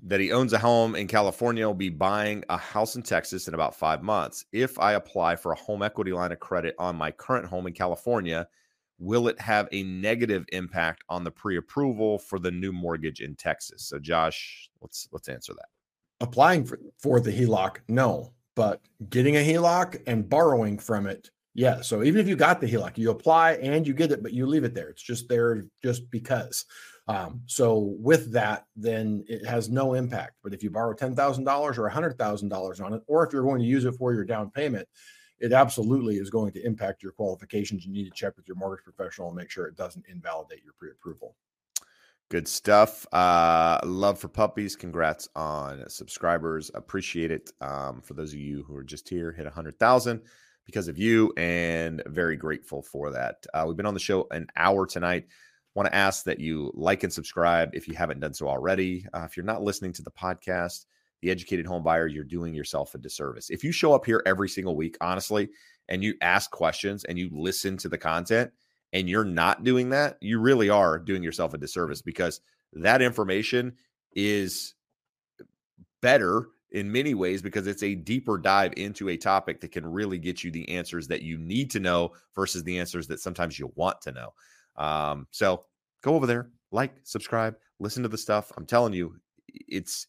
that 0.06 0.20
he 0.20 0.32
owns 0.32 0.52
a 0.52 0.60
home 0.60 0.96
in 0.96 1.08
California 1.08 1.66
will 1.66 1.74
be 1.74 1.90
buying 1.90 2.44
a 2.50 2.58
house 2.58 2.96
in 2.96 3.02
Texas 3.02 3.48
in 3.48 3.54
about 3.54 3.74
five 3.74 4.04
months. 4.04 4.46
If 4.52 4.78
I 4.78 4.94
apply 4.94 5.38
for 5.38 5.54
a 5.54 5.58
home 5.58 5.82
equity 5.82 6.12
line 6.12 6.34
of 6.34 6.40
credit 6.40 6.76
on 6.78 6.98
my 6.98 7.10
current 7.10 7.46
home 7.48 7.68
in 7.68 7.74
California, 7.74 8.48
will 9.00 9.30
it 9.30 9.40
have 9.40 9.70
a 9.72 9.84
negative 9.84 10.46
impact 10.52 11.04
on 11.08 11.24
the 11.24 11.32
pre-approval 11.32 12.20
for 12.20 12.38
the 12.38 12.52
new 12.52 12.74
mortgage 12.74 13.22
in 13.22 13.36
Texas? 13.36 13.88
So, 13.88 13.98
Josh, 13.98 14.70
let's 14.82 15.08
let's 15.14 15.30
answer 15.30 15.54
that. 15.54 15.68
Applying 16.20 16.66
for, 16.66 16.80
for 16.98 17.20
the 17.22 17.32
HELOC, 17.32 17.78
no, 17.88 18.34
but 18.56 18.82
getting 19.10 19.38
a 19.38 19.40
HELOC 19.40 20.02
and 20.06 20.30
borrowing 20.30 20.78
from 20.78 21.08
it, 21.08 21.32
yeah. 21.54 21.82
So 21.82 22.04
even 22.04 22.20
if 22.20 22.28
you 22.28 22.36
got 22.36 22.60
the 22.60 22.68
HELOC, 22.68 22.98
you 22.98 23.12
apply 23.12 23.54
and 23.54 23.88
you 23.88 23.94
get 23.94 24.12
it, 24.12 24.22
but 24.24 24.34
you 24.34 24.46
leave 24.46 24.64
it 24.64 24.74
there. 24.74 24.90
It's 24.90 25.04
just 25.04 25.30
there 25.30 25.66
just 25.82 26.10
because. 26.12 26.66
Um, 27.08 27.42
so 27.48 27.96
with 28.00 28.32
that, 28.32 28.66
then 28.76 29.26
it 29.28 29.46
has 29.46 29.70
no 29.70 29.94
impact. 29.94 30.38
But 30.42 30.54
if 30.54 30.64
you 30.64 30.70
borrow 30.70 30.94
ten 30.94 31.16
thousand 31.16 31.44
dollars 31.44 31.78
or 31.78 31.90
hundred 31.90 32.18
thousand 32.18 32.50
dollars 32.50 32.80
on 32.80 32.94
it, 32.94 33.02
or 33.08 33.26
if 33.26 33.34
you're 33.34 33.44
going 33.44 33.60
to 33.60 33.68
use 33.68 33.86
it 33.86 33.96
for 33.96 34.14
your 34.14 34.24
down 34.24 34.50
payment, 34.52 34.88
it 35.40 35.52
absolutely 35.52 36.16
is 36.16 36.30
going 36.30 36.54
to 36.54 36.66
impact 36.66 37.04
your 37.04 37.12
qualifications. 37.12 37.86
You 37.86 37.92
need 37.92 38.06
to 38.06 38.16
check 38.16 38.38
with 38.38 38.48
your 38.48 38.56
mortgage 38.56 38.86
professional 38.86 39.28
and 39.28 39.36
make 39.36 39.50
sure 39.50 39.68
it 39.68 39.76
doesn't 39.76 40.06
invalidate 40.08 40.64
your 40.64 40.74
pre-approval. 40.80 41.36
Good 42.30 42.48
stuff. 42.48 43.06
Uh, 43.14 43.80
love 43.84 44.18
for 44.18 44.30
puppies. 44.30 44.76
Congrats 44.78 45.28
on 45.36 45.88
subscribers. 45.90 46.72
Appreciate 46.74 47.32
it. 47.32 47.52
Um, 47.60 48.02
for 48.02 48.14
those 48.14 48.32
of 48.32 48.40
you 48.40 48.64
who 48.64 48.76
are 48.76 48.84
just 48.84 49.10
here, 49.10 49.34
hit 49.34 49.46
a 49.46 49.52
hundred 49.52 49.78
thousand 49.78 50.22
because 50.66 50.88
of 50.88 50.98
you, 50.98 51.34
and 51.36 52.02
very 52.08 52.38
grateful 52.38 52.82
for 52.82 53.12
that. 53.12 53.46
Uh, 53.54 53.66
we've 53.68 53.76
been 53.76 53.86
on 53.86 53.94
the 53.94 54.00
show 54.00 54.26
an 54.32 54.48
hour 54.56 54.88
tonight 54.88 55.28
want 55.76 55.88
to 55.88 55.96
ask 55.96 56.24
that 56.26 56.40
you 56.40 56.72
like 56.76 57.04
and 57.04 57.12
subscribe 57.12 57.74
if 57.74 57.88
you 57.88 57.96
haven't 57.96 58.20
done 58.20 58.34
so 58.34 58.48
already. 58.48 59.06
Uh, 59.14 59.24
if 59.24 59.36
you're 59.36 59.46
not 59.46 59.64
listening 59.64 59.92
to 59.94 60.04
the 60.04 60.12
podcast, 60.12 60.86
The 61.22 61.32
Educated 61.32 61.66
Home 61.66 61.84
Buyer, 61.84 62.08
you're 62.08 62.24
doing 62.24 62.54
yourself 62.54 62.94
a 62.94 62.98
disservice. 62.98 63.50
If 63.50 63.64
you 63.64 63.72
show 63.72 63.94
up 63.94 64.06
here 64.06 64.22
every 64.26 64.50
single 64.50 64.76
week, 64.76 64.98
honestly, 65.02 65.50
and 65.90 66.04
you 66.04 66.16
ask 66.22 66.52
questions 66.52 67.04
and 67.06 67.18
you 67.18 67.30
listen 67.32 67.78
to 67.78 67.90
the 67.90 67.98
content 67.98 68.52
and 68.94 69.10
you're 69.10 69.24
not 69.24 69.64
doing 69.64 69.90
that, 69.90 70.18
you 70.22 70.40
really 70.40 70.70
are 70.70 71.00
doing 71.00 71.24
yourself 71.24 71.54
a 71.54 71.58
disservice 71.58 72.02
because 72.02 72.40
that 72.74 73.02
information 73.02 73.74
is 74.16 74.76
better 76.02 76.48
in 76.72 76.92
many 76.92 77.14
ways 77.14 77.42
because 77.42 77.68
it's 77.68 77.84
a 77.84 77.96
deeper 77.96 78.38
dive 78.38 78.74
into 78.78 79.10
a 79.10 79.18
topic 79.18 79.62
that 79.62 79.72
can 79.72 79.86
really 79.86 80.18
get 80.18 80.44
you 80.44 80.52
the 80.52 80.68
answers 80.70 81.08
that 81.08 81.22
you 81.22 81.38
need 81.38 81.70
to 81.72 81.80
know 81.80 82.12
versus 82.36 82.64
the 82.64 82.80
answers 82.80 83.08
that 83.08 83.20
sometimes 83.20 83.60
you 83.60 83.72
want 83.76 84.02
to 84.02 84.12
know. 84.12 84.34
Um, 84.76 85.28
so 85.32 85.66
go 86.02 86.16
over 86.16 86.28
there, 86.28 86.50
like, 86.72 86.94
subscribe, 87.04 87.56
listen 87.80 88.04
to 88.04 88.10
the 88.10 88.18
stuff. 88.18 88.52
I'm 88.58 88.66
telling 88.66 88.94
you, 88.94 89.16
it's 89.48 90.08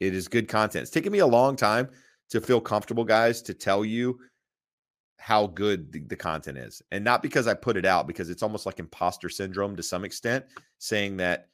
it 0.00 0.14
is 0.14 0.28
good 0.28 0.48
content. 0.48 0.82
It's 0.82 0.90
taken 0.90 1.12
me 1.12 1.20
a 1.20 1.26
long 1.26 1.56
time 1.56 1.88
to 2.30 2.40
feel 2.40 2.60
comfortable, 2.60 3.04
guys, 3.04 3.42
to 3.42 3.54
tell 3.54 3.84
you 3.84 4.18
how 5.18 5.46
good 5.46 5.92
the, 5.92 6.00
the, 6.00 6.16
content 6.16 6.58
is. 6.58 6.82
And 6.90 7.04
not 7.04 7.22
because 7.22 7.46
I 7.46 7.54
put 7.54 7.76
it 7.76 7.86
out, 7.86 8.06
because 8.06 8.28
it's 8.28 8.42
almost 8.42 8.66
like 8.66 8.78
imposter 8.78 9.28
syndrome 9.28 9.76
to 9.76 9.82
some 9.82 10.04
extent, 10.04 10.44
saying 10.78 11.16
that 11.18 11.48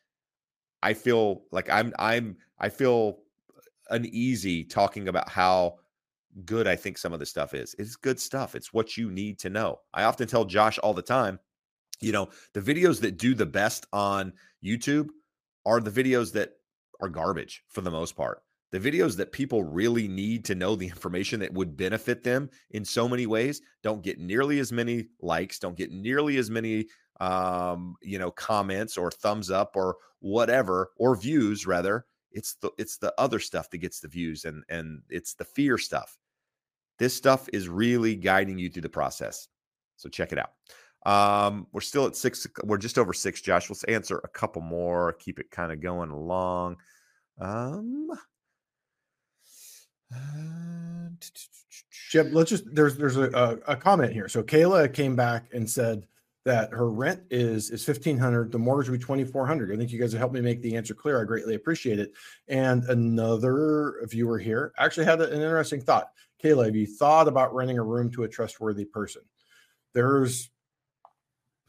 I 0.82 0.94
feel 0.94 1.42
like 1.52 1.68
I'm 1.70 1.92
I'm 1.98 2.36
I 2.58 2.68
feel 2.68 3.18
uneasy 3.90 4.64
talking 4.64 5.08
about 5.08 5.28
how 5.28 5.76
good 6.44 6.66
I 6.66 6.76
think 6.76 6.96
some 6.96 7.12
of 7.12 7.18
the 7.18 7.26
stuff 7.26 7.54
is. 7.54 7.74
It's 7.78 7.96
good 7.96 8.18
stuff. 8.18 8.54
It's 8.54 8.72
what 8.72 8.96
you 8.96 9.10
need 9.10 9.38
to 9.40 9.50
know. 9.50 9.80
I 9.92 10.04
often 10.04 10.26
tell 10.26 10.44
Josh 10.44 10.78
all 10.78 10.94
the 10.94 11.02
time, 11.02 11.38
you 12.00 12.12
know, 12.12 12.28
the 12.54 12.60
videos 12.60 13.00
that 13.00 13.18
do 13.18 13.34
the 13.34 13.46
best 13.46 13.86
on 13.92 14.32
YouTube 14.64 15.08
are 15.66 15.80
the 15.80 15.90
videos 15.90 16.32
that 16.32 16.52
are 17.00 17.08
garbage 17.08 17.62
for 17.68 17.80
the 17.80 17.90
most 17.90 18.16
part. 18.16 18.42
The 18.72 18.80
videos 18.80 19.16
that 19.16 19.32
people 19.32 19.64
really 19.64 20.06
need 20.06 20.44
to 20.46 20.54
know 20.54 20.76
the 20.76 20.86
information 20.94 21.40
that 21.40 21.52
would 21.52 21.76
benefit 21.76 22.22
them 22.22 22.50
in 22.70 22.84
so 22.84 23.08
many 23.08 23.26
ways 23.26 23.60
don't 23.82 24.02
get 24.02 24.18
nearly 24.18 24.58
as 24.60 24.72
many 24.72 25.08
likes, 25.20 25.58
don't 25.58 25.76
get 25.76 25.90
nearly 25.90 26.36
as 26.36 26.50
many 26.50 26.86
um, 27.20 27.96
you 28.02 28.18
know, 28.18 28.30
comments 28.30 28.96
or 28.96 29.10
thumbs 29.10 29.50
up 29.50 29.76
or 29.76 29.96
whatever 30.20 30.90
or 30.96 31.14
views 31.14 31.66
rather. 31.66 32.06
It's 32.32 32.54
the 32.54 32.70
it's 32.78 32.96
the 32.96 33.12
other 33.18 33.38
stuff 33.40 33.70
that 33.70 33.78
gets 33.78 34.00
the 34.00 34.08
views 34.08 34.44
and 34.44 34.64
and 34.68 35.02
it's 35.10 35.34
the 35.34 35.44
fear 35.44 35.76
stuff. 35.78 36.16
This 36.98 37.14
stuff 37.14 37.48
is 37.52 37.68
really 37.68 38.14
guiding 38.14 38.58
you 38.58 38.70
through 38.70 38.82
the 38.82 38.88
process. 38.88 39.48
So 39.96 40.08
check 40.08 40.32
it 40.32 40.38
out. 40.38 40.52
Um, 41.06 41.66
we're 41.72 41.80
still 41.80 42.06
at 42.06 42.16
six. 42.16 42.46
We're 42.62 42.78
just 42.78 42.98
over 42.98 43.12
six. 43.12 43.40
Josh, 43.40 43.70
let's 43.70 43.84
answer 43.84 44.20
a 44.22 44.28
couple 44.28 44.62
more. 44.62 45.14
Keep 45.14 45.38
it 45.38 45.50
kind 45.50 45.72
of 45.72 45.80
going 45.80 46.10
along. 46.10 46.76
Um, 47.40 48.10
Jeb, 52.10 52.32
let's 52.32 52.50
just 52.50 52.64
there's 52.74 52.96
there's 52.96 53.16
a, 53.16 53.58
a, 53.66 53.76
comment 53.76 54.12
here. 54.12 54.28
So 54.28 54.42
Kayla 54.42 54.92
came 54.92 55.14
back 55.14 55.46
and 55.52 55.68
said 55.68 56.06
that 56.44 56.72
her 56.72 56.90
rent 56.90 57.22
is 57.30 57.70
is 57.70 57.84
fifteen 57.84 58.18
hundred, 58.18 58.50
the 58.50 58.58
mortgage 58.58 58.90
will 58.90 58.98
be 58.98 59.04
twenty 59.04 59.24
four 59.24 59.46
hundred. 59.46 59.72
I 59.72 59.76
think 59.76 59.92
you 59.92 60.00
guys 60.00 60.12
have 60.12 60.18
helped 60.18 60.34
me 60.34 60.40
make 60.40 60.60
the 60.62 60.76
answer 60.76 60.94
clear. 60.94 61.20
I 61.20 61.24
greatly 61.24 61.54
appreciate 61.54 61.98
it. 61.98 62.12
And 62.48 62.84
another 62.84 64.00
viewer 64.04 64.38
here 64.38 64.72
actually 64.76 65.06
had 65.06 65.20
an 65.20 65.32
interesting 65.32 65.80
thought. 65.80 66.08
Kayla, 66.42 66.66
have 66.66 66.76
you 66.76 66.86
thought 66.86 67.28
about 67.28 67.54
renting 67.54 67.78
a 67.78 67.84
room 67.84 68.10
to 68.12 68.24
a 68.24 68.28
trustworthy 68.28 68.84
person? 68.84 69.22
There's 69.94 70.50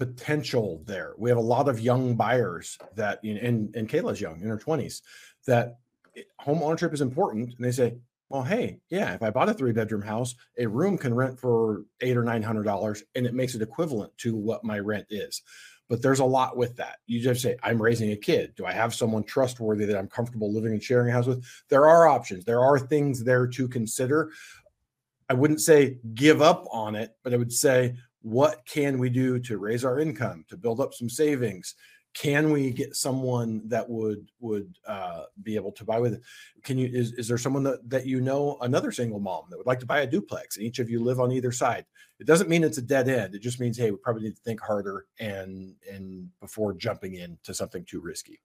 potential 0.01 0.81
there. 0.87 1.13
We 1.19 1.29
have 1.29 1.37
a 1.37 1.41
lot 1.41 1.69
of 1.69 1.79
young 1.79 2.15
buyers 2.15 2.79
that, 2.95 3.23
and, 3.23 3.75
and 3.75 3.87
Kayla's 3.87 4.19
young 4.19 4.41
in 4.41 4.47
her 4.47 4.57
20s, 4.57 5.03
that 5.45 5.77
eh, 6.17 6.23
home 6.39 6.63
ownership 6.63 6.91
is 6.91 7.01
important. 7.01 7.53
And 7.55 7.63
they 7.63 7.71
say, 7.71 7.97
well, 8.27 8.41
hey, 8.41 8.79
yeah, 8.89 9.13
if 9.13 9.21
I 9.21 9.29
bought 9.29 9.49
a 9.49 9.53
three 9.53 9.73
bedroom 9.73 10.01
house, 10.01 10.33
a 10.57 10.65
room 10.65 10.97
can 10.97 11.13
rent 11.13 11.39
for 11.39 11.83
eight 12.01 12.17
or 12.17 12.23
nine 12.23 12.41
hundred 12.41 12.63
dollars, 12.63 13.03
and 13.13 13.27
it 13.27 13.35
makes 13.35 13.53
it 13.53 13.61
equivalent 13.61 14.17
to 14.19 14.35
what 14.35 14.63
my 14.63 14.79
rent 14.79 15.05
is. 15.11 15.43
But 15.87 16.01
there's 16.01 16.21
a 16.21 16.25
lot 16.25 16.57
with 16.57 16.77
that. 16.77 16.97
You 17.05 17.21
just 17.21 17.41
say, 17.41 17.57
I'm 17.61 17.79
raising 17.79 18.11
a 18.11 18.15
kid. 18.15 18.53
Do 18.55 18.65
I 18.65 18.71
have 18.71 18.95
someone 18.95 19.23
trustworthy 19.23 19.85
that 19.85 19.97
I'm 19.97 20.07
comfortable 20.07 20.51
living 20.51 20.71
and 20.71 20.81
sharing 20.81 21.09
a 21.09 21.11
house 21.11 21.27
with? 21.27 21.45
There 21.69 21.87
are 21.87 22.07
options. 22.07 22.43
There 22.43 22.61
are 22.61 22.79
things 22.79 23.23
there 23.23 23.45
to 23.45 23.67
consider. 23.67 24.31
I 25.29 25.33
wouldn't 25.33 25.61
say 25.61 25.99
give 26.15 26.41
up 26.41 26.65
on 26.71 26.95
it, 26.95 27.15
but 27.23 27.33
I 27.33 27.37
would 27.37 27.53
say, 27.53 27.95
what 28.21 28.65
can 28.65 28.97
we 28.97 29.09
do 29.09 29.39
to 29.39 29.57
raise 29.57 29.83
our 29.83 29.99
income 29.99 30.45
to 30.49 30.57
build 30.57 30.79
up 30.79 30.93
some 30.93 31.09
savings 31.09 31.75
can 32.13 32.51
we 32.51 32.71
get 32.71 32.95
someone 32.95 33.61
that 33.67 33.89
would 33.89 34.29
would 34.39 34.75
uh, 34.85 35.23
be 35.43 35.55
able 35.55 35.71
to 35.71 35.85
buy 35.85 35.99
with 35.99 36.13
it 36.13 36.21
can 36.63 36.77
you 36.77 36.89
is, 36.91 37.13
is 37.13 37.27
there 37.27 37.37
someone 37.37 37.63
that, 37.63 37.89
that 37.89 38.05
you 38.05 38.19
know 38.19 38.57
another 38.61 38.91
single 38.91 39.19
mom 39.19 39.43
that 39.49 39.57
would 39.57 39.67
like 39.67 39.79
to 39.79 39.85
buy 39.85 40.01
a 40.01 40.07
duplex 40.07 40.57
and 40.57 40.65
each 40.65 40.79
of 40.79 40.89
you 40.89 41.01
live 41.01 41.19
on 41.19 41.31
either 41.31 41.51
side 41.51 41.85
it 42.19 42.27
doesn't 42.27 42.49
mean 42.49 42.63
it's 42.63 42.77
a 42.77 42.81
dead 42.81 43.07
end 43.07 43.33
it 43.33 43.41
just 43.41 43.59
means 43.59 43.77
hey 43.77 43.91
we 43.91 43.97
probably 43.97 44.23
need 44.23 44.35
to 44.35 44.41
think 44.41 44.59
harder 44.59 45.05
and 45.19 45.73
and 45.89 46.27
before 46.41 46.73
jumping 46.73 47.15
into 47.15 47.53
something 47.53 47.85
too 47.85 48.01
risky 48.01 48.39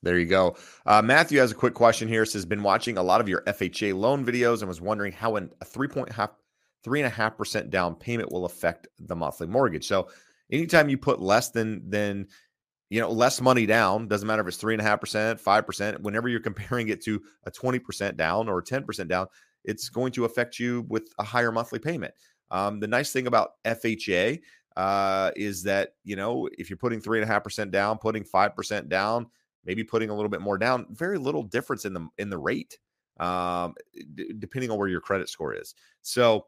there 0.00 0.16
you 0.16 0.26
go. 0.26 0.56
Uh, 0.86 1.02
Matthew 1.02 1.40
has 1.40 1.50
a 1.50 1.56
quick 1.56 1.74
question 1.74 2.06
here. 2.06 2.24
Says 2.24 2.46
been 2.46 2.62
watching 2.62 2.98
a 2.98 3.02
lot 3.02 3.20
of 3.20 3.28
your 3.28 3.42
FHA 3.42 3.98
loan 3.98 4.24
videos 4.24 4.60
and 4.60 4.68
was 4.68 4.80
wondering 4.80 5.12
how 5.12 5.34
an, 5.34 5.50
a 5.60 5.64
three 5.64 5.88
point 5.88 6.12
half 6.12 6.30
three 6.88 7.00
and 7.00 7.06
a 7.06 7.10
half 7.10 7.36
percent 7.36 7.68
down 7.68 7.94
payment 7.94 8.32
will 8.32 8.46
affect 8.46 8.88
the 8.98 9.14
monthly 9.14 9.46
mortgage. 9.46 9.86
So 9.86 10.08
anytime 10.50 10.88
you 10.88 10.96
put 10.96 11.20
less 11.20 11.50
than 11.50 11.88
than 11.88 12.28
you 12.88 12.98
know 12.98 13.10
less 13.10 13.42
money 13.42 13.66
down, 13.66 14.08
doesn't 14.08 14.26
matter 14.26 14.40
if 14.40 14.48
it's 14.48 14.56
three 14.56 14.72
and 14.72 14.80
a 14.80 14.84
half 14.84 14.98
percent, 14.98 15.38
five 15.38 15.66
percent. 15.66 16.00
Whenever 16.00 16.30
you're 16.30 16.40
comparing 16.40 16.88
it 16.88 17.02
to 17.02 17.20
a 17.44 17.50
twenty 17.50 17.78
percent 17.78 18.16
down 18.16 18.48
or 18.48 18.62
ten 18.62 18.84
percent 18.84 19.10
down, 19.10 19.26
it's 19.64 19.90
going 19.90 20.12
to 20.12 20.24
affect 20.24 20.58
you 20.58 20.86
with 20.88 21.10
a 21.18 21.22
higher 21.22 21.52
monthly 21.52 21.78
payment. 21.78 22.14
Um, 22.50 22.80
the 22.80 22.88
nice 22.88 23.12
thing 23.12 23.26
about 23.26 23.62
FHA 23.66 24.40
uh, 24.78 25.30
is 25.36 25.62
that 25.64 25.90
you 26.04 26.16
know 26.16 26.48
if 26.56 26.70
you're 26.70 26.78
putting 26.78 27.02
three 27.02 27.18
and 27.20 27.28
a 27.28 27.30
half 27.30 27.44
percent 27.44 27.70
down, 27.70 27.98
putting 27.98 28.24
five 28.24 28.56
percent 28.56 28.88
down, 28.88 29.26
maybe 29.66 29.84
putting 29.84 30.08
a 30.08 30.14
little 30.14 30.30
bit 30.30 30.40
more 30.40 30.56
down, 30.56 30.86
very 30.90 31.18
little 31.18 31.42
difference 31.42 31.84
in 31.84 31.92
the 31.92 32.08
in 32.16 32.30
the 32.30 32.38
rate, 32.38 32.78
um, 33.20 33.74
d- 34.14 34.32
depending 34.38 34.70
on 34.70 34.78
where 34.78 34.88
your 34.88 35.02
credit 35.02 35.28
score 35.28 35.52
is. 35.52 35.74
So, 36.00 36.46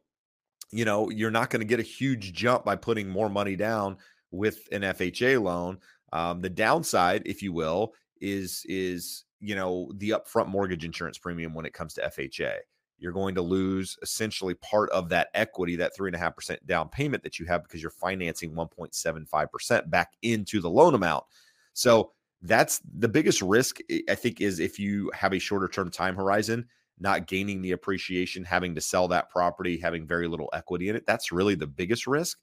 you 0.73 0.85
know, 0.85 1.11
you're 1.11 1.31
not 1.31 1.51
going 1.51 1.61
to 1.61 1.67
get 1.67 1.81
a 1.81 1.85
huge 1.85 2.33
jump 2.33 2.65
by 2.65 2.77
putting 2.77 3.09
more 3.09 3.29
money 3.29 3.57
down 3.57 3.97
with 4.31 4.69
an 4.73 4.83
FHA 4.83 5.43
loan. 5.43 5.79
Um, 6.13 6.41
the 6.41 6.51
downside, 6.51 7.23
if 7.27 7.43
you 7.43 7.53
will, 7.53 7.95
is 8.21 8.65
is 8.69 9.25
you 9.41 9.55
know 9.55 9.91
the 9.97 10.11
upfront 10.11 10.49
mortgage 10.49 10.85
insurance 10.85 11.19
premium 11.19 11.55
when 11.55 11.67
it 11.67 11.75
comes 11.75 11.95
to 11.95 12.03
FHA. 12.03 12.57
You're 12.99 13.13
going 13.13 13.35
to 13.35 13.43
lose 13.43 13.97
essentially 14.03 14.55
part 14.55 14.91
of 14.91 15.09
that 15.09 15.29
equity, 15.35 15.75
that 15.77 15.97
three 15.97 16.09
and 16.09 16.17
a 16.17 16.19
half 16.19 16.37
percent 16.37 16.65
down 16.67 16.89
payment 16.91 17.23
that 17.23 17.39
you 17.39 17.47
have 17.47 17.63
because 17.63 17.81
you're 17.81 17.91
financing 17.91 18.53
1.75% 18.53 19.89
back 19.89 20.13
into 20.21 20.61
the 20.61 20.69
loan 20.69 20.95
amount. 20.95 21.25
So 21.73 22.13
that's 22.43 22.83
the 22.99 23.09
biggest 23.09 23.41
risk, 23.41 23.79
I 24.09 24.15
think, 24.15 24.43
is 24.43 24.61
if 24.61 24.79
you 24.79 25.11
have 25.15 25.33
a 25.33 25.39
shorter 25.39 25.67
term 25.67 25.91
time 25.91 26.15
horizon, 26.15 26.67
not 27.01 27.27
gaining 27.27 27.63
the 27.63 27.73
appreciation, 27.73 28.45
having 28.45 28.75
to 28.75 28.81
sell 28.81 29.09
that 29.09 29.31
property, 29.31 29.79
having 29.79 30.07
very 30.07 30.29
little 30.29 30.51
equity 30.53 30.89
in 30.89 30.97
it. 30.97 31.07
That's 31.07 31.33
really 31.33 31.55
the 31.55 31.67
biggest 31.67 32.07
risk. 32.07 32.39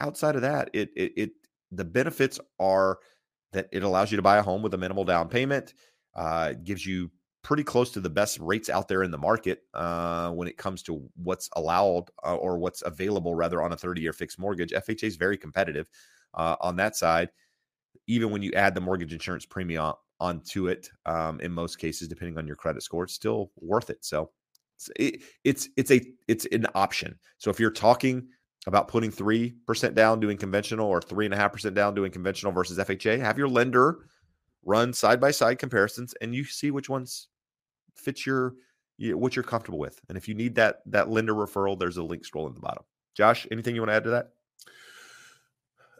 Outside 0.00 0.36
of 0.36 0.42
that, 0.42 0.70
it 0.72 0.90
it, 0.96 1.12
it 1.16 1.30
the 1.70 1.84
benefits 1.84 2.38
are 2.60 2.98
that 3.52 3.68
it 3.72 3.82
allows 3.82 4.10
you 4.10 4.16
to 4.16 4.22
buy 4.22 4.38
a 4.38 4.42
home 4.42 4.62
with 4.62 4.74
a 4.74 4.78
minimal 4.78 5.04
down 5.04 5.28
payment. 5.28 5.74
Uh, 6.14 6.48
it 6.52 6.64
gives 6.64 6.86
you 6.86 7.10
pretty 7.42 7.64
close 7.64 7.90
to 7.90 8.00
the 8.00 8.10
best 8.10 8.38
rates 8.38 8.70
out 8.70 8.88
there 8.88 9.02
in 9.02 9.10
the 9.10 9.18
market 9.18 9.62
uh, 9.74 10.30
when 10.30 10.46
it 10.46 10.56
comes 10.56 10.82
to 10.84 11.02
what's 11.16 11.50
allowed 11.56 12.04
uh, 12.24 12.36
or 12.36 12.58
what's 12.58 12.82
available 12.82 13.34
rather 13.34 13.60
on 13.62 13.72
a 13.72 13.76
30 13.76 14.00
year 14.00 14.12
fixed 14.12 14.38
mortgage. 14.38 14.70
FHA 14.70 15.04
is 15.04 15.16
very 15.16 15.36
competitive 15.36 15.88
uh, 16.34 16.56
on 16.60 16.76
that 16.76 16.96
side. 16.96 17.30
Even 18.06 18.30
when 18.30 18.42
you 18.42 18.52
add 18.52 18.74
the 18.74 18.80
mortgage 18.80 19.12
insurance 19.12 19.44
premium 19.44 19.94
onto 20.22 20.68
it, 20.68 20.88
um, 21.04 21.40
in 21.40 21.50
most 21.50 21.80
cases, 21.80 22.06
depending 22.06 22.38
on 22.38 22.46
your 22.46 22.54
credit 22.54 22.82
score, 22.82 23.02
it's 23.02 23.12
still 23.12 23.50
worth 23.56 23.90
it. 23.90 24.04
So 24.04 24.30
it's 24.76 24.90
it, 24.96 25.22
it's 25.42 25.68
it's 25.76 25.90
a 25.90 26.00
it's 26.28 26.46
an 26.46 26.66
option. 26.76 27.18
So 27.38 27.50
if 27.50 27.58
you're 27.58 27.70
talking 27.70 28.28
about 28.68 28.86
putting 28.86 29.10
three 29.10 29.56
percent 29.66 29.96
down 29.96 30.20
doing 30.20 30.36
conventional 30.36 30.86
or 30.86 31.02
three 31.02 31.24
and 31.24 31.34
a 31.34 31.36
half 31.36 31.52
percent 31.52 31.74
down 31.74 31.94
doing 31.94 32.12
conventional 32.12 32.52
versus 32.52 32.78
FHA, 32.78 33.18
have 33.18 33.36
your 33.36 33.48
lender 33.48 34.06
run 34.64 34.92
side 34.92 35.20
by 35.20 35.32
side 35.32 35.58
comparisons 35.58 36.14
and 36.20 36.32
you 36.32 36.44
see 36.44 36.70
which 36.70 36.88
ones 36.88 37.26
fits 37.96 38.24
your 38.24 38.54
what 38.98 39.34
you're 39.34 39.42
comfortable 39.42 39.80
with. 39.80 40.00
And 40.08 40.16
if 40.16 40.28
you 40.28 40.34
need 40.34 40.54
that 40.54 40.82
that 40.86 41.10
lender 41.10 41.34
referral, 41.34 41.76
there's 41.76 41.96
a 41.96 42.02
link 42.04 42.24
scroll 42.24 42.46
in 42.46 42.54
the 42.54 42.60
bottom. 42.60 42.84
Josh, 43.16 43.46
anything 43.50 43.74
you 43.74 43.80
want 43.80 43.90
to 43.90 43.96
add 43.96 44.04
to 44.04 44.10
that? 44.10 44.28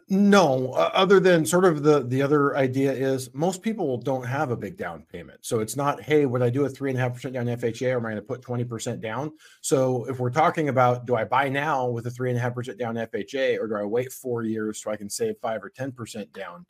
No, 0.09 0.73
other 0.73 1.19
than 1.19 1.45
sort 1.45 1.65
of 1.65 1.81
the 1.81 2.03
the 2.03 2.21
other 2.21 2.55
idea 2.57 2.91
is 2.91 3.33
most 3.33 3.61
people 3.61 3.97
don't 3.97 4.25
have 4.25 4.51
a 4.51 4.55
big 4.55 4.77
down 4.77 5.03
payment. 5.11 5.39
So 5.43 5.59
it's 5.59 5.75
not, 5.75 6.01
hey, 6.01 6.25
would 6.25 6.41
I 6.41 6.49
do 6.49 6.65
a 6.65 6.69
three 6.69 6.89
and 6.89 6.99
a 6.99 7.01
half 7.01 7.13
percent 7.13 7.33
down 7.33 7.45
FHA 7.45 7.93
or 7.93 7.97
am 7.97 8.05
I 8.05 8.09
going 8.09 8.15
to 8.17 8.21
put 8.21 8.41
20% 8.41 9.01
down? 9.01 9.31
So 9.61 10.05
if 10.05 10.19
we're 10.19 10.29
talking 10.29 10.69
about 10.69 11.05
do 11.05 11.15
I 11.15 11.23
buy 11.23 11.47
now 11.49 11.87
with 11.87 12.05
a 12.07 12.11
three 12.11 12.29
and 12.29 12.37
a 12.37 12.41
half 12.41 12.53
percent 12.53 12.77
down 12.77 12.95
FHA 12.95 13.57
or 13.59 13.67
do 13.67 13.75
I 13.75 13.83
wait 13.83 14.11
four 14.11 14.43
years 14.43 14.81
so 14.81 14.91
I 14.91 14.97
can 14.97 15.09
save 15.09 15.37
five 15.41 15.63
or 15.63 15.69
10% 15.69 16.31
down? 16.33 16.65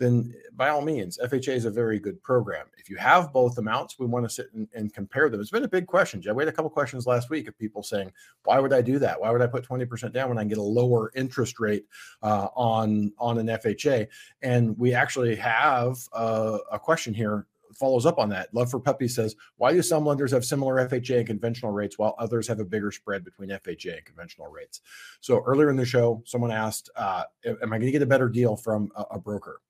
Then 0.00 0.34
by 0.56 0.70
all 0.70 0.80
means, 0.80 1.18
FHA 1.22 1.54
is 1.54 1.66
a 1.66 1.70
very 1.70 1.98
good 2.00 2.20
program. 2.22 2.66
If 2.78 2.88
you 2.88 2.96
have 2.96 3.32
both 3.34 3.58
amounts, 3.58 3.98
we 3.98 4.06
want 4.06 4.24
to 4.24 4.30
sit 4.30 4.46
and, 4.54 4.66
and 4.74 4.92
compare 4.92 5.28
them. 5.28 5.40
It's 5.40 5.50
been 5.50 5.62
a 5.62 5.68
big 5.68 5.86
question, 5.86 6.22
Jeb. 6.22 6.34
We 6.34 6.42
had 6.42 6.48
a 6.48 6.52
couple 6.52 6.70
questions 6.70 7.06
last 7.06 7.28
week 7.28 7.46
of 7.46 7.58
people 7.58 7.82
saying, 7.82 8.10
"Why 8.44 8.58
would 8.58 8.72
I 8.72 8.80
do 8.80 8.98
that? 8.98 9.20
Why 9.20 9.30
would 9.30 9.42
I 9.42 9.46
put 9.46 9.62
twenty 9.62 9.84
percent 9.84 10.14
down 10.14 10.30
when 10.30 10.38
I 10.38 10.40
can 10.40 10.48
get 10.48 10.58
a 10.58 10.62
lower 10.62 11.12
interest 11.14 11.60
rate 11.60 11.84
uh, 12.22 12.48
on 12.56 13.12
on 13.18 13.38
an 13.38 13.46
FHA?" 13.46 14.08
And 14.42 14.76
we 14.78 14.94
actually 14.94 15.36
have 15.36 15.98
uh, 16.14 16.58
a 16.72 16.78
question 16.78 17.12
here 17.12 17.46
follows 17.74 18.06
up 18.06 18.18
on 18.18 18.28
that. 18.30 18.52
Love 18.54 18.70
for 18.70 18.80
Puppy 18.80 19.06
says, 19.06 19.36
"Why 19.58 19.72
do 19.72 19.82
some 19.82 20.06
lenders 20.06 20.32
have 20.32 20.46
similar 20.46 20.76
FHA 20.88 21.18
and 21.18 21.26
conventional 21.26 21.72
rates 21.72 21.98
while 21.98 22.14
others 22.18 22.48
have 22.48 22.58
a 22.58 22.64
bigger 22.64 22.90
spread 22.90 23.22
between 23.22 23.50
FHA 23.50 23.98
and 23.98 24.04
conventional 24.06 24.48
rates?" 24.48 24.80
So 25.20 25.42
earlier 25.44 25.68
in 25.68 25.76
the 25.76 25.84
show, 25.84 26.22
someone 26.24 26.52
asked, 26.52 26.88
uh, 26.96 27.24
"Am 27.44 27.56
I 27.64 27.76
going 27.76 27.82
to 27.82 27.92
get 27.92 28.02
a 28.02 28.06
better 28.06 28.30
deal 28.30 28.56
from 28.56 28.90
a, 28.96 29.02
a 29.12 29.18
broker?" 29.18 29.60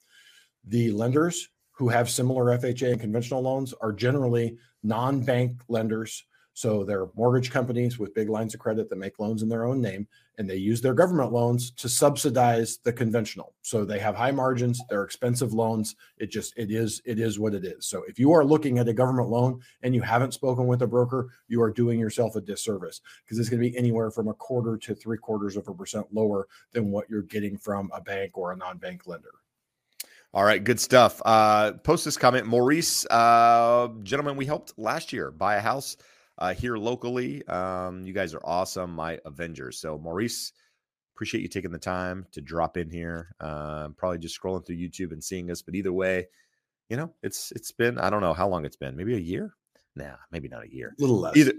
The 0.64 0.90
lenders 0.90 1.48
who 1.72 1.88
have 1.88 2.10
similar 2.10 2.56
FHA 2.58 2.92
and 2.92 3.00
conventional 3.00 3.40
loans 3.40 3.72
are 3.80 3.92
generally 3.92 4.58
non 4.82 5.20
bank 5.20 5.62
lenders. 5.68 6.24
So 6.52 6.84
they're 6.84 7.06
mortgage 7.14 7.50
companies 7.50 7.98
with 7.98 8.14
big 8.14 8.28
lines 8.28 8.52
of 8.52 8.60
credit 8.60 8.90
that 8.90 8.98
make 8.98 9.18
loans 9.18 9.42
in 9.42 9.48
their 9.48 9.64
own 9.64 9.80
name, 9.80 10.06
and 10.36 10.48
they 10.48 10.56
use 10.56 10.82
their 10.82 10.92
government 10.92 11.32
loans 11.32 11.70
to 11.70 11.88
subsidize 11.88 12.78
the 12.84 12.92
conventional. 12.92 13.54
So 13.62 13.84
they 13.86 13.98
have 13.98 14.14
high 14.14 14.32
margins, 14.32 14.82
they're 14.90 15.04
expensive 15.04 15.54
loans. 15.54 15.96
It 16.18 16.30
just 16.30 16.52
it 16.58 16.70
is 16.70 17.00
it 17.06 17.18
is 17.18 17.38
what 17.38 17.54
it 17.54 17.64
is. 17.64 17.86
So 17.86 18.02
if 18.06 18.18
you 18.18 18.32
are 18.32 18.44
looking 18.44 18.78
at 18.78 18.88
a 18.88 18.92
government 18.92 19.30
loan 19.30 19.60
and 19.82 19.94
you 19.94 20.02
haven't 20.02 20.34
spoken 20.34 20.66
with 20.66 20.82
a 20.82 20.86
broker, 20.86 21.30
you 21.48 21.62
are 21.62 21.70
doing 21.70 21.98
yourself 21.98 22.36
a 22.36 22.42
disservice 22.42 23.00
because 23.24 23.38
it's 23.38 23.48
going 23.48 23.62
to 23.62 23.70
be 23.70 23.78
anywhere 23.78 24.10
from 24.10 24.28
a 24.28 24.34
quarter 24.34 24.76
to 24.76 24.94
three 24.94 25.16
quarters 25.16 25.56
of 25.56 25.66
a 25.68 25.74
percent 25.74 26.06
lower 26.12 26.46
than 26.72 26.90
what 26.90 27.08
you're 27.08 27.22
getting 27.22 27.56
from 27.56 27.90
a 27.94 28.02
bank 28.02 28.36
or 28.36 28.52
a 28.52 28.56
non-bank 28.56 29.06
lender. 29.06 29.32
All 30.32 30.44
right, 30.44 30.62
good 30.62 30.78
stuff. 30.78 31.20
Uh, 31.24 31.72
post 31.72 32.04
this 32.04 32.16
comment, 32.16 32.46
Maurice, 32.46 33.04
uh, 33.06 33.88
gentlemen. 34.04 34.36
We 34.36 34.46
helped 34.46 34.78
last 34.78 35.12
year 35.12 35.32
buy 35.32 35.56
a 35.56 35.60
house 35.60 35.96
uh, 36.38 36.54
here 36.54 36.76
locally. 36.76 37.44
Um, 37.48 38.06
you 38.06 38.12
guys 38.12 38.32
are 38.32 38.40
awesome, 38.44 38.94
my 38.94 39.18
Avengers. 39.24 39.80
So, 39.80 39.98
Maurice, 39.98 40.52
appreciate 41.16 41.40
you 41.40 41.48
taking 41.48 41.72
the 41.72 41.80
time 41.80 42.28
to 42.30 42.40
drop 42.40 42.76
in 42.76 42.88
here. 42.88 43.34
Uh, 43.40 43.88
probably 43.96 44.18
just 44.18 44.40
scrolling 44.40 44.64
through 44.64 44.76
YouTube 44.76 45.10
and 45.10 45.22
seeing 45.22 45.50
us, 45.50 45.62
but 45.62 45.74
either 45.74 45.92
way, 45.92 46.28
you 46.88 46.96
know, 46.96 47.12
it's 47.24 47.50
it's 47.56 47.72
been 47.72 47.98
I 47.98 48.08
don't 48.08 48.20
know 48.20 48.32
how 48.32 48.46
long 48.46 48.64
it's 48.64 48.76
been, 48.76 48.96
maybe 48.96 49.16
a 49.16 49.18
year. 49.18 49.52
Nah, 49.96 50.14
maybe 50.30 50.46
not 50.46 50.62
a 50.62 50.72
year. 50.72 50.94
A 50.96 51.02
little 51.02 51.18
less. 51.18 51.36
Either 51.36 51.54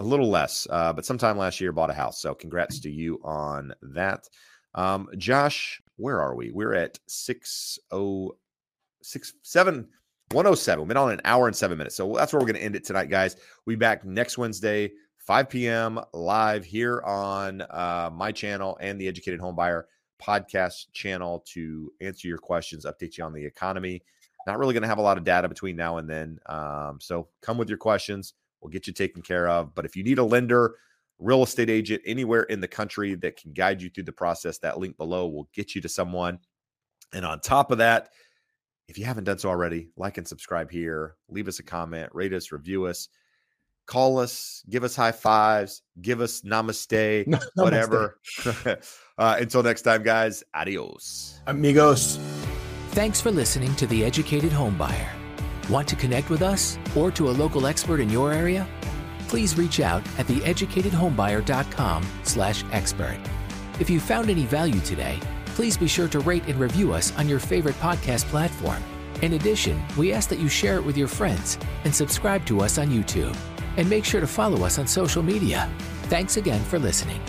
a 0.00 0.04
little 0.04 0.28
less, 0.28 0.66
uh, 0.68 0.92
but 0.92 1.06
sometime 1.06 1.38
last 1.38 1.62
year 1.62 1.72
bought 1.72 1.88
a 1.88 1.94
house. 1.94 2.20
So, 2.20 2.34
congrats 2.34 2.78
to 2.80 2.90
you 2.90 3.20
on 3.24 3.72
that. 3.80 4.28
Um, 4.74 5.08
Josh, 5.16 5.80
where 5.96 6.20
are 6.20 6.34
we? 6.34 6.50
We're 6.50 6.74
at 6.74 6.98
607 7.06 9.88
107. 10.32 10.80
We've 10.80 10.88
been 10.88 10.96
on 10.96 11.12
an 11.12 11.20
hour 11.24 11.46
and 11.46 11.54
seven 11.54 11.78
minutes. 11.78 11.94
So 11.94 12.14
that's 12.14 12.32
where 12.32 12.40
we're 12.40 12.46
going 12.46 12.56
to 12.56 12.62
end 12.62 12.74
it 12.74 12.84
tonight, 12.84 13.08
guys. 13.08 13.36
We'll 13.64 13.76
be 13.76 13.78
back 13.78 14.04
next 14.04 14.36
Wednesday, 14.36 14.90
5 15.18 15.48
p.m. 15.48 16.00
live 16.12 16.64
here 16.64 17.00
on 17.02 17.62
uh, 17.62 18.10
my 18.12 18.32
channel 18.32 18.76
and 18.80 19.00
the 19.00 19.06
Educated 19.06 19.38
Homebuyer 19.38 19.84
podcast 20.20 20.86
channel 20.92 21.44
to 21.46 21.92
answer 22.00 22.26
your 22.26 22.38
questions, 22.38 22.86
update 22.86 23.18
you 23.18 23.24
on 23.24 23.32
the 23.32 23.44
economy. 23.44 24.02
Not 24.48 24.58
really 24.58 24.74
going 24.74 24.82
to 24.82 24.88
have 24.88 24.98
a 24.98 25.02
lot 25.02 25.16
of 25.16 25.24
data 25.24 25.48
between 25.48 25.76
now 25.76 25.98
and 25.98 26.10
then. 26.10 26.38
Um, 26.46 26.98
so 27.00 27.28
come 27.40 27.56
with 27.56 27.68
your 27.68 27.78
questions. 27.78 28.34
We'll 28.60 28.70
get 28.70 28.88
you 28.88 28.92
taken 28.92 29.22
care 29.22 29.48
of. 29.48 29.74
But 29.74 29.84
if 29.84 29.94
you 29.94 30.02
need 30.02 30.18
a 30.18 30.24
lender, 30.24 30.74
real 31.18 31.42
estate 31.42 31.70
agent 31.70 32.02
anywhere 32.04 32.42
in 32.44 32.60
the 32.60 32.68
country 32.68 33.14
that 33.14 33.36
can 33.36 33.52
guide 33.52 33.80
you 33.80 33.88
through 33.88 34.04
the 34.04 34.12
process. 34.12 34.58
That 34.58 34.78
link 34.78 34.96
below 34.96 35.28
will 35.28 35.48
get 35.54 35.74
you 35.74 35.80
to 35.82 35.88
someone. 35.88 36.38
And 37.12 37.24
on 37.24 37.40
top 37.40 37.70
of 37.70 37.78
that, 37.78 38.10
if 38.88 38.98
you 38.98 39.04
haven't 39.04 39.24
done 39.24 39.38
so 39.38 39.48
already, 39.48 39.90
like 39.96 40.18
and 40.18 40.26
subscribe 40.26 40.70
here, 40.70 41.16
leave 41.28 41.48
us 41.48 41.58
a 41.58 41.62
comment, 41.62 42.10
rate 42.14 42.32
us, 42.32 42.52
review 42.52 42.86
us, 42.86 43.08
call 43.86 44.18
us, 44.18 44.62
give 44.68 44.84
us 44.84 44.94
high 44.94 45.12
fives, 45.12 45.82
give 46.02 46.20
us 46.20 46.42
namaste, 46.42 47.26
namaste. 47.26 47.48
whatever. 47.54 48.18
uh, 49.18 49.36
until 49.40 49.62
next 49.62 49.82
time, 49.82 50.02
guys, 50.02 50.44
adios. 50.54 51.40
Amigos. 51.46 52.18
Thanks 52.90 53.20
for 53.20 53.30
listening 53.30 53.74
to 53.76 53.86
The 53.86 54.04
Educated 54.04 54.52
Homebuyer. 54.52 55.08
Want 55.68 55.88
to 55.88 55.96
connect 55.96 56.30
with 56.30 56.42
us 56.42 56.78
or 56.96 57.10
to 57.12 57.28
a 57.28 57.32
local 57.32 57.66
expert 57.66 58.00
in 58.00 58.08
your 58.08 58.32
area? 58.32 58.66
Please 59.28 59.56
reach 59.56 59.80
out 59.80 60.02
at 60.18 60.26
theeducatedhomebuyer.com 60.26 62.06
slash 62.22 62.64
expert. 62.72 63.18
If 63.78 63.90
you 63.90 64.00
found 64.00 64.30
any 64.30 64.46
value 64.46 64.80
today, 64.80 65.20
please 65.46 65.76
be 65.76 65.88
sure 65.88 66.08
to 66.08 66.20
rate 66.20 66.46
and 66.46 66.58
review 66.58 66.92
us 66.92 67.16
on 67.18 67.28
your 67.28 67.38
favorite 67.38 67.76
podcast 67.76 68.24
platform. 68.26 68.82
In 69.22 69.34
addition, 69.34 69.82
we 69.96 70.12
ask 70.12 70.28
that 70.28 70.38
you 70.38 70.48
share 70.48 70.76
it 70.76 70.84
with 70.84 70.96
your 70.96 71.08
friends 71.08 71.58
and 71.84 71.94
subscribe 71.94 72.44
to 72.46 72.60
us 72.60 72.78
on 72.78 72.88
YouTube. 72.88 73.36
And 73.76 73.88
make 73.88 74.04
sure 74.04 74.20
to 74.20 74.26
follow 74.26 74.64
us 74.64 74.78
on 74.78 74.86
social 74.86 75.22
media. 75.22 75.70
Thanks 76.04 76.36
again 76.36 76.62
for 76.64 76.78
listening. 76.78 77.20